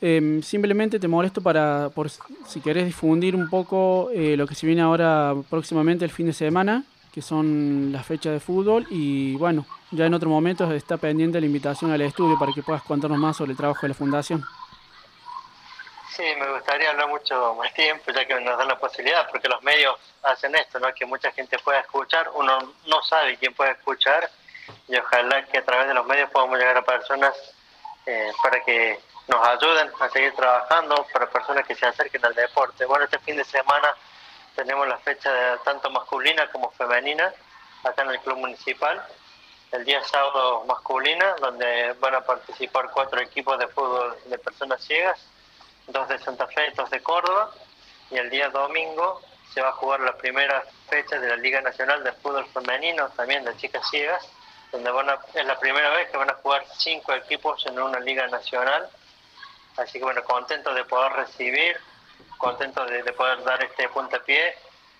Em, 0.00 0.42
simplemente 0.42 1.00
te 1.00 1.08
molesto 1.08 1.40
para, 1.40 1.90
por 1.92 2.08
si 2.10 2.60
querés 2.62 2.86
difundir 2.86 3.34
un 3.34 3.50
poco 3.50 4.10
eh, 4.14 4.36
lo 4.36 4.46
que 4.46 4.54
se 4.54 4.66
viene 4.66 4.82
ahora 4.82 5.34
próximamente 5.50 6.04
el 6.04 6.12
fin 6.12 6.26
de 6.26 6.32
semana, 6.32 6.84
que 7.12 7.20
son 7.20 7.90
las 7.92 8.06
fechas 8.06 8.32
de 8.32 8.40
fútbol. 8.40 8.86
Y 8.90 9.34
bueno, 9.36 9.66
ya 9.90 10.06
en 10.06 10.14
otro 10.14 10.28
momento 10.28 10.72
está 10.72 10.96
pendiente 10.98 11.40
la 11.40 11.46
invitación 11.46 11.90
al 11.90 12.00
estudio 12.02 12.38
para 12.38 12.52
que 12.52 12.62
puedas 12.62 12.82
contarnos 12.82 13.18
más 13.18 13.36
sobre 13.36 13.52
el 13.52 13.56
trabajo 13.56 13.80
de 13.82 13.88
la 13.88 13.94
fundación. 13.94 14.44
Sí, 16.18 16.24
me 16.38 16.52
gustaría 16.52 16.90
hablar 16.90 17.08
mucho 17.08 17.54
más 17.54 17.72
tiempo, 17.74 18.10
ya 18.12 18.26
que 18.26 18.40
nos 18.40 18.58
dan 18.58 18.68
la 18.68 18.78
posibilidad, 18.78 19.28
porque 19.30 19.48
los 19.48 19.62
medios 19.62 19.96
hacen 20.24 20.54
esto, 20.56 20.80
¿no? 20.80 20.92
Que 20.92 21.06
mucha 21.06 21.30
gente 21.30 21.56
pueda 21.60 21.80
escuchar, 21.80 22.28
uno 22.34 22.58
no 22.86 23.02
sabe 23.02 23.36
quién 23.36 23.54
puede 23.54 23.70
escuchar, 23.72 24.28
y 24.88 24.96
ojalá 24.96 25.44
que 25.46 25.58
a 25.58 25.64
través 25.64 25.86
de 25.86 25.94
los 25.94 26.04
medios 26.06 26.28
podamos 26.30 26.58
llegar 26.58 26.76
a 26.76 26.82
personas 26.82 27.32
eh, 28.04 28.32
para 28.42 28.60
que 28.64 28.98
nos 29.28 29.46
ayuden 29.46 29.90
a 30.00 30.08
seguir 30.08 30.34
trabajando, 30.34 31.06
para 31.12 31.28
personas 31.30 31.66
que 31.66 31.74
se 31.74 31.86
acerquen 31.86 32.24
al 32.24 32.34
deporte. 32.34 32.84
Bueno, 32.86 33.04
este 33.04 33.18
fin 33.20 33.36
de 33.36 33.44
semana 33.44 33.94
tenemos 34.56 34.88
la 34.88 34.98
fecha 34.98 35.32
de- 35.32 35.58
tanto 35.58 35.90
masculina 35.90 36.50
como 36.50 36.70
femenina 36.72 37.32
acá 37.84 38.02
en 38.02 38.10
el 38.10 38.20
Club 38.20 38.38
Municipal. 38.38 39.00
El 39.70 39.84
día 39.84 40.02
sábado 40.02 40.64
masculina, 40.64 41.36
donde 41.40 41.92
van 42.00 42.14
a 42.14 42.22
participar 42.22 42.90
cuatro 42.90 43.20
equipos 43.20 43.58
de 43.58 43.68
fútbol 43.68 44.16
de 44.24 44.38
personas 44.38 44.82
ciegas, 44.82 45.20
dos 45.86 46.08
de 46.08 46.18
Santa 46.18 46.46
Fe, 46.46 46.72
dos 46.74 46.88
de 46.88 47.02
Córdoba, 47.02 47.50
y 48.10 48.16
el 48.16 48.30
día 48.30 48.48
domingo 48.48 49.20
se 49.52 49.60
va 49.60 49.68
a 49.68 49.72
jugar 49.72 50.00
la 50.00 50.16
primera 50.16 50.62
fecha 50.88 51.18
de 51.18 51.28
la 51.28 51.36
Liga 51.36 51.60
Nacional 51.60 52.02
de 52.02 52.12
Fútbol 52.12 52.46
Femenino, 52.46 53.08
también 53.10 53.44
de 53.44 53.54
chicas 53.58 53.86
ciegas, 53.90 54.26
donde 54.72 54.90
van 54.90 55.10
a- 55.10 55.18
es 55.34 55.44
la 55.44 55.58
primera 55.58 55.90
vez 55.90 56.10
que 56.10 56.16
van 56.16 56.30
a 56.30 56.34
jugar 56.34 56.64
cinco 56.78 57.12
equipos 57.12 57.64
en 57.66 57.78
una 57.78 58.00
Liga 58.00 58.26
Nacional. 58.28 58.88
Así 59.78 59.98
que 59.98 60.04
bueno, 60.04 60.22
contento 60.24 60.74
de 60.74 60.84
poder 60.84 61.12
recibir, 61.12 61.76
contento 62.36 62.84
de, 62.84 63.02
de 63.02 63.12
poder 63.12 63.42
dar 63.44 63.62
este 63.62 63.88
puntapié. 63.88 64.56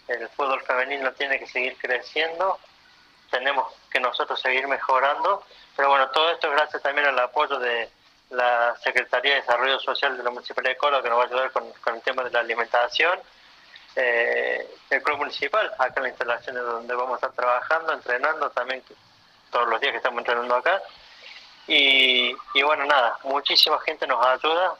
El 0.07 0.29
fútbol 0.31 0.63
femenino 0.63 1.13
tiene 1.13 1.39
que 1.39 1.47
seguir 1.47 1.77
creciendo, 1.77 2.59
tenemos 3.31 3.75
que 3.91 4.01
nosotros 4.01 4.41
seguir 4.41 4.67
mejorando, 4.67 5.45
pero 5.77 5.91
bueno, 5.91 6.09
todo 6.11 6.31
esto 6.31 6.49
es 6.49 6.55
gracias 6.55 6.83
también 6.83 7.07
al 7.09 7.19
apoyo 7.19 7.59
de 7.59 7.91
la 8.31 8.75
Secretaría 8.83 9.35
de 9.35 9.41
Desarrollo 9.41 9.79
Social 9.81 10.17
de 10.17 10.23
la 10.23 10.31
Municipalidad 10.31 10.73
de 10.73 10.79
Córdoba, 10.79 11.03
que 11.03 11.09
nos 11.09 11.19
va 11.19 11.23
a 11.23 11.27
ayudar 11.27 11.53
con, 11.53 11.65
el 11.95 12.03
tema 12.03 12.25
de 12.25 12.31
la 12.31 12.41
alimentación. 12.41 13.19
Eh, 13.97 14.69
el 14.91 15.03
Club 15.03 15.19
Municipal, 15.19 15.73
acá 15.79 15.95
en 15.97 16.03
la 16.05 16.09
instalación 16.11 16.57
es 16.57 16.63
donde 16.63 16.95
vamos 16.95 17.13
a 17.13 17.17
estar 17.17 17.33
trabajando, 17.33 17.93
entrenando 17.93 18.51
también 18.51 18.83
todos 19.51 19.69
los 19.69 19.81
días 19.81 19.93
que 19.93 19.97
estamos 19.99 20.19
entrenando 20.19 20.57
acá. 20.57 20.83
Y, 21.70 22.35
bueno, 22.62 22.86
nada, 22.86 23.19
muchísima 23.24 23.78
gente 23.81 24.07
nos 24.07 24.24
ayuda 24.27 24.74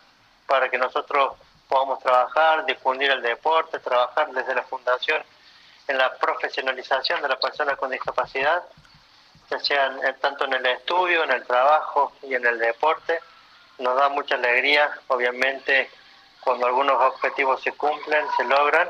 para 0.47 0.71
que 0.71 0.79
nosotros 0.79 1.35
podamos 1.69 1.99
trabajar, 1.99 2.65
difundir 2.65 3.11
el 3.11 3.21
deporte, 3.21 3.79
trabajar 3.79 4.31
desde 4.33 4.55
la 4.55 4.63
fundación 4.63 5.23
en 5.87 5.99
la 5.99 6.15
profesionalización 6.17 7.21
de 7.21 7.29
las 7.29 7.39
personas 7.39 7.77
con 7.77 7.91
discapacidad, 7.91 8.63
ya 9.51 9.59
sea 9.61 10.15
tanto 10.21 10.47
en 10.47 10.55
el 10.55 10.65
estudio, 10.65 11.25
en 11.25 11.33
el 11.33 11.47
trabajo 11.47 12.13
y 12.23 12.35
en 12.35 12.47
el 12.47 12.59
deporte. 12.59 13.21
Nos 13.79 13.95
da 13.97 14.09
mucha 14.09 14.37
alegría, 14.37 14.91
obviamente, 15.09 15.91
cuando 16.41 16.67
algunos 16.67 17.01
objetivos 17.03 17.63
se 17.63 17.73
cumplen, 17.73 18.27
se 18.39 18.45
logran. 18.45 18.89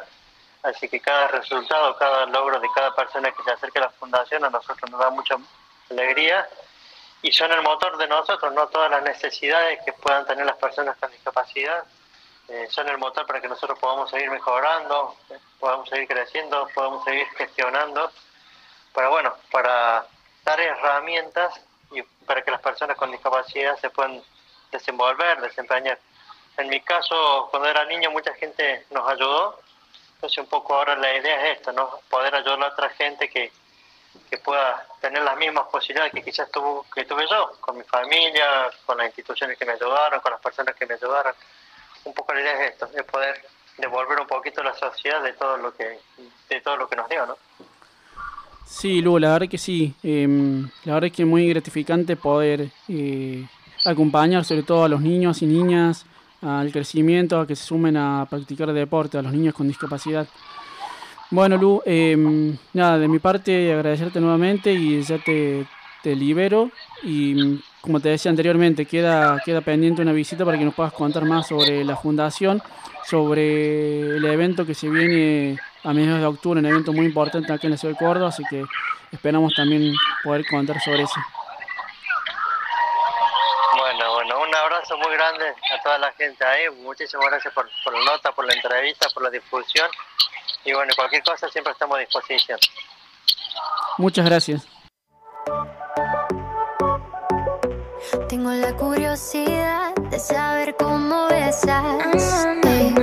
Así 0.63 0.89
que 0.89 1.01
cada 1.01 1.29
resultado, 1.29 1.97
cada 1.97 2.27
logro 2.27 2.61
de 2.61 2.69
cada 2.73 2.95
persona 2.95 3.33
que 3.33 3.43
se 3.43 3.51
acerque 3.51 3.79
a 3.81 3.83
la 3.83 3.91
fundación 3.91 4.45
a 4.45 4.51
nosotros 4.51 4.89
nos 4.89 5.01
da 5.01 5.11
mucha 5.11 5.37
alegría 5.91 6.49
y 7.23 7.33
son 7.33 7.51
el 7.53 7.63
motor 7.63 7.97
de 7.97 8.07
nosotros, 8.07 8.53
no 8.55 8.69
todas 8.69 8.91
las 8.91 9.03
necesidades 9.03 9.81
que 9.85 9.93
puedan 9.93 10.27
tener 10.27 10.47
las 10.47 10.57
personas 10.57 10.97
con 10.99 11.11
discapacidad 11.11 11.85
eh, 12.49 12.67
son 12.71 12.89
el 12.89 12.97
motor 12.97 13.27
para 13.27 13.43
que 13.43 13.49
nosotros 13.49 13.79
podamos 13.79 14.09
seguir 14.09 14.31
mejorando, 14.31 15.15
podamos 15.61 15.87
seguir 15.89 16.09
creciendo, 16.09 16.67
podamos 16.75 17.05
seguir 17.05 17.27
gestionando, 17.37 18.11
para 18.95 19.09
bueno, 19.11 19.35
para 19.51 20.07
dar 20.45 20.59
herramientas 20.59 21.61
y 21.91 22.03
para 22.25 22.43
que 22.43 22.51
las 22.51 22.63
personas 22.63 22.97
con 22.97 23.11
discapacidad 23.11 23.77
se 23.79 23.91
puedan 23.91 24.23
desenvolver, 24.73 25.43
desempeñar. 25.43 25.99
En 26.57 26.71
mi 26.71 26.81
caso, 26.81 27.49
cuando 27.51 27.69
era 27.69 27.85
niño, 27.85 28.11
mucha 28.11 28.33
gente 28.35 28.87
nos 28.91 29.07
ayudó, 29.09 29.61
entonces 30.15 30.39
un 30.39 30.47
poco 30.47 30.75
ahora 30.75 30.97
la 30.97 31.15
idea 31.15 31.51
es 31.51 31.59
esto, 31.59 31.73
¿no? 31.73 32.01
Poder 32.09 32.35
ayudar 32.35 32.63
a 32.63 32.69
otra 32.69 32.89
gente 32.91 33.29
que, 33.29 33.53
que 34.31 34.39
pueda 34.39 34.87
tener 35.01 35.23
las 35.23 35.37
mismas 35.39 35.67
posibilidades 35.71 36.13
que 36.13 36.23
quizás 36.23 36.51
tuvo, 36.51 36.85
que 36.95 37.05
tuve 37.05 37.27
yo, 37.31 37.53
con 37.61 37.77
mi 37.77 37.85
familia, 37.85 38.71
con 38.85 38.99
las 38.99 39.07
instituciones 39.07 39.57
que 39.59 39.65
me 39.65 39.73
ayudaron, 39.73 40.21
con 40.21 40.33
las 40.33 40.41
personas 40.41 40.75
que 40.75 40.87
me 40.87 40.95
ayudaron. 40.95 41.35
Un 42.05 42.15
poco 42.15 42.35
la 42.35 42.41
idea 42.41 42.65
es 42.65 42.73
esto, 42.73 42.89
es 42.95 43.05
poder 43.05 43.41
devolver 43.79 44.21
un 44.21 44.27
poquito 44.27 44.61
a 44.61 44.65
la 44.65 44.75
sociedad 44.75 45.23
de 45.23 45.33
todo 45.35 45.57
lo 45.57 45.75
que, 45.75 45.99
de 46.49 46.61
todo 46.61 46.77
lo 46.77 46.89
que 46.89 46.97
nos 46.97 47.09
dio, 47.09 47.27
¿no? 47.27 47.37
Sí, 48.67 49.01
Lu, 49.01 49.19
la 49.19 49.33
verdad 49.33 49.49
que 49.49 49.57
sí. 49.57 49.95
Em, 50.03 50.69
la 50.85 50.95
verdad 50.95 51.11
que 51.11 51.23
es 51.23 51.29
muy 51.29 51.49
gratificante 51.49 52.17
poder 52.17 52.69
eh, 52.89 53.47
acompañar 53.85 54.45
sobre 54.45 54.63
todo 54.63 54.85
a 54.85 54.89
los 54.89 55.01
niños 55.01 55.41
y 55.41 55.47
niñas 55.47 56.05
al 56.43 56.71
crecimiento, 56.71 57.41
a 57.41 57.47
que 57.47 57.57
se 57.57 57.65
sumen 57.65 57.97
a 57.97 58.27
practicar 58.29 58.73
deporte, 58.73 59.19
a 59.19 59.23
los 59.23 59.33
niños 59.33 59.55
con 59.55 59.67
discapacidad. 59.67 60.29
Bueno, 61.31 61.59
Lu, 61.59 61.83
em, 61.85 62.57
nada, 62.73 62.99
de 62.99 63.07
mi 63.07 63.19
parte 63.19 63.73
agradecerte 63.73 64.19
nuevamente 64.19 64.73
y 64.73 65.03
ya 65.03 65.19
te, 65.19 65.67
te 66.03 66.17
libero. 66.17 66.71
Y 67.03 67.35
mm, 67.35 67.61
como 67.83 68.01
te 68.01 68.09
decía 68.09 68.31
anteriormente, 68.31 68.87
queda, 68.87 69.39
queda 69.45 69.61
pendiente 69.61 70.01
una 70.01 70.13
visita 70.13 70.45
para 70.45 70.57
que 70.57 70.65
nos 70.65 70.75
puedas 70.75 70.93
contar 70.93 71.25
más 71.27 71.49
sobre 71.49 71.85
la 71.85 71.97
fundación, 71.97 72.63
sobre 73.05 74.17
el 74.17 74.25
evento 74.25 74.65
que 74.65 74.75
se 74.75 74.89
viene 74.89 75.59
a 75.85 75.93
mediados 75.93 76.21
de 76.21 76.27
octubre, 76.27 76.61
un 76.61 76.67
evento 76.67 76.93
muy 76.95 77.07
importante 77.07 77.53
acá 77.53 77.67
en 77.67 77.73
la 77.73 77.77
ciudad 77.77 77.95
de 77.95 78.05
Córdoba, 78.05 78.29
así 78.29 78.43
que 78.49 78.65
esperamos 79.13 79.55
también 79.55 79.95
poder 80.25 80.45
contar 80.47 80.81
sobre 80.81 81.03
eso. 81.03 81.21
Grande 85.19 85.47
a 85.47 85.83
toda 85.83 85.99
la 85.99 86.13
gente 86.13 86.45
ahí. 86.45 86.71
Muchísimas 86.71 87.27
gracias 87.27 87.53
por, 87.53 87.69
por 87.85 87.93
la 87.93 88.05
nota, 88.05 88.33
por 88.33 88.47
la 88.47 88.55
entrevista, 88.55 89.09
por 89.13 89.25
la 89.25 89.31
difusión. 89.31 89.91
Y 90.65 90.73
bueno, 90.73 90.93
cualquier 90.97 91.23
cosa 91.23 91.49
siempre 91.49 91.73
estamos 91.73 91.97
a 91.97 92.01
disposición. 92.01 92.59
Muchas 93.99 94.25
gracias. 94.25 94.67
Tengo 98.29 98.51
la 98.51 98.77
curiosidad 98.77 99.95
de 99.95 100.19
saber 100.19 100.77
cómo 100.79 101.27
besas. 101.29 102.47
ey, 102.65 102.95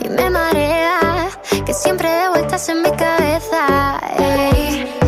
y 0.00 0.08
me 0.08 0.30
marea 0.30 1.30
que 1.64 1.72
siempre 1.72 2.08
de 2.08 2.28
vueltas 2.28 2.68
en 2.68 2.82
mi 2.82 2.90
cabeza. 2.96 4.00
ey. 4.18 4.99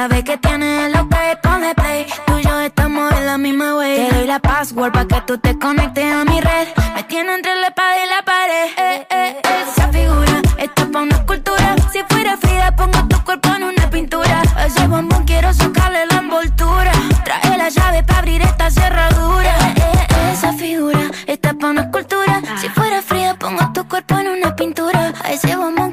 Sabes 0.00 0.24
que 0.24 0.38
tienes 0.38 0.90
lo 0.96 1.06
que 1.10 1.36
pone 1.42 1.74
play. 1.74 2.06
Tú 2.26 2.38
y 2.38 2.42
yo 2.42 2.60
estamos 2.60 3.12
en 3.12 3.26
la 3.26 3.36
misma 3.36 3.76
way. 3.76 3.96
Te 3.96 4.14
doy 4.14 4.26
la 4.26 4.38
password 4.38 4.92
para 4.92 5.06
que 5.06 5.20
tú 5.26 5.36
te 5.36 5.58
conectes 5.58 6.10
a 6.10 6.24
mi 6.24 6.40
red. 6.40 6.68
Me 6.94 7.02
tiene 7.02 7.34
entre 7.34 7.54
la 7.56 7.66
espada 7.66 7.96
y 8.04 8.08
la 8.14 8.22
pared. 8.30 8.66
Eh, 8.78 9.06
eh, 9.10 9.42
esa 9.62 9.88
figura 9.88 10.40
está 10.56 10.86
pa' 10.90 11.02
una 11.02 11.16
escultura. 11.16 11.76
Si 11.92 11.98
fuera 12.08 12.38
Frida, 12.38 12.74
pongo 12.76 12.98
tu 13.08 13.22
cuerpo 13.24 13.50
en 13.56 13.64
una 13.64 13.90
pintura. 13.90 14.42
A 14.56 14.66
ese 14.66 14.86
bombón 14.86 15.22
quiero 15.24 15.52
sacarle 15.52 16.06
la 16.06 16.18
envoltura. 16.24 16.92
Trae 17.26 17.58
la 17.58 17.68
llave 17.68 18.02
para 18.02 18.20
abrir 18.20 18.40
esta 18.40 18.70
cerradura. 18.70 19.54
Eh, 19.68 19.74
eh, 19.76 20.32
esa 20.32 20.54
figura 20.54 21.10
está 21.26 21.52
pa' 21.52 21.68
una 21.68 21.82
escultura. 21.82 22.40
Si 22.58 22.70
fuera 22.70 23.02
Frida, 23.02 23.34
pongo 23.34 23.70
tu 23.74 23.86
cuerpo 23.86 24.18
en 24.18 24.28
una 24.28 24.56
pintura. 24.56 25.12
A 25.22 25.32
ese 25.32 25.54
bombón 25.56 25.89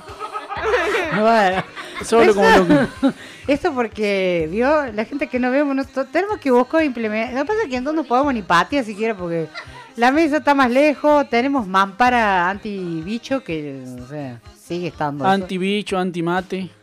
Bueno. 1.17 1.63
Solo 2.03 2.35
como 2.35 2.49
loco. 2.49 2.87
Eso 3.47 3.73
porque, 3.73 4.49
vio, 4.51 4.91
la 4.91 5.05
gente 5.05 5.27
que 5.27 5.39
no 5.39 5.51
vemos, 5.51 5.73
no- 5.73 6.05
tenemos 6.07 6.37
que 6.39 6.51
buscar 6.51 6.83
implementar. 6.83 7.33
Lo 7.33 7.41
que 7.43 7.47
pasa 7.47 7.61
es 7.63 7.69
que 7.69 7.79
no 7.79 7.93
nos 7.93 8.05
podemos 8.05 8.33
ni 8.33 8.41
patear 8.41 8.83
siquiera 8.83 9.15
porque 9.15 9.47
la 9.95 10.11
mesa 10.11 10.35
está 10.39 10.53
más 10.53 10.69
lejos, 10.69 11.29
tenemos 11.29 11.65
mampara 11.65 12.49
anti-bicho 12.49 13.41
que, 13.41 13.85
o 14.03 14.05
sea, 14.05 14.41
sigue 14.61 14.87
estando. 14.87 15.25
Anti-bicho, 15.25 15.97
anti-mate. 15.97 16.82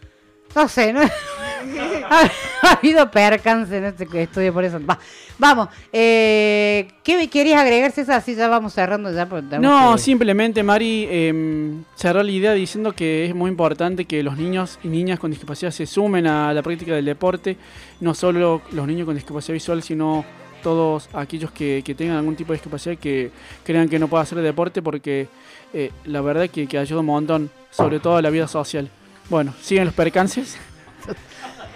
No 0.54 0.68
sé, 0.68 0.92
¿no? 0.92 1.00
ha, 1.00 2.30
ha 2.62 2.72
habido 2.72 3.10
percance 3.10 3.76
en 3.76 3.84
este 3.84 4.06
estudio, 4.22 4.52
por 4.52 4.64
eso. 4.64 4.80
Va, 4.84 4.98
vamos, 5.38 5.68
eh, 5.92 6.88
¿qué 7.04 7.28
querías 7.28 7.60
agregar, 7.60 7.92
César? 7.92 8.16
Así 8.16 8.34
ya 8.34 8.48
vamos 8.48 8.72
cerrando 8.72 9.12
ya. 9.12 9.26
No, 9.58 9.92
que- 9.94 9.98
simplemente 10.00 10.62
Mari 10.62 11.06
eh, 11.08 11.74
cerró 11.94 12.22
la 12.22 12.30
idea 12.30 12.52
diciendo 12.52 12.92
que 12.92 13.26
es 13.26 13.34
muy 13.34 13.50
importante 13.50 14.04
que 14.04 14.22
los 14.22 14.36
niños 14.36 14.78
y 14.82 14.88
niñas 14.88 15.18
con 15.18 15.30
discapacidad 15.30 15.70
se 15.70 15.86
sumen 15.86 16.26
a 16.26 16.52
la 16.52 16.62
práctica 16.62 16.94
del 16.94 17.04
deporte, 17.04 17.56
no 18.00 18.14
solo 18.14 18.62
los 18.72 18.86
niños 18.86 19.06
con 19.06 19.14
discapacidad 19.14 19.54
visual, 19.54 19.82
sino 19.82 20.24
todos 20.62 21.08
aquellos 21.14 21.50
que, 21.52 21.82
que 21.84 21.94
tengan 21.94 22.18
algún 22.18 22.36
tipo 22.36 22.52
de 22.52 22.58
discapacidad 22.58 22.98
que 22.98 23.30
crean 23.64 23.88
que 23.88 23.98
no 23.98 24.08
pueda 24.08 24.24
hacer 24.24 24.38
deporte 24.38 24.82
porque 24.82 25.26
eh, 25.72 25.90
la 26.04 26.20
verdad 26.20 26.50
que, 26.50 26.66
que 26.66 26.76
ayuda 26.76 27.00
un 27.00 27.06
montón, 27.06 27.50
sobre 27.70 27.98
todo 28.00 28.16
a 28.16 28.22
la 28.22 28.28
vida 28.30 28.46
social. 28.46 28.90
Bueno, 29.30 29.54
siguen 29.62 29.86
los 29.86 29.94
percances. 29.94 30.58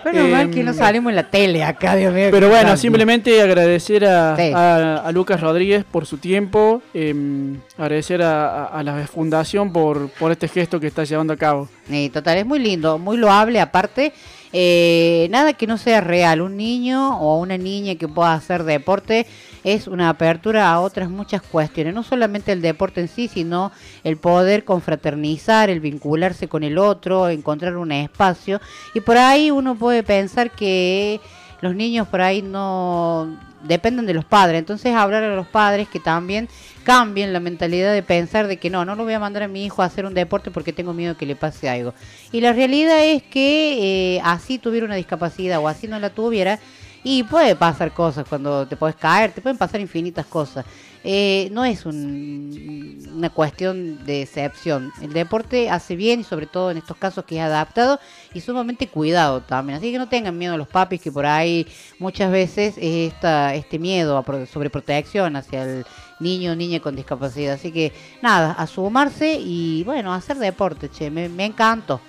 Bueno, 0.03 0.29
mal 0.29 0.51
que 0.51 0.63
no 0.63 0.73
Em, 0.73 0.77
salimos 0.77 1.11
en 1.11 1.17
la 1.17 1.31
tele 1.31 1.65
acá, 1.65 1.97
Dios 1.97 2.13
mío. 2.13 2.29
Pero 2.31 2.51
bueno, 2.51 2.77
simplemente 2.77 3.41
agradecer 3.41 4.05
a, 4.05 4.37
Sí. 4.37 4.53
a- 4.55 4.97
a 4.99 5.13
Lucas 5.13 5.41
Rodríguez 5.41 5.83
por 5.91 6.05
su 6.05 6.19
tiempo, 6.19 6.83
em, 6.93 7.57
agradecer 7.79 8.21
a, 8.21 8.65
a- 8.65 8.81
a 8.81 8.83
la 8.83 9.07
Fundación 9.07 9.73
por, 9.73 10.11
por 10.11 10.31
este 10.31 10.47
gesto 10.49 10.79
que 10.79 10.89
está 10.89 11.05
llevando 11.05 11.33
a 11.33 11.39
cabo. 11.39 11.71
Sí, 11.89 12.11
total, 12.13 12.37
es 12.37 12.45
muy 12.45 12.59
lindo, 12.59 12.99
muy 12.99 13.17
loable 13.17 13.61
aparte. 13.61 14.13
eh, 14.57 15.27
nada 15.33 15.53
que 15.55 15.67
no 15.67 15.77
sea 15.79 16.01
real, 16.01 16.41
un 16.41 16.57
niño 16.57 17.19
o 17.19 17.41
una 17.41 17.59
niña 17.59 17.97
que 17.97 18.07
pueda 18.07 18.35
hacer 18.35 18.63
deporte 18.63 19.27
es 19.65 19.89
una 19.89 20.11
apertura 20.11 20.71
a 20.71 20.81
otras 20.81 21.11
muchas 21.11 21.43
cuestiones, 21.43 21.95
no 21.95 22.03
solamente 22.03 22.53
el 22.53 22.61
deporte 22.63 23.01
en 23.01 23.09
sí, 23.09 23.29
sino 23.29 23.73
el 24.05 24.19
poder 24.19 24.65
confraternizar, 24.65 25.71
el 25.71 25.81
vincularse 25.81 26.49
con 26.49 26.63
el 26.63 26.79
otro, 26.79 27.29
encontrar 27.31 27.77
un 27.77 27.91
espacio. 27.91 28.61
Y 28.95 29.01
por 29.01 29.17
ahí 29.17 29.51
uno 29.51 29.75
puede 29.75 30.03
pensar 30.03 30.51
que 30.51 31.21
los 31.63 31.75
niños 31.75 32.07
por 32.09 32.21
ahí 32.21 32.43
no 32.43 33.39
dependen 33.63 34.05
de 34.05 34.13
los 34.13 34.27
padres, 34.27 34.59
entonces 34.59 34.95
hablar 34.95 35.23
a 35.25 35.35
los 35.35 35.47
padres 35.47 35.89
que 35.89 35.99
también 35.99 36.49
cambien 36.83 37.33
la 37.33 37.41
mentalidad 37.41 37.95
de 37.95 38.03
pensar 38.03 38.47
de 38.47 38.59
que 38.59 38.69
no, 38.69 38.85
no 38.85 38.95
lo 38.95 39.05
voy 39.05 39.15
a 39.15 39.19
mandar 39.19 39.45
a 39.45 39.49
mi 39.49 39.65
hijo 39.65 39.81
a 39.81 39.87
hacer 39.87 40.05
un 40.05 40.13
deporte 40.13 40.51
porque 40.51 40.75
tengo 40.75 40.93
miedo 40.93 41.17
que 41.17 41.25
le 41.25 41.35
pase 41.35 41.71
algo. 41.71 41.95
Y 42.31 42.43
la 42.43 42.53
realidad 42.53 43.03
es 43.03 43.23
que 43.23 44.17
eh, 44.17 44.21
así 44.23 44.59
tuviera 44.59 44.85
una 44.85 44.97
discapacidad 44.97 45.61
o 45.61 45.69
así 45.69 45.89
no 45.89 45.99
la 45.99 46.11
tuviera, 46.11 46.59
y 47.05 47.23
puede 47.23 47.55
pasar 47.55 47.93
cosas 47.93 48.27
cuando 48.29 48.67
te 48.67 48.77
puedes 48.77 48.97
caer, 48.97 49.31
te 49.33 49.41
pueden 49.41 49.59
pasar 49.59 49.81
infinitas 49.81 50.27
cosas. 50.27 50.65
Eh, 51.07 51.51
no 51.53 51.67
es 51.67 51.85
un- 51.85 52.99
una 53.15 53.29
cuestión 53.29 54.03
de 54.07 54.23
excepción. 54.23 54.91
El 55.03 55.13
deporte 55.13 55.69
hace 55.69 55.97
bien 55.97 56.21
y 56.21 56.25
sobre 56.25 56.47
todo 56.47 56.71
en 56.71 56.79
estos 56.79 56.97
casos 56.97 57.25
que 57.27 57.37
es 57.37 57.43
adaptado 57.43 58.01
y 58.33 58.41
sumamente 58.41 58.89
cuidado 58.89 59.43
también. 59.43 59.77
Así 59.79 59.93
que 59.93 59.99
no 59.99 60.09
tengan 60.09 60.37
miedo 60.39 60.57
los 60.57 60.67
papis 60.67 61.03
que 61.03 61.13
por 61.13 61.27
ahí 61.27 61.67
muchas 61.99 62.33
veces 62.33 62.75
es 62.79 63.13
esta, 63.13 63.55
este 63.55 63.79
miedo 63.79 64.17
a 64.17 64.23
pro- 64.23 64.47
sobreprotección 64.47 65.37
hacia 65.37 65.65
el 65.65 65.85
niño 66.21 66.53
o 66.53 66.57
niña 66.57 66.81
con 66.81 66.97
discapacidad. 66.97 67.55
Así 67.55 67.71
que 67.71 67.93
nada, 68.23 68.53
a 68.53 68.67
sumarse 68.67 69.39
y 69.39 69.85
bueno, 69.85 70.11
a 70.13 70.17
hacer 70.17 70.39
deporte, 70.39 70.89
che, 70.89 71.11
me, 71.11 71.29
me 71.29 71.45
encantó. 71.45 72.01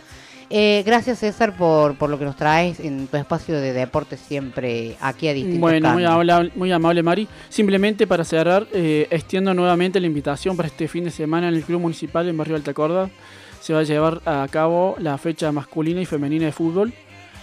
Eh, 0.49 0.83
gracias 0.85 1.19
César 1.19 1.57
por, 1.57 1.97
por 1.97 2.09
lo 2.09 2.19
que 2.19 2.25
nos 2.25 2.35
traes 2.35 2.79
en 2.79 3.07
tu 3.07 3.17
espacio 3.17 3.59
de 3.59 3.73
deporte 3.73 4.15
siempre 4.15 4.95
aquí 5.01 5.27
a 5.27 5.33
distintos 5.33 5.59
Bueno, 5.59 5.93
muy 5.93 6.05
amable, 6.05 6.51
muy 6.55 6.71
amable 6.71 7.01
Mari. 7.01 7.27
Simplemente 7.49 8.05
para 8.05 8.23
cerrar, 8.23 8.67
eh, 8.71 9.07
extiendo 9.09 9.53
nuevamente 9.53 9.99
la 9.99 10.07
invitación 10.07 10.55
para 10.55 10.67
este 10.67 10.87
fin 10.87 11.03
de 11.03 11.11
semana 11.11 11.47
en 11.47 11.55
el 11.55 11.63
Club 11.63 11.81
Municipal 11.81 12.27
en 12.27 12.37
Barrio 12.37 12.55
Altacorda. 12.55 13.09
Se 13.59 13.73
va 13.73 13.79
a 13.79 13.83
llevar 13.83 14.21
a 14.25 14.47
cabo 14.51 14.95
la 14.99 15.17
fecha 15.17 15.51
masculina 15.51 15.99
y 15.99 16.05
femenina 16.05 16.45
de 16.45 16.51
fútbol 16.51 16.93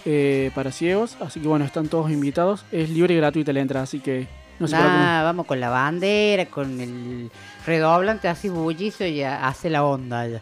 eh, 0.05 0.51
para 0.55 0.71
ciegos. 0.71 1.17
Así 1.19 1.41
que 1.41 1.47
bueno, 1.47 1.65
están 1.65 1.89
todos 1.89 2.09
invitados. 2.09 2.63
Es 2.71 2.89
libre 2.89 3.13
y 3.13 3.17
gratuita 3.17 3.51
la 3.51 3.59
entrada, 3.59 3.83
así 3.83 3.99
que 3.99 4.27
no 4.59 4.67
se 4.67 4.77
preocupen. 4.77 5.01
Nah, 5.01 5.23
vamos 5.23 5.45
con 5.45 5.59
la 5.59 5.69
bandera, 5.69 6.45
con 6.45 6.79
el 6.79 7.29
redoblante, 7.65 8.29
así 8.29 8.47
bullicio 8.47 9.05
y 9.05 9.23
hace 9.23 9.69
la 9.69 9.83
onda. 9.83 10.25
Ya. 10.27 10.41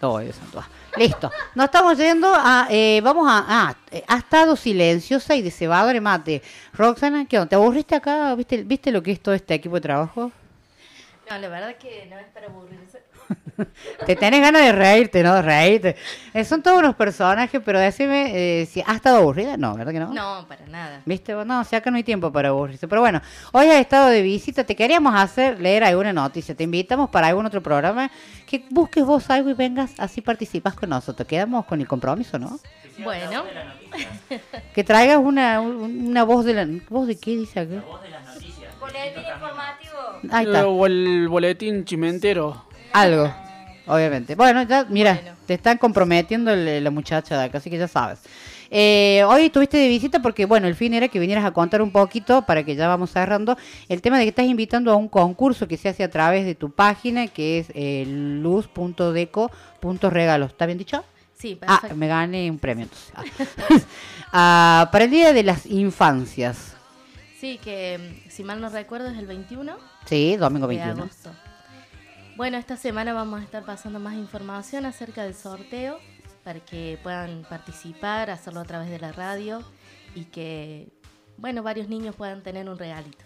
Todo 0.00 0.18
eso. 0.18 0.40
todo. 0.50 0.64
Listo. 0.96 1.30
Nos 1.54 1.66
estamos 1.66 1.96
yendo 1.96 2.32
a. 2.34 2.66
eh, 2.70 3.00
vamos 3.02 3.28
a. 3.30 3.44
Ah, 3.48 3.74
eh, 3.90 4.02
ha 4.06 4.18
estado 4.18 4.56
silenciosa 4.56 5.34
y 5.34 5.42
de 5.42 5.50
cebador 5.50 6.00
mate. 6.00 6.42
Roxana, 6.72 7.26
¿qué 7.26 7.38
onda? 7.38 7.48
¿Te 7.50 7.54
aburriste 7.56 7.94
acá? 7.94 8.34
¿Viste, 8.34 8.62
¿Viste 8.64 8.90
lo 8.90 9.02
que 9.02 9.12
es 9.12 9.20
todo 9.20 9.34
este 9.34 9.54
equipo 9.54 9.76
de 9.76 9.80
trabajo? 9.82 10.32
No, 11.30 11.38
la 11.38 11.48
verdad 11.48 11.76
que 11.76 12.06
no 12.10 12.18
es 12.18 12.26
para 12.28 12.46
aburrirse. 12.46 12.89
Te 14.06 14.16
tenés 14.16 14.40
ganas 14.40 14.62
de 14.62 14.72
reírte, 14.72 15.22
¿no? 15.22 15.34
De 15.34 15.42
reírte. 15.42 15.96
Eh, 16.34 16.44
son 16.44 16.62
todos 16.62 16.78
unos 16.78 16.94
personajes, 16.96 17.60
pero 17.64 17.78
decime 17.78 18.32
eh, 18.62 18.66
si 18.66 18.82
ha 18.86 18.94
estado 18.94 19.18
aburrida. 19.18 19.56
No, 19.56 19.74
¿verdad 19.76 19.92
que 19.92 20.00
no? 20.00 20.12
No, 20.12 20.46
para 20.48 20.66
nada. 20.66 21.02
¿Viste? 21.04 21.32
No, 21.44 21.60
o 21.60 21.64
sea, 21.64 21.78
acá 21.80 21.90
no 21.90 21.96
hay 21.96 22.02
tiempo 22.02 22.32
para 22.32 22.48
aburrirse. 22.48 22.88
Pero 22.88 23.00
bueno, 23.02 23.20
hoy 23.52 23.66
has 23.68 23.80
estado 23.80 24.08
de 24.08 24.22
visita. 24.22 24.64
Te 24.64 24.74
queríamos 24.74 25.14
hacer 25.14 25.60
leer 25.60 25.84
alguna 25.84 26.12
noticia. 26.12 26.54
Te 26.54 26.64
invitamos 26.64 27.10
para 27.10 27.28
algún 27.28 27.46
otro 27.46 27.62
programa. 27.62 28.10
Que 28.46 28.64
busques 28.70 29.04
vos 29.04 29.28
algo 29.30 29.50
y 29.50 29.54
vengas, 29.54 29.92
así 29.98 30.20
participas 30.20 30.74
con 30.74 30.88
nosotros. 30.90 31.26
Quedamos 31.28 31.66
con 31.66 31.80
el 31.80 31.86
compromiso, 31.86 32.38
¿no? 32.38 32.58
Bueno. 33.04 33.44
Que 34.74 34.84
traigas 34.84 35.18
una, 35.18 35.60
un- 35.60 36.08
una 36.08 36.24
voz 36.24 36.44
de 36.44 36.54
la... 36.54 36.66
¿Voz 36.88 37.06
de 37.08 37.18
qué 37.18 37.32
dice 37.32 37.60
acá? 37.60 37.82
Boletín 38.80 39.22
informativo. 39.34 39.92
Ahí 40.30 40.46
está. 40.46 40.66
O 40.66 40.86
el 40.86 41.28
boletín 41.28 41.84
chimentero. 41.84 42.64
Algo, 42.92 43.32
obviamente. 43.86 44.34
Bueno, 44.34 44.62
ya, 44.64 44.84
mira, 44.88 45.36
te 45.46 45.54
están 45.54 45.78
comprometiendo 45.78 46.52
el- 46.52 46.82
la 46.84 46.90
muchacha 46.90 47.38
de 47.38 47.44
acá, 47.44 47.56
así 47.58 47.70
que 47.70 47.78
ya 47.78 47.86
sabes. 47.88 48.18
Eh, 48.72 49.24
hoy 49.26 49.46
estuviste 49.46 49.78
de 49.78 49.88
visita 49.88 50.22
porque, 50.22 50.44
bueno, 50.46 50.68
el 50.68 50.76
fin 50.76 50.94
era 50.94 51.08
que 51.08 51.18
vinieras 51.18 51.44
a 51.44 51.50
contar 51.50 51.82
un 51.82 51.90
poquito, 51.90 52.42
para 52.42 52.62
que 52.64 52.76
ya 52.76 52.86
vamos 52.86 53.10
cerrando, 53.10 53.56
el 53.88 54.00
tema 54.00 54.16
de 54.18 54.22
que 54.24 54.28
estás 54.28 54.46
invitando 54.46 54.92
a 54.92 54.96
un 54.96 55.08
concurso 55.08 55.66
que 55.66 55.76
se 55.76 55.88
hace 55.88 56.04
a 56.04 56.10
través 56.10 56.44
de 56.44 56.54
tu 56.54 56.70
página, 56.70 57.26
que 57.26 57.58
es 57.58 57.66
eh, 57.74 58.04
luz.deco.regalos. 58.06 60.50
¿Está 60.52 60.66
bien 60.66 60.78
dicho? 60.78 61.02
Sí, 61.36 61.58
Ah, 61.62 61.66
perfecto. 61.80 61.96
me 61.96 62.06
gané 62.06 62.48
un 62.50 62.58
premio 62.58 62.84
entonces. 62.84 63.12
Ah. 63.16 63.24
Ah, 64.32 64.88
para 64.92 65.06
el 65.06 65.10
Día 65.10 65.32
de 65.32 65.42
las 65.42 65.66
Infancias. 65.66 66.76
Sí, 67.40 67.58
que 67.64 67.98
mm, 67.98 68.28
si 68.30 68.44
mal 68.44 68.60
no 68.60 68.68
recuerdo 68.68 69.08
es 69.08 69.18
el 69.18 69.26
21 69.26 69.74
Sí, 70.04 70.36
domingo 70.36 70.68
de 70.68 70.76
21. 70.76 71.02
agosto. 71.02 71.30
Bueno, 72.40 72.56
esta 72.56 72.78
semana 72.78 73.12
vamos 73.12 73.38
a 73.38 73.44
estar 73.44 73.66
pasando 73.66 74.00
más 74.00 74.14
información 74.14 74.86
acerca 74.86 75.24
del 75.24 75.34
sorteo 75.34 75.98
para 76.42 76.58
que 76.58 76.98
puedan 77.02 77.42
participar, 77.42 78.30
hacerlo 78.30 78.60
a 78.60 78.64
través 78.64 78.88
de 78.88 78.98
la 78.98 79.12
radio 79.12 79.62
y 80.14 80.24
que, 80.24 80.88
bueno, 81.36 81.62
varios 81.62 81.88
niños 81.88 82.16
puedan 82.16 82.42
tener 82.42 82.66
un 82.70 82.78
regalito. 82.78 83.22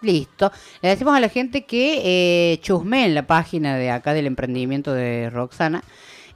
Listo. 0.00 0.50
Le 0.80 0.88
decimos 0.88 1.14
a 1.14 1.20
la 1.20 1.28
gente 1.28 1.66
que 1.66 2.52
eh, 2.54 2.58
chusmeen 2.62 3.14
la 3.14 3.26
página 3.26 3.76
de 3.76 3.90
acá 3.90 4.14
del 4.14 4.26
emprendimiento 4.26 4.94
de 4.94 5.28
Roxana 5.28 5.84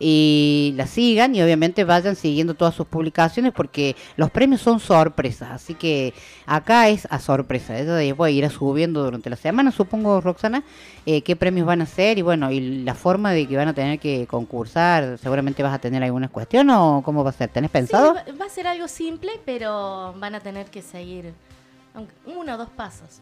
y 0.02 0.72
la 0.76 0.86
sigan 0.86 1.34
y 1.34 1.42
obviamente 1.42 1.84
vayan 1.84 2.16
siguiendo 2.16 2.54
todas 2.54 2.74
sus 2.74 2.86
publicaciones 2.86 3.52
porque 3.52 3.94
los 4.16 4.30
premios 4.30 4.62
son 4.62 4.80
sorpresas, 4.80 5.50
así 5.50 5.74
que 5.74 6.14
acá 6.46 6.88
es 6.88 7.06
a 7.10 7.20
sorpresa. 7.20 7.78
Ella 7.78 7.94
después 7.94 8.32
irá 8.32 8.48
subiendo 8.48 9.04
durante 9.04 9.28
la 9.28 9.36
semana, 9.36 9.70
supongo, 9.70 10.22
Roxana, 10.22 10.64
eh, 11.04 11.20
qué 11.20 11.36
premios 11.36 11.66
van 11.66 11.82
a 11.82 11.86
ser 11.86 12.18
y 12.18 12.22
bueno, 12.22 12.50
y 12.50 12.82
la 12.82 12.94
forma 12.94 13.32
de 13.32 13.46
que 13.46 13.56
van 13.56 13.68
a 13.68 13.74
tener 13.74 13.98
que 13.98 14.26
concursar. 14.26 15.18
Seguramente 15.18 15.62
vas 15.62 15.74
a 15.74 15.78
tener 15.78 16.02
alguna 16.02 16.28
cuestión 16.28 16.70
o 16.70 17.02
cómo 17.04 17.22
va 17.22 17.30
a 17.30 17.34
ser. 17.34 17.50
¿Tenés 17.50 17.70
pensado? 17.70 18.14
Sí, 18.24 18.32
va, 18.40 18.46
a 18.46 18.48
ser 18.48 18.66
algo 18.66 18.88
simple, 18.88 19.32
pero 19.44 20.14
van 20.18 20.34
a 20.34 20.40
tener 20.40 20.70
que 20.70 20.80
seguir 20.80 21.34
uno 22.24 22.54
o 22.54 22.56
dos 22.56 22.70
pasos. 22.70 23.20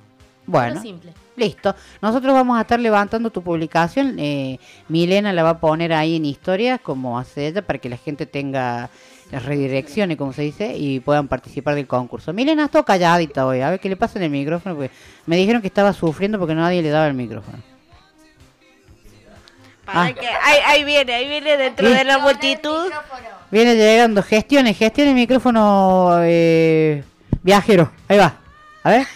Bueno, 0.50 0.80
simple. 0.80 1.12
listo. 1.36 1.74
Nosotros 2.00 2.32
vamos 2.32 2.56
a 2.58 2.62
estar 2.62 2.80
levantando 2.80 3.28
tu 3.30 3.42
publicación. 3.42 4.16
Eh, 4.18 4.58
Milena 4.88 5.32
la 5.34 5.42
va 5.42 5.50
a 5.50 5.58
poner 5.60 5.92
ahí 5.92 6.16
en 6.16 6.24
historias, 6.24 6.80
como 6.80 7.18
hace 7.18 7.48
ella, 7.48 7.60
para 7.62 7.78
que 7.78 7.88
la 7.90 7.98
gente 7.98 8.24
tenga 8.24 8.88
las 9.30 9.44
redirecciones, 9.44 10.16
como 10.16 10.32
se 10.32 10.40
dice, 10.40 10.74
y 10.74 11.00
puedan 11.00 11.28
participar 11.28 11.74
del 11.74 11.86
concurso. 11.86 12.32
Milena, 12.32 12.64
está 12.64 12.82
calladita 12.82 13.46
hoy. 13.46 13.60
A 13.60 13.68
ver 13.68 13.78
qué 13.78 13.90
le 13.90 13.96
pasa 13.96 14.18
en 14.18 14.22
el 14.24 14.30
micrófono, 14.30 14.74
porque 14.74 14.90
me 15.26 15.36
dijeron 15.36 15.60
que 15.60 15.68
estaba 15.68 15.92
sufriendo 15.92 16.38
porque 16.38 16.54
nadie 16.54 16.80
le 16.80 16.88
daba 16.88 17.06
el 17.08 17.14
micrófono. 17.14 17.58
Para 19.84 20.02
Ah. 20.04 20.12
que- 20.14 20.26
ahí, 20.26 20.58
ahí 20.66 20.84
viene, 20.84 21.12
ahí 21.14 21.28
viene 21.28 21.56
dentro 21.58 21.86
¿Qué? 21.88 21.94
de 21.94 22.04
la 22.04 22.18
multitud. 22.18 22.90
Viene 23.50 23.74
llegando. 23.76 24.22
Gestiones, 24.22 24.76
gestione 24.78 25.10
el 25.10 25.16
micrófono 25.16 26.18
eh, 26.22 27.02
viajero. 27.42 27.90
Ahí 28.08 28.18
va. 28.18 28.34
A 28.82 28.90
ver. 28.90 29.06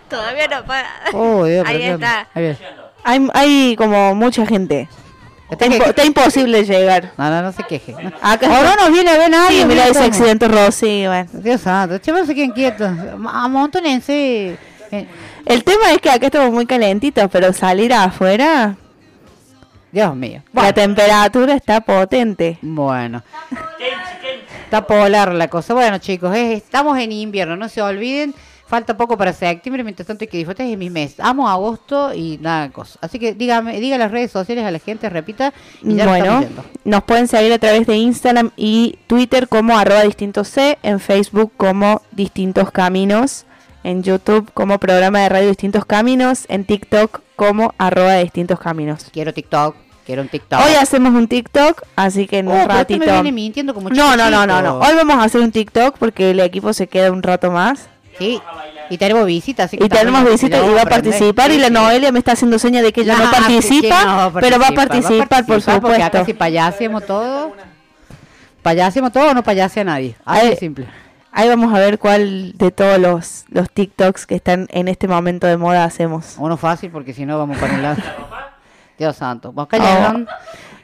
Todavía 0.08 0.48
no 0.48 0.64
para. 0.64 0.88
Oh, 1.12 1.44
Dios, 1.44 1.66
ahí 1.66 1.82
está. 1.82 2.28
ahí. 2.34 2.56
Hay, 3.04 3.28
hay 3.34 3.76
como 3.76 4.14
mucha 4.14 4.46
gente. 4.46 4.88
Está, 5.50 5.66
impo- 5.66 5.86
está 5.88 6.04
imposible 6.04 6.64
llegar. 6.64 7.12
No, 7.18 7.28
no, 7.30 7.42
no 7.42 7.52
se 7.52 7.62
queje. 7.64 7.94
Acá 8.22 8.46
Ahora 8.56 8.70
está. 8.70 8.86
no 8.86 8.92
viene 8.92 9.10
a 9.10 9.18
ver 9.18 9.30
nadie. 9.30 9.60
Sí, 9.60 9.66
mira 9.66 9.86
ese 9.88 10.02
accidente 10.02 10.48
Rosy. 10.48 11.06
Bueno. 11.06 11.28
Dios 11.34 11.60
santo, 11.60 11.98
chavos 11.98 12.26
se 12.26 12.34
queden 12.34 12.52
quietos. 12.52 12.90
Amontónense. 13.30 14.56
Eh, 14.90 15.06
El 15.44 15.62
tema 15.64 15.92
es 15.92 15.98
que 15.98 16.10
acá 16.10 16.26
estamos 16.26 16.50
muy 16.50 16.66
calentitos, 16.66 17.28
pero 17.30 17.52
salir 17.52 17.92
afuera, 17.92 18.76
Dios 19.92 20.16
mío. 20.16 20.42
la 20.52 20.72
temperatura 20.72 21.54
está 21.54 21.80
potente. 21.82 22.58
Bueno. 22.62 23.22
Está 24.64 24.86
polar 24.86 25.32
la 25.34 25.48
cosa. 25.48 25.74
Bueno, 25.74 25.98
chicos, 25.98 26.34
es- 26.34 26.62
estamos 26.62 26.98
en 26.98 27.12
invierno, 27.12 27.54
no 27.56 27.68
se 27.68 27.82
olviden. 27.82 28.34
Falta 28.74 28.96
poco 28.96 29.16
para 29.16 29.32
septiembre, 29.32 29.84
mientras 29.84 30.04
tanto 30.08 30.24
hay 30.24 30.28
que 30.28 30.36
disfrutar 30.36 30.66
de 30.66 30.76
mis 30.76 30.90
meses. 30.90 31.20
Amo 31.20 31.48
agosto 31.48 32.12
y 32.12 32.38
nada 32.42 32.70
cosa. 32.70 32.98
Así 33.02 33.20
que 33.20 33.32
dígame, 33.32 33.78
diga 33.78 33.96
las 33.98 34.10
redes 34.10 34.32
sociales 34.32 34.64
a 34.64 34.72
la 34.72 34.80
gente, 34.80 35.08
repita. 35.08 35.52
Y 35.80 35.94
ya 35.94 36.06
Bueno, 36.08 36.44
nos 36.84 37.04
pueden 37.04 37.28
seguir 37.28 37.52
a 37.52 37.58
través 37.58 37.86
de 37.86 37.96
Instagram 37.96 38.50
y 38.56 38.98
Twitter 39.06 39.46
como 39.46 39.78
arroba 39.78 40.02
distintos 40.02 40.48
C, 40.48 40.76
en 40.82 40.98
Facebook 40.98 41.52
como 41.56 42.02
distintos 42.10 42.72
caminos 42.72 43.46
en 43.84 44.02
YouTube 44.02 44.50
como 44.54 44.78
programa 44.78 45.20
de 45.20 45.28
radio 45.28 45.48
Distintos 45.48 45.84
Caminos, 45.84 46.46
en 46.48 46.64
TikTok 46.64 47.20
como 47.36 47.74
arroba 47.78 48.14
Distintos 48.16 48.58
Caminos. 48.58 49.04
Quiero 49.12 49.32
TikTok, 49.34 49.76
quiero 50.04 50.22
un 50.22 50.28
TikTok. 50.28 50.58
Hoy 50.66 50.74
hacemos 50.74 51.14
un 51.14 51.28
TikTok, 51.28 51.82
así 51.94 52.26
que 52.26 52.38
en 52.38 52.48
Oh, 52.48 52.54
un 52.62 52.68
ratito. 52.68 52.98
me 52.98 53.12
viene 53.12 53.30
mintiendo 53.30 53.72
como 53.74 53.90
no, 53.90 54.16
no, 54.16 54.30
no, 54.30 54.46
no, 54.46 54.62
no. 54.62 54.78
Hoy 54.78 54.94
vamos 54.96 55.16
a 55.16 55.22
hacer 55.24 55.42
un 55.42 55.52
TikTok 55.52 55.96
porque 55.98 56.30
el 56.32 56.40
equipo 56.40 56.72
se 56.72 56.86
queda 56.88 57.12
un 57.12 57.22
rato 57.22 57.50
más. 57.52 57.88
Sí, 58.18 58.40
y 58.90 58.98
tenemos 58.98 59.26
visita, 59.26 59.64
así 59.64 59.76
que 59.76 59.84
Y 59.84 59.88
tenemos 59.88 60.20
también 60.20 60.34
visita 60.34 60.60
la 60.60 60.66
y 60.66 60.74
va 60.74 60.82
a 60.82 60.86
participar 60.86 61.50
y 61.50 61.58
la 61.58 61.70
Noelia 61.70 62.12
me 62.12 62.18
está 62.18 62.32
haciendo 62.32 62.58
señas 62.58 62.82
de 62.82 62.92
que 62.92 63.00
ella 63.00 63.16
no 63.16 63.24
Ah, 63.26 63.30
participa, 63.30 64.32
pero 64.40 64.58
va 64.58 64.68
a 64.68 64.72
participa, 64.72 65.26
participar, 65.26 65.28
por 65.28 65.46
participar, 65.46 65.80
Porque 65.80 65.96
acá 65.96 66.06
supuesto. 66.06 66.26
si 66.26 66.34
payasemos 66.34 67.06
todo, 67.06 67.52
payasemos 68.62 69.12
todo 69.12 69.30
o 69.30 69.34
no 69.34 69.42
payase 69.42 69.80
a 69.80 69.84
nadie. 69.84 70.16
Así 70.24 70.48
de 70.48 70.56
simple. 70.56 70.86
Ahí 71.32 71.48
vamos 71.48 71.74
a 71.74 71.78
ver 71.80 71.98
cuál 71.98 72.52
de 72.52 72.70
todos 72.70 72.98
los, 72.98 73.44
los 73.48 73.68
TikToks 73.68 74.26
que 74.26 74.36
están 74.36 74.68
en 74.70 74.86
este 74.86 75.08
momento 75.08 75.48
de 75.48 75.56
moda 75.56 75.82
hacemos. 75.82 76.36
Uno 76.38 76.56
fácil 76.56 76.90
porque 76.92 77.12
si 77.12 77.26
no 77.26 77.36
vamos 77.38 77.58
para 77.58 77.74
un 77.74 77.82
lado. 77.82 78.02
Dios 78.98 79.16
santo. 79.16 79.50
Vos. 79.50 79.66
Oh. 79.72 80.24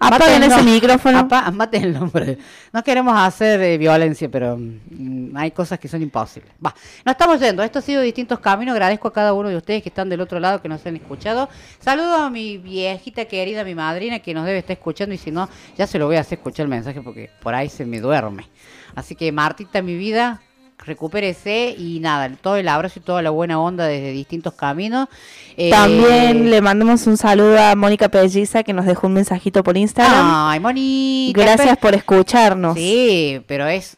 Apaguen 0.00 0.42
ese 0.42 0.62
micrófono. 0.62 1.28
Maten 1.52 1.84
el 1.84 1.92
nombre. 1.92 2.38
No 2.72 2.82
queremos 2.82 3.14
hacer 3.16 3.60
eh, 3.60 3.76
violencia, 3.76 4.30
pero 4.30 4.56
mm, 4.56 5.36
hay 5.36 5.50
cosas 5.50 5.78
que 5.78 5.88
son 5.88 6.00
imposibles. 6.00 6.50
Va, 6.64 6.74
nos 7.04 7.12
estamos 7.12 7.38
yendo. 7.38 7.62
Esto 7.62 7.80
ha 7.80 7.82
sido 7.82 8.00
distintos 8.00 8.40
caminos. 8.40 8.72
Agradezco 8.72 9.08
a 9.08 9.12
cada 9.12 9.34
uno 9.34 9.50
de 9.50 9.56
ustedes 9.56 9.82
que 9.82 9.90
están 9.90 10.08
del 10.08 10.22
otro 10.22 10.40
lado, 10.40 10.62
que 10.62 10.68
nos 10.70 10.84
han 10.86 10.96
escuchado. 10.96 11.50
Saludo 11.80 12.16
a 12.16 12.30
mi 12.30 12.56
viejita 12.56 13.26
querida, 13.26 13.62
mi 13.62 13.74
madrina, 13.74 14.20
que 14.20 14.32
nos 14.32 14.46
debe 14.46 14.58
estar 14.58 14.72
escuchando. 14.72 15.14
Y 15.14 15.18
si 15.18 15.30
no, 15.30 15.48
ya 15.76 15.86
se 15.86 15.98
lo 15.98 16.06
voy 16.06 16.16
a 16.16 16.20
hacer 16.20 16.38
escuchar 16.38 16.64
el 16.64 16.70
mensaje 16.70 17.02
porque 17.02 17.30
por 17.42 17.54
ahí 17.54 17.68
se 17.68 17.84
me 17.84 18.00
duerme. 18.00 18.46
Así 18.94 19.14
que, 19.14 19.30
Martita, 19.30 19.82
mi 19.82 19.96
vida, 19.96 20.40
recupérese 20.84 21.74
y 21.76 22.00
nada, 22.00 22.30
todo 22.40 22.56
el 22.56 22.68
abrazo 22.68 22.98
y 22.98 23.02
toda 23.02 23.22
la 23.22 23.30
buena 23.30 23.60
onda 23.60 23.86
desde 23.86 24.12
distintos 24.12 24.54
caminos. 24.54 25.08
Eh, 25.56 25.70
También 25.70 26.50
le 26.50 26.60
mandamos 26.60 27.06
un 27.06 27.16
saludo 27.16 27.58
a 27.60 27.74
Mónica 27.74 28.08
Pelliza 28.08 28.62
que 28.62 28.72
nos 28.72 28.86
dejó 28.86 29.06
un 29.06 29.14
mensajito 29.14 29.62
por 29.62 29.76
Instagram. 29.76 30.24
Ay, 30.24 30.60
Mónica. 30.60 31.40
Gracias 31.42 31.76
por 31.78 31.94
escucharnos. 31.94 32.76
Sí, 32.76 33.42
pero 33.46 33.66
es 33.66 33.96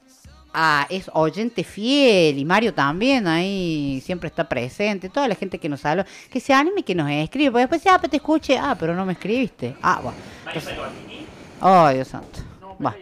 ah, 0.54 0.86
es 0.90 1.10
oyente 1.14 1.64
fiel 1.64 2.38
y 2.38 2.44
Mario 2.44 2.74
también 2.74 3.26
ahí 3.26 4.02
siempre 4.04 4.28
está 4.28 4.48
presente. 4.48 5.08
Toda 5.08 5.28
la 5.28 5.34
gente 5.34 5.58
que 5.58 5.68
nos 5.68 5.84
habla, 5.84 6.04
que 6.30 6.40
se 6.40 6.52
anime, 6.52 6.82
que 6.82 6.94
nos 6.94 7.10
escribe. 7.10 7.50
Porque 7.52 7.66
después, 7.68 7.82
ah, 7.94 7.98
pero 8.00 8.10
te 8.10 8.16
escuche. 8.16 8.58
Ah, 8.58 8.76
pero 8.78 8.94
no 8.94 9.06
me 9.06 9.12
escribiste. 9.14 9.74
Ah, 9.82 10.00
bueno. 10.02 10.18
Entonces- 10.46 10.74
Ay, 11.60 11.94
Dios 11.96 12.08
santo. 12.08 12.40
Va. 12.84 12.94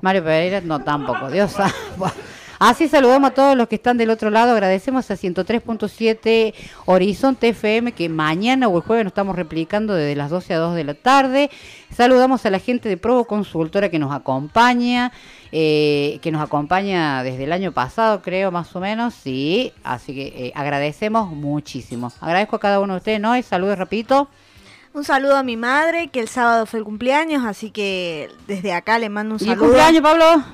Mario 0.00 0.24
Pereira, 0.24 0.60
no 0.62 0.80
tampoco. 0.80 1.30
Dios 1.30 1.52
santo. 1.52 1.74
Así 2.58 2.88
saludamos 2.88 3.30
a 3.30 3.34
todos 3.34 3.56
los 3.56 3.68
que 3.68 3.76
están 3.76 3.98
del 3.98 4.10
otro 4.10 4.30
lado. 4.30 4.50
Agradecemos 4.52 5.08
a 5.12 5.14
103.7 5.14 6.54
Horizonte 6.86 7.50
FM 7.50 7.92
que 7.92 8.08
mañana 8.08 8.66
o 8.66 8.76
el 8.76 8.82
jueves 8.82 9.04
nos 9.04 9.12
estamos 9.12 9.36
replicando 9.36 9.94
desde 9.94 10.16
las 10.16 10.30
12 10.30 10.54
a 10.54 10.58
2 10.58 10.74
de 10.74 10.82
la 10.84 10.94
tarde. 10.94 11.50
Saludamos 11.94 12.44
a 12.46 12.50
la 12.50 12.58
gente 12.58 12.88
de 12.88 12.96
Provo 12.96 13.26
Consultora 13.26 13.90
que 13.90 14.00
nos 14.00 14.12
acompaña, 14.12 15.12
eh, 15.52 16.18
que 16.20 16.32
nos 16.32 16.42
acompaña 16.42 17.22
desde 17.22 17.44
el 17.44 17.52
año 17.52 17.70
pasado, 17.70 18.22
creo, 18.22 18.50
más 18.50 18.74
o 18.74 18.80
menos. 18.80 19.14
Sí, 19.14 19.72
así 19.84 20.12
que 20.14 20.26
eh, 20.46 20.52
agradecemos 20.56 21.30
muchísimo. 21.30 22.12
Agradezco 22.20 22.56
a 22.56 22.60
cada 22.60 22.80
uno 22.80 22.94
de 22.94 22.98
ustedes, 22.98 23.20
¿no? 23.20 23.36
Y 23.36 23.42
saludos 23.44 23.78
rapidito. 23.78 24.28
Un 24.94 25.04
saludo 25.04 25.36
a 25.36 25.44
mi 25.44 25.56
madre, 25.56 26.08
que 26.08 26.18
el 26.18 26.26
sábado 26.28 26.66
fue 26.66 26.80
el 26.80 26.84
cumpleaños, 26.84 27.44
así 27.44 27.70
que 27.70 28.30
desde 28.48 28.72
acá 28.72 28.98
le 28.98 29.08
mando 29.10 29.36
un 29.36 29.40
¿Y 29.40 29.44
el 29.44 29.50
saludo. 29.50 29.64
cumpleaños, 29.66 30.02
Pablo? 30.02 30.44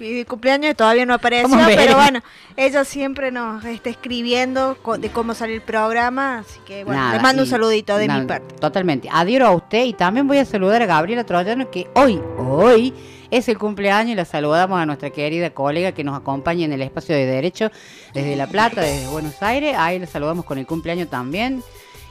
El 0.00 0.26
cumpleaños 0.26 0.74
todavía 0.76 1.04
no 1.04 1.14
apareció, 1.14 1.58
pero 1.66 1.96
bueno, 1.96 2.20
ella 2.56 2.84
siempre 2.84 3.30
nos 3.30 3.64
está 3.64 3.90
escribiendo 3.90 4.78
de 4.98 5.10
cómo 5.10 5.34
sale 5.34 5.54
el 5.54 5.60
programa, 5.60 6.38
así 6.38 6.58
que 6.66 6.84
bueno, 6.84 7.00
Nada, 7.00 7.16
le 7.16 7.22
mando 7.22 7.42
un 7.42 7.48
saludito 7.48 7.96
de 7.96 8.08
nada, 8.08 8.20
mi 8.20 8.26
parte. 8.26 8.54
Totalmente. 8.56 9.08
Adhiero 9.12 9.46
a 9.46 9.50
usted 9.52 9.84
y 9.84 9.92
también 9.92 10.26
voy 10.26 10.38
a 10.38 10.44
saludar 10.44 10.82
a 10.82 10.86
Gabriela 10.86 11.24
Troyano 11.24 11.70
que 11.70 11.88
hoy, 11.94 12.20
hoy 12.38 12.94
es 13.30 13.48
el 13.48 13.58
cumpleaños 13.58 14.12
y 14.12 14.14
la 14.14 14.24
saludamos 14.24 14.80
a 14.80 14.86
nuestra 14.86 15.10
querida 15.10 15.50
colega 15.50 15.92
que 15.92 16.02
nos 16.02 16.18
acompaña 16.18 16.64
en 16.64 16.72
el 16.72 16.82
espacio 16.82 17.14
de 17.14 17.26
derecho 17.26 17.70
desde 18.12 18.36
La 18.36 18.46
Plata, 18.46 18.80
desde 18.80 19.06
Buenos 19.08 19.42
Aires. 19.42 19.76
Ahí 19.78 19.98
le 19.98 20.06
saludamos 20.06 20.44
con 20.44 20.58
el 20.58 20.66
cumpleaños 20.66 21.08
también 21.08 21.62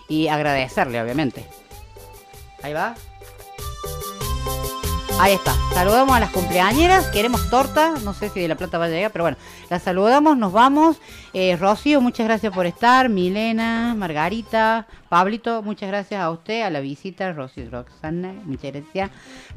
y 0.07 0.27
agradecerle, 0.27 1.01
obviamente. 1.01 1.45
Ahí 2.61 2.73
va. 2.73 2.95
Ahí 5.21 5.33
está. 5.33 5.53
Saludamos 5.73 6.15
a 6.15 6.21
las 6.21 6.29
cumpleañeras. 6.29 7.07
Queremos 7.07 7.49
torta. 7.49 7.95
No 8.05 8.13
sé 8.13 8.29
si 8.29 8.39
de 8.39 8.47
la 8.47 8.55
plata 8.55 8.77
va 8.77 8.85
a 8.85 8.87
llegar, 8.87 9.11
pero 9.11 9.25
bueno. 9.25 9.35
Las 9.69 9.83
saludamos, 9.83 10.37
nos 10.37 10.53
vamos. 10.53 10.95
Eh, 11.33 11.57
Rocío, 11.57 11.99
muchas 11.99 12.25
gracias 12.25 12.53
por 12.53 12.65
estar. 12.65 13.09
Milena, 13.09 13.95
Margarita, 13.97 14.87
Pablito, 15.09 15.61
muchas 15.61 15.89
gracias 15.89 16.21
a 16.21 16.31
usted, 16.31 16.61
a 16.61 16.69
la 16.69 16.79
visita. 16.79 17.33
Rocío, 17.33 17.69
Roxana, 17.69 18.33
muchas 18.45 18.71
gracias. 18.71 19.11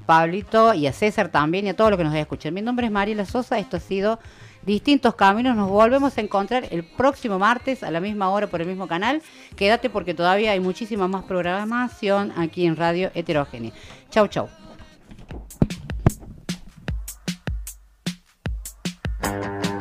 Pablito 0.05 0.75
y 0.75 0.89
a 0.89 0.93
César 0.93 1.29
también 1.29 1.65
y 1.67 1.69
a 1.69 1.77
todos 1.77 1.91
los 1.91 1.97
que 1.99 2.05
nos 2.05 2.15
escuchan. 2.17 2.53
Mi 2.53 2.61
nombre 2.61 2.87
es 2.87 2.93
Mariela 2.93 3.25
Sosa. 3.25 3.61
Esto 3.61 3.77
ha 3.77 3.81
sido 3.81 4.19
Distintos 4.67 5.15
Caminos. 5.15 5.55
Nos 5.55 5.71
volvemos 5.71 6.19
a 6.19 6.21
encontrar 6.23 6.67
el 6.73 6.83
próximo 6.83 7.39
martes 7.39 7.85
a 7.85 7.93
la 7.93 8.01
misma 8.01 8.31
hora 8.31 8.49
por 8.49 8.61
el 8.61 8.67
mismo 8.67 8.89
canal. 8.89 9.23
Quédate 9.55 9.91
porque 9.91 10.13
todavía 10.13 10.51
hay 10.51 10.61
muchísima 10.61 11.07
más 11.07 11.23
programación 11.23 12.33
aquí 12.37 12.67
en 12.67 12.75
Radio 12.75 13.13
Heterogénea. 13.15 13.71
Chau, 14.11 14.27
chau. 14.27 14.62
thank 19.41 19.65
you 19.67 19.72